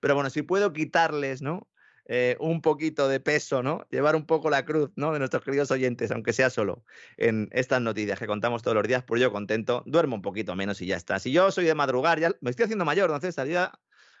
Pero 0.00 0.14
bueno, 0.14 0.30
si 0.30 0.42
puedo 0.42 0.72
quitarles, 0.72 1.42
¿no? 1.42 1.68
Eh, 2.06 2.36
un 2.40 2.62
poquito 2.62 3.08
de 3.08 3.20
peso, 3.20 3.62
¿no? 3.62 3.86
Llevar 3.90 4.16
un 4.16 4.26
poco 4.26 4.50
la 4.50 4.64
cruz, 4.64 4.90
¿no? 4.96 5.12
De 5.12 5.20
nuestros 5.20 5.44
queridos 5.44 5.70
oyentes, 5.70 6.10
aunque 6.10 6.32
sea 6.32 6.50
solo 6.50 6.84
en 7.16 7.48
estas 7.52 7.80
noticias 7.80 8.18
que 8.18 8.26
contamos 8.26 8.62
todos 8.62 8.74
los 8.74 8.86
días, 8.88 9.04
por 9.04 9.18
yo 9.18 9.30
contento, 9.32 9.84
duermo 9.86 10.16
un 10.16 10.22
poquito 10.22 10.56
menos 10.56 10.82
y 10.82 10.86
ya 10.86 10.96
está. 10.96 11.18
Si 11.20 11.30
yo 11.30 11.50
soy 11.52 11.64
de 11.64 11.74
madrugar, 11.74 12.18
ya 12.18 12.32
me 12.40 12.50
estoy 12.50 12.64
haciendo 12.64 12.84
mayor, 12.84 13.08
entonces 13.08 13.36
salía 13.36 13.72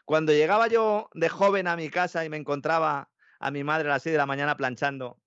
cuando 0.04 0.32
llegaba 0.32 0.68
yo 0.68 1.10
de 1.14 1.28
joven 1.28 1.66
a 1.66 1.76
mi 1.76 1.90
casa 1.90 2.24
y 2.24 2.28
me 2.28 2.36
encontraba 2.36 3.10
a 3.40 3.50
mi 3.50 3.64
madre 3.64 3.88
a 3.88 3.92
las 3.94 4.02
6 4.04 4.12
de 4.12 4.18
la 4.18 4.26
mañana 4.26 4.56
planchando, 4.56 5.20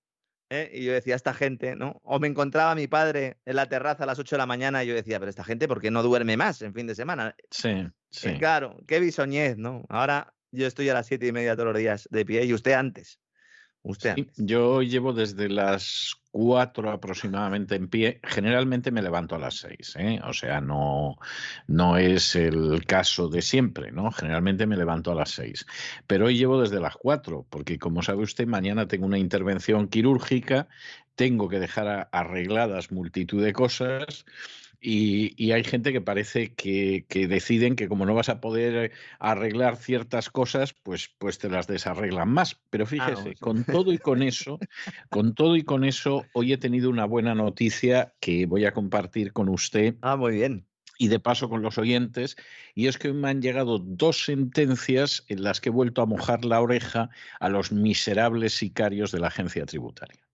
¿eh? 0.50 0.70
y 0.72 0.84
yo 0.84 0.92
decía, 0.92 1.14
esta 1.14 1.34
gente, 1.34 1.76
¿no? 1.76 2.00
O 2.02 2.18
me 2.18 2.28
encontraba 2.28 2.74
mi 2.74 2.86
padre 2.86 3.38
en 3.44 3.56
la 3.56 3.66
terraza 3.66 4.04
a 4.04 4.06
las 4.06 4.18
8 4.18 4.36
de 4.36 4.38
la 4.38 4.46
mañana 4.46 4.84
y 4.84 4.88
yo 4.88 4.94
decía, 4.94 5.18
pero 5.18 5.30
esta 5.30 5.44
gente, 5.44 5.68
¿por 5.68 5.80
qué 5.80 5.90
no 5.90 6.02
duerme 6.02 6.36
más 6.36 6.62
en 6.62 6.74
fin 6.74 6.86
de 6.86 6.94
semana? 6.94 7.34
Sí, 7.50 7.86
sí. 8.10 8.34
claro, 8.38 8.76
qué 8.86 9.00
bisoñez, 9.00 9.56
¿no? 9.56 9.84
Ahora 9.88 10.34
yo 10.52 10.66
estoy 10.66 10.88
a 10.88 10.94
las 10.94 11.06
siete 11.06 11.26
y 11.26 11.32
media 11.32 11.54
todos 11.54 11.72
los 11.72 11.78
días 11.78 12.08
de 12.10 12.24
pie 12.24 12.44
y 12.44 12.54
usted 12.54 12.72
antes. 12.72 13.18
Usted. 13.86 14.16
Yo 14.36 14.82
llevo 14.82 15.12
desde 15.12 15.48
las 15.48 16.16
cuatro 16.32 16.90
aproximadamente 16.90 17.76
en 17.76 17.86
pie. 17.86 18.20
Generalmente 18.24 18.90
me 18.90 19.00
levanto 19.00 19.36
a 19.36 19.38
las 19.38 19.58
seis, 19.58 19.94
¿eh? 19.96 20.18
o 20.24 20.32
sea, 20.32 20.60
no, 20.60 21.18
no 21.68 21.96
es 21.96 22.34
el 22.34 22.84
caso 22.84 23.28
de 23.28 23.42
siempre, 23.42 23.92
¿no? 23.92 24.10
Generalmente 24.10 24.66
me 24.66 24.76
levanto 24.76 25.12
a 25.12 25.14
las 25.14 25.30
seis. 25.30 25.66
Pero 26.08 26.26
hoy 26.26 26.36
llevo 26.36 26.60
desde 26.60 26.80
las 26.80 26.96
cuatro, 26.96 27.46
porque 27.48 27.78
como 27.78 28.02
sabe 28.02 28.24
usted, 28.24 28.48
mañana 28.48 28.88
tengo 28.88 29.06
una 29.06 29.18
intervención 29.18 29.86
quirúrgica, 29.86 30.66
tengo 31.14 31.48
que 31.48 31.60
dejar 31.60 32.08
arregladas 32.10 32.90
multitud 32.90 33.42
de 33.42 33.52
cosas 33.52 34.26
y, 34.80 35.52
hay 35.52 35.64
gente 35.64 35.92
que 35.92 36.00
parece 36.00 36.54
que, 36.54 37.04
deciden 37.28 37.76
que 37.76 37.88
como 37.88 38.06
no 38.06 38.14
vas 38.14 38.28
a 38.28 38.40
poder 38.40 38.92
arreglar 39.18 39.76
ciertas 39.76 40.30
cosas, 40.30 40.74
pues, 40.74 41.10
pues 41.18 41.38
te 41.38 41.48
las 41.48 41.66
desarreglan 41.66 42.28
más. 42.28 42.60
Pero 42.70 42.84
ah, 42.84 42.86
fíjese, 42.86 43.34
con 43.36 43.64
todo 43.64 43.92
y 43.92 43.98
con 43.98 44.22
eso, 44.22 44.58
con 45.10 45.34
todo 45.34 45.56
y 45.56 45.62
con 45.62 45.84
eso, 45.84 46.24
hoy 46.34 46.52
he 46.52 46.58
tenido 46.58 46.90
una 46.90 47.04
buena 47.04 47.34
noticia 47.34 48.14
que 48.20 48.46
voy 48.46 48.64
a 48.64 48.72
compartir 48.72 49.32
con 49.32 49.48
usted. 49.48 49.96
Ah, 50.02 50.16
muy 50.16 50.34
bien 50.34 50.66
y 50.98 51.08
de 51.08 51.20
paso 51.20 51.48
con 51.48 51.62
los 51.62 51.78
oyentes, 51.78 52.36
y 52.74 52.86
es 52.86 52.98
que 52.98 53.12
me 53.12 53.28
han 53.28 53.42
llegado 53.42 53.78
dos 53.78 54.24
sentencias 54.24 55.24
en 55.28 55.42
las 55.42 55.60
que 55.60 55.68
he 55.68 55.72
vuelto 55.72 56.02
a 56.02 56.06
mojar 56.06 56.44
la 56.44 56.60
oreja 56.60 57.10
a 57.38 57.48
los 57.48 57.72
miserables 57.72 58.54
sicarios 58.54 59.12
de 59.12 59.20
la 59.20 59.28
agencia 59.28 59.66
tributaria. 59.66 60.25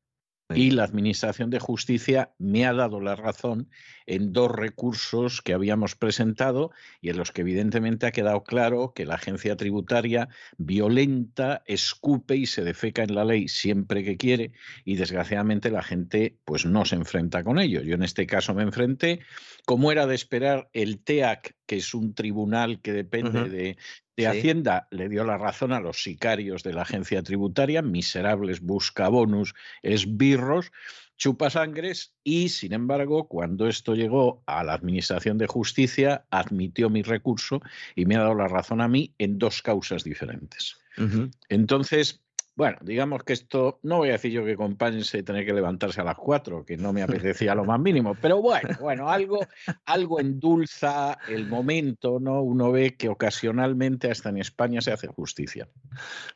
Y 0.55 0.71
la 0.71 0.85
Administración 0.85 1.51
de 1.51 1.59
Justicia 1.59 2.31
me 2.39 2.67
ha 2.67 2.73
dado 2.73 3.01
la 3.01 3.17
razón 3.17 3.69
en 4.07 4.33
dos 4.33 4.51
recursos 4.51 5.43
que 5.43 5.55
habíamos 5.55 5.95
presentado 5.95 6.71
y 7.01 7.11
en 7.11 7.17
los 7.17 7.33
que 7.33 7.43
evidentemente 7.43 8.07
ha 8.07 8.13
quedado 8.13 8.43
claro 8.43 8.93
que 8.95 9.07
la 9.07 9.15
agencia 9.15 9.57
tributaria 9.57 10.29
violenta, 10.59 11.63
escupe 11.67 12.37
y 12.37 12.47
se 12.47 12.65
defeca 12.65 13.03
en 13.03 13.15
la 13.15 13.25
ley 13.25 13.49
siempre 13.49 14.05
que 14.05 14.17
quiere 14.17 14.53
y 14.85 14.97
desgraciadamente 14.97 15.71
la 15.71 15.83
gente 15.83 16.37
pues 16.45 16.67
no 16.67 16.85
se 16.85 16.97
enfrenta 16.97 17.45
con 17.45 17.59
ello. 17.59 17.83
Yo 17.83 17.95
en 17.95 18.03
este 18.03 18.27
caso 18.27 18.55
me 18.55 18.63
enfrenté, 18.63 19.21
como 19.65 19.93
era 19.93 20.07
de 20.07 20.15
esperar, 20.15 20.69
el 20.73 20.99
TEAC, 20.99 21.57
que 21.67 21.77
es 21.77 21.95
un 21.95 22.15
tribunal 22.15 22.81
que 22.81 22.93
depende 22.93 23.49
de, 23.49 23.77
de 24.17 24.27
Hacienda 24.27 24.89
le 24.91 25.09
dio 25.09 25.25
la 25.25 25.39
razón 25.39 25.73
a 25.73 25.81
los 25.81 26.03
sicarios 26.03 26.63
de 26.63 26.75
la 26.75 26.83
agencia 26.83 27.23
tributaria, 27.23 27.83
miserables 27.83 28.61
buscabonus, 28.61 29.55
esbirros, 29.83 30.71
chupasangres, 31.17 32.15
y 32.25 32.49
sin 32.49 32.73
embargo, 32.73 33.29
cuando 33.29 33.69
esto 33.69 33.95
llegó 33.95 34.43
a 34.47 34.65
la 34.65 34.75
Administración 34.75 35.39
de 35.39 35.47
Justicia, 35.47 36.25
admitió 36.31 36.91
mi 36.91 37.03
recurso 37.03 37.63
y 37.95 38.07
me 38.07 38.17
ha 38.17 38.21
dado 38.21 38.35
la 38.35 38.49
razón 38.49 38.81
a 38.81 38.89
mí 38.89 39.15
en 39.19 39.39
dos 39.39 39.63
causas 39.63 40.05
diferentes. 40.05 40.77
Entonces, 41.49 42.22
bueno, 42.55 42.79
digamos 42.83 43.25
que 43.25 43.33
esto, 43.33 43.79
no 43.83 43.99
voy 43.99 44.11
a 44.11 44.13
decir 44.13 44.31
yo 44.31 44.45
que 44.45 44.57
compense 44.57 45.23
tener 45.23 45.47
que 45.47 45.55
levantarse 45.55 46.03
a 46.03 46.05
las 46.05 46.17
cuatro, 46.17 46.65
que 46.67 46.77
no 46.77 46.93
me 46.93 47.03
apetecía 47.03 47.55
lo 47.55 47.65
más 47.65 47.81
mínimo, 47.81 48.15
pero 48.21 48.43
bueno, 48.43 48.69
bueno, 48.81 49.09
algo, 49.09 49.41
algo 49.87 50.21
endulza 50.21 51.19
el 51.29 51.47
momento, 51.47 52.19
¿no? 52.21 52.43
Uno 52.43 52.71
ve 52.71 52.95
que 52.95 53.09
ocasionalmente 53.09 54.11
hasta 54.11 54.29
en 54.29 54.37
España 54.37 54.83
se 54.83 54.93
hace 54.93 55.07
justicia. 55.07 55.67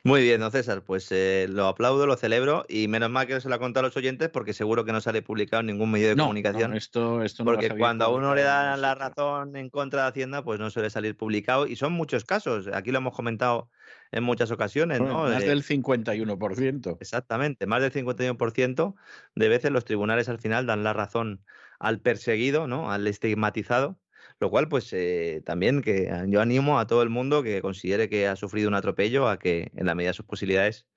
Muy 0.03 0.23
bien, 0.23 0.41
don 0.41 0.51
César, 0.51 0.81
pues 0.81 1.07
eh, 1.11 1.45
lo 1.49 1.67
aplaudo, 1.67 2.07
lo 2.07 2.17
celebro 2.17 2.65
y 2.67 2.87
menos 2.87 3.11
mal 3.11 3.27
que 3.27 3.35
no 3.35 3.41
se 3.41 3.49
lo 3.49 3.55
ha 3.55 3.59
contado 3.59 3.85
a 3.85 3.89
los 3.89 3.97
oyentes 3.97 4.29
porque 4.29 4.53
seguro 4.53 4.85
que 4.85 4.93
no 4.93 5.01
sale 5.01 5.21
publicado 5.21 5.61
en 5.61 5.67
ningún 5.67 5.91
medio 5.91 6.09
de 6.09 6.15
comunicación. 6.15 6.71
No, 6.71 6.77
esto, 6.77 7.21
esto 7.21 7.43
no 7.43 7.51
porque 7.51 7.69
cuando 7.69 8.05
a 8.05 8.09
uno 8.09 8.33
le 8.33 8.41
dan 8.41 8.81
la 8.81 8.95
razón 8.95 9.55
en 9.55 9.69
contra 9.69 10.03
de 10.03 10.07
Hacienda, 10.09 10.43
pues 10.43 10.59
no 10.59 10.71
suele 10.71 10.89
salir 10.89 11.15
publicado 11.15 11.67
y 11.67 11.75
son 11.75 11.93
muchos 11.93 12.25
casos. 12.25 12.67
Aquí 12.73 12.91
lo 12.91 12.97
hemos 12.97 13.13
comentado 13.13 13.69
en 14.11 14.23
muchas 14.23 14.51
ocasiones, 14.51 15.01
¿no? 15.01 15.23
Más 15.23 15.43
del 15.43 15.63
51%. 15.63 16.97
Exactamente, 16.99 17.65
más 17.67 17.81
del 17.81 17.91
51% 17.91 18.95
de 19.35 19.49
veces 19.49 19.71
los 19.71 19.85
tribunales 19.85 20.29
al 20.29 20.39
final 20.39 20.65
dan 20.65 20.83
la 20.83 20.93
razón 20.93 21.43
al 21.79 21.99
perseguido, 21.99 22.67
¿no? 22.67 22.91
Al 22.91 23.07
estigmatizado, 23.07 23.99
lo 24.39 24.49
cual 24.49 24.67
pues 24.67 24.91
eh, 24.93 25.41
también 25.45 25.81
que 25.81 26.11
yo 26.27 26.41
animo 26.41 26.79
a 26.79 26.87
todo 26.87 27.01
el 27.01 27.09
mundo 27.09 27.43
que 27.43 27.61
considere 27.61 28.09
que 28.09 28.27
ha 28.27 28.35
sufrido 28.35 28.67
un 28.67 28.75
atropello 28.75 29.27
a 29.27 29.39
que 29.39 29.71
en 29.75 29.85
la 29.85 29.95
medida 29.95 30.11
de 30.11 30.15
sus 30.15 30.25
posibilidades 30.25 30.87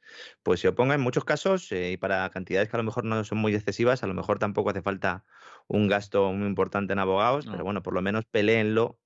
pues 0.42 0.60
se 0.60 0.68
oponga 0.68 0.94
en 0.94 1.00
muchos 1.00 1.24
casos 1.24 1.70
eh, 1.72 1.92
y 1.92 1.96
para 1.96 2.28
cantidades 2.30 2.68
que 2.68 2.76
a 2.76 2.78
lo 2.78 2.84
mejor 2.84 3.04
no 3.04 3.22
son 3.24 3.38
muy 3.38 3.54
excesivas, 3.54 4.02
a 4.02 4.06
lo 4.06 4.14
mejor 4.14 4.38
tampoco 4.38 4.70
hace 4.70 4.82
falta 4.82 5.24
un 5.68 5.88
gasto 5.88 6.32
muy 6.32 6.48
importante 6.48 6.92
en 6.92 6.98
abogados, 6.98 7.46
pero 7.50 7.64
bueno, 7.64 7.82
por 7.82 7.94
lo 7.94 8.02
menos 8.02 8.24
peleenlo 8.24 8.98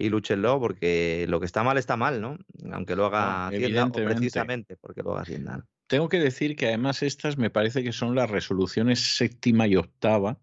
y 0.00 0.08
lúchenlo 0.08 0.58
porque 0.58 1.26
lo 1.28 1.38
que 1.40 1.46
está 1.46 1.62
mal 1.62 1.76
está 1.76 1.96
mal, 1.96 2.22
¿no? 2.22 2.38
Aunque 2.72 2.96
lo 2.96 3.04
haga 3.04 3.48
Hacienda 3.48 3.84
o 3.84 3.92
precisamente 3.92 4.76
porque 4.76 5.02
lo 5.02 5.12
haga 5.12 5.22
Hacienda. 5.22 5.66
Tengo 5.86 6.08
que 6.08 6.18
decir 6.18 6.56
que 6.56 6.68
además 6.68 7.02
estas 7.02 7.36
me 7.36 7.50
parece 7.50 7.82
que 7.82 7.92
son 7.92 8.14
las 8.14 8.30
resoluciones 8.30 9.16
séptima 9.16 9.66
y 9.66 9.76
octava 9.76 10.38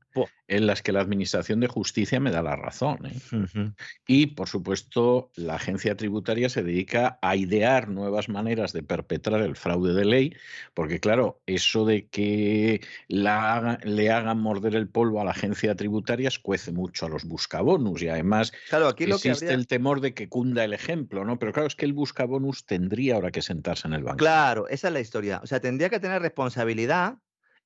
en 0.48 0.65
las 0.65 0.81
que 0.81 0.91
la 0.91 1.02
Administración 1.02 1.60
de 1.60 1.68
Justicia 1.68 2.19
me 2.19 2.31
da 2.31 2.41
la 2.41 2.56
razón. 2.56 3.06
¿eh? 3.06 3.72
Y, 4.07 4.27
por 4.27 4.48
supuesto, 4.48 5.31
la 5.35 5.56
agencia 5.56 5.95
tributaria 5.95 6.49
se 6.49 6.64
dedica 6.64 7.19
a 7.22 7.35
idear 7.35 7.89
nuevas 7.89 8.30
maneras 8.30 8.73
de 8.73 8.84
perpetrar 8.84 9.41
el 9.41 9.56
fraude 9.56 9.94
de 9.94 10.06
ley, 10.06 10.35
porque, 10.73 10.99
claro, 10.99 11.41
eso 11.45 11.85
de 11.85 12.07
que 12.07 12.81
la, 13.07 13.80
le 13.84 14.11
hagan 14.11 14.39
morder 14.39 14.76
el 14.76 14.88
polvo 14.88 15.22
a 15.22 15.26
la 15.26 15.31
agencia 15.31 15.76
tributaria 15.76 16.27
escuece 16.27 16.72
mucho 16.72 17.06
a 17.06 17.10
los 17.10 17.26
buscabonus 17.26 18.02
y 18.02 18.10
además 18.10 18.53
claro, 18.69 18.88
aquí 18.88 19.03
existe 19.06 19.53
el 19.53 19.68
temor 19.68 20.02
de 20.02 20.14
que 20.14 20.30
cunda 20.30 20.64
el 20.64 20.73
ejemplo, 20.73 21.26
¿no? 21.26 21.39
Pero 21.39 21.53
claro, 21.53 21.68
es 21.68 21.76
que 21.76 21.85
el 21.85 21.94
buscabonus 21.94 22.65
tendría 22.65 23.15
ahora 23.15 23.31
que 23.31 23.41
sentarse 23.41 23.88
en 23.88 23.94
el 23.94 24.03
banco. 24.03 24.18
Claro, 24.18 24.68
esa 24.68 24.88
es 24.88 24.94
la 24.94 24.99
historia. 24.99 25.39
O 25.44 25.48
sea, 25.48 25.60
tendría 25.60 25.89
que 25.89 25.99
tener 25.99 26.22
responsabilidad 26.22 27.18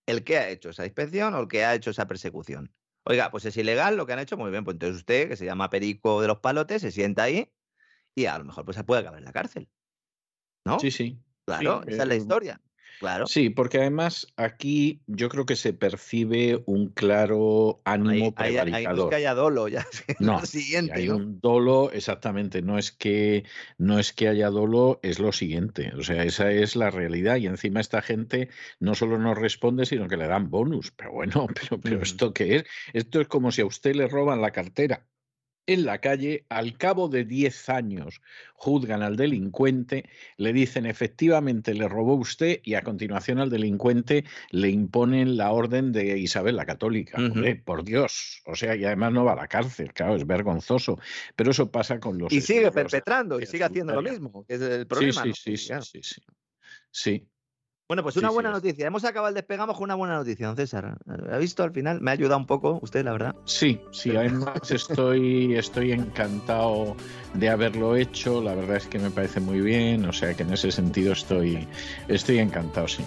el 0.06 0.24
que 0.24 0.38
ha 0.38 0.50
hecho 0.50 0.70
esa 0.70 0.86
inspección 0.86 1.34
o 1.34 1.40
el 1.40 1.48
que 1.48 1.64
ha 1.64 1.76
hecho 1.76 1.92
esa 1.92 2.08
persecución. 2.08 2.74
Oiga, 3.04 3.32
pues 3.32 3.46
es 3.46 3.58
ilegal 3.58 3.98
lo 3.98 4.06
que 4.06 4.14
han 4.14 4.20
hecho, 4.20 4.38
muy 4.38 4.52
bien, 4.52 4.64
pues 4.64 4.76
entonces 4.76 4.98
usted, 4.98 5.28
que 5.28 5.36
se 5.36 5.46
llama 5.46 5.70
Perico 5.70 6.22
de 6.22 6.28
los 6.28 6.40
Palotes, 6.40 6.82
se 6.82 6.92
sienta 6.92 7.24
ahí 7.24 7.52
y 8.16 8.26
a 8.26 8.38
lo 8.38 8.46
mejor 8.46 8.66
pues 8.66 8.78
se 8.78 8.84
puede 8.84 9.02
acabar 9.02 9.20
en 9.20 9.26
la 9.26 9.32
cárcel. 9.32 9.70
¿No? 10.66 10.80
Sí, 10.80 10.92
sí. 10.92 11.20
Claro, 11.46 11.84
esa 11.88 12.04
es 12.04 12.08
la 12.08 12.14
eh, 12.14 12.18
historia. 12.18 12.62
Claro. 13.02 13.26
Sí, 13.26 13.50
porque 13.50 13.80
además 13.80 14.28
aquí 14.38 15.02
yo 15.08 15.28
creo 15.28 15.48
que 15.48 15.56
se 15.56 15.74
percibe 15.74 16.62
un 16.68 16.90
claro 16.90 17.82
ánimo 17.84 18.32
Ahí, 18.38 18.56
ahí- 18.56 18.58
ahí 18.58 18.58
no 18.58 18.70
es 18.70 18.82
prevaricador. 18.84 19.10
que 19.10 19.16
haya 19.16 19.34
dolo, 19.34 19.68
ya 19.68 19.88
No, 20.20 20.40
lo 20.40 20.46
siguiente. 20.46 20.94
hay 20.94 21.08
¿no? 21.08 21.16
un 21.16 21.40
dolo, 21.40 21.92
exactamente, 21.92 22.62
no 22.62 22.78
es 22.78 22.92
que 22.92 23.44
no 23.80 23.98
es 23.98 24.14
que 24.14 24.28
haya 24.28 24.52
dolo, 24.52 25.00
es 25.02 25.18
lo 25.18 25.32
siguiente, 25.32 25.92
o 25.98 26.04
sea, 26.04 26.24
esa 26.24 26.52
es 26.52 26.76
la 26.76 26.92
realidad 26.92 27.38
y 27.38 27.48
encima 27.48 27.80
esta 27.82 28.04
gente 28.04 28.50
no 28.80 28.94
solo 28.94 29.18
no 29.18 29.34
responde, 29.34 29.88
sino 29.88 30.08
que 30.08 30.18
le 30.18 30.28
dan 30.28 30.52
bonus, 30.52 30.92
pero 30.92 31.12
bueno, 31.12 31.48
pero, 31.60 31.82
pero 31.82 31.96
Ujú. 31.98 32.04
esto 32.04 32.34
qué 32.36 32.58
es? 32.58 32.66
Esto 32.94 33.20
es 33.20 33.28
como 33.28 33.52
si 33.52 33.62
a 33.62 33.66
usted 33.66 33.96
le 33.96 34.08
roban 34.08 34.42
la 34.42 34.52
cartera 34.52 35.08
en 35.68 35.86
la 35.86 36.00
calle, 36.00 36.46
al 36.50 36.78
cabo 36.78 37.08
de 37.08 37.26
10 37.26 37.70
años 37.70 38.22
juzgan 38.54 39.02
al 39.02 39.16
delincuente, 39.16 40.10
le 40.38 40.54
dicen 40.54 40.86
efectivamente 40.86 41.74
le 41.74 41.88
robó 41.88 42.16
usted 42.16 42.60
y 42.64 42.74
a 42.76 42.84
continuación 42.84 43.40
al 43.40 43.50
delincuente 43.50 44.26
le 44.50 44.70
imponen 44.70 45.38
la 45.38 45.52
orden 45.52 45.92
de 45.92 46.18
Isabel 46.18 46.56
la 46.56 46.66
Católica. 46.66 47.18
Por 47.64 47.84
Dios. 47.84 48.42
O 48.46 48.56
sea, 48.56 48.76
y 48.76 48.86
además 48.86 49.14
no 49.14 49.24
va 49.24 49.34
a 49.34 49.36
la 49.38 49.48
cárcel, 49.48 49.94
claro, 49.94 50.16
es 50.16 50.26
vergonzoso. 50.26 51.00
Pero 51.36 51.52
eso 51.52 51.72
pasa 51.72 52.00
con 52.00 52.18
los... 52.18 52.32
Y 52.34 52.42
sigue 52.42 52.72
perpetrando 52.72 53.40
y 53.40 53.46
sigue 53.46 53.64
haciendo 53.64 53.94
lo 53.94 54.02
mismo, 54.02 54.46
que 54.46 54.56
es 54.56 54.62
el 54.62 54.88
problema. 54.88 55.24
sí, 55.24 55.30
¿no? 55.30 55.36
sí, 55.36 55.58
sí, 55.58 55.68
Claro. 55.68 55.84
sí, 55.84 56.00
sí. 56.04 56.22
Sí, 56.94 57.28
Bueno, 57.92 58.04
pues 58.04 58.16
una 58.16 58.30
sí, 58.30 58.34
buena 58.36 58.52
noticia. 58.52 58.88
Hemos 58.88 59.04
acabado 59.04 59.28
el 59.28 59.36
despegamos 59.36 59.76
con 59.76 59.84
una 59.84 59.96
buena 59.96 60.16
noticia, 60.16 60.48
don 60.48 60.56
César. 60.56 60.96
¿Ha 61.30 61.38
visto 61.38 61.62
al 61.62 61.74
final? 61.74 62.00
Me 62.00 62.12
ha 62.12 62.14
ayudado 62.14 62.38
un 62.38 62.46
poco 62.46 62.80
usted, 62.82 63.04
la 63.04 63.12
verdad. 63.12 63.36
Sí, 63.44 63.82
sí, 63.92 64.16
además 64.16 64.72
estoy, 64.72 65.56
estoy 65.56 65.92
encantado 65.92 66.96
de 67.34 67.50
haberlo 67.50 67.98
hecho, 67.98 68.42
la 68.42 68.56
verdad 68.56 68.78
es 68.78 68.88
que 68.88 68.98
me 68.98 69.12
parece 69.12 69.42
muy 69.42 69.60
bien, 69.60 70.06
o 70.06 70.14
sea 70.14 70.34
que 70.34 70.44
en 70.44 70.54
ese 70.54 70.72
sentido 70.72 71.12
estoy, 71.12 71.68
estoy 72.08 72.40
encantado, 72.40 72.88
sí. 72.88 73.04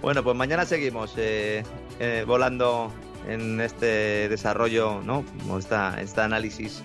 Bueno, 0.00 0.24
pues 0.24 0.34
mañana 0.34 0.64
seguimos 0.64 1.12
eh, 1.18 1.62
eh, 2.00 2.24
volando 2.26 2.90
en 3.28 3.60
este 3.60 4.30
desarrollo, 4.30 5.02
¿no? 5.04 5.26
Como 5.40 5.58
esta, 5.58 6.00
este 6.00 6.22
análisis 6.22 6.82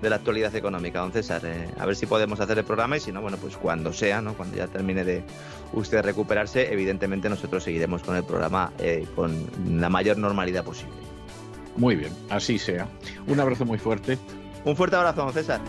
de 0.00 0.10
la 0.10 0.16
actualidad 0.16 0.54
económica, 0.54 1.00
don 1.00 1.12
César. 1.12 1.42
Eh, 1.44 1.68
a 1.78 1.86
ver 1.86 1.96
si 1.96 2.06
podemos 2.06 2.40
hacer 2.40 2.58
el 2.58 2.64
programa 2.64 2.96
y 2.96 3.00
si 3.00 3.12
no, 3.12 3.20
bueno, 3.22 3.36
pues 3.38 3.56
cuando 3.56 3.92
sea, 3.92 4.20
¿no? 4.20 4.34
Cuando 4.34 4.56
ya 4.56 4.66
termine 4.66 5.04
de 5.04 5.22
usted 5.72 6.02
recuperarse, 6.02 6.72
evidentemente 6.72 7.28
nosotros 7.28 7.64
seguiremos 7.64 8.02
con 8.02 8.16
el 8.16 8.24
programa 8.24 8.72
eh, 8.78 9.06
con 9.14 9.46
la 9.80 9.88
mayor 9.88 10.18
normalidad 10.18 10.64
posible. 10.64 10.96
Muy 11.76 11.96
bien, 11.96 12.12
así 12.30 12.58
sea. 12.58 12.88
Un 13.26 13.40
abrazo 13.40 13.64
muy 13.64 13.78
fuerte. 13.78 14.18
Un 14.64 14.76
fuerte 14.76 14.96
abrazo, 14.96 15.22
don 15.22 15.32
César. 15.32 15.60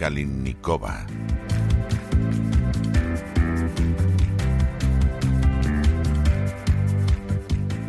Kalinnikova. 0.00 1.06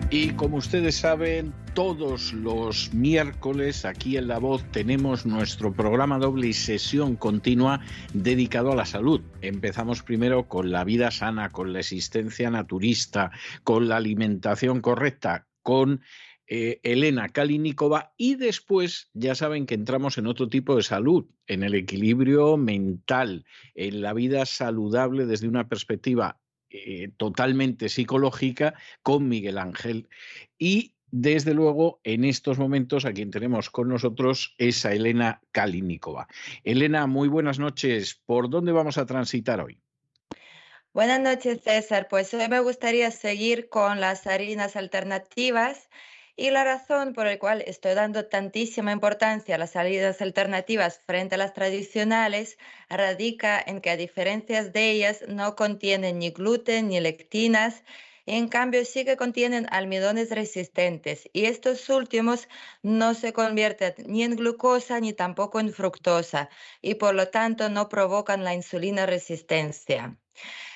Y 0.10 0.32
como 0.32 0.58
ustedes 0.58 0.96
saben, 0.98 1.54
todos 1.74 2.34
los 2.34 2.94
miércoles 2.94 3.86
aquí 3.86 4.18
en 4.18 4.28
La 4.28 4.40
Voz 4.40 4.62
tenemos 4.74 5.26
nuestro 5.26 5.72
programa 5.72 6.18
doble 6.18 6.48
y 6.48 6.54
sesión 6.54 7.16
continua 7.16 7.80
dedicado 8.14 8.74
a 8.74 8.76
la 8.76 8.86
salud. 8.86 9.22
Empezamos 9.42 10.04
primero 10.04 10.50
con 10.50 10.70
la 10.70 10.84
vida 10.84 11.12
sana, 11.12 11.48
con 11.48 11.72
la 11.72 11.80
existencia 11.80 12.50
naturista, 12.50 13.32
con 13.64 13.88
la 13.88 13.96
alimentación 13.96 14.82
correcta, 14.82 15.48
con 15.64 16.02
eh, 16.54 16.82
Elena 16.84 17.30
Kalinikova 17.30 18.14
y 18.18 18.36
después 18.36 19.10
ya 19.14 19.36
saben 19.36 19.66
que 19.66 19.74
entramos 19.74 20.18
en 20.18 20.28
otro 20.28 20.50
tipo 20.50 20.76
de 20.76 20.84
salud, 20.84 21.26
en 21.48 21.64
el 21.64 21.74
equilibrio 21.76 22.58
mental, 22.58 23.46
en 23.74 24.02
la 24.02 24.12
vida 24.12 24.46
saludable 24.46 25.26
desde 25.26 25.48
una 25.48 25.70
perspectiva 25.70 26.42
eh, 26.70 27.10
totalmente 27.16 27.88
psicológica 27.88 28.74
con 29.02 29.30
Miguel 29.30 29.58
Ángel. 29.58 30.10
Y 30.58 30.96
desde 31.10 31.54
luego, 31.54 32.02
en 32.04 32.26
estos 32.26 32.60
momentos, 32.60 33.06
a 33.06 33.14
quien 33.14 33.32
tenemos 33.32 33.70
con 33.70 33.88
nosotros 33.88 34.54
es 34.58 34.86
a 34.86 34.94
Elena 34.94 35.40
Kalinikova. 35.54 36.28
Elena, 36.66 37.08
muy 37.08 37.30
buenas 37.30 37.60
noches. 37.60 38.22
¿Por 38.26 38.50
dónde 38.50 38.74
vamos 38.74 38.98
a 38.98 39.06
transitar 39.06 39.62
hoy? 39.62 39.80
Buenas 40.94 41.22
noches, 41.22 41.62
César. 41.64 42.10
Pues 42.10 42.34
hoy 42.34 42.50
me 42.50 42.60
gustaría 42.60 43.10
seguir 43.12 43.70
con 43.70 44.02
las 44.02 44.28
harinas 44.28 44.76
alternativas 44.76 45.88
y 46.42 46.50
la 46.50 46.64
razón 46.64 47.14
por 47.14 47.28
la 47.28 47.38
cual 47.38 47.64
estoy 47.68 47.94
dando 47.94 48.26
tantísima 48.26 48.92
importancia 48.92 49.54
a 49.54 49.58
las 49.60 49.76
harinas 49.76 50.24
alternativas 50.24 51.00
frente 51.06 51.36
a 51.36 51.38
las 51.38 51.54
tradicionales 51.54 52.58
radica 52.90 53.64
en 53.64 53.80
que 53.80 53.92
a 53.92 53.96
diferencia 53.96 54.64
de 54.64 54.90
ellas 54.90 55.24
no 55.28 55.56
contienen 55.56 56.18
ni 56.18 56.32
gluten 56.32 56.88
ni 56.88 57.00
lectinas, 57.00 57.84
en 58.26 58.48
cambio 58.48 58.84
sí 58.86 59.06
que 59.06 59.18
contienen 59.18 59.68
almidones 59.70 60.32
resistentes 60.32 61.30
y 61.32 61.46
estos 61.46 61.88
últimos 61.90 62.48
no 62.82 63.14
se 63.14 63.34
convierten 63.34 63.94
ni 64.08 64.24
en 64.24 64.36
glucosa 64.36 65.00
ni 65.00 65.14
tampoco 65.14 65.60
en 65.60 65.72
fructosa 65.72 66.50
y 66.82 66.96
por 66.96 67.14
lo 67.14 67.28
tanto 67.28 67.70
no 67.70 67.88
provocan 67.88 68.44
la 68.44 68.56
insulina 68.56 69.06
resistencia. 69.06 70.18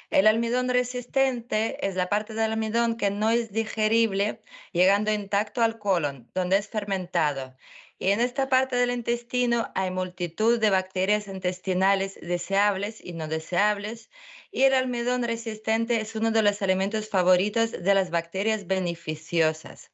El 0.09 0.27
almidón 0.27 0.69
resistente 0.69 1.85
es 1.85 1.95
la 1.95 2.09
parte 2.09 2.33
del 2.33 2.51
almidón 2.51 2.97
que 2.97 3.09
no 3.11 3.29
es 3.29 3.51
digerible, 3.51 4.41
llegando 4.71 5.11
intacto 5.11 5.61
al 5.61 5.79
colon, 5.79 6.29
donde 6.33 6.57
es 6.57 6.67
fermentado. 6.69 7.55
Y 7.97 8.11
en 8.11 8.19
esta 8.19 8.49
parte 8.49 8.75
del 8.75 8.91
intestino 8.91 9.71
hay 9.73 9.89
multitud 9.91 10.59
de 10.59 10.69
bacterias 10.69 11.27
intestinales 11.27 12.19
deseables 12.21 13.03
y 13.03 13.13
no 13.13 13.27
deseables, 13.27 14.09
y 14.51 14.63
el 14.63 14.73
almidón 14.73 15.23
resistente 15.23 16.01
es 16.01 16.15
uno 16.15 16.31
de 16.31 16.41
los 16.41 16.61
alimentos 16.61 17.09
favoritos 17.09 17.71
de 17.71 17.93
las 17.93 18.09
bacterias 18.09 18.67
beneficiosas. 18.67 19.91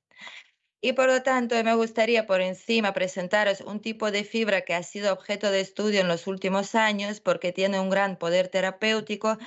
Y 0.83 0.93
por 0.93 1.07
lo 1.07 1.21
tanto, 1.21 1.63
me 1.63 1.75
gustaría 1.75 2.25
por 2.25 2.41
encima 2.41 2.91
presentaros 2.91 3.61
un 3.61 3.81
tipo 3.81 4.09
de 4.09 4.23
fibra 4.23 4.61
que 4.61 4.73
ha 4.73 4.81
sido 4.81 5.13
objeto 5.13 5.51
de 5.51 5.61
estudio 5.61 6.01
en 6.01 6.07
los 6.07 6.25
últimos 6.25 6.73
años 6.73 7.21
porque 7.21 7.51
tiene 7.51 7.79
un 7.79 7.91
gran 7.91 8.17
poder 8.17 8.47
terapéutico 8.47 9.37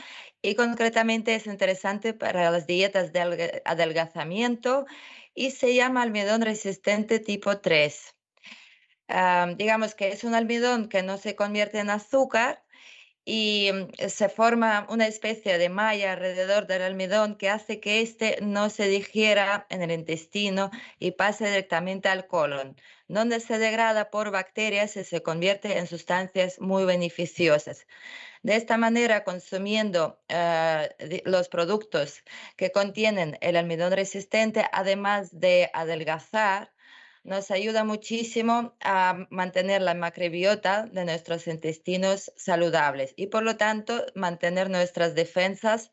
y 0.43 0.55
concretamente 0.55 1.35
es 1.35 1.47
interesante 1.47 2.15
para 2.15 2.53
las 2.53 2.69
dietas 2.69 3.13
de 3.13 3.63
adelgazamiento 3.65 4.87
y 5.35 5.51
se 5.51 5.75
llama 5.75 6.03
almidón 6.03 6.43
resistente 6.43 7.19
tipo 7.19 7.59
3. 7.59 8.15
Uh, 9.09 9.57
digamos 9.57 9.95
que 9.95 10.09
es 10.09 10.23
un 10.25 10.35
almidón 10.35 10.89
que 10.89 11.03
no 11.03 11.19
se 11.19 11.35
convierte 11.35 11.81
en 11.81 11.91
azúcar 11.91 12.64
y 13.25 13.71
se 14.09 14.29
forma 14.29 14.87
una 14.91 15.07
especie 15.07 15.57
de 15.57 15.69
malla 15.71 16.13
alrededor 16.13 16.67
del 16.67 16.83
almidón 16.83 17.37
que 17.37 17.49
hace 17.49 17.81
que 17.81 18.03
éste 18.03 18.39
no 18.43 18.69
se 18.69 18.87
digiera 18.89 19.67
en 19.71 19.81
el 19.83 19.91
intestino 19.91 20.71
y 20.99 21.13
pase 21.13 21.47
directamente 21.47 22.09
al 22.09 22.27
colon, 22.27 22.77
donde 23.09 23.41
se 23.41 23.59
degrada 23.59 24.11
por 24.11 24.31
bacterias 24.31 24.97
y 24.97 25.05
se 25.05 25.23
convierte 25.23 25.79
en 25.79 25.87
sustancias 25.87 26.61
muy 26.61 26.85
beneficiosas. 26.85 27.87
De 28.43 28.57
esta 28.57 28.77
manera, 28.77 29.25
consumiendo 29.25 30.21
uh, 30.31 31.05
los 31.25 31.49
productos 31.49 32.23
que 32.57 32.73
contienen 32.73 33.39
el 33.41 33.57
almidón 33.57 33.93
resistente, 33.93 34.67
además 34.71 35.31
de 35.33 35.71
adelgazar, 35.73 36.74
nos 37.25 37.51
ayuda 37.51 37.85
muchísimo 37.85 38.77
a 38.81 39.27
mantener 39.31 39.83
la 39.83 39.95
macrobiota 39.95 40.87
de 40.87 41.05
nuestros 41.05 41.47
intestinos 41.47 42.33
saludables 42.37 43.15
y 43.17 43.27
por 43.29 43.43
lo 43.43 43.57
tanto 43.57 44.05
mantener 44.15 44.71
nuestras 44.71 45.15
defensas 45.15 45.91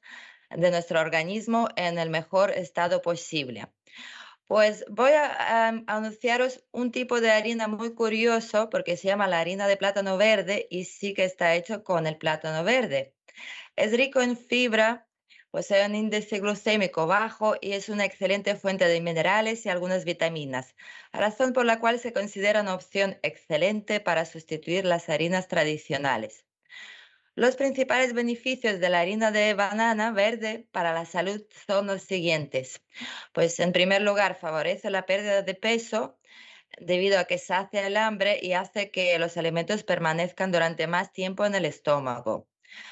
de 0.50 0.70
nuestro 0.70 1.00
organismo 1.00 1.70
en 1.78 1.98
el 1.98 2.10
mejor 2.10 2.52
estado 2.52 3.02
posible. 3.02 3.68
Pues 4.46 4.84
voy 4.90 5.12
a, 5.12 5.70
anunciaros 5.88 6.66
un 6.72 6.92
tipo 6.92 7.22
de 7.22 7.32
harina 7.32 7.70
muy 7.70 7.94
curioso 7.94 8.70
porque 8.70 8.98
se 8.98 9.08
llama 9.08 9.28
la 9.28 9.40
harina 9.40 9.66
de 9.68 9.78
plátano 9.78 10.18
verde 10.18 10.68
y 10.70 10.84
sí 10.84 11.14
que 11.14 11.24
está 11.24 11.56
hecho 11.56 11.86
con 11.86 12.06
el 12.06 12.18
plátano 12.18 12.66
verde. 12.66 13.16
Es 13.78 13.94
rico 13.94 14.22
en 14.22 14.36
fibra, 14.38 15.08
posee 15.52 15.86
un 15.86 15.96
índice 15.96 16.40
glucémico 16.40 17.08
bajo 17.08 17.56
y 17.62 17.74
es 17.74 17.90
una 17.90 18.06
excelente 18.06 18.56
fuente 18.56 18.86
de 18.88 19.02
minerales 19.02 19.66
y 19.66 19.70
algunas 19.70 20.06
vitaminas, 20.06 20.76
razón 21.14 21.54
por 21.54 21.66
la 21.66 21.80
cual 21.80 22.00
se 22.00 22.14
considera 22.14 22.62
una 22.62 22.74
opción 22.76 23.20
excelente 23.24 24.00
para 24.00 24.26
sustituir 24.26 24.86
las 24.86 25.10
harinas 25.10 25.48
tradicionales. 25.48 26.46
Los 27.36 27.58
principales 27.58 28.14
beneficios 28.14 28.80
de 28.80 28.90
la 28.90 29.02
harina 29.02 29.32
de 29.32 29.54
banana 29.54 30.12
verde 30.12 30.68
para 30.72 30.94
la 30.94 31.06
salud 31.06 31.46
son 31.68 31.88
los 31.88 32.04
siguientes. 32.04 32.82
Pues 33.34 33.60
en 33.60 33.74
primer 33.74 34.02
lugar, 34.02 34.36
favorece 34.40 34.90
la 34.90 35.06
pérdida 35.06 35.42
de 35.42 35.56
peso 35.56 36.18
debido 36.80 37.20
a 37.20 37.26
que 37.26 37.38
sacia 37.40 37.88
el 37.88 37.98
hambre 37.98 38.40
y 38.42 38.54
hace 38.54 38.92
que 38.92 39.20
los 39.20 39.38
alimentos 39.38 39.84
permanezcan 39.84 40.52
durante 40.52 40.88
más 40.88 41.14
tiempo 41.14 41.46
en 41.46 41.56
el 41.56 41.66
estómago. 41.66 42.51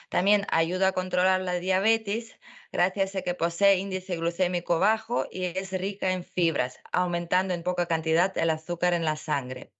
También 0.10 0.46
ayuda 0.50 0.90
a 0.90 0.92
controlar 0.94 1.42
la 1.42 1.54
diabetes 1.54 2.40
gracias 2.72 3.16
a 3.16 3.22
que 3.22 3.34
posee 3.34 3.78
índice 3.78 4.18
glucémico 4.18 4.80
bajo 4.80 5.26
y 5.32 5.46
es 5.46 5.72
rica 5.72 6.12
en 6.12 6.24
fibras, 6.24 6.80
aumentando 6.92 7.54
en 7.54 7.64
poca 7.64 7.86
cantidad 7.88 8.38
el 8.38 8.50
azúcar 8.50 8.94
en 8.94 9.06
la 9.06 9.16
sangre. 9.16 9.72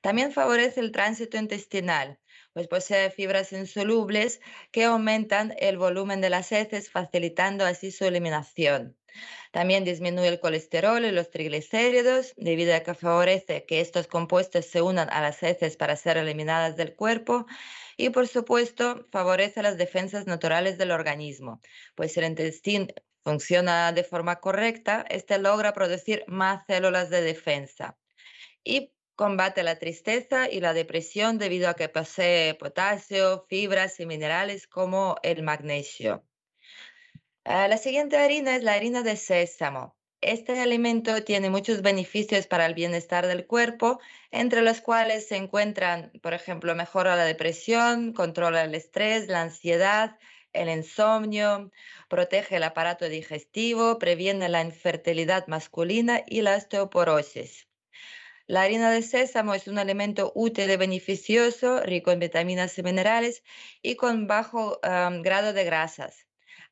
También 0.00 0.32
favorece 0.32 0.80
el 0.80 0.92
tránsito 0.92 1.38
intestinal, 1.38 2.18
pues 2.54 2.68
posee 2.68 3.10
fibras 3.10 3.52
insolubles 3.52 4.40
que 4.72 4.84
aumentan 4.84 5.54
el 5.58 5.76
volumen 5.76 6.22
de 6.22 6.30
las 6.30 6.52
heces, 6.52 6.90
facilitando 6.90 7.66
así 7.66 7.90
su 7.90 8.06
eliminación. 8.06 8.96
También 9.52 9.84
disminuye 9.84 10.28
el 10.28 10.40
colesterol 10.40 11.04
y 11.04 11.10
los 11.12 11.30
triglicéridos, 11.30 12.32
debido 12.36 12.74
a 12.74 12.80
que 12.80 12.94
favorece 12.94 13.64
que 13.66 13.80
estos 13.80 14.06
compuestos 14.06 14.66
se 14.66 14.82
unan 14.82 15.08
a 15.10 15.20
las 15.20 15.42
heces 15.42 15.76
para 15.76 15.96
ser 15.96 16.16
eliminadas 16.16 16.76
del 16.76 16.94
cuerpo. 16.96 17.46
Y 17.96 18.10
por 18.10 18.26
supuesto, 18.28 19.06
favorece 19.12 19.62
las 19.62 19.76
defensas 19.76 20.26
naturales 20.26 20.78
del 20.78 20.90
organismo, 20.90 21.60
pues 21.94 22.16
el 22.16 22.24
intestino 22.24 22.86
funciona 23.24 23.92
de 23.92 24.04
forma 24.04 24.40
correcta, 24.40 25.04
este 25.08 25.38
logra 25.38 25.72
producir 25.72 26.24
más 26.28 26.66
células 26.66 27.10
de 27.10 27.22
defensa. 27.22 27.98
Y 28.64 28.93
Combate 29.16 29.62
la 29.62 29.78
tristeza 29.78 30.50
y 30.50 30.60
la 30.60 30.72
depresión 30.72 31.38
debido 31.38 31.68
a 31.68 31.74
que 31.74 31.88
posee 31.88 32.54
potasio, 32.54 33.46
fibras 33.48 34.00
y 34.00 34.06
minerales 34.06 34.66
como 34.66 35.16
el 35.22 35.42
magnesio. 35.42 36.24
Ah, 37.44 37.68
la 37.68 37.76
siguiente 37.78 38.16
harina 38.16 38.56
es 38.56 38.62
la 38.62 38.72
harina 38.74 39.02
de 39.02 39.16
sésamo. 39.16 39.94
Este 40.20 40.58
alimento 40.58 41.22
tiene 41.22 41.50
muchos 41.50 41.82
beneficios 41.82 42.46
para 42.46 42.66
el 42.66 42.74
bienestar 42.74 43.26
del 43.26 43.46
cuerpo, 43.46 44.00
entre 44.30 44.62
los 44.62 44.80
cuales 44.80 45.28
se 45.28 45.36
encuentran, 45.36 46.10
por 46.22 46.34
ejemplo, 46.34 46.74
mejora 46.74 47.14
la 47.14 47.24
depresión, 47.24 48.14
controla 48.14 48.64
el 48.64 48.74
estrés, 48.74 49.28
la 49.28 49.42
ansiedad, 49.42 50.18
el 50.54 50.70
insomnio, 50.70 51.70
protege 52.08 52.56
el 52.56 52.62
aparato 52.62 53.08
digestivo, 53.08 53.98
previene 53.98 54.48
la 54.48 54.62
infertilidad 54.62 55.46
masculina 55.46 56.22
y 56.26 56.40
la 56.40 56.56
osteoporosis. 56.56 57.68
La 58.46 58.60
harina 58.62 58.90
de 58.90 59.00
sésamo 59.00 59.54
es 59.54 59.68
un 59.68 59.78
alimento 59.78 60.30
útil 60.34 60.70
y 60.70 60.76
beneficioso, 60.76 61.80
rico 61.80 62.10
en 62.10 62.18
vitaminas 62.18 62.76
y 62.78 62.82
minerales 62.82 63.42
y 63.80 63.96
con 63.96 64.26
bajo 64.26 64.80
grado 64.82 65.54
de 65.54 65.64
grasas, 65.64 66.26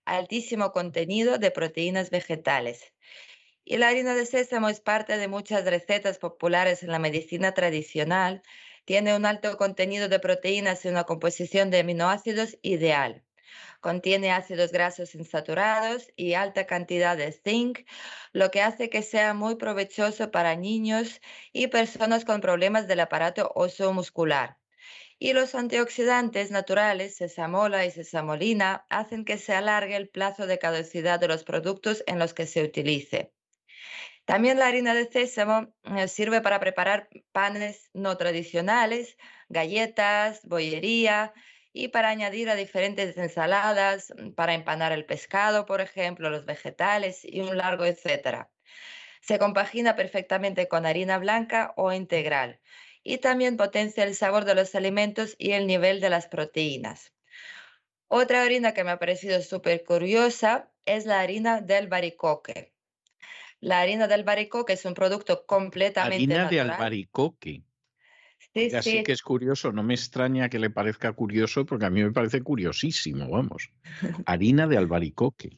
altísimo 0.04 0.72
contenido 0.72 1.38
de 1.38 1.50
proteínas 1.50 2.10
vegetales. 2.10 2.92
Y 3.64 3.78
la 3.78 3.88
harina 3.88 4.14
de 4.14 4.26
sésamo 4.26 4.68
es 4.68 4.80
parte 4.80 5.16
de 5.16 5.28
muchas 5.28 5.64
recetas 5.64 6.18
populares 6.18 6.82
en 6.82 6.90
la 6.90 6.98
medicina 6.98 7.54
tradicional. 7.54 8.42
Tiene 8.84 9.16
un 9.16 9.24
alto 9.24 9.56
contenido 9.56 10.08
de 10.10 10.18
proteínas 10.18 10.84
y 10.84 10.88
una 10.88 11.04
composición 11.04 11.70
de 11.70 11.80
aminoácidos 11.80 12.58
ideal. 12.60 13.24
Contiene 13.80 14.32
ácidos 14.32 14.72
grasos 14.72 15.14
insaturados 15.14 16.12
y 16.16 16.34
alta 16.34 16.66
cantidad 16.66 17.16
de 17.16 17.32
zinc, 17.32 17.80
lo 18.32 18.50
que 18.50 18.62
hace 18.62 18.90
que 18.90 19.02
sea 19.02 19.34
muy 19.34 19.56
provechoso 19.56 20.30
para 20.30 20.56
niños 20.56 21.20
y 21.52 21.66
personas 21.68 22.24
con 22.24 22.40
problemas 22.40 22.88
del 22.88 23.00
aparato 23.00 23.52
oso 23.54 23.92
muscular. 23.92 24.58
Y 25.18 25.34
los 25.34 25.54
antioxidantes 25.54 26.50
naturales, 26.50 27.16
sesamola 27.16 27.86
y 27.86 27.90
sesamolina, 27.90 28.86
hacen 28.88 29.24
que 29.24 29.38
se 29.38 29.54
alargue 29.54 29.96
el 29.96 30.08
plazo 30.08 30.46
de 30.46 30.58
caducidad 30.58 31.20
de 31.20 31.28
los 31.28 31.44
productos 31.44 32.02
en 32.06 32.18
los 32.18 32.34
que 32.34 32.46
se 32.46 32.64
utilice. 32.64 33.32
También 34.24 34.58
la 34.58 34.66
harina 34.66 34.94
de 34.94 35.06
sésamo 35.06 35.74
eh, 35.84 36.08
sirve 36.08 36.40
para 36.40 36.60
preparar 36.60 37.08
panes 37.32 37.90
no 37.92 38.16
tradicionales, 38.16 39.16
galletas, 39.48 40.40
bollería, 40.44 41.32
y 41.72 41.88
para 41.88 42.10
añadir 42.10 42.50
a 42.50 42.54
diferentes 42.56 43.16
ensaladas, 43.16 44.12
mm, 44.16 44.32
para 44.32 44.54
empanar 44.54 44.92
el 44.92 45.06
pescado, 45.06 45.66
por 45.66 45.80
ejemplo, 45.80 46.30
los 46.30 46.44
vegetales 46.44 47.20
y 47.24 47.40
un 47.40 47.56
largo 47.56 47.84
etcétera. 47.84 48.50
Se 49.20 49.38
compagina 49.38 49.96
perfectamente 49.96 50.68
con 50.68 50.86
harina 50.86 51.18
blanca 51.18 51.72
o 51.76 51.92
integral 51.92 52.60
y 53.02 53.18
también 53.18 53.56
potencia 53.56 54.04
el 54.04 54.14
sabor 54.14 54.44
de 54.44 54.54
los 54.54 54.74
alimentos 54.74 55.34
y 55.38 55.52
el 55.52 55.66
nivel 55.66 56.00
de 56.00 56.10
las 56.10 56.28
proteínas. 56.28 57.12
Otra 58.08 58.42
harina 58.42 58.74
que 58.74 58.84
me 58.84 58.90
ha 58.90 58.98
parecido 58.98 59.40
súper 59.42 59.84
curiosa 59.84 60.70
es 60.84 61.06
la 61.06 61.20
harina 61.20 61.60
del 61.60 61.88
baricoque. 61.88 62.74
La 63.60 63.80
harina 63.80 64.08
del 64.08 64.24
baricoque 64.24 64.74
es 64.74 64.84
un 64.84 64.94
producto 64.94 65.46
completamente 65.46 66.34
harina 66.34 66.50
de 66.50 66.60
albaricoque. 66.60 67.62
Sí, 68.54 68.74
Así 68.74 69.02
que 69.02 69.12
es 69.12 69.22
curioso, 69.22 69.72
no 69.72 69.82
me 69.82 69.94
extraña 69.94 70.50
que 70.50 70.58
le 70.58 70.68
parezca 70.68 71.12
curioso, 71.14 71.64
porque 71.64 71.86
a 71.86 71.90
mí 71.90 72.02
me 72.02 72.12
parece 72.12 72.42
curiosísimo, 72.42 73.28
vamos. 73.30 73.70
Harina 74.26 74.66
de 74.66 74.76
albaricoque. 74.76 75.56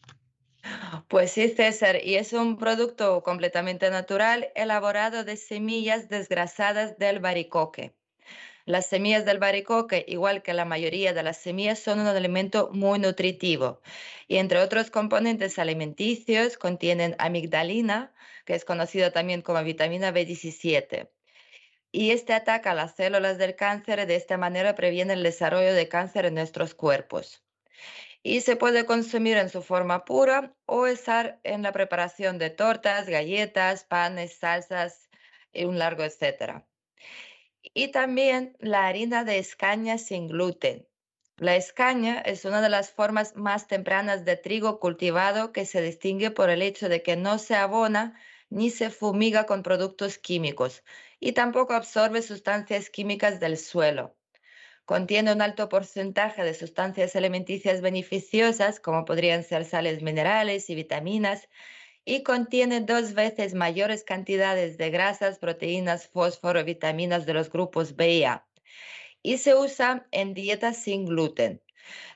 Pues 1.08 1.32
sí, 1.32 1.48
César, 1.48 1.98
y 2.04 2.14
es 2.14 2.32
un 2.32 2.56
producto 2.56 3.22
completamente 3.22 3.90
natural 3.90 4.48
elaborado 4.54 5.24
de 5.24 5.36
semillas 5.36 6.08
desgrasadas 6.08 6.96
del 6.96 7.16
albaricoque. 7.16 7.96
Las 8.64 8.86
semillas 8.86 9.24
del 9.24 9.36
albaricoque, 9.36 10.04
igual 10.06 10.42
que 10.42 10.54
la 10.54 10.64
mayoría 10.64 11.12
de 11.12 11.22
las 11.24 11.38
semillas, 11.38 11.80
son 11.80 11.98
un 11.98 12.06
alimento 12.06 12.70
muy 12.72 13.00
nutritivo 13.00 13.82
y 14.28 14.36
entre 14.36 14.60
otros 14.60 14.90
componentes 14.90 15.58
alimenticios 15.58 16.56
contienen 16.56 17.16
amigdalina, 17.18 18.14
que 18.46 18.54
es 18.54 18.64
conocida 18.64 19.10
también 19.10 19.42
como 19.42 19.62
vitamina 19.64 20.12
B17 20.12 21.08
y 21.94 22.10
este 22.10 22.32
ataca 22.32 22.74
las 22.74 22.96
células 22.96 23.38
del 23.38 23.54
cáncer 23.54 24.04
de 24.04 24.16
esta 24.16 24.36
manera 24.36 24.74
previene 24.74 25.12
el 25.12 25.22
desarrollo 25.22 25.72
de 25.72 25.88
cáncer 25.88 26.26
en 26.26 26.34
nuestros 26.34 26.74
cuerpos. 26.74 27.44
Y 28.24 28.40
se 28.40 28.56
puede 28.56 28.84
consumir 28.84 29.36
en 29.36 29.48
su 29.48 29.62
forma 29.62 30.04
pura 30.04 30.52
o 30.66 30.90
usar 30.90 31.38
en 31.44 31.62
la 31.62 31.70
preparación 31.70 32.36
de 32.38 32.50
tortas, 32.50 33.08
galletas, 33.08 33.84
panes, 33.84 34.34
salsas 34.34 35.08
y 35.52 35.66
un 35.66 35.78
largo 35.78 36.02
etcétera. 36.02 36.66
Y 37.62 37.92
también 37.92 38.56
la 38.58 38.88
harina 38.88 39.22
de 39.22 39.38
escaña 39.38 39.96
sin 39.96 40.26
gluten. 40.26 40.88
La 41.36 41.54
escaña 41.54 42.18
es 42.22 42.44
una 42.44 42.60
de 42.60 42.70
las 42.70 42.90
formas 42.90 43.36
más 43.36 43.68
tempranas 43.68 44.24
de 44.24 44.36
trigo 44.36 44.80
cultivado 44.80 45.52
que 45.52 45.64
se 45.64 45.80
distingue 45.80 46.32
por 46.32 46.50
el 46.50 46.60
hecho 46.60 46.88
de 46.88 47.04
que 47.04 47.14
no 47.14 47.38
se 47.38 47.54
abona 47.54 48.20
ni 48.50 48.70
se 48.70 48.90
fumiga 48.90 49.46
con 49.46 49.62
productos 49.62 50.18
químicos 50.18 50.82
y 51.20 51.32
tampoco 51.32 51.74
absorbe 51.74 52.22
sustancias 52.22 52.90
químicas 52.90 53.40
del 53.40 53.56
suelo. 53.56 54.16
Contiene 54.84 55.32
un 55.32 55.40
alto 55.40 55.68
porcentaje 55.68 56.44
de 56.44 56.52
sustancias 56.52 57.16
alimenticias 57.16 57.80
beneficiosas, 57.80 58.80
como 58.80 59.04
podrían 59.04 59.42
ser 59.42 59.64
sales 59.64 60.02
minerales 60.02 60.68
y 60.68 60.74
vitaminas, 60.74 61.48
y 62.04 62.22
contiene 62.22 62.82
dos 62.82 63.14
veces 63.14 63.54
mayores 63.54 64.04
cantidades 64.04 64.76
de 64.76 64.90
grasas, 64.90 65.38
proteínas, 65.38 66.08
fósforo 66.08 66.60
y 66.60 66.64
vitaminas 66.64 67.24
de 67.24 67.32
los 67.32 67.48
grupos 67.50 67.96
B 67.96 68.12
y 68.12 68.24
A. 68.24 68.46
Y 69.22 69.38
se 69.38 69.54
usa 69.54 70.06
en 70.10 70.34
dietas 70.34 70.76
sin 70.76 71.06
gluten. 71.06 71.62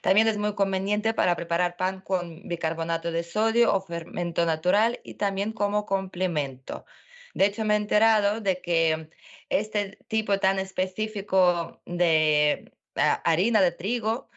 También 0.03 0.29
es 0.29 0.37
muy 0.37 0.55
conveniente 0.55 1.15
para 1.15 1.37
preparar 1.37 1.77
pan 1.77 2.01
con 2.03 2.47
bicarbonato 2.49 3.13
de 3.13 3.23
sodio 3.23 3.73
o 3.75 3.81
fermento 3.81 4.45
natural 4.45 5.01
y 5.05 5.15
también 5.15 5.53
como 5.53 5.87
complemento. 5.87 6.85
De 7.35 7.47
hecho, 7.47 7.65
me 7.65 7.75
he 7.75 7.77
enterado 7.77 8.41
de 8.41 8.61
que 8.61 9.11
este 9.49 9.99
tipo 10.09 10.39
tan 10.39 10.59
específico 10.59 11.81
de 11.87 12.73
ah, 12.97 13.21
harina 13.25 13.61
de 13.61 13.73
trigo 13.73 14.29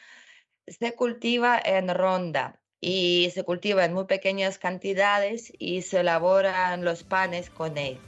se 0.68 0.95
cultiva 0.95 1.59
en 1.63 1.93
ronda 1.93 2.61
y 2.80 3.31
se 3.34 3.43
cultiva 3.43 3.85
en 3.85 3.93
muy 3.93 4.05
pequeñas 4.05 4.57
cantidades 4.57 5.53
y 5.59 5.84
se 5.84 5.99
elaboran 5.99 6.84
los 6.84 7.03
panes 7.03 7.49
con 7.49 7.77
él. 7.77 7.99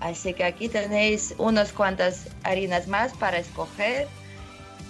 Así 0.00 0.34
que 0.34 0.44
aquí 0.44 0.68
tenéis 0.68 1.34
unas 1.38 1.72
cuantas 1.72 2.28
harinas 2.44 2.86
más 2.86 3.14
para 3.14 3.38
escoger 3.38 4.06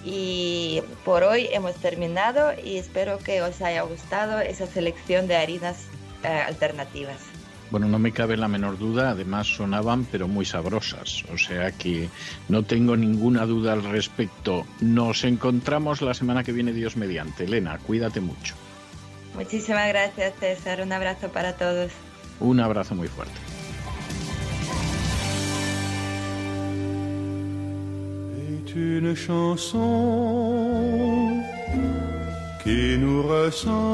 y 0.05 0.83
por 1.05 1.25
hoy 1.25 1.49
hemos 1.53 1.75
terminado 1.77 2.53
y 2.63 2.77
espero 2.77 3.19
que 3.19 3.41
os 3.43 3.61
haya 3.63 3.83
gustado 3.83 4.41
esa 4.41 4.67
selección 4.67 5.27
de 5.27 5.37
harinas 5.37 5.87
eh, 6.25 6.29
alternativas. 6.29 7.28
Bueno, 7.71 7.87
no 7.89 7.99
me 7.99 8.13
cabe 8.13 8.37
la 8.37 8.49
menor 8.49 8.79
duda, 8.79 9.11
además 9.11 9.47
sonaban 9.47 10.07
pero 10.11 10.27
muy 10.27 10.45
sabrosas, 10.45 11.25
o 11.33 11.37
sea 11.37 11.73
que 11.73 12.09
no 12.49 12.63
tengo 12.63 12.97
ninguna 12.97 13.45
duda 13.47 13.75
al 13.75 13.85
respecto. 13.85 14.67
Nos 14.81 15.25
encontramos 15.25 16.01
la 16.01 16.15
semana 16.15 16.45
que 16.45 16.53
viene, 16.53 16.73
Dios 16.73 16.97
mediante. 16.97 17.45
Elena, 17.45 17.79
cuídate 17.79 18.21
mucho. 18.21 18.55
Muchísimas 19.35 19.89
gracias, 19.89 20.35
César. 20.41 20.81
Un 20.81 20.93
abrazo 20.93 21.29
para 21.29 21.55
todos. 21.55 21.93
Un 22.41 22.61
abrazo 22.61 22.95
muy 22.95 23.09
fuerte. 23.09 23.39
une 28.79 29.15
chanson 29.15 29.73
qui 32.63 32.97
nous 32.99 33.23
ressemble. 33.23 33.89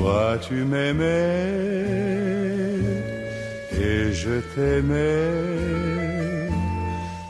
Toi, 0.00 0.38
tu 0.40 0.64
m'aimais 0.64 1.52
et 3.86 4.12
je 4.12 4.40
t'aimais. 4.54 6.48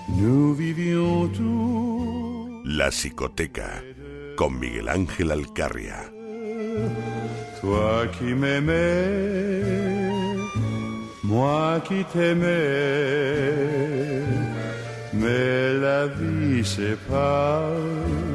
Nous 0.09 0.55
vivions 0.55 1.27
tous. 1.27 2.63
La 2.65 2.91
psicoteca 2.91 3.73
con 4.37 4.51
Miguel 4.51 4.89
Ángel 4.89 5.33
Alcarria. 5.33 6.01
Toi 7.61 8.07
qui 8.17 8.35
m'aimais, 8.35 9.65
moi 11.25 11.81
qui 11.87 12.05
t'aimais, 12.13 13.51
mais 15.13 15.75
la 15.75 16.07
vie 16.07 16.65
sépare. 16.65 18.30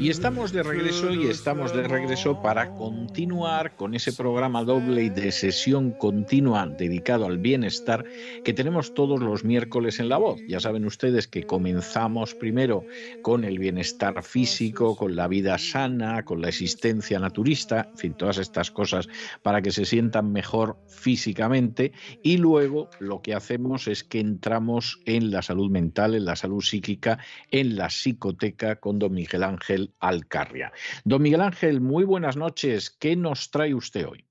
Y 0.00 0.10
estamos 0.10 0.52
de 0.52 0.62
regreso 0.62 1.12
y 1.12 1.26
estamos 1.26 1.74
de 1.74 1.82
regreso 1.88 2.40
para 2.40 2.72
continuar 2.74 3.74
con 3.74 3.94
ese 3.94 4.12
programa 4.12 4.62
doble 4.62 5.02
y 5.04 5.10
de 5.10 5.32
sesión 5.32 5.90
continua 5.90 6.66
dedicado 6.66 7.26
al 7.26 7.38
bienestar 7.38 8.04
que 8.44 8.52
tenemos 8.52 8.94
todos 8.94 9.20
los 9.20 9.44
miércoles 9.44 9.98
en 9.98 10.08
La 10.08 10.18
Voz. 10.18 10.40
Ya 10.46 10.60
saben 10.60 10.84
ustedes 10.84 11.26
que 11.26 11.42
comenzamos 11.42 12.34
primero 12.34 12.84
con 13.22 13.44
el 13.44 13.58
bienestar 13.58 14.22
físico, 14.22 14.96
con 14.96 15.16
la 15.16 15.26
vida 15.26 15.58
sana, 15.58 16.24
con 16.24 16.40
la 16.40 16.48
existencia 16.48 17.18
naturista, 17.18 17.88
en 17.90 17.98
fin, 17.98 18.14
todas 18.14 18.38
estas 18.38 18.70
cosas 18.70 19.08
para 19.42 19.62
que 19.62 19.72
se 19.72 19.84
sientan 19.84 20.32
mejor 20.32 20.78
físicamente 20.86 21.92
y 22.22 22.36
luego 22.36 22.88
lo 23.00 23.20
que 23.20 23.34
hacemos 23.34 23.88
es 23.88 24.04
que 24.04 24.20
entramos 24.20 25.00
en 25.06 25.32
la 25.32 25.42
salud 25.42 25.70
mental, 25.70 26.14
en 26.14 26.24
la 26.24 26.36
salud 26.36 26.62
psíquica, 26.62 27.18
la 27.64 27.90
psicoteca 27.90 28.76
con 28.76 28.98
don 28.98 29.12
Miguel 29.12 29.42
Ángel 29.42 29.94
Alcarria. 30.00 30.72
Don 31.04 31.22
Miguel 31.22 31.40
Ángel, 31.40 31.80
muy 31.80 32.04
buenas 32.04 32.36
noches. 32.36 32.90
¿Qué 32.90 33.16
nos 33.16 33.50
trae 33.50 33.74
usted 33.74 34.06
hoy? 34.06 34.24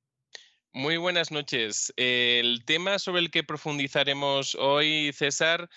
Muy 0.74 0.98
buenas 0.98 1.32
noches. 1.32 1.92
El 1.98 2.64
tema 2.66 3.00
sobre 3.00 3.22
el 3.22 3.32
que 3.32 3.44
profundizaremos 3.44 4.56
hoy, 4.56 5.12
César, 5.14 5.70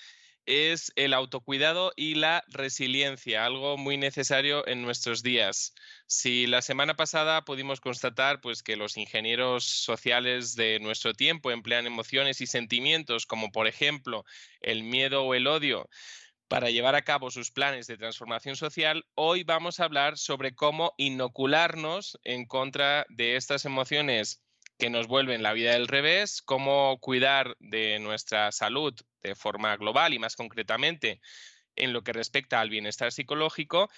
es 0.47 0.93
el 0.97 1.15
autocuidado 1.15 1.93
y 1.97 2.17
la 2.17 2.45
resiliencia, 2.49 3.47
algo 3.47 3.77
muy 3.77 3.97
necesario 3.97 4.67
en 4.67 4.83
nuestros 4.83 5.23
días. 5.23 5.75
Si 6.07 6.47
la 6.47 6.61
semana 6.61 6.97
pasada 6.97 7.45
pudimos 7.45 7.81
constatar 7.81 8.41
pues, 8.41 8.63
que 8.63 8.77
los 8.77 8.97
ingenieros 8.97 9.65
sociales 9.65 10.57
de 10.57 10.81
nuestro 10.81 11.15
tiempo 11.15 11.51
emplean 11.51 11.87
emociones 11.87 12.41
y 12.41 12.47
sentimientos 12.47 13.27
como 13.27 13.53
por 13.53 13.69
ejemplo 13.69 14.25
el 14.61 14.83
miedo 14.83 15.25
o 15.25 15.35
el 15.35 15.47
odio 15.47 15.89
para 16.51 16.69
llevar 16.69 16.97
a 16.97 17.03
cabo 17.03 17.31
sus 17.31 17.53
planes 17.53 17.87
de 17.87 17.97
transformación 17.97 18.57
social, 18.57 19.07
hoy 19.15 19.45
vamos 19.45 19.79
a 19.79 19.85
hablar 19.85 20.19
sobre 20.19 20.53
cómo 20.53 20.95
inocularnos 20.97 22.19
en 22.25 22.45
contra 22.45 23.07
de 23.09 23.37
estas 23.37 23.65
emociones 23.67 24.43
que 24.77 24.91
nos 24.91 25.07
vuelven 25.07 25.45
la 25.45 25.53
vida 25.53 25.75
del 25.75 25.87
revés, 25.87 26.43
cómo 26.43 26.99
cuidar 26.99 27.57
de 27.61 28.01
nuestra 28.01 28.51
salud 28.51 28.93
de 29.23 29.37
forma 29.37 29.77
global 29.77 30.13
y 30.13 30.19
más 30.19 30.35
concretamente 30.35 31.21
en 31.77 31.93
lo 31.93 32.03
que 32.03 32.13
respecta 32.13 32.61
al 32.61 32.69
bienestar 32.69 33.13
psicológico 33.13 33.89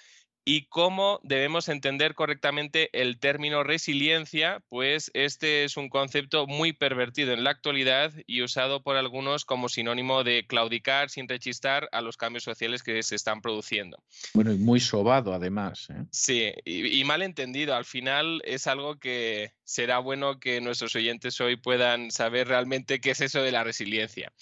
y 0.45 0.65
cómo 0.65 1.19
debemos 1.23 1.69
entender 1.69 2.15
correctamente 2.15 2.89
el 2.99 3.19
término 3.19 3.63
resiliencia, 3.63 4.61
pues 4.69 5.09
este 5.13 5.63
es 5.63 5.77
un 5.77 5.89
concepto 5.89 6.47
muy 6.47 6.73
pervertido 6.73 7.31
en 7.31 7.43
la 7.43 7.51
actualidad 7.51 8.11
y 8.27 8.41
usado 8.41 8.83
por 8.83 8.97
algunos 8.97 9.45
como 9.45 9.69
sinónimo 9.69 10.23
de 10.23 10.45
claudicar 10.45 11.09
sin 11.09 11.29
rechistar 11.29 11.87
a 11.91 12.01
los 12.01 12.17
cambios 12.17 12.43
sociales 12.43 12.83
que 12.83 13.01
se 13.03 13.15
están 13.15 13.41
produciendo. 13.41 13.97
Bueno, 14.33 14.51
y 14.51 14.57
muy 14.57 14.79
sobado 14.79 15.33
además. 15.33 15.87
¿eh? 15.89 16.05
Sí, 16.11 16.51
y, 16.65 17.03
mal 17.05 17.21
entendido. 17.21 17.75
Al 17.75 17.85
final 17.85 18.41
es 18.45 18.67
algo 18.67 18.97
que 18.97 19.53
será 19.63 19.99
bueno 19.99 20.39
que 20.39 20.61
nuestros 20.61 20.95
oyentes 20.95 21.39
hoy 21.39 21.55
puedan 21.55 22.11
saber 22.11 22.47
realmente 22.47 22.99
qué 22.99 23.11
es 23.11 23.21
eso 23.21 23.41
de 23.41 23.51
la 23.51 23.63
resiliencia. 23.63 24.33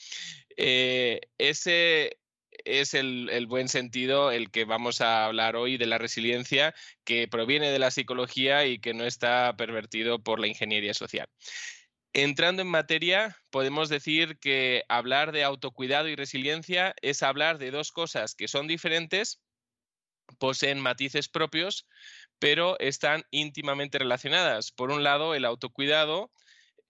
Eh, 0.58 1.22
ese, 1.38 2.18
es 2.66 2.94
el, 2.94 3.46
buen 3.48 3.68
sentido 3.68 4.32
el 4.32 4.52
que 4.52 4.66
vamos 4.66 5.02
a 5.02 5.26
hablar 5.26 5.56
hoy 5.56 5.78
de 5.78 5.86
la 5.86 5.98
resiliencia 5.98 6.74
que 7.04 7.28
proviene 7.28 7.72
de 7.72 7.80
la 7.80 7.92
psicología 7.92 8.66
y 8.66 8.80
que 8.80 8.94
no 8.94 9.06
está 9.06 9.56
pervertido 9.58 10.22
por 10.24 10.40
la 10.40 10.48
ingeniería 10.48 10.94
social. 10.94 11.28
Entrando 12.14 12.62
en 12.62 12.68
materia, 12.68 13.38
podemos 13.52 13.88
decir 13.88 14.38
que 14.40 14.84
hablar 14.90 15.32
de 15.32 15.44
autocuidado 15.44 16.10
y 16.10 16.16
resiliencia 16.16 16.94
es 17.02 17.24
hablar 17.24 17.58
de 17.58 17.72
dos 17.72 17.92
cosas 17.92 18.36
que 18.36 18.48
son 18.48 18.68
diferentes, 18.68 19.42
poseen 20.38 20.80
matices 20.80 21.30
propios, 21.30 21.88
pero 22.40 22.78
están 22.80 23.24
íntimamente 23.32 23.98
relacionadas. 23.98 24.72
Por 24.72 24.92
un 24.92 25.04
lado, 25.04 25.36
el 25.36 25.46
autocuidado 25.46 26.32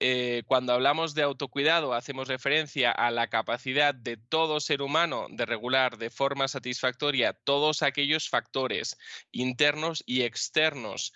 eh, 0.04 0.42
cuando 0.48 0.74
hablamos 0.74 1.14
de 1.14 1.22
autocuidado 1.22 1.94
hacemos 1.94 2.28
referencia 2.28 2.90
a 2.90 3.12
la 3.12 3.28
capacidad 3.28 3.94
de 3.94 4.18
todo 4.18 4.60
ser 4.60 4.82
humano 4.82 5.28
de 5.30 5.46
regular 5.46 6.00
de 6.00 6.10
forma 6.10 6.48
satisfactoria 6.48 7.34
todos 7.34 7.84
aquellos 7.84 8.28
factores 8.28 8.98
internos 9.32 10.02
y 10.08 10.24
externos 10.24 11.14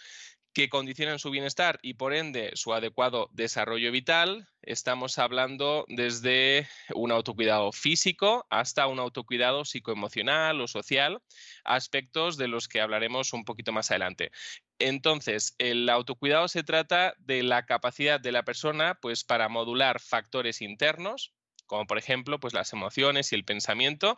que 0.56 0.70
condicionan 0.70 1.20
su 1.20 1.32
bienestar 1.32 1.80
y 1.82 1.96
por 1.96 2.14
ende 2.14 2.52
su 2.54 2.74
adecuado 2.74 3.30
desarrollo 3.34 3.92
vital. 3.92 4.48
Estamos 4.62 5.20
hablando 5.20 5.84
desde 5.90 6.66
un 6.94 7.12
autocuidado 7.12 7.74
físico 7.74 8.48
hasta 8.50 8.88
un 8.88 9.00
autocuidado 9.00 9.66
psicoemocional 9.66 10.62
o 10.62 10.68
social, 10.68 11.22
aspectos 11.66 12.38
de 12.38 12.48
los 12.48 12.70
que 12.70 12.80
hablaremos 12.80 13.34
un 13.34 13.44
poquito 13.44 13.74
más 13.74 13.92
adelante. 13.92 14.32
Entonces, 14.80 15.56
el 15.58 15.90
autocuidado 15.90 16.48
se 16.48 16.64
trata 16.64 17.16
de 17.18 17.44
la 17.44 17.66
capacidad 17.66 18.22
de 18.22 18.32
la 18.32 18.44
persona 18.44 18.98
pues 19.02 19.26
para 19.26 19.50
modular 19.50 20.00
factores 20.00 20.62
internos, 20.62 21.34
como 21.66 21.86
por 21.86 21.98
ejemplo, 21.98 22.40
pues 22.40 22.54
las 22.54 22.72
emociones 22.72 23.34
y 23.34 23.36
el 23.36 23.44
pensamiento, 23.44 24.18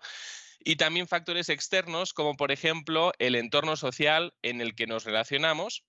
y 0.60 0.76
también 0.76 1.08
factores 1.08 1.50
externos, 1.50 2.14
como 2.14 2.36
por 2.36 2.52
ejemplo 2.52 3.12
el 3.18 3.34
entorno 3.34 3.76
social 3.76 4.36
en 4.44 4.62
el 4.62 4.76
que 4.76 4.86
nos 4.86 5.04
relacionamos, 5.04 5.84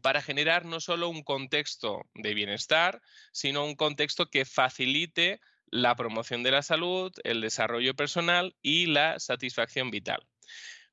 para 0.00 0.22
generar 0.22 0.64
no 0.64 0.80
solo 0.80 1.08
un 1.08 1.22
contexto 1.22 2.06
de 2.14 2.34
bienestar, 2.34 3.02
sino 3.32 3.64
un 3.64 3.74
contexto 3.74 4.30
que 4.30 4.44
facilite 4.44 5.40
la 5.66 5.94
promoción 5.96 6.42
de 6.42 6.50
la 6.50 6.62
salud, 6.62 7.12
el 7.24 7.40
desarrollo 7.40 7.94
personal 7.94 8.54
y 8.62 8.86
la 8.86 9.18
satisfacción 9.18 9.90
vital. 9.90 10.26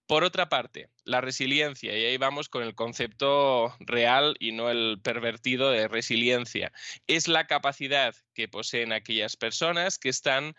Por 0.08 0.24
otra 0.24 0.50
parte, 0.50 0.90
la 1.04 1.22
resiliencia, 1.22 1.96
y 1.96 2.04
ahí 2.04 2.18
vamos 2.18 2.50
con 2.50 2.64
el 2.64 2.74
concepto 2.74 3.76
real 3.80 4.36
y 4.40 4.54
no 4.54 4.72
el 4.72 5.00
pervertido 5.04 5.70
de 5.70 5.88
resiliencia, 5.88 6.72
es 7.06 7.28
la 7.28 7.46
capacidad 7.46 8.16
que 8.34 8.48
poseen 8.48 8.92
aquellas 8.92 9.36
personas 9.36 10.00
que 10.00 10.10
están 10.10 10.56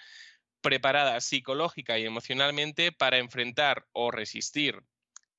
preparadas 0.61 1.25
psicológica 1.25 1.99
y 1.99 2.05
emocionalmente 2.05 2.93
para 2.93 3.19
enfrentar 3.19 3.87
o 3.93 4.13
resistir 4.13 4.85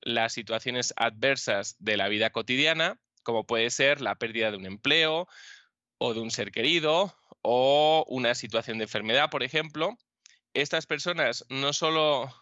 las 0.02 0.32
situaciones 0.32 0.92
adversas 0.96 1.76
de 1.78 1.96
la 1.96 2.08
vida 2.08 2.30
cotidiana, 2.30 3.00
como 3.22 3.46
puede 3.46 3.70
ser 3.70 4.00
la 4.00 4.16
pérdida 4.16 4.50
de 4.50 4.56
un 4.56 4.66
empleo 4.66 5.28
o 5.98 6.14
de 6.14 6.20
un 6.20 6.30
ser 6.30 6.50
querido 6.52 7.16
o 7.42 8.04
una 8.08 8.34
situación 8.34 8.78
de 8.78 8.84
enfermedad, 8.84 9.30
por 9.30 9.42
ejemplo. 9.42 9.96
Estas 10.54 10.86
personas 10.86 11.44
no 11.48 11.72
solo 11.72 12.34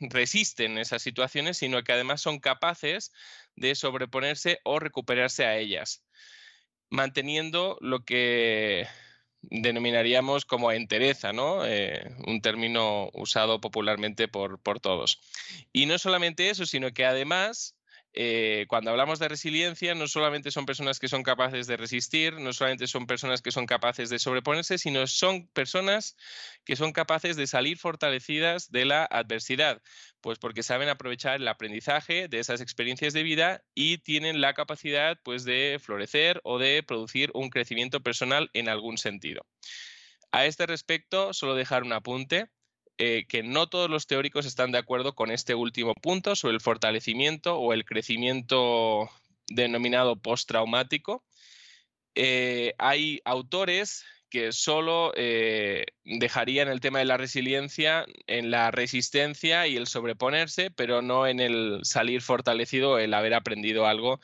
resisten 0.00 0.78
esas 0.78 1.02
situaciones, 1.02 1.58
sino 1.58 1.82
que 1.82 1.92
además 1.92 2.20
son 2.20 2.40
capaces 2.40 3.12
de 3.54 3.74
sobreponerse 3.74 4.60
o 4.64 4.78
recuperarse 4.78 5.44
a 5.44 5.56
ellas, 5.56 6.04
manteniendo 6.90 7.78
lo 7.80 8.04
que 8.04 8.88
denominaríamos 9.50 10.44
como 10.44 10.72
entereza, 10.72 11.32
¿no? 11.32 11.64
Eh, 11.66 12.14
un 12.26 12.40
término 12.40 13.10
usado 13.12 13.60
popularmente 13.60 14.28
por, 14.28 14.58
por 14.58 14.80
todos. 14.80 15.20
Y 15.72 15.86
no 15.86 15.98
solamente 15.98 16.50
eso, 16.50 16.66
sino 16.66 16.92
que 16.92 17.04
además 17.04 17.74
eh, 18.16 18.66
cuando 18.68 18.90
hablamos 18.90 19.18
de 19.18 19.28
resiliencia, 19.28 19.94
no 19.94 20.06
solamente 20.06 20.52
son 20.52 20.66
personas 20.66 21.00
que 21.00 21.08
son 21.08 21.24
capaces 21.24 21.66
de 21.66 21.76
resistir, 21.76 22.34
no 22.34 22.52
solamente 22.52 22.86
son 22.86 23.06
personas 23.08 23.42
que 23.42 23.50
son 23.50 23.66
capaces 23.66 24.08
de 24.08 24.20
sobreponerse, 24.20 24.78
sino 24.78 25.06
son 25.08 25.48
personas 25.48 26.16
que 26.64 26.76
son 26.76 26.92
capaces 26.92 27.36
de 27.36 27.48
salir 27.48 27.76
fortalecidas 27.76 28.70
de 28.70 28.84
la 28.84 29.04
adversidad, 29.04 29.82
pues 30.20 30.38
porque 30.38 30.62
saben 30.62 30.88
aprovechar 30.88 31.36
el 31.40 31.48
aprendizaje 31.48 32.28
de 32.28 32.38
esas 32.38 32.60
experiencias 32.60 33.12
de 33.14 33.24
vida 33.24 33.64
y 33.74 33.98
tienen 33.98 34.40
la 34.40 34.54
capacidad 34.54 35.18
pues 35.24 35.44
de 35.44 35.80
florecer 35.82 36.40
o 36.44 36.60
de 36.60 36.84
producir 36.84 37.32
un 37.34 37.50
crecimiento 37.50 38.00
personal 38.00 38.48
en 38.54 38.68
algún 38.68 38.96
sentido. 38.96 39.44
A 40.30 40.46
este 40.46 40.66
respecto, 40.66 41.32
solo 41.32 41.54
dejar 41.54 41.82
un 41.82 41.92
apunte. 41.92 42.48
Eh, 42.96 43.26
que 43.28 43.42
no 43.42 43.68
todos 43.68 43.90
los 43.90 44.06
teóricos 44.06 44.46
están 44.46 44.70
de 44.70 44.78
acuerdo 44.78 45.16
con 45.16 45.32
este 45.32 45.56
último 45.56 45.94
punto 45.94 46.36
sobre 46.36 46.54
el 46.54 46.60
fortalecimiento 46.60 47.58
o 47.58 47.72
el 47.72 47.84
crecimiento 47.84 49.10
denominado 49.48 50.14
postraumático. 50.16 51.24
Eh, 52.14 52.74
hay 52.78 53.20
autores 53.24 54.04
que 54.30 54.52
solo 54.52 55.12
eh, 55.16 55.86
dejarían 56.04 56.68
el 56.68 56.80
tema 56.80 57.00
de 57.00 57.04
la 57.06 57.16
resiliencia 57.16 58.06
en 58.28 58.52
la 58.52 58.70
resistencia 58.70 59.66
y 59.66 59.76
el 59.76 59.88
sobreponerse, 59.88 60.70
pero 60.70 61.02
no 61.02 61.26
en 61.26 61.40
el 61.40 61.80
salir 61.82 62.22
fortalecido 62.22 63.00
el 63.00 63.12
haber 63.14 63.34
aprendido 63.34 63.86
algo 63.86 64.20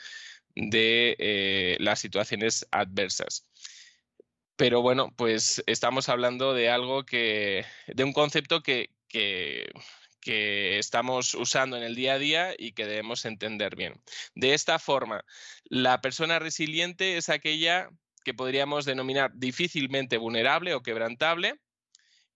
de 0.54 1.76
las 1.80 2.00
situaciones 2.00 2.66
adversas. 2.70 3.49
Pero 4.60 4.82
bueno, 4.82 5.10
pues 5.16 5.64
estamos 5.66 6.10
hablando 6.10 6.52
de 6.52 6.68
algo 6.68 7.06
que, 7.06 7.64
de 7.86 8.04
un 8.04 8.12
concepto 8.12 8.62
que, 8.62 8.90
que, 9.08 9.72
estamos 10.78 11.32
usando 11.32 11.78
en 11.78 11.82
el 11.82 11.94
día 11.94 12.12
a 12.12 12.18
día 12.18 12.54
y 12.58 12.72
que 12.72 12.84
debemos 12.84 13.24
entender 13.24 13.74
bien. 13.74 13.94
De 14.34 14.52
esta 14.52 14.78
forma, 14.78 15.24
la 15.64 16.02
persona 16.02 16.38
resiliente 16.38 17.16
es 17.16 17.30
aquella 17.30 17.88
que 18.22 18.34
podríamos 18.34 18.84
denominar 18.84 19.30
difícilmente 19.32 20.18
vulnerable 20.18 20.74
o 20.74 20.82
quebrantable, 20.82 21.58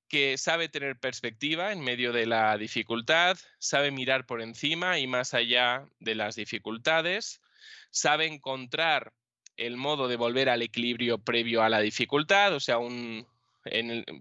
que 0.08 0.38
sabe 0.38 0.70
tener 0.70 0.98
perspectiva 0.98 1.72
en 1.72 1.80
medio 1.80 2.14
de 2.14 2.24
la 2.24 2.56
dificultad, 2.56 3.36
sabe 3.58 3.90
mirar 3.90 4.24
por 4.24 4.40
encima 4.40 4.98
y 4.98 5.06
más 5.06 5.34
allá 5.34 5.86
de 5.98 6.14
las 6.14 6.36
dificultades, 6.36 7.42
sabe 7.90 8.24
encontrar 8.24 9.12
el 9.56 9.76
modo 9.76 10.08
de 10.08 10.16
volver 10.16 10.48
al 10.48 10.62
equilibrio 10.62 11.18
previo 11.18 11.62
a 11.62 11.68
la 11.68 11.80
dificultad, 11.80 12.54
o 12.54 12.60
sea, 12.60 12.76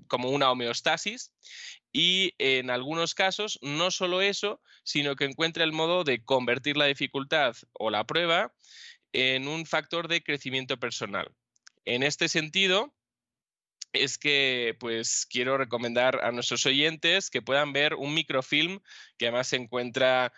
como 0.07 0.29
una 0.29 0.51
homeostasis. 0.51 1.31
Y 1.91 2.33
en 2.39 2.69
algunos 2.69 3.13
casos, 3.13 3.59
no 3.61 3.91
solo 3.91 4.21
eso, 4.21 4.61
sino 4.83 5.15
que 5.15 5.25
encuentra 5.25 5.63
el 5.63 5.73
modo 5.73 6.03
de 6.03 6.23
convertir 6.23 6.75
la 6.75 6.85
dificultad 6.85 7.55
o 7.73 7.89
la 7.91 8.05
prueba 8.05 8.53
en 9.11 9.47
un 9.47 9.65
factor 9.65 10.07
de 10.07 10.23
crecimiento 10.23 10.77
personal. 10.77 11.31
En 11.85 12.01
este 12.01 12.29
sentido, 12.29 12.93
es 13.93 14.17
que 14.17 14.75
pues 14.79 15.27
quiero 15.29 15.57
recomendar 15.57 16.19
a 16.23 16.31
nuestros 16.31 16.65
oyentes 16.65 17.29
que 17.29 17.43
puedan 17.43 17.73
ver 17.73 17.93
un 17.93 18.13
microfilm 18.13 18.79
que 19.17 19.27
además 19.27 19.47
se 19.47 19.57
encuentra 19.57 20.33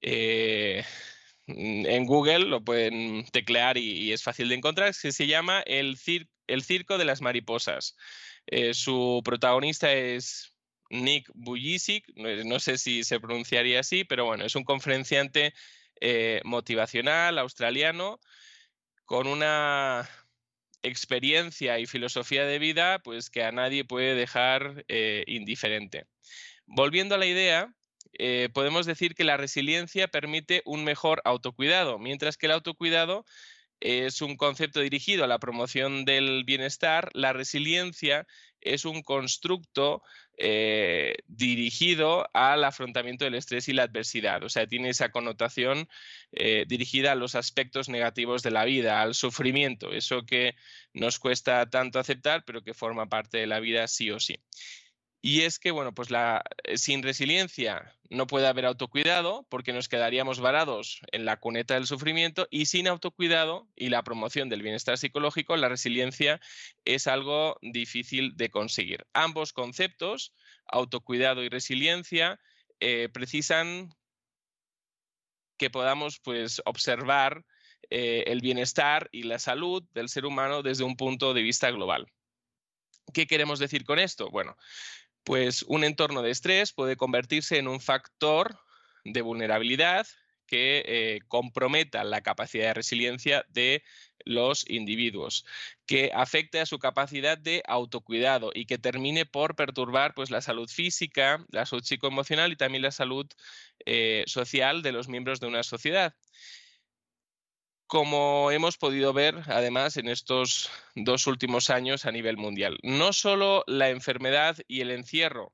eh, 0.00 0.84
en 1.46 2.06
Google, 2.06 2.40
lo 2.40 2.64
pueden 2.64 3.24
teclear 3.26 3.76
y, 3.76 4.12
es 4.12 4.22
fácil 4.22 4.48
de 4.48 4.54
encontrar, 4.54 4.94
se 4.94 5.26
llama 5.26 5.62
El, 5.66 5.96
Circo 5.98 6.98
de 6.98 7.04
las 7.04 7.20
Mariposas. 7.20 7.96
Eh, 8.46 8.74
su 8.74 9.22
protagonista 9.24 9.92
es 9.92 10.54
Nick 10.90 11.30
Bujicic, 11.34 12.04
no, 12.16 12.58
sé 12.60 12.78
si 12.78 13.04
se 13.04 13.20
pronunciaría 13.20 13.80
así, 13.80 14.04
pero 14.04 14.24
bueno, 14.24 14.44
es 14.44 14.54
un 14.54 14.64
conferenciante 14.64 15.54
eh, 16.00 16.40
motivacional 16.44 17.38
australiano 17.38 18.20
con 19.04 19.26
una 19.26 20.08
experiencia 20.82 21.78
y 21.78 21.86
filosofía 21.86 22.44
de 22.44 22.58
vida 22.58 22.98
pues 23.00 23.30
que 23.30 23.42
a 23.42 23.52
nadie 23.52 23.84
puede 23.84 24.14
dejar 24.14 24.84
eh, 24.88 25.24
indiferente. 25.26 26.06
Volviendo 26.66 27.14
a 27.14 27.18
la 27.18 27.26
idea, 27.26 27.74
eh, 28.18 28.48
podemos 28.52 28.86
decir 28.86 29.14
que 29.14 29.24
la 29.24 29.36
resiliencia 29.36 30.08
permite 30.08 30.62
un 30.64 30.84
mejor 30.84 31.20
autocuidado, 31.24 31.98
mientras 31.98 32.36
que 32.36 32.46
el 32.46 32.52
autocuidado 32.52 33.24
es 33.80 34.22
un 34.22 34.36
concepto 34.36 34.80
dirigido 34.80 35.24
a 35.24 35.26
la 35.26 35.38
promoción 35.38 36.04
del 36.04 36.44
bienestar, 36.44 37.10
la 37.12 37.32
resiliencia 37.32 38.26
es 38.60 38.86
un 38.86 39.02
constructo 39.02 40.02
eh, 40.38 41.16
dirigido 41.26 42.26
al 42.32 42.64
afrontamiento 42.64 43.24
del 43.24 43.34
estrés 43.34 43.68
y 43.68 43.74
la 43.74 43.82
adversidad. 43.82 44.42
O 44.42 44.48
sea, 44.48 44.66
tiene 44.66 44.88
esa 44.88 45.10
connotación 45.10 45.88
eh, 46.32 46.64
dirigida 46.66 47.12
a 47.12 47.14
los 47.14 47.34
aspectos 47.34 47.88
negativos 47.88 48.42
de 48.42 48.50
la 48.50 48.64
vida, 48.64 49.02
al 49.02 49.14
sufrimiento, 49.14 49.92
eso 49.92 50.24
que 50.24 50.56
nos 50.94 51.18
cuesta 51.18 51.68
tanto 51.68 51.98
aceptar, 51.98 52.44
pero 52.46 52.62
que 52.62 52.74
forma 52.74 53.06
parte 53.06 53.38
de 53.38 53.46
la 53.46 53.60
vida 53.60 53.86
sí 53.86 54.10
o 54.10 54.18
sí. 54.18 54.40
Y 55.26 55.44
es 55.44 55.58
que, 55.58 55.70
bueno, 55.70 55.94
pues 55.94 56.10
eh, 56.12 56.76
sin 56.76 57.02
resiliencia 57.02 57.90
no 58.10 58.26
puede 58.26 58.46
haber 58.46 58.66
autocuidado 58.66 59.46
porque 59.48 59.72
nos 59.72 59.88
quedaríamos 59.88 60.38
varados 60.38 61.00
en 61.12 61.24
la 61.24 61.38
cuneta 61.38 61.72
del 61.72 61.86
sufrimiento 61.86 62.46
y 62.50 62.66
sin 62.66 62.86
autocuidado 62.88 63.66
y 63.74 63.88
la 63.88 64.02
promoción 64.02 64.50
del 64.50 64.60
bienestar 64.60 64.98
psicológico, 64.98 65.56
la 65.56 65.70
resiliencia 65.70 66.42
es 66.84 67.06
algo 67.06 67.56
difícil 67.62 68.36
de 68.36 68.50
conseguir. 68.50 69.06
Ambos 69.14 69.54
conceptos, 69.54 70.34
autocuidado 70.66 71.42
y 71.42 71.48
resiliencia, 71.48 72.38
eh, 72.80 73.08
precisan 73.10 73.94
que 75.56 75.70
podamos 75.70 76.20
pues, 76.20 76.60
observar 76.66 77.46
eh, 77.88 78.24
el 78.26 78.42
bienestar 78.42 79.08
y 79.10 79.22
la 79.22 79.38
salud 79.38 79.84
del 79.94 80.10
ser 80.10 80.26
humano 80.26 80.62
desde 80.62 80.84
un 80.84 80.96
punto 80.98 81.32
de 81.32 81.40
vista 81.40 81.70
global. 81.70 82.12
¿Qué 83.14 83.26
queremos 83.26 83.58
decir 83.58 83.84
con 83.84 83.98
esto? 83.98 84.30
Bueno, 84.30 84.56
pues 85.24 85.62
un 85.64 85.84
entorno 85.84 86.22
de 86.22 86.30
estrés 86.30 86.72
puede 86.72 86.96
convertirse 86.96 87.58
en 87.58 87.68
un 87.68 87.80
factor 87.80 88.58
de 89.04 89.22
vulnerabilidad 89.22 90.06
que 90.46 90.84
eh, 90.86 91.20
comprometa 91.28 92.04
la 92.04 92.20
capacidad 92.20 92.66
de 92.66 92.74
resiliencia 92.74 93.44
de 93.48 93.82
los 94.26 94.68
individuos, 94.68 95.44
que 95.86 96.10
afecte 96.14 96.60
a 96.60 96.66
su 96.66 96.78
capacidad 96.78 97.36
de 97.38 97.62
autocuidado 97.66 98.50
y 98.54 98.66
que 98.66 98.78
termine 98.78 99.26
por 99.26 99.56
perturbar 99.56 100.14
pues, 100.14 100.30
la 100.30 100.40
salud 100.40 100.68
física, 100.68 101.44
la 101.50 101.66
salud 101.66 101.82
psicoemocional 101.82 102.52
y 102.52 102.56
también 102.56 102.82
la 102.82 102.90
salud 102.90 103.26
eh, 103.86 104.24
social 104.26 104.82
de 104.82 104.92
los 104.92 105.08
miembros 105.08 105.40
de 105.40 105.46
una 105.46 105.62
sociedad 105.62 106.14
como 107.86 108.50
hemos 108.50 108.76
podido 108.78 109.12
ver 109.12 109.42
además 109.46 109.96
en 109.96 110.08
estos 110.08 110.70
dos 110.94 111.26
últimos 111.26 111.70
años 111.70 112.06
a 112.06 112.12
nivel 112.12 112.36
mundial. 112.36 112.78
No 112.82 113.12
solo 113.12 113.64
la 113.66 113.90
enfermedad 113.90 114.56
y 114.68 114.80
el 114.80 114.90
encierro 114.90 115.52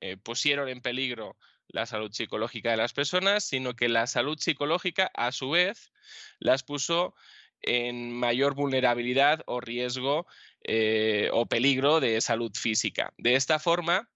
eh, 0.00 0.16
pusieron 0.16 0.68
en 0.68 0.80
peligro 0.80 1.36
la 1.68 1.86
salud 1.86 2.10
psicológica 2.12 2.70
de 2.70 2.78
las 2.78 2.92
personas, 2.92 3.44
sino 3.44 3.74
que 3.74 3.88
la 3.88 4.06
salud 4.06 4.38
psicológica 4.38 5.10
a 5.14 5.32
su 5.32 5.50
vez 5.50 5.92
las 6.38 6.62
puso 6.62 7.14
en 7.60 8.12
mayor 8.12 8.54
vulnerabilidad 8.54 9.42
o 9.46 9.60
riesgo 9.60 10.26
eh, 10.64 11.28
o 11.32 11.46
peligro 11.46 12.00
de 12.00 12.20
salud 12.20 12.52
física. 12.54 13.12
De 13.18 13.34
esta 13.34 13.58
forma, 13.58 14.08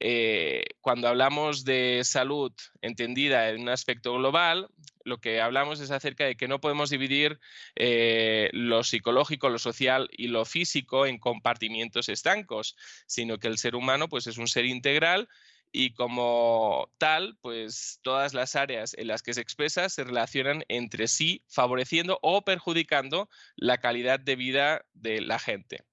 eh, 0.00 0.64
cuando 0.80 1.08
hablamos 1.08 1.64
de 1.64 2.00
salud 2.04 2.52
entendida 2.80 3.50
en 3.50 3.60
un 3.60 3.68
aspecto 3.68 4.14
global, 4.14 4.68
lo 5.04 5.18
que 5.18 5.42
hablamos 5.42 5.78
es 5.80 5.90
acerca 5.90 6.24
de 6.24 6.36
que 6.36 6.48
no 6.48 6.60
podemos 6.60 6.88
dividir 6.88 7.38
eh, 7.76 8.48
lo 8.52 8.82
psicológico, 8.82 9.50
lo 9.50 9.58
social 9.58 10.08
y 10.12 10.28
lo 10.28 10.46
físico 10.46 11.04
en 11.04 11.18
compartimientos 11.18 12.08
estancos, 12.08 12.76
sino 13.06 13.38
que 13.38 13.48
el 13.48 13.58
ser 13.58 13.76
humano 13.76 14.08
pues, 14.08 14.26
es 14.26 14.38
un 14.38 14.48
ser 14.48 14.64
integral 14.64 15.28
y 15.70 15.92
como 15.92 16.90
tal, 16.98 17.36
pues 17.42 18.00
todas 18.02 18.32
las 18.32 18.56
áreas 18.56 18.94
en 18.94 19.06
las 19.06 19.22
que 19.22 19.34
se 19.34 19.42
expresa 19.42 19.88
se 19.90 20.04
relacionan 20.04 20.64
entre 20.68 21.08
sí, 21.08 21.44
favoreciendo 21.46 22.18
o 22.22 22.42
perjudicando 22.42 23.28
la 23.54 23.78
calidad 23.78 24.18
de 24.18 24.36
vida 24.36 24.86
de 24.94 25.20
la 25.20 25.38
gente. 25.38 25.84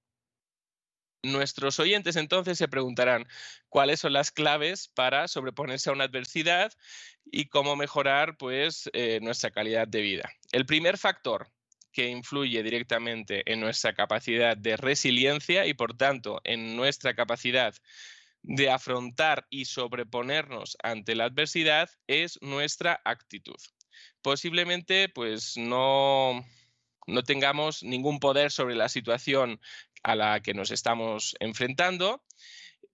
Nuestros 1.22 1.80
oyentes 1.80 2.14
entonces 2.14 2.58
se 2.58 2.68
preguntarán 2.68 3.26
cuáles 3.68 4.00
son 4.00 4.12
las 4.12 4.30
claves 4.30 4.88
para 4.88 5.26
sobreponerse 5.26 5.90
a 5.90 5.92
una 5.92 6.04
adversidad 6.04 6.72
y 7.24 7.46
cómo 7.46 7.74
mejorar 7.74 8.36
pues, 8.36 8.88
eh, 8.92 9.18
nuestra 9.20 9.50
calidad 9.50 9.88
de 9.88 10.00
vida. 10.00 10.30
El 10.52 10.64
primer 10.64 10.96
factor 10.96 11.50
que 11.92 12.08
influye 12.08 12.62
directamente 12.62 13.50
en 13.50 13.58
nuestra 13.58 13.94
capacidad 13.94 14.56
de 14.56 14.76
resiliencia 14.76 15.66
y 15.66 15.74
por 15.74 15.96
tanto 15.96 16.40
en 16.44 16.76
nuestra 16.76 17.14
capacidad 17.14 17.74
de 18.42 18.70
afrontar 18.70 19.46
y 19.50 19.64
sobreponernos 19.64 20.76
ante 20.82 21.16
la 21.16 21.24
adversidad 21.24 21.90
es 22.06 22.38
nuestra 22.40 23.00
actitud. 23.04 23.56
Posiblemente 24.22 25.08
pues 25.08 25.56
no 25.56 26.44
no 27.08 27.22
tengamos 27.22 27.82
ningún 27.82 28.20
poder 28.20 28.50
sobre 28.50 28.74
la 28.74 28.90
situación 28.90 29.60
a 30.08 30.14
la 30.14 30.40
que 30.40 30.54
nos 30.54 30.70
estamos 30.70 31.36
enfrentando, 31.38 32.24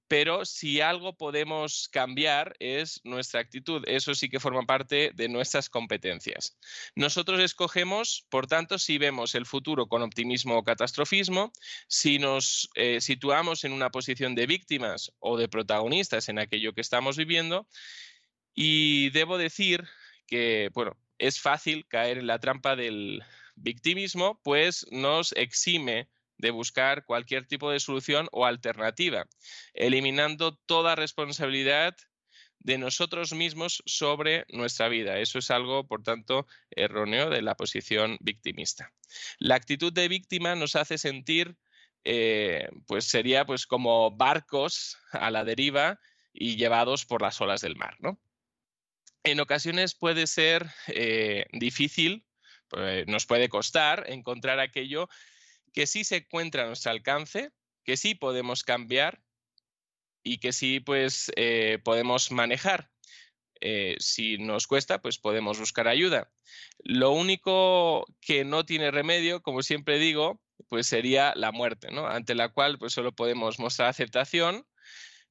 pero 0.08 0.44
si 0.44 0.80
algo 0.80 1.16
podemos 1.16 1.88
cambiar 1.88 2.56
es 2.58 3.00
nuestra 3.04 3.38
actitud. 3.38 3.84
Eso 3.86 4.16
sí 4.16 4.28
que 4.28 4.40
forma 4.40 4.62
parte 4.62 5.12
de 5.14 5.28
nuestras 5.28 5.70
competencias. 5.70 6.58
Nosotros 6.96 7.40
escogemos, 7.40 8.26
por 8.30 8.48
tanto, 8.48 8.80
si 8.80 8.98
vemos 8.98 9.36
el 9.36 9.46
futuro 9.46 9.86
con 9.86 10.02
optimismo 10.02 10.58
o 10.58 10.64
catastrofismo, 10.64 11.52
si 11.86 12.18
nos 12.18 12.68
eh, 12.74 13.00
situamos 13.00 13.62
en 13.62 13.72
una 13.72 13.90
posición 13.90 14.34
de 14.34 14.46
víctimas 14.46 15.12
o 15.20 15.36
de 15.36 15.48
protagonistas 15.48 16.28
en 16.28 16.40
aquello 16.40 16.74
que 16.74 16.80
estamos 16.80 17.16
viviendo. 17.16 17.68
Y 18.56 19.10
debo 19.10 19.38
decir 19.38 19.84
que, 20.26 20.68
bueno, 20.74 20.96
es 21.18 21.40
fácil 21.40 21.86
caer 21.86 22.18
en 22.18 22.26
la 22.26 22.40
trampa 22.40 22.74
del 22.74 23.22
victimismo, 23.54 24.40
pues 24.42 24.84
nos 24.90 25.30
exime 25.32 26.08
de 26.38 26.50
buscar 26.50 27.04
cualquier 27.04 27.46
tipo 27.46 27.70
de 27.70 27.80
solución 27.80 28.28
o 28.32 28.46
alternativa, 28.46 29.26
eliminando 29.72 30.56
toda 30.66 30.94
responsabilidad 30.94 31.96
de 32.64 32.78
nosotros 32.78 33.32
mismos 33.32 33.82
sobre 33.84 34.46
nuestra 34.48 34.88
vida. 34.88 35.18
Eso 35.18 35.38
es 35.38 35.50
algo, 35.50 35.86
por 35.86 36.02
tanto, 36.02 36.46
erróneo 36.70 37.28
de 37.28 37.42
la 37.42 37.56
posición 37.56 38.16
victimista. 38.20 38.92
La 39.38 39.54
actitud 39.54 39.92
de 39.92 40.08
víctima 40.08 40.54
nos 40.54 40.74
hace 40.74 40.96
sentir, 40.96 41.56
eh, 42.04 42.68
pues 42.86 43.04
sería 43.04 43.44
pues 43.44 43.66
como 43.66 44.10
barcos 44.10 44.96
a 45.12 45.30
la 45.30 45.44
deriva 45.44 46.00
y 46.32 46.56
llevados 46.56 47.04
por 47.04 47.22
las 47.22 47.40
olas 47.40 47.60
del 47.60 47.76
mar, 47.76 47.96
¿no? 48.00 48.18
En 49.24 49.40
ocasiones 49.40 49.94
puede 49.94 50.26
ser 50.26 50.66
eh, 50.88 51.46
difícil, 51.52 52.26
pues, 52.68 53.06
nos 53.06 53.26
puede 53.26 53.48
costar 53.48 54.04
encontrar 54.08 54.58
aquello 54.58 55.08
que 55.74 55.86
sí 55.86 56.04
se 56.04 56.16
encuentra 56.18 56.62
a 56.62 56.66
nuestro 56.66 56.92
alcance, 56.92 57.50
que 57.84 57.98
sí 57.98 58.14
podemos 58.14 58.62
cambiar 58.62 59.20
y 60.22 60.38
que 60.38 60.52
sí 60.52 60.80
pues 60.80 61.30
eh, 61.36 61.78
podemos 61.84 62.30
manejar. 62.30 62.90
Eh, 63.60 63.96
si 63.98 64.38
nos 64.38 64.66
cuesta, 64.66 65.02
pues 65.02 65.18
podemos 65.18 65.58
buscar 65.58 65.88
ayuda. 65.88 66.30
Lo 66.78 67.10
único 67.10 68.06
que 68.20 68.44
no 68.44 68.64
tiene 68.64 68.90
remedio, 68.90 69.42
como 69.42 69.62
siempre 69.62 69.98
digo, 69.98 70.40
pues 70.68 70.86
sería 70.86 71.32
la 71.34 71.50
muerte, 71.50 71.90
¿no? 71.90 72.06
Ante 72.06 72.34
la 72.34 72.50
cual 72.50 72.78
pues 72.78 72.92
solo 72.92 73.12
podemos 73.12 73.58
mostrar 73.58 73.88
aceptación, 73.88 74.66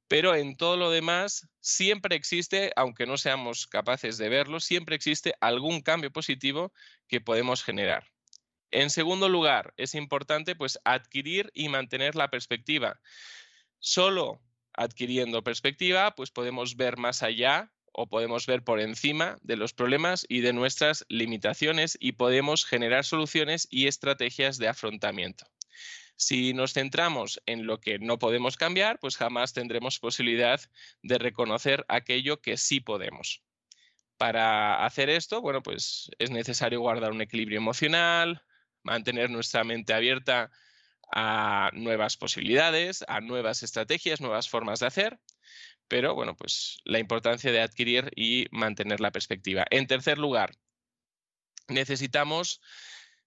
pero 0.07 0.35
en 0.35 0.57
todo 0.57 0.77
lo 0.77 0.91
demás 0.91 1.47
siempre 1.61 2.15
existe, 2.15 2.71
aunque 2.75 3.05
no 3.05 3.17
seamos 3.17 3.67
capaces 3.67 4.17
de 4.17 4.29
verlo, 4.29 4.59
siempre 4.59 4.95
existe 4.95 5.35
algún 5.39 5.81
cambio 5.81 6.11
positivo 6.11 6.73
que 7.07 7.21
podemos 7.21 7.63
generar. 7.63 8.13
En 8.73 8.89
segundo 8.89 9.29
lugar, 9.29 9.75
es 9.77 9.93
importante 9.93 10.55
pues 10.55 10.79
adquirir 10.83 11.51
y 11.53 11.69
mantener 11.69 12.15
la 12.15 12.31
perspectiva. 12.31 12.99
Solo 13.77 14.41
adquiriendo 14.73 15.43
perspectiva, 15.43 16.15
pues 16.15 16.31
podemos 16.31 16.75
ver 16.75 16.97
más 16.97 17.21
allá 17.21 17.71
o 17.91 18.07
podemos 18.07 18.47
ver 18.47 18.63
por 18.63 18.79
encima 18.79 19.37
de 19.43 19.57
los 19.57 19.73
problemas 19.73 20.25
y 20.27 20.41
de 20.41 20.53
nuestras 20.53 21.05
limitaciones 21.07 21.99
y 21.99 22.13
podemos 22.13 22.65
generar 22.65 23.05
soluciones 23.05 23.67
y 23.69 23.85
estrategias 23.85 24.57
de 24.57 24.69
afrontamiento. 24.69 25.45
Si 26.15 26.55
nos 26.55 26.73
centramos 26.73 27.43
en 27.45 27.67
lo 27.67 27.79
que 27.79 27.99
no 27.99 28.17
podemos 28.17 28.57
cambiar, 28.57 28.97
pues 28.97 29.17
jamás 29.17 29.53
tendremos 29.53 29.99
posibilidad 29.99 30.59
de 31.03 31.19
reconocer 31.19 31.85
aquello 31.89 32.41
que 32.41 32.57
sí 32.57 32.79
podemos. 32.79 33.43
Para 34.17 34.83
hacer 34.83 35.11
esto, 35.11 35.41
bueno, 35.41 35.61
pues 35.61 36.09
es 36.17 36.31
necesario 36.31 36.79
guardar 36.79 37.11
un 37.11 37.21
equilibrio 37.21 37.59
emocional, 37.59 38.41
mantener 38.83 39.29
nuestra 39.29 39.63
mente 39.63 39.93
abierta 39.93 40.51
a 41.11 41.69
nuevas 41.73 42.17
posibilidades, 42.17 43.03
a 43.07 43.21
nuevas 43.21 43.63
estrategias, 43.63 44.21
nuevas 44.21 44.49
formas 44.49 44.79
de 44.79 44.87
hacer, 44.87 45.19
pero 45.87 46.15
bueno, 46.15 46.35
pues 46.35 46.79
la 46.85 46.99
importancia 46.99 47.51
de 47.51 47.61
adquirir 47.61 48.11
y 48.15 48.47
mantener 48.51 48.99
la 48.99 49.11
perspectiva. 49.11 49.65
En 49.69 49.87
tercer 49.87 50.17
lugar, 50.17 50.55
necesitamos 51.67 52.61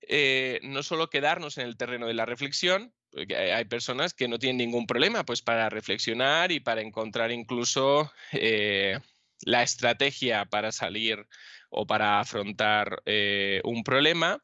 eh, 0.01 0.61
no 0.63 0.83
solo 0.83 1.11
quedarnos 1.11 1.59
en 1.59 1.67
el 1.67 1.77
terreno 1.77 2.07
de 2.07 2.15
la 2.15 2.27
reflexión, 2.27 2.93
porque 3.11 3.37
hay 3.37 3.65
personas 3.65 4.15
que 4.15 4.29
no 4.29 4.39
tienen 4.39 4.59
ningún 4.59 4.87
problema 4.87 5.25
pues 5.25 5.43
para 5.43 5.69
reflexionar 5.71 6.53
y 6.53 6.61
para 6.61 6.83
encontrar 6.83 7.31
incluso 7.33 8.13
eh, 8.33 8.99
la 9.41 9.63
estrategia 9.63 10.45
para 10.45 10.73
salir 10.73 11.27
o 11.71 11.87
para 11.87 12.21
afrontar 12.21 13.03
eh, 13.07 13.61
un 13.65 13.85
problema, 13.85 14.43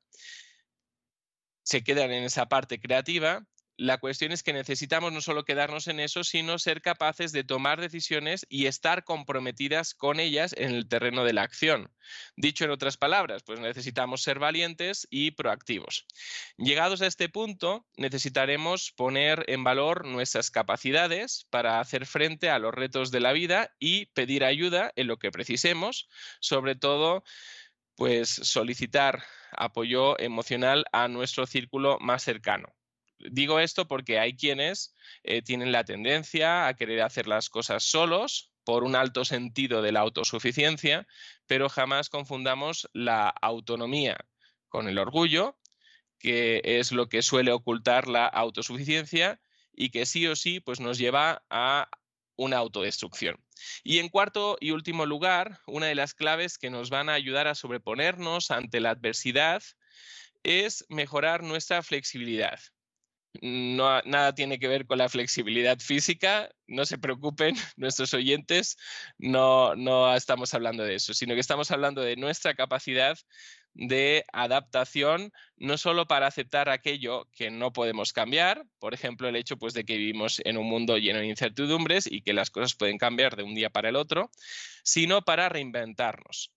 se 1.63 1.83
quedan 1.83 2.13
en 2.13 2.25
esa 2.25 2.47
parte 2.47 2.81
creativa. 2.81 3.47
La 3.79 3.99
cuestión 3.99 4.33
es 4.33 4.43
que 4.43 4.53
necesitamos 4.53 5.13
no 5.13 5.23
solo 5.23 5.45
quedarnos 5.45 5.89
en 5.89 5.99
eso, 5.99 6.25
sino 6.25 6.59
ser 6.59 6.83
capaces 6.83 7.33
de 7.33 7.43
tomar 7.43 7.81
decisiones 7.81 8.47
y 8.51 8.67
estar 8.67 9.03
comprometidas 9.03 9.95
con 9.95 10.21
ellas 10.21 10.55
en 10.59 10.73
el 10.75 10.89
terreno 10.89 11.25
de 11.25 11.33
la 11.33 11.43
acción. 11.43 11.91
Dicho 12.37 12.65
en 12.65 12.71
otras 12.71 12.99
palabras, 12.99 13.43
pues 13.45 13.61
necesitamos 13.61 14.23
ser 14.23 14.39
valientes 14.39 15.09
y 15.11 15.31
proactivos. 15.33 16.07
Llegados 16.59 17.01
a 17.01 17.07
este 17.07 17.31
punto, 17.31 17.87
necesitaremos 17.97 18.93
poner 18.93 19.45
en 19.49 19.65
valor 19.65 20.07
nuestras 20.07 20.51
capacidades 20.51 21.47
para 21.49 21.81
hacer 21.81 22.05
frente 22.05 22.51
a 22.51 22.59
los 22.59 22.75
retos 22.75 23.11
de 23.11 23.21
la 23.21 23.33
vida 23.33 23.75
y 23.79 24.07
pedir 24.07 24.45
ayuda 24.45 24.93
en 24.97 25.07
lo 25.07 25.19
que 25.19 25.31
precisemos, 25.31 26.09
sobre 26.41 26.77
todo 26.77 27.25
pues 27.97 28.29
solicitar 28.29 29.23
apoyo 29.53 30.19
emocional 30.19 30.85
a 30.93 31.09
nuestro 31.09 31.47
círculo 31.47 31.99
más 32.01 32.23
cercano. 32.23 32.69
Digo 33.19 33.61
esto 33.61 33.87
porque 33.87 34.19
hay 34.19 34.37
quienes 34.37 34.95
eh, 35.23 35.43
tienen 35.43 35.71
la 35.71 35.85
tendencia 35.85 36.67
a 36.67 36.75
querer 36.75 37.03
hacer 37.03 37.29
las 37.29 37.49
cosas 37.49 37.85
solos 37.85 38.53
por 38.65 38.85
un 38.85 38.97
alto 38.97 39.25
sentido 39.25 39.83
de 39.83 39.93
la 39.93 40.01
autosuficiencia, 40.01 41.07
pero 41.47 41.69
jamás 41.69 42.09
confundamos 42.09 42.89
la 42.93 43.29
autonomía 43.29 44.17
con 44.69 44.89
el 44.89 44.99
orgullo, 44.99 45.59
que 46.19 46.61
es 46.65 46.93
lo 46.93 47.09
que 47.09 47.23
suele 47.23 47.53
ocultar 47.53 48.09
la 48.09 48.27
autosuficiencia 48.27 49.41
y 49.73 49.91
que 49.91 50.07
sí 50.07 50.27
o 50.27 50.37
sí 50.37 50.61
pues 50.61 50.81
nos 50.81 50.99
lleva 50.99 51.45
a 51.51 51.89
una 52.43 52.59
autodestrucción. 52.59 53.37
Y 53.85 53.99
en 53.99 54.09
cuarto 54.09 54.57
y 54.61 54.73
último 54.73 55.07
lugar, 55.07 55.61
una 55.67 55.87
de 55.87 55.95
las 55.95 56.15
claves 56.15 56.59
que 56.59 56.71
nos 56.71 56.91
van 56.91 57.09
a 57.09 57.15
ayudar 57.15 57.47
a 57.47 57.55
sobreponernos 57.55 58.51
ante 58.51 58.81
la 58.81 58.91
adversidad 58.91 59.63
es 60.43 60.85
mejorar 60.89 61.43
nuestra 61.43 61.83
flexibilidad. 61.83 62.59
No, 63.41 64.03
nada 64.03 64.35
tiene 64.35 64.59
que 64.59 64.69
ver 64.69 64.87
con 64.87 64.99
la 64.99 65.09
flexibilidad 65.09 65.79
física, 65.79 66.51
no 66.67 66.85
se 66.85 66.99
preocupen 66.99 67.55
nuestros 67.77 68.13
oyentes, 68.13 68.77
no, 69.19 69.75
no 69.75 70.15
estamos 70.15 70.53
hablando 70.53 70.85
de 70.85 70.97
eso, 70.97 71.15
sino 71.15 71.35
que 71.35 71.41
estamos 71.41 71.71
hablando 71.71 72.03
de 72.03 72.17
nuestra 72.17 72.55
capacidad 72.55 73.17
de 73.75 74.25
adaptación, 74.33 75.33
no 75.57 75.79
solo 75.79 76.07
para 76.07 76.27
aceptar 76.27 76.69
aquello 76.69 77.29
que 77.33 77.51
no 77.51 77.73
podemos 77.73 78.13
cambiar, 78.13 78.65
por 78.79 78.95
ejemplo, 78.95 79.29
el 79.29 79.37
hecho 79.37 79.57
pues, 79.57 79.75
de 79.75 79.85
que 79.85 79.97
vivimos 79.97 80.41
en 80.45 80.57
un 80.57 80.67
mundo 80.67 80.99
lleno 80.99 81.21
de 81.21 81.27
incertidumbres 81.27 82.11
y 82.11 82.23
que 82.23 82.33
las 82.33 82.51
cosas 82.51 82.75
pueden 82.75 82.99
cambiar 82.99 83.37
de 83.37 83.43
un 83.43 83.55
día 83.55 83.71
para 83.71 83.89
el 83.89 83.97
otro, 83.97 84.31
sino 84.83 85.23
para 85.23 85.49
reinventarnos. 85.49 86.53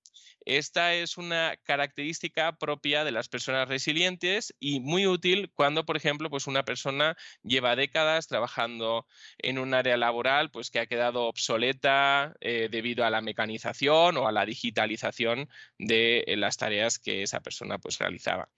Esta 0.45 0.93
es 0.93 1.17
una 1.17 1.57
característica 1.63 2.55
propia 2.57 3.03
de 3.03 3.11
las 3.11 3.29
personas 3.29 3.67
resilientes 3.67 4.53
y 4.59 4.79
muy 4.79 5.07
útil 5.07 5.51
cuando, 5.55 5.85
por 5.85 5.97
ejemplo, 5.97 6.29
pues 6.29 6.45
una 6.45 6.63
persona 6.63 7.17
lleva 7.41 7.75
décadas 7.75 8.27
trabajando 8.27 9.07
en 9.39 9.57
un 9.57 9.73
área 9.73 9.97
laboral 9.97 10.51
pues 10.51 10.69
que 10.69 10.79
ha 10.79 10.85
quedado 10.85 11.23
obsoleta 11.23 12.35
eh, 12.41 12.69
debido 12.69 13.05
a 13.05 13.09
la 13.09 13.21
mecanización 13.21 14.17
o 14.17 14.27
a 14.27 14.31
la 14.31 14.45
digitalización 14.45 15.49
de 15.79 16.19
eh, 16.27 16.37
las 16.37 16.57
tareas 16.57 16.99
que 16.99 17.23
esa 17.23 17.41
persona 17.41 17.79
pues 17.79 17.97
realizaba. 17.97 18.49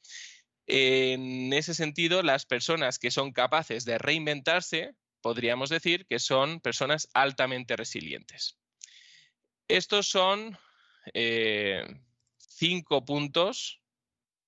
En 0.67 1.53
ese 1.53 1.73
sentido, 1.73 2.23
las 2.23 2.45
personas 2.45 2.99
que 2.99 3.11
son 3.11 3.31
capaces 3.31 3.85
de 3.85 3.97
reinventarse, 3.97 4.95
podríamos 5.21 5.69
decir 5.69 6.05
que 6.05 6.19
son 6.19 6.59
personas 6.59 7.09
altamente 7.13 7.77
resilientes. 7.77 8.57
Estos 9.69 10.07
son 10.07 10.57
eh, 11.13 11.83
cinco 12.37 13.05
puntos, 13.05 13.81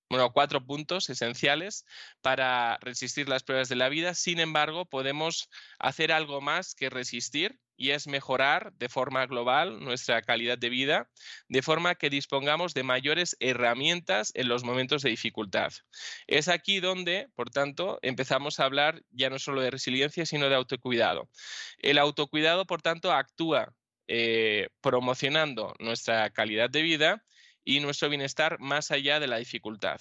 bueno, 0.08 0.32
cuatro 0.32 0.66
puntos 0.66 1.08
esenciales 1.08 1.86
para 2.20 2.78
resistir 2.80 3.28
las 3.28 3.44
pruebas 3.44 3.68
de 3.68 3.76
la 3.76 3.88
vida. 3.88 4.14
Sin 4.14 4.40
embargo, 4.40 4.84
podemos 4.84 5.48
hacer 5.78 6.10
algo 6.10 6.40
más 6.40 6.74
que 6.74 6.90
resistir 6.90 7.60
y 7.80 7.92
es 7.92 8.06
mejorar 8.06 8.74
de 8.74 8.90
forma 8.90 9.24
global 9.26 9.80
nuestra 9.80 10.20
calidad 10.20 10.58
de 10.58 10.68
vida, 10.68 11.08
de 11.48 11.62
forma 11.62 11.94
que 11.94 12.10
dispongamos 12.10 12.74
de 12.74 12.82
mayores 12.82 13.36
herramientas 13.40 14.32
en 14.34 14.48
los 14.48 14.64
momentos 14.64 15.00
de 15.00 15.08
dificultad. 15.08 15.72
Es 16.26 16.48
aquí 16.48 16.80
donde, 16.80 17.28
por 17.34 17.48
tanto, 17.48 17.98
empezamos 18.02 18.60
a 18.60 18.64
hablar 18.64 19.02
ya 19.10 19.30
no 19.30 19.38
solo 19.38 19.62
de 19.62 19.70
resiliencia, 19.70 20.26
sino 20.26 20.50
de 20.50 20.56
autocuidado. 20.56 21.30
El 21.78 21.96
autocuidado, 21.96 22.66
por 22.66 22.82
tanto, 22.82 23.12
actúa 23.12 23.72
eh, 24.12 24.70
promocionando 24.80 25.72
nuestra 25.78 26.30
calidad 26.30 26.68
de 26.68 26.82
vida 26.82 27.24
y 27.62 27.78
nuestro 27.78 28.08
bienestar 28.08 28.58
más 28.58 28.90
allá 28.90 29.20
de 29.20 29.28
la 29.28 29.36
dificultad. 29.36 30.00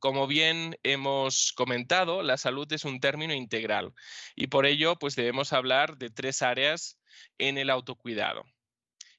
Como 0.00 0.26
bien 0.26 0.76
hemos 0.82 1.54
comentado, 1.54 2.22
la 2.22 2.36
salud 2.36 2.70
es 2.74 2.84
un 2.84 3.00
término 3.00 3.32
integral 3.32 3.94
y 4.36 4.48
por 4.48 4.66
ello 4.66 4.96
pues 4.96 5.16
debemos 5.16 5.54
hablar 5.54 5.96
de 5.96 6.10
tres 6.10 6.42
áreas 6.42 7.00
en 7.38 7.56
el 7.56 7.70
autocuidado. 7.70 8.44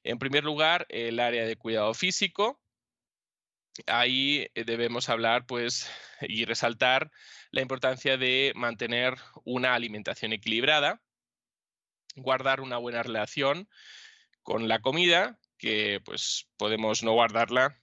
En 0.04 0.20
primer 0.20 0.44
lugar, 0.44 0.86
el 0.88 1.18
área 1.18 1.44
de 1.44 1.56
cuidado 1.56 1.92
físico. 1.92 2.62
Ahí 3.88 4.46
eh, 4.54 4.62
debemos 4.62 5.08
hablar 5.08 5.44
pues 5.44 5.90
y 6.20 6.44
resaltar 6.44 7.10
la 7.50 7.62
importancia 7.62 8.16
de 8.16 8.52
mantener 8.54 9.16
una 9.44 9.74
alimentación 9.74 10.32
equilibrada, 10.32 11.02
guardar 12.16 12.60
una 12.60 12.78
buena 12.78 13.02
relación 13.02 13.68
con 14.42 14.68
la 14.68 14.80
comida, 14.80 15.38
que 15.58 16.00
pues 16.04 16.48
podemos 16.56 17.02
no 17.02 17.12
guardarla 17.12 17.76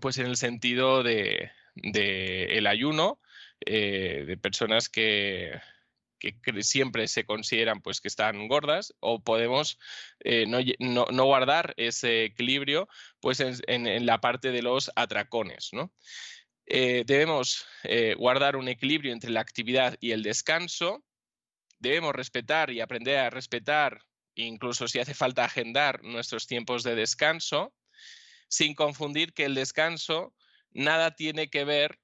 pues 0.00 0.18
en 0.18 0.26
el 0.26 0.36
sentido 0.36 1.02
de, 1.02 1.50
el 1.74 2.66
ayuno, 2.66 3.20
eh, 3.64 4.24
de 4.26 4.36
personas 4.36 4.88
que, 4.88 5.60
siempre 6.60 7.08
se 7.08 7.24
consideran 7.24 7.80
pues 7.80 8.02
que 8.02 8.08
están 8.08 8.46
gordas 8.46 8.94
o 9.00 9.24
podemos 9.24 9.78
eh, 10.22 10.44
no, 10.46 11.24
guardar 11.24 11.72
ese 11.78 12.24
equilibrio 12.24 12.88
pues 13.20 13.40
en, 13.40 14.06
la 14.06 14.20
parte 14.20 14.52
de 14.52 14.60
los 14.60 14.90
atracones. 14.96 15.70
Eh, 16.66 17.04
debemos 17.06 17.66
guardar 18.18 18.56
un 18.56 18.68
equilibrio 18.68 19.12
entre 19.12 19.30
la 19.30 19.40
actividad 19.40 19.96
y 20.00 20.12
el 20.12 20.22
descanso. 20.22 21.02
Debemos 21.80 22.14
respetar 22.14 22.70
y 22.70 22.80
aprender 22.80 23.18
a 23.18 23.30
respetar, 23.30 24.02
incluso 24.34 24.86
si 24.86 25.00
hace 25.00 25.14
falta 25.14 25.44
agendar 25.44 26.02
nuestros 26.04 26.46
tiempos 26.46 26.82
de 26.82 26.94
descanso, 26.94 27.74
sin 28.48 28.74
confundir 28.74 29.32
que 29.32 29.46
el 29.46 29.54
descanso 29.54 30.34
nada 30.70 31.16
tiene 31.16 31.48
que 31.48 31.64
ver 31.64 31.98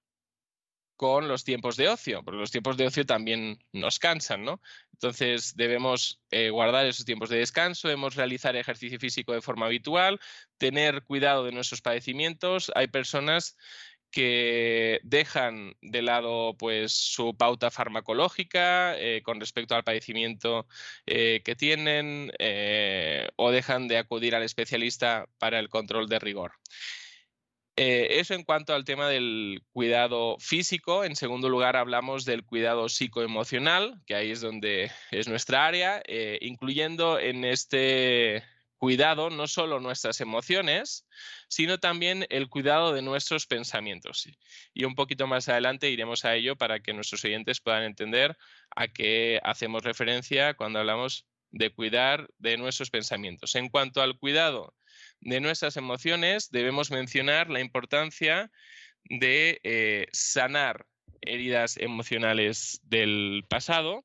con 0.97 1.29
los 1.29 1.45
tiempos 1.45 1.77
de 1.77 1.89
ocio, 1.89 2.23
porque 2.25 2.41
los 2.41 2.51
tiempos 2.51 2.77
de 2.79 2.87
ocio 2.87 3.05
también 3.05 3.59
nos 3.73 3.99
cansan, 3.99 4.45
¿no? 4.45 4.63
Entonces 4.93 5.55
debemos 5.55 6.23
eh, 6.31 6.49
guardar 6.49 6.87
esos 6.87 7.05
tiempos 7.05 7.29
de 7.29 7.37
descanso, 7.39 7.89
debemos 7.89 8.15
realizar 8.15 8.57
ejercicio 8.57 8.99
físico 8.99 9.35
de 9.35 9.43
forma 9.43 9.67
habitual, 9.67 10.19
tener 10.57 11.03
cuidado 11.05 11.45
de 11.45 11.53
nuestros 11.53 11.83
padecimientos. 11.83 12.73
Hay 12.75 12.89
personas 12.89 13.59
que 14.17 14.99
dejan 15.03 15.77
de 15.83 16.01
lado 16.01 16.57
pues 16.59 16.95
su 16.95 17.37
pauta 17.37 17.71
farmacológica 17.71 18.99
eh, 18.99 19.21
con 19.23 19.41
respecto 19.41 19.75
al 19.75 19.85
padecimiento 19.85 20.67
eh, 21.05 21.43
que 21.45 21.55
tienen 21.55 22.33
o 23.37 23.51
dejan 23.51 23.89
de 23.89 23.99
acudir 23.99 24.35
al 24.35 24.43
especialista 24.43 25.27
para 25.39 25.59
el 25.59 25.69
control 25.69 26.09
de 26.09 26.19
rigor. 26.19 26.53
Eh, 27.79 28.21
eso 28.21 28.33
en 28.33 28.43
cuanto 28.43 28.75
al 28.75 28.87
tema 28.87 29.07
del 29.07 29.63
cuidado 29.73 30.39
físico. 30.39 31.05
En 31.05 31.15
segundo 31.15 31.51
lugar, 31.51 31.77
hablamos 31.77 32.25
del 32.25 32.43
cuidado 32.43 32.89
psicoemocional, 32.89 34.01
que 34.07 34.15
ahí 34.15 34.31
es 34.31 34.41
donde 34.41 34.91
es 35.11 35.29
nuestra 35.29 35.67
área, 35.67 36.03
eh, 36.07 36.39
incluyendo 36.41 37.19
en 37.19 37.45
este 37.45 38.43
cuidado 38.79 39.31
no 39.31 39.47
solo 39.47 39.81
nuestras 39.81 40.21
emociones, 40.21 41.07
sino 41.49 41.79
también 41.79 42.27
el 42.31 42.49
cuidado 42.49 42.93
de 42.93 43.03
nuestros 43.03 43.47
pensamientos. 43.47 44.29
Y 44.75 44.85
un 44.85 44.95
poquito 44.95 45.27
más 45.27 45.49
adelante 45.49 45.91
iremos 45.91 46.25
a 46.25 46.35
ello 46.35 46.57
para 46.57 46.81
que 46.81 46.93
nuestros 46.93 47.25
oyentes 47.25 47.61
puedan 47.61 47.85
entender 47.85 48.37
a 48.75 48.89
qué 48.89 49.41
hacemos 49.43 49.83
referencia 49.83 50.55
cuando 50.55 50.79
hablamos 50.79 51.27
de 51.51 51.71
cuidar 51.71 52.29
de 52.39 52.57
nuestros 52.57 52.91
pensamientos. 52.91 53.55
En 53.55 53.69
cuanto 53.69 54.03
al 54.03 54.19
cuidado 54.19 54.75
de 55.21 55.41
nuestras 55.41 55.77
emociones, 55.77 56.51
debemos 56.51 56.91
mencionar 56.91 57.51
la 57.51 57.61
importancia 57.61 58.51
de 59.05 59.61
eh, 59.63 60.07
sanar 60.13 60.87
heridas 61.21 61.77
emocionales 61.77 62.81
del 62.85 63.45
pasado, 63.49 64.05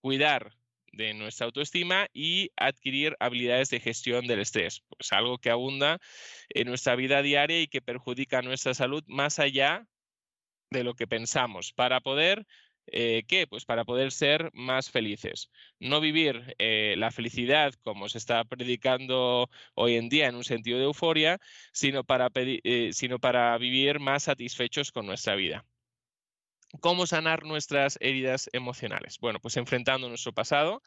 cuidar 0.00 0.52
de 0.92 1.14
nuestra 1.14 1.46
autoestima 1.46 2.06
y 2.12 2.50
adquirir 2.56 3.16
habilidades 3.20 3.70
de 3.70 3.80
gestión 3.80 4.26
del 4.26 4.40
estrés, 4.40 4.82
pues 4.88 5.12
algo 5.12 5.38
que 5.38 5.50
abunda 5.50 5.98
en 6.50 6.68
nuestra 6.68 6.96
vida 6.96 7.22
diaria 7.22 7.60
y 7.60 7.68
que 7.68 7.82
perjudica 7.82 8.42
nuestra 8.42 8.74
salud 8.74 9.02
más 9.06 9.38
allá 9.38 9.86
de 10.70 10.84
lo 10.84 10.94
que 10.94 11.06
pensamos, 11.06 11.72
para 11.72 12.00
poder 12.00 12.46
eh, 12.86 13.24
¿Qué? 13.28 13.46
Pues 13.46 13.64
para 13.64 13.84
poder 13.84 14.12
ser 14.12 14.50
más 14.54 14.90
felices. 14.90 15.50
No 15.78 16.00
vivir 16.00 16.54
eh, 16.58 16.94
la 16.98 17.10
felicidad 17.10 17.72
como 17.82 18.08
se 18.08 18.18
está 18.18 18.44
predicando 18.44 19.48
hoy 19.74 19.96
en 19.96 20.08
día 20.08 20.28
en 20.28 20.34
un 20.34 20.44
sentido 20.44 20.78
de 20.78 20.84
euforia, 20.84 21.38
sino 21.72 22.04
para, 22.04 22.28
eh, 22.34 22.90
sino 22.92 23.18
para 23.18 23.56
vivir 23.58 24.00
más 24.00 24.24
satisfechos 24.24 24.90
con 24.92 25.06
nuestra 25.06 25.36
vida. 25.36 25.64
¿Cómo 26.80 27.06
sanar 27.06 27.44
nuestras 27.44 27.98
heridas 28.00 28.48
emocionales? 28.52 29.18
Bueno, 29.20 29.40
pues 29.40 29.56
enfrentando 29.56 30.08
nuestro 30.08 30.32
pasado. 30.32 30.82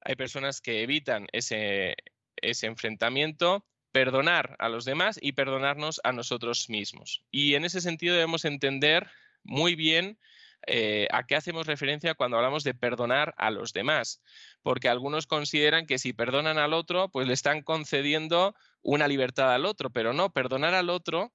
Hay 0.00 0.16
personas 0.16 0.60
que 0.60 0.82
evitan 0.82 1.26
ese, 1.32 1.96
ese 2.36 2.66
enfrentamiento, 2.66 3.64
perdonar 3.92 4.56
a 4.58 4.68
los 4.68 4.84
demás 4.84 5.18
y 5.22 5.32
perdonarnos 5.32 6.00
a 6.04 6.12
nosotros 6.12 6.68
mismos. 6.68 7.22
Y 7.30 7.54
en 7.54 7.64
ese 7.64 7.80
sentido 7.80 8.14
debemos 8.14 8.44
entender 8.44 9.08
muy 9.44 9.76
bien 9.76 10.18
eh, 10.66 11.06
a 11.10 11.26
qué 11.26 11.36
hacemos 11.36 11.66
referencia 11.66 12.14
cuando 12.14 12.36
hablamos 12.36 12.64
de 12.64 12.74
perdonar 12.74 13.34
a 13.36 13.50
los 13.50 13.72
demás, 13.72 14.22
porque 14.62 14.88
algunos 14.88 15.26
consideran 15.26 15.86
que 15.86 15.98
si 15.98 16.12
perdonan 16.12 16.58
al 16.58 16.72
otro, 16.72 17.10
pues 17.10 17.26
le 17.26 17.34
están 17.34 17.62
concediendo 17.62 18.54
una 18.82 19.06
libertad 19.06 19.54
al 19.54 19.66
otro, 19.66 19.90
pero 19.90 20.12
no, 20.12 20.32
perdonar 20.32 20.74
al 20.74 20.90
otro 20.90 21.32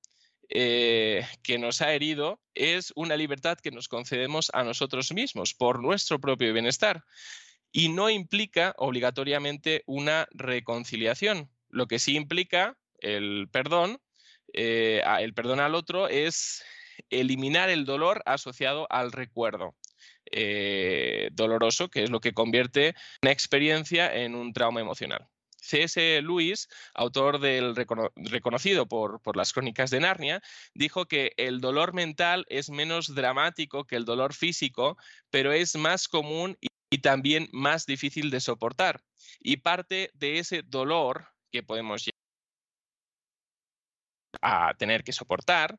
eh, 0.49 1.25
que 1.43 1.59
nos 1.59 1.81
ha 1.81 1.93
herido 1.93 2.39
es 2.55 2.91
una 2.95 3.15
libertad 3.15 3.59
que 3.59 3.71
nos 3.71 3.87
concedemos 3.87 4.49
a 4.53 4.63
nosotros 4.63 5.13
mismos 5.13 5.53
por 5.53 5.81
nuestro 5.81 6.19
propio 6.19 6.51
bienestar 6.53 7.03
y 7.71 7.89
no 7.89 8.09
implica 8.09 8.73
obligatoriamente 8.77 9.83
una 9.85 10.27
reconciliación. 10.31 11.49
Lo 11.69 11.87
que 11.87 11.99
sí 11.99 12.15
implica 12.15 12.77
el 12.97 13.47
perdón, 13.51 14.01
eh, 14.53 15.03
el 15.19 15.33
perdón 15.33 15.59
al 15.59 15.75
otro 15.75 16.07
es 16.07 16.63
eliminar 17.09 17.69
el 17.69 17.85
dolor 17.85 18.23
asociado 18.25 18.87
al 18.89 19.11
recuerdo. 19.11 19.75
Eh, 20.31 21.29
doloroso, 21.31 21.89
que 21.89 22.03
es 22.03 22.11
lo 22.11 22.19
que 22.19 22.33
convierte 22.33 22.93
una 23.23 23.31
experiencia 23.31 24.13
en 24.13 24.35
un 24.35 24.53
trauma 24.53 24.79
emocional. 24.79 25.27
C.S. 25.61 26.21
Lewis, 26.21 26.67
autor 26.93 27.39
del 27.39 27.75
reconocido 27.75 28.87
por, 28.87 29.19
las 29.35 29.53
crónicas 29.53 29.89
de 29.89 29.99
Narnia, 29.99 30.41
dijo 30.73 31.05
que 31.05 31.33
el 31.37 31.61
dolor 31.61 31.93
mental 31.93 32.45
es 32.49 32.69
menos 32.69 33.13
dramático 33.13 33.85
que 33.85 33.95
el 33.95 34.05
dolor 34.05 34.33
físico, 34.33 34.97
pero 35.29 35.51
es 35.51 35.75
más 35.75 36.07
común 36.07 36.57
y, 36.61 36.67
y 36.89 36.99
también 36.99 37.49
más 37.51 37.85
difícil 37.85 38.29
de 38.31 38.39
soportar. 38.39 39.01
Y 39.39 39.57
parte 39.57 40.11
de 40.13 40.39
ese 40.39 40.63
dolor 40.63 41.27
que 41.51 41.63
podemos 41.63 42.09
a 44.41 44.73
tener 44.77 45.03
que 45.03 45.11
soportar 45.11 45.77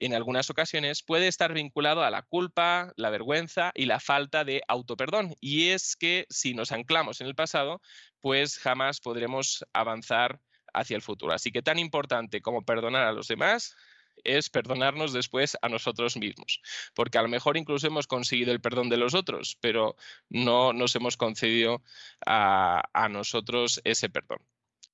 en 0.00 0.14
algunas 0.14 0.50
ocasiones 0.50 1.02
puede 1.02 1.28
estar 1.28 1.52
vinculado 1.52 2.02
a 2.02 2.10
la 2.10 2.22
culpa, 2.22 2.92
la 2.96 3.10
vergüenza 3.10 3.72
y 3.74 3.86
la 3.86 4.00
falta 4.00 4.44
de 4.44 4.62
autoperdón. 4.68 5.34
Y 5.40 5.70
es 5.70 5.96
que 5.96 6.26
si 6.28 6.54
nos 6.54 6.72
anclamos 6.72 7.20
en 7.20 7.26
el 7.26 7.34
pasado, 7.34 7.80
pues 8.20 8.58
jamás 8.58 9.00
podremos 9.00 9.64
avanzar 9.72 10.40
hacia 10.72 10.96
el 10.96 11.02
futuro. 11.02 11.32
Así 11.32 11.50
que 11.52 11.62
tan 11.62 11.78
importante 11.78 12.40
como 12.40 12.62
perdonar 12.62 13.06
a 13.06 13.12
los 13.12 13.28
demás 13.28 13.76
es 14.24 14.50
perdonarnos 14.50 15.12
después 15.12 15.56
a 15.62 15.68
nosotros 15.68 16.16
mismos, 16.16 16.60
porque 16.94 17.18
a 17.18 17.22
lo 17.22 17.28
mejor 17.28 17.56
incluso 17.56 17.86
hemos 17.86 18.06
conseguido 18.06 18.52
el 18.52 18.60
perdón 18.60 18.88
de 18.88 18.96
los 18.96 19.14
otros, 19.14 19.56
pero 19.60 19.96
no 20.28 20.72
nos 20.72 20.96
hemos 20.96 21.16
concedido 21.16 21.82
a, 22.26 22.82
a 22.92 23.08
nosotros 23.08 23.80
ese 23.84 24.08
perdón 24.08 24.40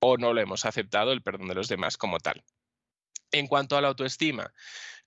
o 0.07 0.19
no 0.19 0.35
lo 0.35 0.41
hemos 0.41 0.67
aceptado 0.67 1.13
el 1.13 1.23
perdón 1.23 1.49
de 1.49 1.55
los 1.55 1.69
demás 1.69 1.97
como 1.97 2.19
tal. 2.19 2.45
En 3.33 3.47
cuanto 3.47 3.77
a 3.77 3.81
la 3.81 3.89
autoestima, 3.89 4.53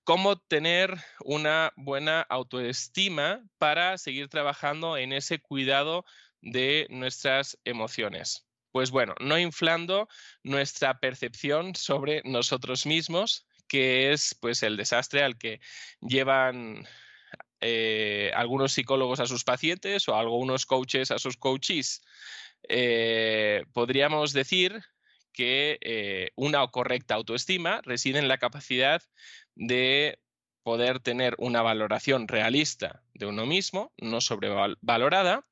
cómo 0.07 0.37
tener 0.37 0.95
una 1.19 1.73
buena 1.75 2.21
autoestima 2.21 3.43
para 3.57 3.97
seguir 3.97 4.29
trabajando 4.29 4.95
en 4.95 5.11
ese 5.11 5.39
cuidado 5.39 6.05
de 6.41 6.87
nuestras 6.89 7.59
emociones. 7.65 8.47
Pues 8.71 8.89
bueno, 8.89 9.15
no 9.19 9.37
inflando 9.37 10.07
nuestra 10.43 11.01
percepción 11.01 11.75
sobre 11.75 12.21
nosotros 12.23 12.85
mismos, 12.85 13.47
que 13.67 14.13
es 14.13 14.33
pues 14.39 14.63
el 14.63 14.77
desastre 14.77 15.23
al 15.23 15.37
que 15.37 15.59
llevan 15.99 16.87
eh, 17.59 18.31
algunos 18.33 18.71
psicólogos 18.71 19.19
a 19.19 19.27
sus 19.27 19.43
pacientes 19.43 20.07
o 20.07 20.15
algunos 20.15 20.65
coaches 20.65 21.11
a 21.11 21.19
sus 21.19 21.35
coaches. 21.35 22.01
Eh, 22.69 23.65
podríamos 23.73 24.31
decir 24.31 24.81
que 25.37 25.77
eh, 25.81 26.31
una 26.35 26.65
correcta 26.67 27.13
autoestima 27.13 27.81
reside 27.83 28.17
en 28.17 28.27
la 28.27 28.39
capacidad 28.39 29.03
de 29.53 30.17
poder 30.63 30.99
tener 30.99 31.35
una 31.37 31.61
valoración 31.61 32.27
realista 32.27 33.03
de 33.13 33.27
uno 33.27 33.45
mismo, 33.45 33.93
no 33.97 34.19
sobrevalorada, 34.19 35.45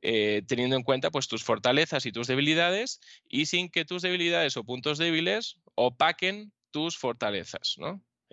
eh, 0.00 0.40
teniendo 0.48 0.76
en 0.76 0.82
cuenta 0.82 1.10
pues, 1.10 1.28
tus 1.28 1.44
fortalezas 1.44 2.06
y 2.06 2.12
tus 2.12 2.26
debilidades 2.26 3.00
y 3.28 3.44
sin 3.44 3.68
que 3.68 3.84
tus 3.84 4.00
debilidades 4.00 4.56
o 4.56 4.64
puntos 4.64 4.96
débiles 4.96 5.58
opaquen 5.74 6.50
tus 6.70 6.96
fortalezas. 6.96 7.76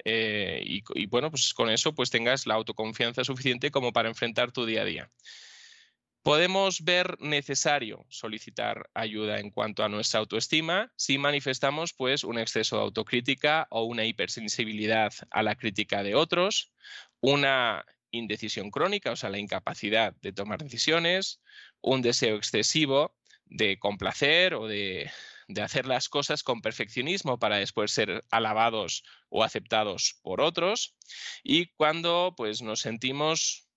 eh, 0.06 0.64
y, 0.66 0.82
y, 0.95 1.08
bueno, 1.08 1.30
pues 1.30 1.53
con 1.53 1.69
eso 1.69 1.93
pues 1.93 2.09
tengas 2.09 2.48
la 2.48 2.53
autoconfianza 2.53 3.25
suficiente 3.25 3.69
como 3.69 3.91
para 3.91 4.08
enfrentar 4.08 4.53
tu 4.53 4.66
día 4.66 4.83
a 4.83 4.85
día. 4.85 5.11
Podemos 6.22 6.83
ver 6.83 7.19
necesario 7.19 8.06
solicitar 8.09 8.89
ayuda 8.93 9.39
en 9.39 9.51
cuanto 9.51 9.83
a 9.83 9.89
nuestra 9.89 10.19
autoestima 10.19 10.91
si 10.98 11.17
manifestamos 11.17 11.93
pues 11.93 12.23
un 12.25 12.38
exceso 12.38 12.75
de 12.75 12.83
autocrítica 12.83 13.67
o 13.72 13.83
una 13.83 14.06
hipersensibilidad 14.06 15.14
a 15.31 15.43
la 15.43 15.56
crítica 15.56 16.03
de 16.03 16.15
otros, 16.15 16.73
una 17.22 17.85
indecisión 18.11 18.69
crónica, 18.69 19.11
o 19.11 19.15
sea, 19.15 19.30
la 19.30 19.39
incapacidad 19.39 20.14
de 20.22 20.33
tomar 20.33 20.61
decisiones, 20.61 21.41
un 21.81 22.01
deseo 22.01 22.35
excesivo 22.35 23.15
de 23.45 23.80
complacer 23.80 24.56
o 24.56 24.67
de, 24.67 25.09
de 25.48 25.61
hacer 25.61 25.85
las 25.88 26.09
cosas 26.09 26.43
con 26.43 26.61
perfeccionismo 26.61 27.39
para 27.39 27.57
después 27.57 27.91
ser 27.91 28.25
alabados 28.30 29.03
o 29.30 29.43
aceptados 29.43 30.19
por 30.22 30.41
otros. 30.41 30.95
Y 31.43 31.67
cuando 31.73 32.33
pues 32.35 32.61
nos 32.61 32.81
sentimos 32.81 33.68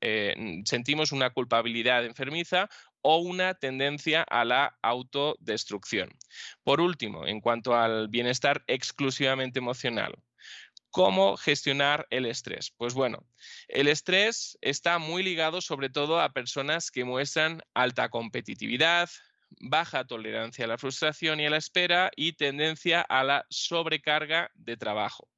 eh, 0.00 0.62
sentimos 0.64 1.12
una 1.12 1.30
culpabilidad 1.30 2.04
enfermiza 2.04 2.68
o 3.02 3.18
una 3.18 3.54
tendencia 3.54 4.22
a 4.22 4.44
la 4.44 4.76
autodestrucción. 4.82 6.10
Por 6.64 6.80
último, 6.80 7.26
en 7.26 7.40
cuanto 7.40 7.76
al 7.76 8.08
bienestar 8.08 8.64
exclusivamente 8.66 9.58
emocional, 9.58 10.14
¿Cómo 10.96 11.36
gestionar 11.36 12.06
el 12.08 12.24
estrés? 12.24 12.72
Pues 12.74 12.94
bueno, 12.94 13.26
el 13.68 13.86
estrés 13.86 14.56
está 14.62 14.98
muy 14.98 15.22
ligado 15.22 15.60
sobre 15.60 15.90
todo 15.90 16.22
a 16.22 16.32
personas 16.32 16.90
que 16.90 17.04
muestran 17.04 17.60
alta 17.74 18.08
competitividad, 18.08 19.10
baja 19.60 20.06
tolerancia 20.06 20.64
a 20.64 20.68
la 20.68 20.78
frustración 20.78 21.38
y 21.38 21.44
a 21.44 21.50
la 21.50 21.58
espera 21.58 22.10
y 22.16 22.32
tendencia 22.32 23.02
a 23.02 23.24
la 23.24 23.44
sobrecarga 23.50 24.50
de 24.54 24.78
trabajo. 24.78 25.28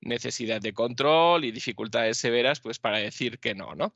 Necesidad 0.00 0.60
de 0.60 0.72
control 0.72 1.44
y 1.44 1.52
dificultades 1.52 2.18
severas, 2.18 2.60
pues 2.60 2.78
para 2.78 2.98
decir 2.98 3.38
que 3.38 3.54
no, 3.54 3.74
¿no? 3.74 3.94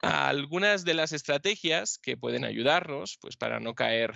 Algunas 0.00 0.84
de 0.84 0.94
las 0.94 1.12
estrategias 1.12 1.98
que 1.98 2.16
pueden 2.16 2.44
ayudarnos, 2.44 3.18
pues 3.20 3.36
para 3.36 3.58
no 3.58 3.74
caer 3.74 4.12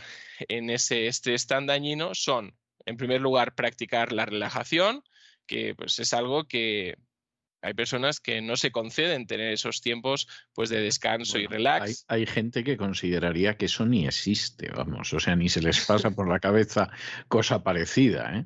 en 0.48 0.68
ese 0.68 1.06
estrés 1.06 1.46
tan 1.46 1.66
dañino, 1.66 2.14
son, 2.14 2.54
en 2.84 2.96
primer 2.96 3.22
lugar, 3.22 3.54
practicar 3.54 4.12
la 4.12 4.26
relajación, 4.26 5.02
que 5.46 5.74
pues 5.74 5.98
es 5.98 6.12
algo 6.12 6.46
que 6.46 6.96
hay 7.62 7.74
personas 7.74 8.20
que 8.20 8.40
no 8.40 8.56
se 8.56 8.70
conceden 8.70 9.26
tener 9.26 9.52
esos 9.52 9.80
tiempos 9.80 10.28
pues 10.54 10.68
de 10.68 10.80
descanso 10.80 11.38
y 11.38 11.46
relax. 11.46 12.04
Hay, 12.08 12.20
hay, 12.20 12.26
gente 12.26 12.62
que 12.62 12.76
consideraría 12.76 13.56
que 13.56 13.66
eso 13.66 13.84
ni 13.84 14.06
existe, 14.06 14.70
vamos, 14.70 15.12
o 15.12 15.20
sea, 15.20 15.34
ni 15.34 15.48
se 15.48 15.62
les 15.62 15.84
pasa 15.84 16.10
por 16.10 16.28
la 16.28 16.38
cabeza 16.38 16.90
cosa 17.28 17.64
parecida, 17.64 18.36
¿eh? 18.36 18.44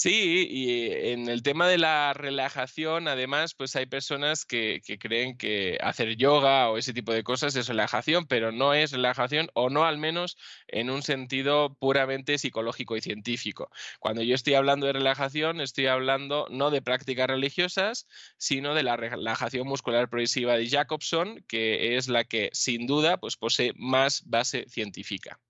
Sí, 0.00 0.46
y 0.48 0.92
en 1.10 1.28
el 1.28 1.42
tema 1.42 1.66
de 1.66 1.76
la 1.76 2.12
relajación, 2.14 3.08
además, 3.08 3.54
pues 3.54 3.74
hay 3.74 3.86
personas 3.86 4.44
que, 4.44 4.80
que, 4.86 4.96
creen 4.96 5.36
que 5.36 5.76
hacer 5.82 6.14
yoga 6.16 6.70
o 6.70 6.78
ese 6.78 6.92
tipo 6.94 7.12
de 7.12 7.24
cosas 7.24 7.56
es 7.56 7.66
relajación, 7.66 8.24
pero 8.28 8.52
no 8.52 8.74
es 8.74 8.92
relajación, 8.92 9.50
o 9.54 9.70
no 9.70 9.84
al 9.84 9.98
menos 9.98 10.36
en 10.68 10.90
un 10.90 11.02
sentido 11.02 11.74
puramente 11.80 12.38
psicológico 12.38 12.96
y 12.96 13.00
científico. 13.00 13.70
Cuando 13.98 14.22
yo 14.22 14.36
estoy 14.36 14.54
hablando 14.54 14.86
de 14.86 14.92
relajación, 14.92 15.60
estoy 15.60 15.86
hablando 15.86 16.46
no 16.48 16.70
de 16.70 16.80
prácticas 16.80 17.26
religiosas, 17.26 18.06
sino 18.36 18.76
de 18.76 18.84
la 18.84 18.96
relajación 18.96 19.66
muscular 19.66 20.08
progresiva 20.08 20.56
de 20.56 20.68
Jacobson, 20.68 21.44
que 21.48 21.96
es 21.96 22.06
la 22.06 22.22
que 22.22 22.50
sin 22.52 22.86
duda 22.86 23.16
pues, 23.18 23.36
posee 23.36 23.72
más 23.74 24.22
base 24.26 24.64
científica. 24.68 25.40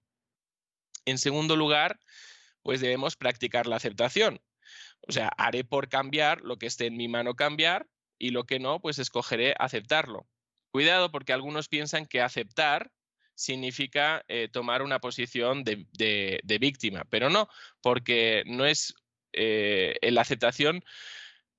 En 1.04 1.18
segundo 1.18 1.54
lugar, 1.54 2.00
pues 2.62 2.80
debemos 2.80 3.16
practicar 3.16 3.66
la 3.66 3.76
aceptación. 3.76 4.40
O 5.06 5.12
sea, 5.12 5.28
haré 5.38 5.64
por 5.64 5.88
cambiar 5.88 6.42
lo 6.42 6.58
que 6.58 6.66
esté 6.66 6.86
en 6.86 6.96
mi 6.96 7.08
mano 7.08 7.34
cambiar 7.34 7.86
y 8.18 8.30
lo 8.30 8.44
que 8.44 8.58
no, 8.58 8.80
pues 8.80 8.98
escogeré 8.98 9.54
aceptarlo. 9.58 10.26
Cuidado 10.70 11.10
porque 11.10 11.32
algunos 11.32 11.68
piensan 11.68 12.06
que 12.06 12.20
aceptar 12.20 12.90
significa 13.34 14.24
eh, 14.28 14.48
tomar 14.52 14.82
una 14.82 14.98
posición 14.98 15.62
de, 15.62 15.86
de, 15.92 16.58
víctima, 16.58 17.04
pero 17.08 17.30
no, 17.30 17.48
porque 17.80 18.42
no 18.46 18.66
es 18.66 18.94
eh, 19.32 19.96
la 20.02 20.22
aceptación 20.22 20.82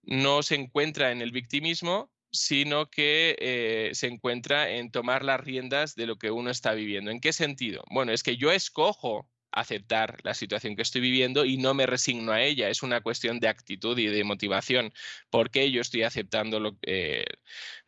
no 0.04 0.44
se 0.44 0.56
encuentra 0.56 1.12
en 1.12 1.22
el 1.22 1.32
victimismo, 1.32 2.12
sino 2.32 2.90
que 2.90 3.36
eh, 3.40 3.92
se 3.94 4.08
encuentra 4.08 4.70
en 4.72 4.92
tomar 4.92 5.24
las 5.24 5.40
riendas 5.40 5.96
de 5.96 6.06
lo 6.06 6.18
que 6.18 6.32
uno 6.32 6.50
está 6.50 6.74
viviendo. 6.74 7.12
¿En 7.12 7.22
qué 7.22 7.34
sentido? 7.34 7.84
Bueno, 7.90 8.12
es 8.12 8.24
que 8.24 8.38
yo 8.38 8.52
escojo 8.52 9.28
aceptar 9.52 10.20
la 10.24 10.34
situación 10.34 10.76
que 10.76 10.82
estoy 10.82 11.02
viviendo 11.02 11.46
y 11.46 11.58
no 11.58 11.74
me 11.74 11.86
resigno 11.86 12.32
a 12.32 12.42
ella. 12.42 12.70
Es 12.70 12.84
una 12.84 13.02
cuestión 13.02 13.40
de 13.40 13.48
actitud 13.48 13.98
y 13.98 14.08
de 14.08 14.24
motivación. 14.24 14.94
¿Por 15.30 15.50
qué 15.50 15.72
yo 15.72 15.82
estoy 15.82 16.04
aceptando 16.04 16.78
eh, 16.84 17.26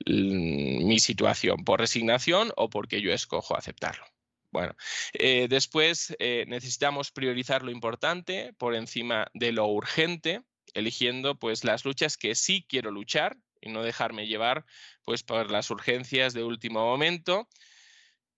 mi 0.06 1.00
situación? 1.00 1.64
¿Por 1.64 1.80
resignación 1.80 2.52
o 2.56 2.70
porque 2.70 3.02
yo 3.02 3.14
escojo 3.14 3.56
aceptarlo? 3.56 4.06
Bueno, 4.52 4.76
eh, 5.14 5.48
después 5.50 6.14
eh, 6.20 6.46
necesitamos 6.48 7.12
priorizar 7.12 7.64
lo 7.64 7.72
importante 7.72 8.54
por 8.58 8.76
encima 8.76 9.28
de 9.34 9.54
lo 9.54 9.68
urgente, 9.68 10.42
eligiendo 10.74 11.40
pues 11.40 11.64
las 11.64 11.86
luchas 11.86 12.18
que 12.18 12.36
sí 12.36 12.66
quiero 12.68 12.92
luchar 12.92 13.38
y 13.62 13.70
no 13.70 13.82
dejarme 13.82 14.28
llevar 14.28 14.66
pues 15.06 15.24
por 15.24 15.52
las 15.52 15.70
urgencias 15.70 16.34
de 16.34 16.44
último 16.44 16.82
momento 16.82 17.48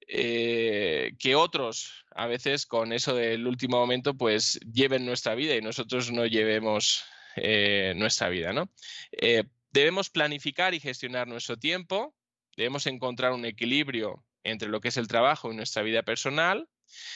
eh, 0.08 1.14
que 1.20 1.36
otros 1.36 2.06
a 2.12 2.28
veces 2.28 2.66
con 2.66 2.94
eso 2.94 3.16
del 3.16 3.48
último 3.48 3.78
momento 3.78 4.16
pues 4.16 4.60
lleven 4.72 5.06
nuestra 5.06 5.36
vida 5.36 5.56
y 5.56 5.62
nosotros 5.62 6.12
no 6.12 6.26
llevemos 6.26 7.04
eh, 7.36 7.94
nuestra 7.96 8.30
vida, 8.30 8.54
¿no? 8.54 8.70
Eh, 9.12 9.44
debemos 9.72 10.10
planificar 10.10 10.74
y 10.74 10.80
gestionar 10.80 11.28
nuestro 11.28 11.58
tiempo, 11.58 12.16
debemos 12.56 12.86
encontrar 12.86 13.34
un 13.34 13.46
equilibrio 13.46 14.24
entre 14.44 14.70
lo 14.70 14.82
que 14.82 14.90
es 14.90 14.98
el 14.98 15.08
trabajo 15.08 15.52
y 15.52 15.56
nuestra 15.56 15.82
vida 15.82 16.04
personal 16.04 16.70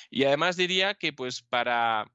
y 0.09 0.23
además 0.23 0.55
diría 0.55 0.95
que 0.95 1.13
pues 1.13 1.41
para 1.41 2.09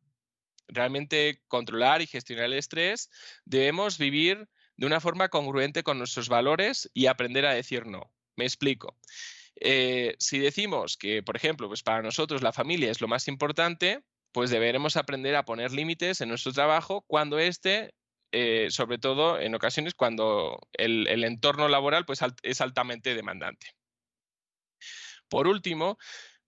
realmente 0.69 1.43
controlar 1.49 2.03
y 2.03 2.07
gestionar 2.07 2.47
el 2.47 2.55
estrés 2.55 3.11
debemos 3.45 3.99
vivir 3.99 4.49
de 4.77 4.87
una 4.87 5.01
forma 5.01 5.29
congruente 5.29 5.83
con 5.83 5.99
nuestros 5.99 6.29
valores 6.29 6.91
y 6.95 7.07
aprender 7.07 7.47
a 7.47 7.55
decir 7.55 7.87
no. 7.87 8.13
Me 8.37 8.45
explico. 8.45 8.97
Eh, 9.57 10.17
si 10.19 10.39
decimos 10.39 10.97
que, 10.97 11.23
por 11.23 11.37
ejemplo, 11.37 11.69
pues 11.69 11.83
para 11.83 12.03
nosotros 12.03 12.43
la 12.43 12.53
familia 12.53 12.91
es 12.91 13.01
lo 13.01 13.09
más 13.09 13.29
importante, 13.29 14.03
pues 14.33 14.51
deberemos 14.51 14.97
aprender 14.97 15.37
a 15.37 15.45
poner 15.45 15.73
límites 15.73 16.21
en 16.21 16.29
nuestro 16.29 16.53
trabajo 16.53 17.03
cuando 17.07 17.39
este, 17.39 17.95
eh, 18.33 18.69
sobre 18.71 18.99
todo 18.99 19.39
en 19.39 19.55
ocasiones 19.55 19.95
cuando 19.95 20.59
el, 20.73 21.07
el 21.09 21.25
entorno 21.25 21.69
laboral 21.69 22.07
pues, 22.07 22.21
es 22.43 22.61
altamente 22.61 23.15
demandante. 23.15 23.69
Por 25.29 25.47
último, 25.47 25.99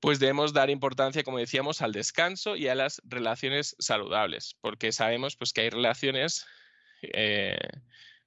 pues 0.00 0.18
debemos 0.18 0.52
dar 0.52 0.68
importancia, 0.68 1.24
como 1.24 1.38
decíamos, 1.38 1.80
al 1.80 1.92
descanso 1.92 2.56
y 2.56 2.68
a 2.68 2.74
las 2.74 3.00
relaciones 3.04 3.74
saludables, 3.78 4.56
porque 4.60 4.92
sabemos 4.92 5.36
pues, 5.36 5.52
que 5.52 5.62
hay 5.62 5.70
relaciones 5.70 6.44
eh, 7.00 7.56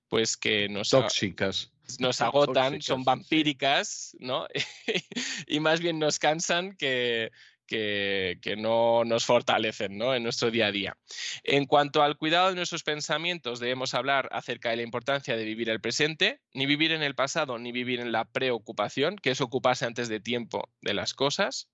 pues 0.10 0.38
que 0.38 0.70
nos 0.70 0.90
tóxicas 0.90 1.72
nos 2.00 2.22
agotan, 2.22 2.74
tóxicas, 2.74 2.86
son 2.86 3.04
vampíricas, 3.04 4.16
¿no? 4.20 4.46
y 5.48 5.60
más 5.60 5.80
bien 5.80 6.00
nos 6.00 6.20
cansan 6.20 6.76
que, 6.76 7.32
que, 7.66 8.40
que, 8.42 8.56
no 8.56 9.06
nos 9.06 9.26
fortalecen 9.26 9.98
¿no? 9.98 10.14
en 10.14 10.24
nuestro 10.24 10.52
día 10.52 10.68
a 10.68 10.72
día. 10.72 10.98
En 11.44 11.66
cuanto 11.66 12.04
al 12.04 12.18
cuidado 12.18 12.50
de 12.50 12.56
nuestros 12.56 12.84
pensamientos, 12.84 13.60
debemos 13.60 13.94
hablar 13.94 14.30
acerca 14.32 14.70
de 14.70 14.78
la 14.78 14.84
importancia 14.84 15.36
de 15.38 15.46
vivir 15.46 15.70
el 15.70 15.82
presente, 15.82 16.42
ni 16.54 16.66
vivir 16.66 16.92
en 16.92 17.04
el 17.04 17.16
pasado, 17.16 17.58
ni 17.58 17.72
vivir 17.72 18.00
en 18.00 18.12
la 18.12 18.26
preocupación, 18.26 19.16
que 19.16 19.32
es 19.32 19.42
ocuparse 19.42 19.86
antes 19.86 20.10
de 20.10 20.20
tiempo 20.20 20.70
de 20.82 20.94
las 20.94 21.14
cosas 21.14 21.70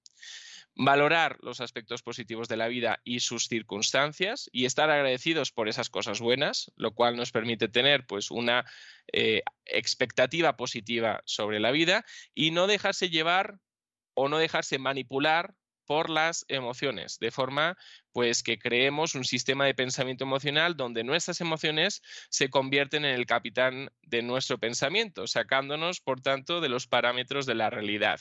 valorar 0.76 1.38
los 1.42 1.62
aspectos 1.62 2.02
positivos 2.02 2.48
de 2.48 2.58
la 2.58 2.68
vida 2.68 3.00
y 3.04 3.20
sus 3.20 3.48
circunstancias 3.48 4.50
y 4.52 4.66
estar 4.66 4.90
agradecidos 4.90 5.52
por 5.52 5.70
esas 5.70 5.90
cosas 5.90 6.20
buenas, 6.20 6.72
lo 6.76 6.94
cual 6.94 7.16
nos 7.16 7.32
permite 7.32 7.68
tener 7.68 8.06
pues 8.06 8.32
una 8.32 8.66
eh, 9.12 9.44
expectativa 9.66 10.56
positiva 10.56 11.22
sobre 11.26 11.60
la 11.60 11.72
vida 11.72 12.06
y 12.34 12.52
no 12.52 12.68
dejarse 12.68 13.10
llevar 13.10 13.60
o 14.16 14.30
no 14.30 14.38
dejarse 14.38 14.80
manipular 14.80 15.56
por 15.86 16.10
las 16.10 16.46
emociones, 16.48 17.20
de 17.20 17.32
forma 17.32 17.78
pues 18.12 18.44
que 18.44 18.58
creemos 18.58 19.16
un 19.16 19.26
sistema 19.26 19.66
de 19.66 19.74
pensamiento 19.74 20.24
emocional 20.24 20.78
donde 20.78 21.04
nuestras 21.04 21.42
emociones 21.42 22.02
se 22.30 22.50
convierten 22.50 23.06
en 23.06 23.16
el 23.16 23.26
capitán 23.26 23.92
de 24.02 24.22
nuestro 24.22 24.60
pensamiento, 24.60 25.28
sacándonos 25.28 26.00
por 26.00 26.22
tanto 26.22 26.62
de 26.62 26.70
los 26.70 26.88
parámetros 26.88 27.46
de 27.46 27.56
la 27.56 27.70
realidad. 27.70 28.20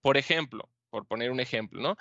Por 0.00 0.16
ejemplo, 0.16 0.70
por 0.94 1.08
poner 1.08 1.32
un 1.32 1.40
ejemplo, 1.40 1.80
¿no? 1.82 1.96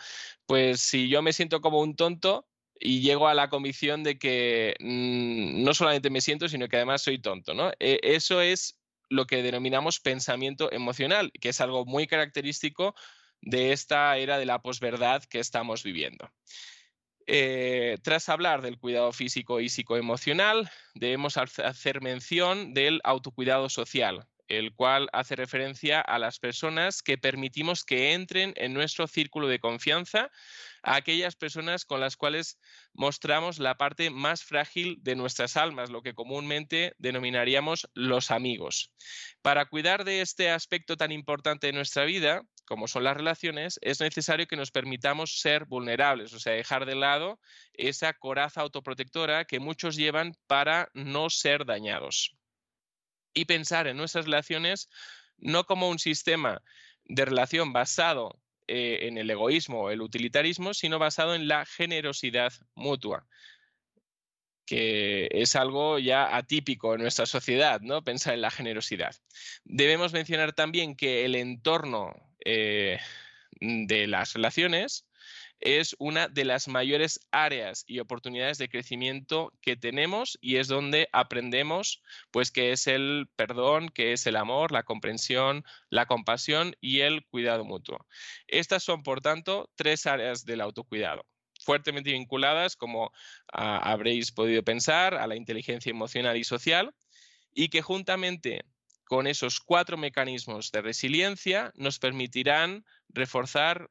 Pues 0.45 0.79
si 0.79 1.09
yo 1.09 1.23
me 1.23 1.33
siento 1.33 1.61
como 1.61 1.79
un 1.79 1.95
tonto 1.95 2.47
y 2.79 3.01
llego 3.01 3.27
a 3.27 3.33
la 3.33 3.49
convicción 3.49 4.03
de 4.03 4.19
que 4.19 4.75
mmm, 4.79 5.63
no 5.63 5.73
solamente 5.73 6.11
me 6.11 6.21
siento, 6.21 6.47
sino 6.47 6.67
que 6.67 6.75
además 6.75 7.01
soy 7.01 7.17
tonto, 7.17 7.55
¿no? 7.55 7.71
E 7.79 7.99
eso 8.03 8.39
es 8.39 8.79
lo 9.09 9.25
que 9.25 9.41
denominamos 9.41 9.99
pensamiento 9.99 10.71
emocional, 10.71 11.31
que 11.41 11.49
es 11.49 11.59
algo 11.59 11.85
muy 11.85 12.05
característico 12.05 12.93
de 13.41 13.71
esta 13.71 14.15
era 14.17 14.37
de 14.37 14.45
la 14.45 14.61
posverdad 14.61 15.23
que 15.23 15.39
estamos 15.39 15.81
viviendo. 15.81 16.31
Eh, 17.25 17.97
tras 18.03 18.29
hablar 18.29 18.61
del 18.61 18.77
cuidado 18.77 19.11
físico 19.11 19.59
y 19.59 19.69
psicoemocional, 19.69 20.69
debemos 20.93 21.37
hacer 21.37 22.01
mención 22.01 22.75
del 22.75 23.01
autocuidado 23.03 23.69
social, 23.69 24.27
el 24.57 24.73
cual 24.73 25.09
hace 25.13 25.35
referencia 25.35 26.01
a 26.01 26.19
las 26.19 26.39
personas 26.39 27.01
que 27.01 27.17
permitimos 27.17 27.83
que 27.83 28.13
entren 28.13 28.53
en 28.55 28.73
nuestro 28.73 29.07
círculo 29.07 29.47
de 29.47 29.59
confianza, 29.59 30.29
a 30.83 30.95
aquellas 30.95 31.35
personas 31.35 31.85
con 31.85 31.99
las 31.99 32.17
cuales 32.17 32.59
mostramos 32.93 33.59
la 33.59 33.75
parte 33.75 34.09
más 34.09 34.43
frágil 34.43 34.97
de 35.01 35.15
nuestras 35.15 35.57
almas, 35.57 35.89
lo 35.89 36.01
que 36.01 36.13
comúnmente 36.13 36.93
denominaríamos 36.97 37.89
los 37.93 38.31
amigos. 38.31 38.91
Para 39.41 39.65
cuidar 39.65 40.03
de 40.03 40.21
este 40.21 40.51
aspecto 40.51 40.97
tan 40.97 41.11
importante 41.11 41.67
de 41.67 41.73
nuestra 41.73 42.03
vida, 42.03 42.43
como 42.65 42.87
son 42.87 43.03
las 43.03 43.17
relaciones, 43.17 43.79
es 43.81 43.99
necesario 43.99 44.47
que 44.47 44.55
nos 44.55 44.71
permitamos 44.71 45.39
ser 45.39 45.65
vulnerables, 45.65 46.33
o 46.33 46.39
sea, 46.39 46.53
dejar 46.53 46.85
de 46.85 46.95
lado 46.95 47.39
esa 47.73 48.13
coraza 48.13 48.61
autoprotectora 48.61 49.45
que 49.45 49.59
muchos 49.59 49.95
llevan 49.95 50.35
para 50.47 50.89
no 50.93 51.29
ser 51.29 51.65
dañados 51.65 52.35
y 53.33 53.45
pensar 53.45 53.87
en 53.87 53.97
nuestras 53.97 54.25
relaciones 54.25 54.89
no 55.37 55.65
como 55.65 55.89
un 55.89 55.99
sistema 55.99 56.61
de 57.05 57.25
relación 57.25 57.73
basado 57.73 58.39
eh, 58.67 59.07
en 59.07 59.17
el 59.17 59.29
egoísmo 59.29 59.83
o 59.83 59.89
el 59.91 60.01
utilitarismo, 60.01 60.73
sino 60.73 60.99
basado 60.99 61.35
en 61.35 61.47
la 61.47 61.65
generosidad 61.65 62.53
mutua, 62.75 63.27
que 64.65 65.27
es 65.31 65.55
algo 65.55 65.99
ya 65.99 66.35
atípico 66.35 66.93
en 66.95 67.01
nuestra 67.01 67.25
sociedad, 67.25 67.81
¿no? 67.81 68.03
Pensar 68.03 68.35
en 68.35 68.41
la 68.41 68.51
generosidad. 68.51 69.15
Debemos 69.65 70.13
mencionar 70.13 70.53
también 70.53 70.95
que 70.95 71.25
el 71.25 71.35
entorno 71.35 72.13
eh, 72.45 72.99
de 73.59 74.07
las 74.07 74.33
relaciones 74.33 75.05
es 75.63 75.95
una 75.97 76.27
de 76.27 76.43
las 76.43 76.67
mayores 76.67 77.21
áreas 77.31 77.85
y 77.87 77.99
oportunidades 77.99 78.57
de 78.57 78.67
crecimiento 78.67 79.53
que 79.61 79.77
tenemos 79.77 80.37
y 80.41 80.57
es 80.57 80.67
donde 80.67 81.07
aprendemos 81.13 82.03
pues 82.31 82.51
qué 82.51 82.73
es 82.73 82.85
el 82.87 83.29
perdón, 83.37 83.87
qué 83.89 84.11
es 84.11 84.27
el 84.27 84.35
amor, 84.35 84.73
la 84.73 84.83
comprensión, 84.83 85.63
la 85.89 86.05
compasión 86.05 86.75
y 86.81 86.99
el 86.99 87.25
cuidado 87.25 87.63
mutuo. 87.63 88.05
Estas 88.47 88.83
son, 88.83 89.03
por 89.03 89.21
tanto, 89.21 89.69
tres 89.75 90.05
áreas 90.05 90.45
del 90.45 90.61
autocuidado 90.61 91.25
fuertemente 91.63 92.11
vinculadas, 92.11 92.75
como 92.75 93.13
ah, 93.53 93.77
habréis 93.77 94.33
podido 94.33 94.63
pensar, 94.63 95.13
a 95.13 95.27
la 95.27 95.37
inteligencia 95.37 95.91
emocional 95.91 96.35
y 96.35 96.43
social, 96.43 96.93
y 97.53 97.69
que 97.69 97.81
juntamente 97.81 98.65
con 99.05 99.27
esos 99.27 99.61
cuatro 99.61 99.95
mecanismos 99.95 100.71
de 100.71 100.81
resiliencia 100.81 101.71
nos 101.75 101.99
permitirán 101.99 102.83
reforzar 103.07 103.89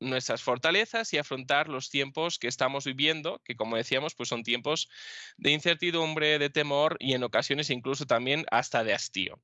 nuestras 0.00 0.42
fortalezas 0.42 1.12
y 1.12 1.18
afrontar 1.18 1.68
los 1.68 1.90
tiempos 1.90 2.38
que 2.38 2.48
estamos 2.48 2.84
viviendo, 2.84 3.40
que 3.44 3.56
como 3.56 3.76
decíamos, 3.76 4.14
pues 4.14 4.28
son 4.28 4.42
tiempos 4.42 4.88
de 5.36 5.50
incertidumbre, 5.52 6.38
de 6.38 6.50
temor 6.50 6.96
y 7.00 7.14
en 7.14 7.22
ocasiones 7.22 7.70
incluso 7.70 8.06
también 8.06 8.44
hasta 8.50 8.84
de 8.84 8.94
hastío. 8.94 9.40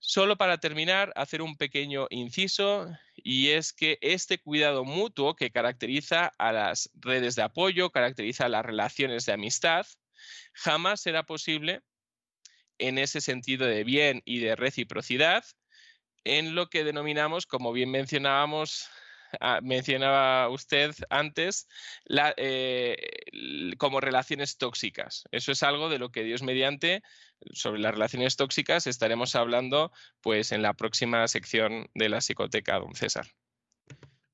Solo 0.00 0.36
para 0.36 0.58
terminar, 0.58 1.12
hacer 1.16 1.42
un 1.42 1.56
pequeño 1.56 2.06
inciso 2.10 2.88
y 3.16 3.48
es 3.48 3.72
que 3.72 3.98
este 4.00 4.38
cuidado 4.38 4.84
mutuo 4.84 5.34
que 5.34 5.50
caracteriza 5.50 6.32
a 6.38 6.52
las 6.52 6.90
redes 6.94 7.34
de 7.34 7.42
apoyo, 7.42 7.90
caracteriza 7.90 8.46
a 8.46 8.48
las 8.48 8.64
relaciones 8.64 9.26
de 9.26 9.32
amistad, 9.32 9.86
jamás 10.52 11.00
será 11.00 11.24
posible 11.24 11.80
en 12.78 12.98
ese 12.98 13.20
sentido 13.20 13.66
de 13.66 13.82
bien 13.82 14.22
y 14.24 14.38
de 14.38 14.54
reciprocidad 14.54 15.44
en 16.22 16.54
lo 16.54 16.68
que 16.68 16.84
denominamos, 16.84 17.46
como 17.46 17.72
bien 17.72 17.90
mencionábamos 17.90 18.88
Ah, 19.40 19.60
mencionaba 19.62 20.48
usted 20.48 20.94
antes, 21.10 21.68
eh, 22.36 22.96
como 23.78 24.00
relaciones 24.00 24.56
tóxicas. 24.56 25.24
Eso 25.30 25.52
es 25.52 25.62
algo 25.62 25.88
de 25.88 25.98
lo 25.98 26.10
que 26.10 26.24
Dios 26.24 26.42
mediante, 26.42 27.02
sobre 27.52 27.80
las 27.80 27.92
relaciones 27.92 28.36
tóxicas, 28.36 28.86
estaremos 28.86 29.34
hablando 29.34 29.92
pues 30.20 30.52
en 30.52 30.62
la 30.62 30.74
próxima 30.74 31.26
sección 31.28 31.88
de 31.94 32.08
la 32.08 32.20
psicoteca, 32.20 32.78
don 32.78 32.94
César. 32.94 33.26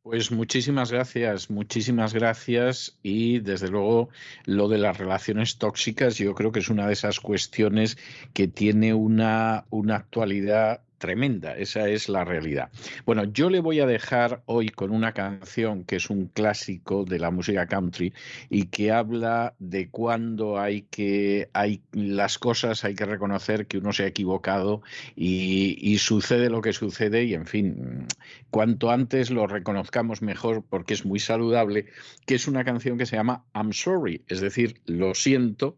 Pues 0.02 0.30
muchísimas 0.30 0.92
gracias, 0.92 1.48
muchísimas 1.48 2.12
gracias 2.12 2.98
y 3.02 3.38
desde 3.38 3.68
luego 3.68 4.10
lo 4.44 4.68
de 4.68 4.76
las 4.76 4.98
relaciones 4.98 5.56
tóxicas 5.56 6.18
yo 6.18 6.34
creo 6.34 6.52
que 6.52 6.58
es 6.58 6.68
una 6.68 6.86
de 6.86 6.92
esas 6.92 7.20
cuestiones 7.20 7.96
que 8.34 8.46
tiene 8.46 8.92
una, 8.92 9.64
una 9.70 9.96
actualidad 9.96 10.82
tremenda, 10.98 11.56
esa 11.56 11.88
es 11.88 12.08
la 12.08 12.24
realidad. 12.24 12.70
Bueno, 13.04 13.24
yo 13.24 13.50
le 13.50 13.60
voy 13.60 13.80
a 13.80 13.86
dejar 13.86 14.42
hoy 14.46 14.68
con 14.68 14.90
una 14.90 15.12
canción 15.12 15.84
que 15.84 15.96
es 15.96 16.10
un 16.10 16.26
clásico 16.26 17.04
de 17.04 17.18
la 17.18 17.30
música 17.30 17.66
country 17.66 18.12
y 18.48 18.66
que 18.66 18.92
habla 18.92 19.54
de 19.58 19.88
cuando 19.88 20.58
hay 20.58 20.82
que, 20.82 21.50
hay 21.52 21.82
las 21.92 22.38
cosas, 22.38 22.84
hay 22.84 22.94
que 22.94 23.04
reconocer 23.04 23.66
que 23.66 23.78
uno 23.78 23.92
se 23.92 24.04
ha 24.04 24.06
equivocado 24.06 24.82
y, 25.16 25.78
y 25.80 25.98
sucede 25.98 26.50
lo 26.50 26.62
que 26.62 26.72
sucede 26.72 27.24
y 27.24 27.34
en 27.34 27.46
fin, 27.46 28.06
cuanto 28.50 28.90
antes 28.90 29.30
lo 29.30 29.46
reconozcamos 29.46 30.22
mejor 30.22 30.64
porque 30.68 30.94
es 30.94 31.04
muy 31.04 31.18
saludable, 31.18 31.86
que 32.26 32.34
es 32.34 32.48
una 32.48 32.64
canción 32.64 32.98
que 32.98 33.06
se 33.06 33.16
llama 33.16 33.44
I'm 33.54 33.72
sorry, 33.72 34.22
es 34.28 34.40
decir, 34.40 34.80
lo 34.86 35.14
siento, 35.14 35.76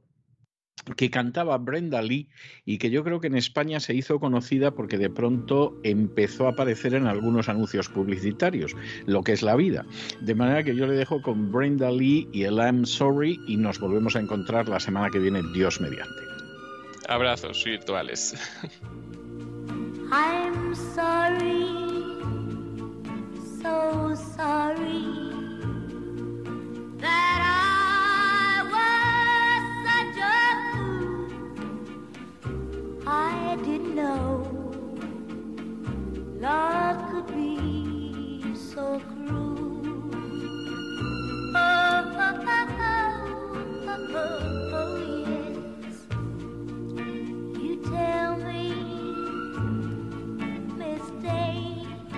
que 0.97 1.11
cantaba 1.11 1.59
Brenda 1.59 2.01
Lee 2.03 2.29
y 2.65 2.79
que 2.79 2.91
yo 2.91 3.03
creo 3.03 3.21
que 3.21 3.27
en 3.27 3.37
España 3.37 3.81
se 3.81 3.95
hizo 3.95 4.21
conocida 4.21 4.71
porque 4.71 4.99
de 4.99 5.11
pronto 5.11 5.79
empezó 5.83 6.47
a 6.47 6.51
aparecer 6.51 6.95
en 6.95 7.07
algunos 7.07 7.49
anuncios 7.49 7.89
publicitarios, 7.89 8.77
lo 9.07 9.23
que 9.23 9.33
es 9.33 9.43
la 9.43 9.57
vida. 9.57 9.85
De 10.21 10.35
manera 10.35 10.63
que 10.63 10.77
yo 10.77 10.87
le 10.87 10.95
dejo 10.95 11.23
con 11.23 11.51
Brenda 11.51 11.91
Lee 11.91 12.29
y 12.33 12.45
el 12.45 12.57
I'm 12.57 12.85
Sorry 12.85 13.41
y 13.49 13.57
nos 13.57 13.81
volvemos 13.81 14.15
a 14.17 14.21
encontrar 14.21 14.69
la 14.69 14.79
semana 14.79 15.11
que 15.11 15.19
viene, 15.19 15.43
Dios 15.53 15.81
mediante. 15.81 16.23
Abrazos 17.09 17.65
virtuales. 17.65 18.35
I'm 20.13 20.75
sorry, 20.95 21.67
so 23.61 24.15
sorry 24.15 25.03
that 27.01 27.63
I 27.63 27.66
I 33.07 33.57
didn't 33.63 33.95
know 33.95 34.43
love 36.41 37.11
could 37.11 37.27
be 37.35 38.43
so 38.55 39.01
cruel. 39.01 40.11
Oh, 41.55 42.03
oh, 42.19 42.45
oh, 42.49 43.07
oh, 43.89 44.75
oh 44.75 44.97
yes. 45.25 45.97
You 47.63 47.75
tell 47.91 48.37
me 48.37 48.63
mistakes 50.77 52.13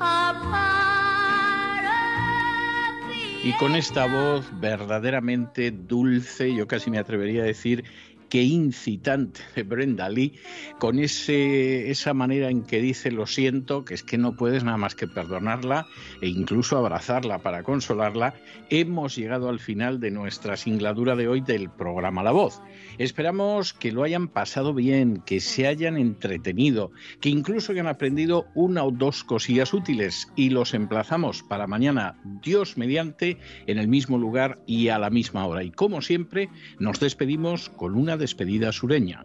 are 0.00 0.34
part 0.34 1.84
of 1.84 3.08
the 3.08 3.48
Y 3.48 3.52
con 3.58 3.74
esta 3.74 4.06
voz 4.06 4.46
verdaderamente 4.60 5.70
dulce, 5.72 6.54
yo 6.54 6.66
casi 6.66 6.90
me 6.90 6.98
atrevería 6.98 7.42
a 7.42 7.46
decir 7.46 7.84
qué 8.28 8.42
incitante 8.42 9.40
de 9.54 9.62
Brenda 9.62 10.08
Lee, 10.08 10.34
con 10.78 10.98
ese, 10.98 11.90
esa 11.90 12.14
manera 12.14 12.50
en 12.50 12.62
que 12.62 12.80
dice 12.80 13.10
lo 13.10 13.26
siento, 13.26 13.84
que 13.84 13.94
es 13.94 14.02
que 14.02 14.18
no 14.18 14.36
puedes 14.36 14.64
nada 14.64 14.76
más 14.76 14.94
que 14.94 15.06
perdonarla 15.06 15.86
e 16.20 16.28
incluso 16.28 16.76
abrazarla 16.76 17.38
para 17.38 17.62
consolarla, 17.62 18.34
hemos 18.70 19.16
llegado 19.16 19.48
al 19.48 19.60
final 19.60 20.00
de 20.00 20.10
nuestra 20.10 20.56
singladura 20.56 21.16
de 21.16 21.28
hoy 21.28 21.40
del 21.40 21.70
programa 21.70 22.22
La 22.22 22.32
Voz. 22.32 22.60
Esperamos 22.98 23.72
que 23.72 23.92
lo 23.92 24.02
hayan 24.02 24.28
pasado 24.28 24.74
bien, 24.74 25.22
que 25.24 25.40
se 25.40 25.66
hayan 25.66 25.96
entretenido, 25.96 26.90
que 27.20 27.28
incluso 27.28 27.72
hayan 27.72 27.86
aprendido 27.86 28.46
una 28.54 28.84
o 28.84 28.90
dos 28.90 29.24
cosillas 29.24 29.72
útiles 29.72 30.28
y 30.36 30.50
los 30.50 30.74
emplazamos 30.74 31.42
para 31.42 31.66
mañana, 31.66 32.20
Dios 32.42 32.76
mediante, 32.76 33.38
en 33.66 33.78
el 33.78 33.88
mismo 33.88 34.18
lugar 34.18 34.58
y 34.66 34.88
a 34.88 34.98
la 34.98 35.10
misma 35.10 35.46
hora. 35.46 35.64
Y 35.64 35.70
como 35.70 36.02
siempre, 36.02 36.50
nos 36.78 37.00
despedimos 37.00 37.70
con 37.70 37.94
una 37.94 38.17
despedida 38.18 38.72
sureña. 38.72 39.24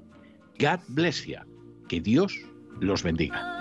God 0.59 0.79
bless 0.89 1.25
you. 1.25 1.39
Que 1.89 1.99
Dios 1.99 2.33
los 2.79 3.03
bendiga. 3.03 3.53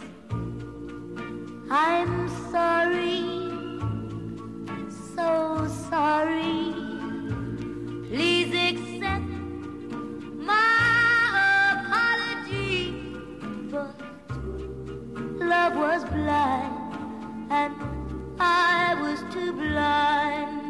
I'm 1.70 2.14
sorry, 2.50 3.20
so 5.14 5.28
sorry. 5.90 6.72
Please 8.08 8.52
accept 8.68 9.30
my 10.50 11.76
apology. 11.76 12.78
But 13.70 13.94
love 15.52 15.74
was 15.76 16.02
blind, 16.04 16.74
and 17.50 17.74
I 18.40 18.96
was 19.02 19.18
too 19.34 19.52
blind. 19.52 20.69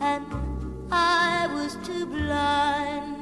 and 0.00 0.26
I 0.90 1.46
was 1.52 1.76
too 1.86 2.06
blind 2.06 3.19